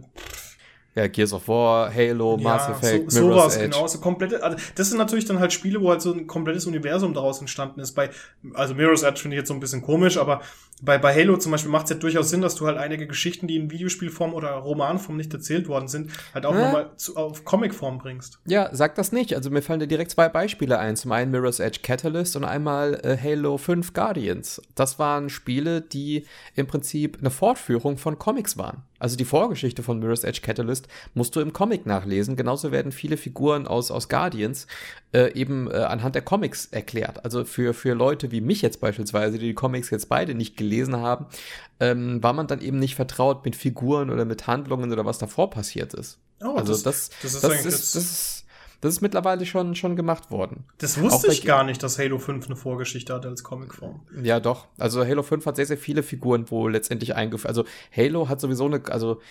ja, 0.96 1.08
Gears 1.08 1.34
of 1.34 1.46
War, 1.50 1.94
Halo, 1.94 2.38
ja, 2.38 2.44
Mass 2.44 2.70
Effect, 2.70 3.12
so, 3.12 3.20
Mirror's 3.20 3.42
sowas, 3.42 3.58
Edge. 3.58 3.70
genau. 3.70 3.88
So 3.88 4.00
komplette, 4.00 4.42
also 4.42 4.58
das 4.76 4.88
sind 4.88 4.98
natürlich 4.98 5.26
dann 5.26 5.40
halt 5.40 5.52
Spiele, 5.52 5.82
wo 5.82 5.90
halt 5.90 6.02
so 6.02 6.14
ein 6.14 6.26
komplettes 6.26 6.68
Universum 6.68 7.14
daraus 7.14 7.42
entstanden 7.42 7.82
ist. 7.82 7.92
Bei, 7.92 8.12
also 8.54 8.76
Mirror's 8.76 9.04
Edge 9.04 9.20
finde 9.20 9.36
ich 9.36 9.40
jetzt 9.40 9.50
so 9.50 9.54
ein 9.54 9.60
bisschen 9.60 9.82
komisch, 9.82 10.18
aber 10.18 10.42
bei, 10.82 10.98
bei 10.98 11.16
Halo 11.16 11.38
zum 11.38 11.54
Beispiel 11.54 11.72
macht 11.72 11.86
es 11.86 11.92
ja 11.92 11.96
durchaus 11.96 12.30
Sinn, 12.30 12.42
dass 12.42 12.56
du 12.56 12.68
halt 12.68 12.78
einige 12.78 13.08
Geschichten, 13.08 13.48
die 13.48 13.56
in 13.56 13.72
Videospielform 13.72 14.34
oder 14.34 14.52
Romanform 14.52 15.16
nicht 15.16 15.34
erzählt 15.34 15.70
worden 15.70 15.88
sind, 15.88 16.12
halt 16.34 16.46
auch 16.46 16.54
äh? 16.54 16.60
nochmal 16.60 16.92
auf 17.16 17.46
Comicform 17.46 17.98
bringst. 17.98 18.40
Ja, 18.46 18.70
sag 18.74 18.96
das 18.96 19.14
nicht. 19.14 19.34
Also 19.36 19.50
mir 19.50 19.62
fallen 19.62 19.80
dir 19.80 19.88
direkt 19.88 20.12
zwei 20.12 20.28
Beispiele 20.28 20.78
ein. 20.78 20.98
Zum 20.98 21.14
einen 21.14 21.32
Mirror's 21.32 21.62
Edge 21.62 21.80
Catalyst 21.82 22.36
und 22.36 22.44
einmal 22.44 23.00
äh, 23.04 23.18
Halo 23.18 23.58
5 23.58 23.94
Guardians. 23.94 24.62
Das 24.76 25.00
waren 25.00 25.30
Spiele, 25.30 25.80
die 25.80 26.26
im 26.56 26.68
Prinzip 26.68 27.20
eine 27.20 27.32
Fortführung 27.32 27.98
von 27.98 28.20
Comics 28.20 28.58
waren. 28.58 28.84
Also 29.00 29.18
die 29.18 29.26
Vorgeschichte 29.26 29.84
von 29.84 30.00
Mirror's 30.00 30.24
Edge 30.24 30.42
Catalyst 30.42 30.88
musst 31.14 31.36
du 31.36 31.40
im 31.40 31.54
Comic 31.54 31.86
nachlesen. 31.86 32.36
Genauso 32.36 32.72
werden 32.72 32.92
viele 32.92 33.18
Figuren 33.18 33.68
aus, 33.68 33.92
aus 33.92 34.10
Guardians 34.10 34.68
äh, 35.14 35.34
eben 35.34 35.70
äh, 35.70 35.76
anhand 35.76 36.16
der 36.16 36.22
Comics 36.22 36.68
erklärt. 36.68 37.24
Also 37.24 37.46
für, 37.46 37.74
für 37.74 37.94
Leute 37.94 38.32
wie 38.32 38.42
mich 38.42 38.62
jetzt 38.62 38.82
beispielsweise, 38.82 39.38
die 39.38 39.48
die 39.48 39.54
Comics 39.54 39.90
jetzt 39.90 40.10
beide 40.10 40.34
nicht 40.34 40.58
gelesen 40.58 40.65
haben, 40.98 41.28
ähm, 41.80 42.22
war 42.24 42.34
man 42.34 42.48
dann 42.48 42.62
eben 42.62 42.80
nicht 42.80 42.96
vertraut 42.96 43.46
mit 43.46 43.56
Figuren 43.56 44.10
oder 44.10 44.26
mit 44.26 44.48
Handlungen 44.48 44.92
oder 44.92 45.06
was 45.06 45.18
davor 45.18 45.50
passiert 45.50 45.94
ist. 45.94 46.20
Oh, 46.44 46.56
also 46.56 46.74
das, 46.74 46.84
das, 46.84 47.10
das, 47.22 47.34
ist, 47.34 47.44
das 47.44 47.66
ist, 47.66 47.96
das 47.96 48.04
ist 48.04 48.46
das 48.86 48.94
ist 48.94 49.02
mittlerweile 49.02 49.48
schon, 49.48 49.74
schon 49.74 49.96
gemacht 49.96 50.30
worden. 50.30 50.66
Das 50.78 51.00
wusste 51.00 51.32
ich 51.32 51.44
gar 51.44 51.64
nicht, 51.64 51.82
dass 51.82 51.98
Halo 51.98 52.20
5 52.20 52.46
eine 52.46 52.56
Vorgeschichte 52.56 53.16
hatte 53.16 53.28
als 53.28 53.44
Comicform. 53.44 54.02
Ja, 54.22 54.40
doch. 54.40 54.68
Also 54.78 55.04
Halo 55.04 55.24
5 55.24 55.44
hat 55.46 55.56
sehr, 55.56 55.66
sehr 55.66 55.80
viele 55.80 56.04
Figuren, 56.04 56.46
wo 56.52 56.68
letztendlich 56.68 57.16
eingeführt. 57.16 57.50
Also 57.50 57.66
Halo 57.96 58.30
hat 58.30 58.42
sowieso 58.42 58.66
eine, 58.66 58.84
also 58.92 59.22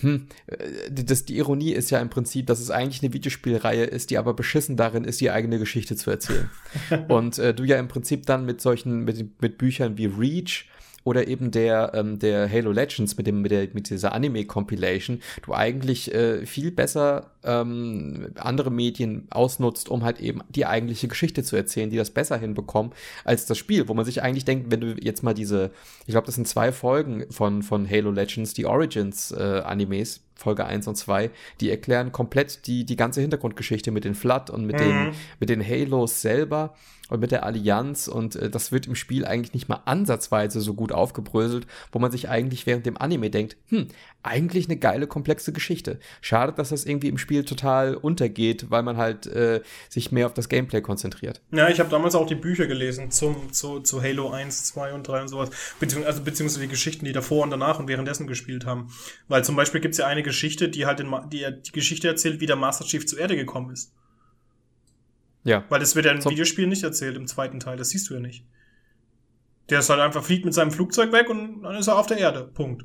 hm, 0.00 0.26
äh, 0.46 0.90
das, 0.90 1.24
die 1.24 1.38
Ironie 1.38 1.72
ist 1.72 1.88
ja 1.90 2.00
im 2.00 2.10
Prinzip, 2.10 2.48
dass 2.48 2.60
es 2.60 2.70
eigentlich 2.70 3.02
eine 3.02 3.14
Videospielreihe 3.14 3.84
ist, 3.84 4.10
die 4.10 4.18
aber 4.18 4.34
beschissen 4.34 4.76
darin 4.76 5.04
ist, 5.04 5.22
die 5.22 5.30
eigene 5.30 5.58
Geschichte 5.58 5.96
zu 5.96 6.10
erzählen. 6.10 6.50
Und 7.08 7.38
äh, 7.38 7.54
du 7.54 7.64
ja 7.64 7.78
im 7.78 7.88
Prinzip 7.88 8.26
dann 8.26 8.44
mit 8.44 8.60
solchen, 8.60 9.04
mit, 9.04 9.40
mit 9.40 9.56
Büchern 9.56 9.96
wie 9.96 10.06
Reach 10.06 10.66
oder 11.08 11.26
eben 11.26 11.50
der, 11.50 11.92
ähm, 11.94 12.18
der 12.18 12.52
Halo 12.52 12.70
Legends 12.70 13.16
mit, 13.16 13.26
dem, 13.26 13.40
mit, 13.40 13.50
der, 13.50 13.66
mit 13.72 13.88
dieser 13.88 14.12
Anime-Compilation, 14.12 15.22
du 15.42 15.54
eigentlich 15.54 16.14
äh, 16.14 16.44
viel 16.44 16.70
besser 16.70 17.30
ähm, 17.48 18.28
andere 18.36 18.70
Medien 18.70 19.26
ausnutzt, 19.30 19.88
um 19.88 20.04
halt 20.04 20.20
eben 20.20 20.42
die 20.50 20.66
eigentliche 20.66 21.08
Geschichte 21.08 21.42
zu 21.42 21.56
erzählen, 21.56 21.88
die 21.88 21.96
das 21.96 22.10
besser 22.10 22.36
hinbekommen 22.36 22.92
als 23.24 23.46
das 23.46 23.56
Spiel, 23.56 23.88
wo 23.88 23.94
man 23.94 24.04
sich 24.04 24.22
eigentlich 24.22 24.44
denkt, 24.44 24.70
wenn 24.70 24.80
du 24.80 24.94
jetzt 25.00 25.22
mal 25.22 25.34
diese, 25.34 25.70
ich 26.06 26.12
glaube, 26.12 26.26
das 26.26 26.34
sind 26.34 26.46
zwei 26.46 26.70
Folgen 26.70 27.24
von, 27.30 27.62
von 27.62 27.88
Halo 27.88 28.10
Legends, 28.10 28.52
die 28.52 28.66
Origins-Animes, 28.66 30.16
äh, 30.18 30.20
Folge 30.34 30.66
1 30.66 30.86
und 30.86 30.94
2, 30.94 31.30
die 31.60 31.68
erklären 31.68 32.12
komplett 32.12 32.66
die, 32.66 32.84
die 32.84 32.96
ganze 32.96 33.20
Hintergrundgeschichte 33.20 33.90
mit 33.90 34.04
den 34.04 34.14
Flood 34.14 34.50
und 34.50 34.66
mit, 34.66 34.76
mhm. 34.76 34.84
den, 34.84 35.10
mit 35.40 35.48
den 35.48 35.66
Halos 35.66 36.22
selber 36.22 36.74
und 37.08 37.20
mit 37.20 37.32
der 37.32 37.44
Allianz 37.44 38.06
und 38.06 38.36
äh, 38.36 38.50
das 38.50 38.70
wird 38.70 38.86
im 38.86 38.94
Spiel 38.94 39.24
eigentlich 39.24 39.54
nicht 39.54 39.68
mal 39.68 39.82
ansatzweise 39.84 40.60
so 40.60 40.74
gut 40.74 40.92
aufgebröselt, 40.92 41.66
wo 41.90 41.98
man 41.98 42.12
sich 42.12 42.28
eigentlich 42.28 42.66
während 42.66 42.86
dem 42.86 42.98
Anime 42.98 43.30
denkt, 43.30 43.56
hm, 43.68 43.88
eigentlich 44.22 44.68
eine 44.68 44.76
geile, 44.76 45.06
komplexe 45.06 45.52
Geschichte. 45.52 45.98
Schade, 46.20 46.52
dass 46.52 46.68
das 46.68 46.84
irgendwie 46.84 47.08
im 47.08 47.18
Spiel 47.18 47.37
total 47.44 47.94
untergeht, 47.94 48.70
weil 48.70 48.82
man 48.82 48.96
halt 48.96 49.26
äh, 49.26 49.62
sich 49.88 50.12
mehr 50.12 50.26
auf 50.26 50.34
das 50.34 50.48
Gameplay 50.48 50.80
konzentriert. 50.80 51.40
Ja, 51.52 51.68
ich 51.68 51.80
habe 51.80 51.90
damals 51.90 52.14
auch 52.14 52.26
die 52.26 52.34
Bücher 52.34 52.66
gelesen 52.66 53.10
zum, 53.10 53.52
zu, 53.52 53.80
zu 53.80 54.02
Halo 54.02 54.30
1, 54.30 54.64
2 54.64 54.92
und 54.92 55.06
3 55.06 55.22
und 55.22 55.28
sowas, 55.28 55.50
Beziehungs 55.80 56.06
also 56.06 56.22
beziehungsweise 56.22 56.60
die 56.60 56.68
Geschichten, 56.68 57.04
die 57.04 57.12
davor 57.12 57.42
und 57.42 57.50
danach 57.50 57.78
und 57.78 57.88
währenddessen 57.88 58.26
gespielt 58.26 58.66
haben. 58.66 58.90
Weil 59.28 59.44
zum 59.44 59.56
Beispiel 59.56 59.80
gibt 59.80 59.92
es 59.92 59.98
ja 59.98 60.06
eine 60.06 60.22
Geschichte, 60.22 60.68
die 60.68 60.86
halt 60.86 61.04
die, 61.32 61.46
die 61.66 61.72
Geschichte 61.72 62.08
erzählt, 62.08 62.40
wie 62.40 62.46
der 62.46 62.56
Master 62.56 62.84
Chief 62.84 63.06
zur 63.06 63.18
Erde 63.18 63.36
gekommen 63.36 63.70
ist. 63.70 63.92
Ja. 65.44 65.64
Weil 65.68 65.80
das 65.80 65.94
wird 65.96 66.06
ja 66.06 66.12
im 66.12 66.20
so. 66.20 66.30
Videospiel 66.30 66.66
nicht 66.66 66.82
erzählt, 66.82 67.16
im 67.16 67.26
zweiten 67.26 67.60
Teil. 67.60 67.76
Das 67.76 67.90
siehst 67.90 68.10
du 68.10 68.14
ja 68.14 68.20
nicht. 68.20 68.44
Der 69.70 69.80
ist 69.80 69.90
halt 69.90 70.00
einfach, 70.00 70.24
fliegt 70.24 70.44
mit 70.44 70.54
seinem 70.54 70.70
Flugzeug 70.70 71.12
weg 71.12 71.28
und 71.28 71.62
dann 71.62 71.76
ist 71.76 71.86
er 71.86 71.98
auf 71.98 72.06
der 72.06 72.18
Erde. 72.18 72.44
Punkt. 72.44 72.84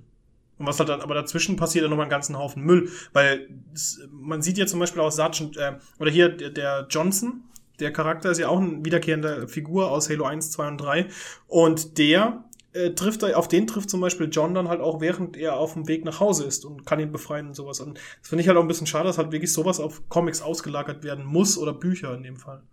Und 0.64 0.70
was 0.70 0.80
halt 0.80 0.88
dann, 0.88 1.02
aber 1.02 1.14
dazwischen 1.14 1.58
passiert 1.58 1.84
dann 1.84 1.90
nochmal 1.90 2.06
einen 2.06 2.12
ganzen 2.12 2.38
Haufen 2.38 2.64
Müll. 2.64 2.90
Weil 3.12 3.50
man 4.12 4.42
sieht 4.42 4.58
ja 4.58 4.66
zum 4.66 4.80
Beispiel 4.80 5.02
auch 5.02 5.12
Sergeant, 5.12 5.58
äh, 5.58 5.74
oder 6.00 6.10
hier 6.10 6.30
der, 6.30 6.52
der 6.52 6.88
Johnson, 6.90 7.44
der 7.82 7.92
Charakter 7.92 8.32
ist 8.32 8.38
ja 8.38 8.48
auch 8.48 8.62
eine 8.62 8.86
wiederkehrende 8.86 9.50
Figur 9.50 9.92
aus 9.92 10.10
Halo 10.10 10.24
1, 10.24 10.52
2 10.52 10.68
und 10.70 10.78
3. 10.78 11.08
Und 11.48 11.98
der 11.98 12.46
äh, 12.72 12.92
trifft 12.92 13.26
auf 13.26 13.50
den 13.50 13.68
trifft 13.68 13.90
zum 13.90 14.00
Beispiel 14.00 14.30
John 14.32 14.56
dann 14.56 14.70
halt 14.70 14.80
auch, 14.80 15.02
während 15.02 15.36
er 15.36 15.58
auf 15.58 15.74
dem 15.74 15.90
Weg 15.90 16.06
nach 16.06 16.22
Hause 16.22 16.46
ist 16.46 16.64
und 16.64 16.86
kann 16.86 17.02
ihn 17.02 17.12
befreien 17.12 17.48
und 17.48 17.56
sowas. 17.56 17.82
Und 17.82 18.00
das 18.22 18.30
finde 18.30 18.42
ich 18.42 18.48
halt 18.48 18.58
auch 18.58 18.62
ein 18.62 18.70
bisschen 18.70 18.88
schade, 18.88 19.06
dass 19.06 19.18
halt 19.18 19.34
wirklich 19.34 19.52
sowas 19.52 19.82
auf 19.82 20.08
Comics 20.08 20.42
ausgelagert 20.42 21.04
werden 21.04 21.26
muss 21.26 21.58
oder 21.58 21.74
Bücher 21.74 22.14
in 22.16 22.24
dem 22.24 22.38
Fall. 22.38 22.64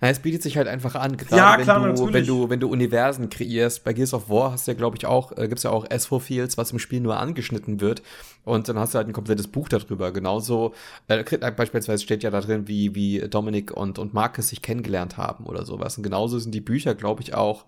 Na, 0.00 0.08
es 0.08 0.20
bietet 0.20 0.42
sich 0.42 0.56
halt 0.56 0.68
einfach 0.68 0.94
an, 0.94 1.16
gerade 1.16 1.36
ja, 1.36 1.56
klar, 1.56 1.84
wenn, 1.84 1.94
du, 1.94 2.12
wenn, 2.12 2.26
du, 2.26 2.50
wenn 2.50 2.60
du 2.60 2.68
Universen 2.68 3.28
kreierst. 3.28 3.84
Bei 3.84 3.92
Gears 3.92 4.14
of 4.14 4.28
War 4.28 4.52
hast 4.52 4.66
du 4.66 4.72
ja, 4.72 4.76
glaube 4.76 4.96
ich, 4.96 5.06
auch, 5.06 5.32
äh, 5.32 5.48
gibt 5.48 5.58
es 5.58 5.64
ja 5.64 5.70
auch 5.70 5.86
S4-Fields, 5.86 6.56
was 6.56 6.72
im 6.72 6.78
Spiel 6.78 7.00
nur 7.00 7.18
angeschnitten 7.18 7.80
wird. 7.80 8.02
Und 8.44 8.68
dann 8.68 8.78
hast 8.78 8.94
du 8.94 8.98
halt 8.98 9.08
ein 9.08 9.12
komplettes 9.12 9.48
Buch 9.48 9.68
darüber. 9.68 10.12
Genauso, 10.12 10.74
äh, 11.08 11.22
beispielsweise 11.50 12.02
steht 12.02 12.22
ja 12.22 12.30
da 12.30 12.40
drin, 12.40 12.68
wie, 12.68 12.94
wie 12.94 13.20
Dominik 13.28 13.70
und, 13.70 13.98
und 13.98 14.14
Marcus 14.14 14.48
sich 14.48 14.62
kennengelernt 14.62 15.16
haben 15.16 15.46
oder 15.46 15.64
sowas. 15.64 15.96
Und 15.96 16.02
genauso 16.02 16.38
sind 16.38 16.54
die 16.54 16.60
Bücher, 16.60 16.94
glaube 16.94 17.22
ich, 17.22 17.34
auch 17.34 17.64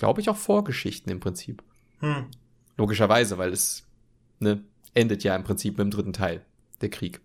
glaube 0.00 0.20
ich, 0.20 0.30
auch 0.30 0.36
Vorgeschichten 0.36 1.12
im 1.12 1.20
Prinzip. 1.20 1.62
Hm. 2.00 2.26
Logischerweise, 2.76 3.38
weil 3.38 3.52
es 3.52 3.86
ne, 4.40 4.64
endet 4.94 5.22
ja 5.22 5.36
im 5.36 5.44
Prinzip 5.44 5.76
mit 5.78 5.84
dem 5.84 5.90
dritten 5.90 6.14
Teil, 6.14 6.44
der 6.80 6.88
Krieg. 6.88 7.20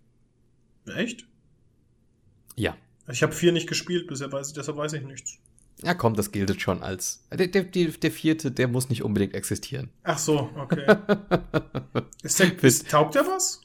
Echt? 0.86 1.26
Ja. 2.54 2.76
Ich 3.10 3.22
habe 3.22 3.32
vier 3.32 3.52
nicht 3.52 3.68
gespielt 3.68 4.06
bisher, 4.06 4.30
weiß, 4.30 4.52
deshalb 4.52 4.76
weiß 4.76 4.94
ich 4.94 5.02
nichts. 5.02 5.38
Ja, 5.82 5.94
komm, 5.94 6.14
das 6.14 6.32
gilt 6.32 6.60
schon 6.60 6.82
als. 6.82 7.26
Der, 7.30 7.48
der, 7.48 7.64
der, 7.64 8.10
vierte, 8.10 8.50
der 8.50 8.66
muss 8.66 8.88
nicht 8.88 9.02
unbedingt 9.02 9.34
existieren. 9.34 9.90
Ach 10.04 10.18
so, 10.18 10.50
okay. 10.56 10.86
ist 12.22 12.40
der, 12.40 12.62
ist, 12.64 12.90
taugt 12.90 13.14
der 13.14 13.26
was? 13.26 13.60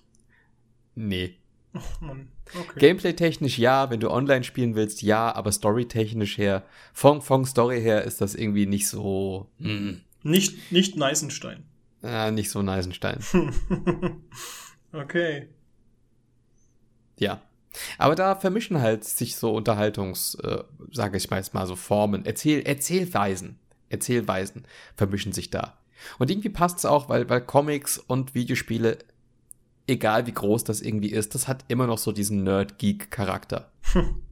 Nee. 0.95 1.37
Oh 1.73 1.79
Mann. 2.05 2.27
Okay. 2.53 2.79
Gameplay-technisch 2.79 3.57
ja, 3.57 3.89
wenn 3.89 4.01
du 4.01 4.11
online 4.11 4.43
spielen 4.43 4.75
willst, 4.75 5.01
ja, 5.01 5.33
aber 5.33 5.53
story-technisch 5.53 6.37
her, 6.37 6.65
von, 6.93 7.21
von 7.21 7.45
Story 7.45 7.81
her 7.81 8.03
ist 8.03 8.19
das 8.19 8.35
irgendwie 8.35 8.65
nicht 8.65 8.89
so, 8.89 9.47
mm, 9.59 9.93
Nicht, 10.23 10.69
nicht 10.71 10.97
Neisenstein. 10.97 11.63
äh, 12.03 12.29
nicht 12.31 12.49
so 12.49 12.61
Neisenstein. 12.61 13.19
okay. 14.91 15.47
Ja. 17.17 17.41
Aber 17.97 18.15
da 18.15 18.35
vermischen 18.35 18.81
halt 18.81 19.03
sich 19.03 19.35
so 19.35 19.53
Unterhaltungs, 19.53 20.35
äh, 20.35 20.63
sage 20.91 21.17
ich 21.17 21.29
mal 21.29 21.37
jetzt 21.37 21.53
mal 21.53 21.67
so 21.67 21.75
Formen, 21.75 22.25
Erzähl, 22.25 22.61
Erzählweisen, 22.61 23.59
Erzählweisen 23.89 24.65
vermischen 24.95 25.31
sich 25.31 25.49
da. 25.49 25.77
Und 26.19 26.29
irgendwie 26.29 26.49
passt 26.49 26.79
es 26.79 26.85
auch, 26.85 27.09
weil, 27.09 27.29
weil 27.29 27.41
Comics 27.41 27.97
und 27.97 28.33
Videospiele, 28.33 28.97
egal 29.87 30.25
wie 30.27 30.33
groß 30.33 30.63
das 30.63 30.81
irgendwie 30.81 31.11
ist, 31.11 31.35
das 31.35 31.47
hat 31.47 31.65
immer 31.67 31.87
noch 31.87 31.97
so 31.97 32.11
diesen 32.11 32.43
Nerd-Geek-Charakter. 32.43 33.71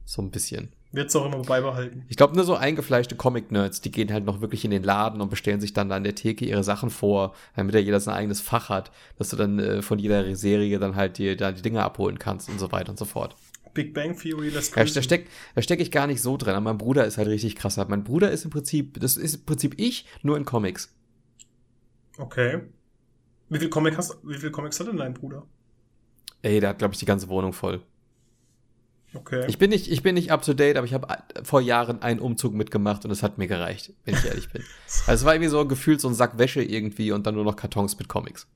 so 0.04 0.22
ein 0.22 0.30
bisschen. 0.30 0.72
Wird's 0.92 1.14
auch 1.14 1.24
immer 1.24 1.38
beibehalten. 1.42 2.04
Ich 2.08 2.16
glaube, 2.16 2.34
nur 2.34 2.44
so 2.44 2.56
eingefleischte 2.56 3.14
Comic-Nerds, 3.14 3.80
die 3.80 3.92
gehen 3.92 4.12
halt 4.12 4.24
noch 4.24 4.40
wirklich 4.40 4.64
in 4.64 4.72
den 4.72 4.82
Laden 4.82 5.20
und 5.20 5.30
bestellen 5.30 5.60
sich 5.60 5.72
dann 5.72 5.92
an 5.92 6.02
der 6.02 6.16
Theke 6.16 6.44
ihre 6.44 6.64
Sachen 6.64 6.90
vor, 6.90 7.34
damit 7.54 7.74
ja 7.74 7.80
jeder 7.80 8.00
sein 8.00 8.16
eigenes 8.16 8.40
Fach 8.40 8.68
hat, 8.68 8.90
dass 9.16 9.28
du 9.30 9.36
dann 9.36 9.60
äh, 9.60 9.82
von 9.82 10.00
jeder 10.00 10.34
Serie 10.34 10.80
dann 10.80 10.96
halt 10.96 11.18
die, 11.18 11.36
da 11.36 11.52
die 11.52 11.62
Dinge 11.62 11.84
abholen 11.84 12.18
kannst 12.18 12.48
und 12.48 12.58
so 12.58 12.72
weiter 12.72 12.90
und 12.90 12.98
so 12.98 13.04
fort. 13.04 13.36
Big 13.72 13.94
Bang 13.94 14.18
Theory 14.18 14.48
lässt 14.48 14.74
Ja, 14.74 14.84
da 14.84 15.02
stecke 15.02 15.28
da 15.54 15.62
steck 15.62 15.80
ich 15.80 15.92
gar 15.92 16.08
nicht 16.08 16.20
so 16.22 16.36
drin, 16.36 16.54
aber 16.54 16.64
mein 16.64 16.78
Bruder 16.78 17.04
ist 17.04 17.18
halt 17.18 17.28
richtig 17.28 17.54
krass. 17.54 17.76
Mein 17.76 18.02
Bruder 18.02 18.32
ist 18.32 18.44
im 18.44 18.50
Prinzip, 18.50 18.98
das 18.98 19.16
ist 19.16 19.34
im 19.34 19.44
Prinzip 19.44 19.74
ich, 19.78 20.06
nur 20.22 20.36
in 20.36 20.44
Comics. 20.44 20.92
Okay. 22.18 22.62
Wie 23.48 23.58
viel, 23.58 23.68
Comic 23.68 23.96
hast, 23.96 24.18
wie 24.24 24.38
viel 24.38 24.50
Comics 24.50 24.80
hat 24.80 24.88
denn 24.88 24.96
dein 24.96 25.14
Bruder? 25.14 25.46
Ey, 26.42 26.60
der 26.60 26.70
hat, 26.70 26.78
glaube 26.78 26.94
ich, 26.94 27.00
die 27.00 27.06
ganze 27.06 27.28
Wohnung 27.28 27.52
voll. 27.52 27.82
Okay. 29.12 29.44
Ich 29.48 29.58
bin 29.58 29.70
nicht, 29.70 29.90
ich 29.90 30.04
bin 30.04 30.14
nicht 30.14 30.30
up 30.30 30.42
to 30.42 30.54
date, 30.54 30.76
aber 30.76 30.86
ich 30.86 30.94
habe 30.94 31.08
vor 31.42 31.60
Jahren 31.60 32.00
einen 32.00 32.20
Umzug 32.20 32.54
mitgemacht 32.54 33.04
und 33.04 33.10
es 33.10 33.24
hat 33.24 33.38
mir 33.38 33.48
gereicht, 33.48 33.92
wenn 34.04 34.14
ich 34.14 34.24
ehrlich 34.24 34.48
bin. 34.50 34.62
Also 35.06 35.22
es 35.22 35.24
war 35.24 35.34
irgendwie 35.34 35.50
so 35.50 35.66
gefühlt 35.66 36.00
so 36.00 36.08
ein 36.08 36.14
Sack 36.14 36.38
Wäsche 36.38 36.62
irgendwie 36.62 37.10
und 37.12 37.26
dann 37.26 37.34
nur 37.34 37.44
noch 37.44 37.56
Kartons 37.56 37.98
mit 37.98 38.08
Comics. 38.08 38.46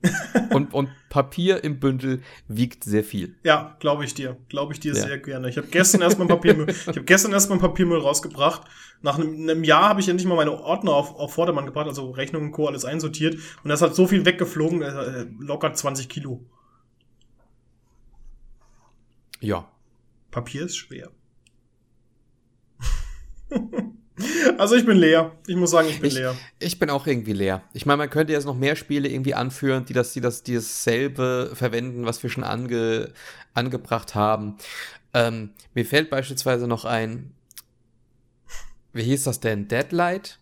Und, 0.51 0.73
und 0.73 0.89
Papier 1.09 1.63
im 1.63 1.79
Bündel 1.79 2.21
wiegt 2.47 2.83
sehr 2.85 3.03
viel. 3.03 3.35
ja, 3.43 3.75
glaube 3.79 4.05
ich 4.05 4.13
dir. 4.13 4.37
Glaube 4.49 4.71
ich 4.73 4.79
dir 4.79 4.93
Ja. 4.93 5.01
sehr 5.07 5.17
gerne. 5.17 5.49
Ich 5.49 5.57
habe 5.57 5.67
gestern 5.67 6.01
erst 6.01 6.19
mal 6.19 6.27
Papiermüll, 6.27 6.69
ich 6.69 6.87
habe 6.87 7.03
gestern 7.03 7.33
erst 7.33 7.49
mal 7.49 7.59
Papiermüll 7.59 7.99
rausgebracht. 7.99 8.61
Nach 9.01 9.17
einem, 9.19 9.33
einem 9.49 9.63
Jahr 9.65 9.89
habe 9.89 9.99
ich 9.99 10.07
endlich 10.09 10.27
mal 10.27 10.35
meine 10.35 10.51
Ordner 10.51 10.93
auf, 10.93 11.15
auf 11.15 11.33
Vordermann 11.33 11.65
gebracht, 11.65 11.87
also 11.87 12.11
Rechnungen 12.11 12.47
und 12.47 12.51
Co. 12.53 12.67
alles 12.67 12.85
einsortiert. 12.85 13.35
Und 13.63 13.69
das 13.69 13.81
hat 13.81 13.93
so 13.95 14.07
viel 14.07 14.25
weggeflogen, 14.25 14.81
äh, 14.81 15.25
locker 15.39 15.73
20 15.73 16.07
Kilo. 16.09 16.41
Ja. 19.41 19.67
Papier 20.35 20.65
ist 20.65 20.75
schwer. 20.75 21.11
also 24.57 24.75
ich 24.75 24.85
bin 24.85 24.97
leer. 24.97 25.31
Ich 25.47 25.55
muss 25.55 25.71
sagen, 25.71 25.87
ich 25.87 26.01
bin 26.01 26.09
Ich- 26.09 26.15
leer. 26.15 26.35
Ich 26.59 26.77
bin 26.77 26.89
auch 26.89 27.07
irgendwie 27.07 27.31
leer. 27.31 27.63
Ich 27.71 27.85
meine, 27.85 27.99
man 27.99 28.09
könnte 28.09 28.33
jetzt 28.33 28.43
noch 28.43 28.57
mehr 28.57 28.75
Spiele 28.75 29.07
irgendwie 29.07 29.33
anführen, 29.33 29.85
die 29.85 29.93
das, 29.93 30.11
die 30.11 30.19
das, 30.19 30.43
die 30.43 30.55
dasselbe 30.55 31.51
verwenden, 31.53 32.05
was 32.05 32.21
wir 32.21 32.29
schon 32.29 32.43
ange, 32.43 33.13
angebracht 33.53 34.13
haben. 34.13 34.57
Ähm, 35.13 35.51
mir 35.73 35.85
fällt 35.85 36.09
beispielsweise 36.09 36.67
noch 36.67 36.83
ein, 36.83 37.31
wie 38.91 39.03
hieß 39.03 39.23
das 39.23 39.39
denn? 39.39 39.69
Deadlight? 39.69 40.37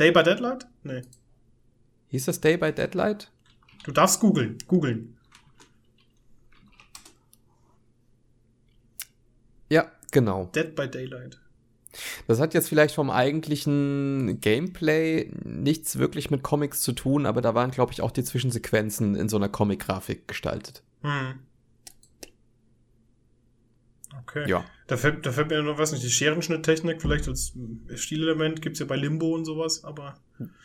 Day 0.00 0.10
by 0.10 0.24
Deadlight? 0.24 0.66
Nee. 0.82 1.02
Hieß 2.08 2.24
das 2.24 2.40
Day 2.40 2.56
by 2.56 2.72
Deadlight? 2.72 3.30
Du 3.84 3.92
darfst 3.92 4.18
googeln. 4.18 4.58
Googeln. 4.66 5.15
Ja, 9.68 9.90
genau. 10.10 10.50
Dead 10.54 10.74
by 10.74 10.88
Daylight. 10.88 11.38
Das 12.26 12.40
hat 12.40 12.54
jetzt 12.54 12.68
vielleicht 12.68 12.94
vom 12.94 13.10
eigentlichen 13.10 14.38
Gameplay 14.40 15.30
nichts 15.44 15.98
wirklich 15.98 16.30
mit 16.30 16.42
Comics 16.42 16.82
zu 16.82 16.92
tun, 16.92 17.26
aber 17.26 17.40
da 17.40 17.54
waren, 17.54 17.70
glaube 17.70 17.92
ich, 17.92 18.02
auch 18.02 18.10
die 18.10 18.24
Zwischensequenzen 18.24 19.14
in 19.14 19.28
so 19.28 19.36
einer 19.36 19.48
Comic-Grafik 19.48 20.28
gestaltet. 20.28 20.82
Hm. 21.02 21.40
Okay. 24.22 24.48
Ja. 24.48 24.64
Da 24.86 24.96
fällt, 24.96 25.24
da 25.26 25.32
fällt 25.32 25.48
mir 25.48 25.62
noch, 25.62 25.78
weiß 25.78 25.92
nicht, 25.92 26.04
die 26.04 26.10
Scherenschnitttechnik 26.10 27.00
vielleicht 27.00 27.28
als 27.28 27.52
Stilelement 27.94 28.62
gibt's 28.62 28.78
ja 28.78 28.86
bei 28.86 28.96
Limbo 28.96 29.34
und 29.34 29.44
sowas, 29.44 29.84
aber 29.84 30.16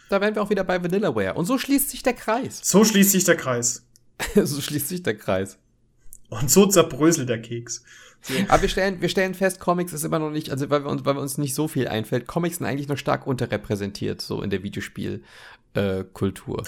Da 0.09 0.21
wären 0.21 0.35
wir 0.35 0.41
auch 0.41 0.49
wieder 0.49 0.63
bei 0.63 0.83
Vanillaware. 0.83 1.33
Und 1.35 1.45
so 1.45 1.57
schließt 1.57 1.89
sich 1.89 2.03
der 2.03 2.13
Kreis. 2.13 2.59
so 2.63 2.83
schließt 2.83 3.11
sich 3.11 3.23
der 3.23 3.37
Kreis. 3.37 3.85
so 4.35 4.61
schließt 4.61 4.89
sich 4.89 5.03
der 5.03 5.17
Kreis. 5.17 5.57
Und 6.29 6.49
so 6.49 6.65
zerbröselt 6.65 7.29
der 7.29 7.41
Keks. 7.41 7.83
Aber 8.49 8.61
wir 8.61 8.69
stellen, 8.69 9.01
wir 9.01 9.09
stellen 9.09 9.33
fest, 9.33 9.59
Comics 9.59 9.93
ist 9.93 10.03
immer 10.03 10.19
noch 10.19 10.29
nicht, 10.31 10.51
also 10.51 10.69
weil 10.69 10.83
wir 10.83 10.91
uns, 10.91 11.05
weil 11.05 11.15
wir 11.15 11.21
uns 11.21 11.37
nicht 11.37 11.55
so 11.55 11.67
viel 11.67 11.87
einfällt, 11.87 12.27
Comics 12.27 12.57
sind 12.57 12.67
eigentlich 12.67 12.87
noch 12.87 12.97
stark 12.97 13.25
unterrepräsentiert, 13.25 14.21
so 14.21 14.41
in 14.41 14.49
der 14.49 14.63
Videospielkultur. 14.63 16.59
Äh. 16.59 16.63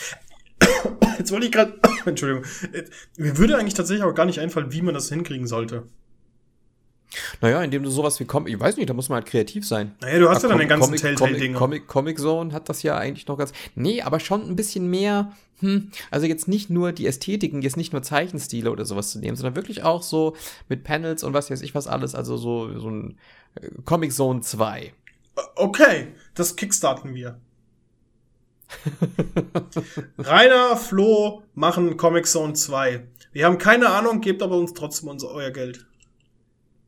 Jetzt 1.19 1.31
wollte 1.31 1.45
ich 1.45 1.51
gerade, 1.51 1.79
Entschuldigung, 2.05 2.43
mir 3.17 3.37
würde 3.37 3.57
eigentlich 3.57 3.75
tatsächlich 3.75 4.03
auch 4.03 4.15
gar 4.15 4.25
nicht 4.25 4.39
einfallen, 4.39 4.71
wie 4.71 4.81
man 4.81 4.93
das 4.93 5.09
hinkriegen 5.09 5.47
sollte. 5.47 5.83
Naja, 7.41 7.63
indem 7.63 7.83
du 7.83 7.89
sowas 7.89 8.19
wie 8.19 8.25
Comic, 8.25 8.53
ich 8.53 8.59
weiß 8.59 8.77
nicht, 8.77 8.89
da 8.89 8.93
muss 8.93 9.09
man 9.09 9.17
halt 9.17 9.27
kreativ 9.27 9.67
sein. 9.67 9.95
Naja, 10.01 10.19
du 10.19 10.29
hast 10.29 10.43
ja 10.43 10.49
dann 10.49 10.59
den 10.59 10.67
ganzen 10.67 10.95
Comic, 10.95 11.17
Comic. 11.17 11.55
Comic, 11.55 11.87
Comic 11.87 12.19
Zone 12.19 12.53
hat 12.53 12.69
das 12.69 12.83
ja 12.83 12.97
eigentlich 12.97 13.27
noch 13.27 13.37
ganz. 13.37 13.53
Nee, 13.75 14.01
aber 14.01 14.19
schon 14.19 14.47
ein 14.47 14.55
bisschen 14.55 14.89
mehr. 14.89 15.31
Hm, 15.59 15.91
also 16.11 16.25
jetzt 16.25 16.47
nicht 16.47 16.69
nur 16.69 16.91
die 16.91 17.07
Ästhetiken, 17.07 17.61
jetzt 17.61 17.77
nicht 17.77 17.93
nur 17.93 18.01
Zeichenstile 18.01 18.71
oder 18.71 18.85
sowas 18.85 19.11
zu 19.11 19.19
nehmen, 19.19 19.37
sondern 19.37 19.55
wirklich 19.55 19.83
auch 19.83 20.03
so 20.03 20.35
mit 20.67 20.83
Panels 20.83 21.23
und 21.23 21.33
was 21.33 21.51
weiß 21.51 21.61
ich 21.61 21.75
was 21.75 21.87
alles. 21.87 22.15
Also 22.15 22.37
so, 22.37 22.79
so 22.79 22.89
ein 22.89 23.17
äh, 23.55 23.69
Comic 23.85 24.11
Zone 24.11 24.41
2. 24.41 24.93
Okay, 25.55 26.07
das 26.35 26.55
kickstarten 26.55 27.15
wir. 27.15 27.39
Rainer, 30.17 30.77
Flo 30.77 31.43
machen 31.53 31.97
Comic 31.97 32.27
Zone 32.27 32.53
2. 32.53 33.07
Wir 33.31 33.45
haben 33.45 33.57
keine 33.57 33.89
Ahnung, 33.89 34.21
gebt 34.21 34.41
aber 34.41 34.57
uns 34.57 34.73
trotzdem 34.73 35.09
unser, 35.09 35.31
euer 35.31 35.51
Geld. 35.51 35.85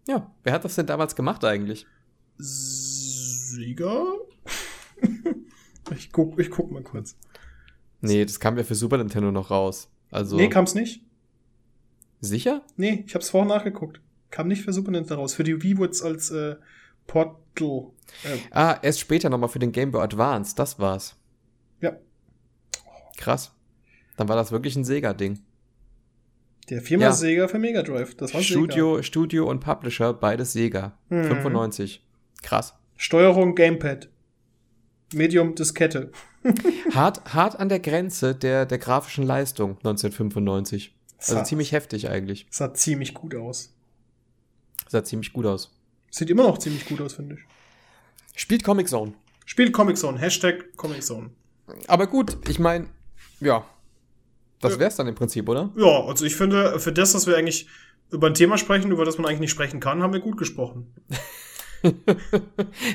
Ja, 0.08 0.32
wer 0.44 0.54
hat 0.54 0.64
das 0.66 0.76
denn 0.76 0.86
damals 0.88 1.16
gemacht 1.16 1.44
eigentlich? 1.44 1.86
Sieger? 2.38 4.06
ich, 5.96 6.12
guck, 6.12 6.40
ich 6.40 6.50
guck 6.52 6.72
mal 6.72 6.84
kurz. 6.84 7.16
Nee, 8.02 8.24
das 8.26 8.40
kam 8.40 8.58
ja 8.58 8.64
für 8.64 8.76
Super 8.76 8.98
Nintendo 8.98 9.32
noch 9.32 9.50
raus. 9.52 9.90
Also 10.12 10.36
Nee, 10.38 10.50
kam's 10.50 10.76
nicht. 10.76 11.04
sicher? 12.22 12.62
Nee, 12.78 13.04
ich 13.08 13.16
hab's 13.16 13.30
vorher 13.30 13.48
nachgeguckt. 13.50 14.00
Kam 14.32 14.48
nicht 14.48 14.64
für 14.64 14.74
Super 14.74 14.92
Nintendo 14.92 15.22
raus. 15.22 15.34
Für 15.34 15.44
die 15.44 15.62
Wii 15.64 15.78
wurde 15.78 15.98
als 16.04 16.30
äh, 16.32 16.56
Portal. 17.08 17.92
Äh, 18.24 18.38
Ah, 18.52 18.78
erst 18.82 19.00
später 19.00 19.30
nochmal 19.30 19.50
für 19.50 19.60
den 19.60 19.72
Game 19.72 19.92
Boy 19.92 20.02
Advance, 20.04 20.56
das 20.56 20.78
war's. 20.80 21.16
ja, 21.82 21.94
Krass. 23.18 23.54
Dann 24.18 24.28
war 24.28 24.36
das 24.36 24.52
wirklich 24.52 24.76
ein 24.76 24.84
Sega-Ding. 24.86 25.40
Der 26.70 26.82
Firma 26.82 27.06
Ja. 27.06 27.12
Sega 27.14 27.48
für 27.48 27.60
Mega 27.60 27.82
Drive. 27.84 28.16
Das 28.16 28.34
war 28.34 28.42
Studio, 28.42 29.02
Studio 29.04 29.50
und 29.50 29.60
Publisher, 29.60 30.14
beides 30.14 30.54
Sega. 30.54 30.98
Mhm. 31.10 31.24
95. 31.26 32.04
Krass. 32.44 32.68
Sega. 32.70 32.80
Steuerung 32.98 33.56
Gamepad. 33.56 34.10
Medium 35.14 35.56
Diskette. 35.56 36.12
Hart, 36.94 37.34
hart 37.34 37.60
an 37.60 37.70
der 37.70 37.80
Grenze 37.80 38.36
der, 38.36 38.66
der 38.66 38.78
grafischen 38.78 39.24
Leistung 39.26 39.72
1995. 39.78 40.96
Also 41.18 41.36
Sah- 41.36 41.44
ziemlich 41.44 41.72
heftig 41.72 42.10
eigentlich. 42.10 42.46
Sah 42.50 42.74
ziemlich 42.74 43.14
gut 43.14 43.36
aus. 43.36 43.74
Sah 44.88 45.04
ziemlich 45.04 45.34
gut 45.34 45.46
aus. 45.46 45.72
Sieht 46.12 46.30
immer 46.30 46.44
noch 46.44 46.58
ziemlich 46.60 46.86
gut 46.86 47.02
aus, 47.02 47.14
finde 47.14 47.36
ich. 47.36 47.42
Spielt 48.40 48.64
Comic 48.64 48.88
Zone. 48.88 49.14
Spielt 49.46 49.74
Comic 49.74 49.98
Zone. 49.98 50.20
Hashtag 50.20 50.76
Comic 50.76 51.04
Zone. 51.04 51.32
Aber 51.88 52.08
gut, 52.08 52.38
ich 52.48 52.60
meine, 52.60 52.88
ja. 53.40 53.66
Das 54.62 54.80
wär's 54.80 54.96
dann 54.96 55.08
im 55.08 55.16
Prinzip, 55.16 55.48
oder? 55.50 55.72
Ja, 55.76 56.06
also 56.06 56.26
ich 56.26 56.36
finde, 56.36 56.80
für 56.80 56.92
das, 56.92 57.14
dass 57.14 57.28
wir 57.28 57.38
eigentlich 57.38 57.68
über 58.12 58.28
ein 58.28 58.34
Thema 58.34 58.58
sprechen, 58.58 58.92
über 58.92 59.06
das 59.06 59.18
man 59.18 59.28
eigentlich 59.28 59.40
nicht 59.42 59.52
sprechen 59.52 59.80
kann, 59.80 60.02
haben 60.02 60.14
wir 60.14 60.20
gut 60.20 60.38
gesprochen. 60.38 60.94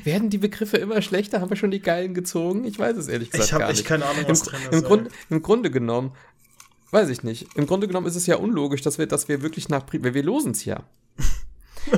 Werden 0.04 0.30
die 0.30 0.38
Begriffe 0.38 0.76
immer 0.78 1.00
schlechter? 1.02 1.40
Haben 1.40 1.50
wir 1.50 1.56
schon 1.56 1.70
die 1.70 1.80
geilen 1.80 2.14
gezogen? 2.14 2.64
Ich 2.64 2.78
weiß 2.78 2.96
es 2.96 3.08
ehrlich 3.08 3.30
gesagt 3.30 3.46
Ich 3.48 3.52
habe 3.52 3.62
gar 3.62 3.70
echt 3.70 3.78
nicht. 3.80 3.88
keine 3.88 4.04
Ahnung, 4.06 4.22
Im, 4.22 4.28
was 4.28 4.42
drin 4.42 4.60
ist. 4.62 4.72
im. 4.72 4.82
Grund, 4.82 5.08
Im 5.28 5.42
Grunde 5.42 5.70
genommen, 5.70 6.12
weiß 6.90 7.08
ich 7.08 7.22
nicht. 7.22 7.46
Im 7.56 7.66
Grunde 7.66 7.86
genommen 7.86 8.06
ist 8.06 8.16
es 8.16 8.26
ja 8.26 8.36
unlogisch, 8.36 8.82
dass 8.82 8.98
wir, 8.98 9.06
dass 9.06 9.28
wir 9.28 9.42
wirklich 9.42 9.68
nach, 9.68 9.84
wir, 9.92 10.14
wir 10.14 10.22
losen 10.22 10.52
es 10.52 10.64
ja. 10.64 10.82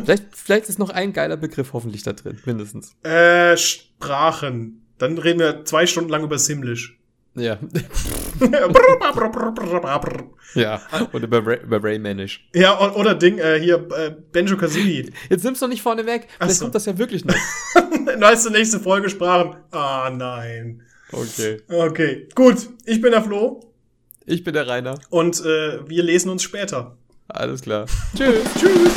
vielleicht, 0.05 0.25
vielleicht 0.37 0.69
ist 0.69 0.79
noch 0.79 0.91
ein 0.91 1.13
geiler 1.13 1.37
Begriff 1.37 1.73
hoffentlich 1.73 2.03
da 2.03 2.13
drin, 2.13 2.39
mindestens. 2.45 2.95
Äh, 3.05 3.57
Sprachen. 3.57 4.83
Dann 4.99 5.19
reden 5.19 5.41
wir 5.41 5.65
zwei 5.65 5.87
Stunden 5.87 6.11
lang 6.11 6.25
über 6.25 6.39
Simlish. 6.39 6.99
Ja. 7.35 7.59
ja. 10.55 10.81
Und 11.13 11.23
über, 11.25 11.47
Ray, 11.47 11.61
über 11.63 11.83
Raymanish. 11.83 12.47
ja, 12.55 12.79
oder 12.95 13.15
Ding, 13.15 13.39
äh, 13.39 13.59
hier, 13.61 13.87
äh, 13.97 14.15
Benjo 14.33 14.57
Kazooie. 14.57 15.11
Jetzt 15.31 15.45
nimm's 15.45 15.61
doch 15.61 15.69
nicht 15.69 15.83
vorne 15.83 16.05
weg. 16.05 16.29
Vielleicht 16.37 16.57
so. 16.57 16.65
kommt 16.67 16.75
das 16.75 16.87
ja 16.87 16.97
wirklich 16.99 17.25
noch. 17.25 17.35
Du, 18.23 18.51
nächste 18.51 18.81
Folge 18.81 19.09
Sprachen. 19.11 19.57
Ah, 19.71 20.11
nein. 20.15 20.83
Okay. 21.11 21.61
Okay, 21.69 22.29
gut. 22.35 22.69
Ich 22.85 23.01
bin 23.01 23.13
der 23.13 23.23
Flo 23.23 23.61
Ich 24.27 24.45
bin 24.45 24.55
der 24.55 24.67
Rainer. 24.67 24.99
und 25.11 25.41
äh, 25.41 25.89
wir 25.89 26.03
lesen 26.03 26.31
uns 26.31 26.43
später. 26.43 26.97
Alles 27.29 27.63
klar. 27.63 27.87
Tschüss. 28.17 28.45
Tschüss. 28.59 28.93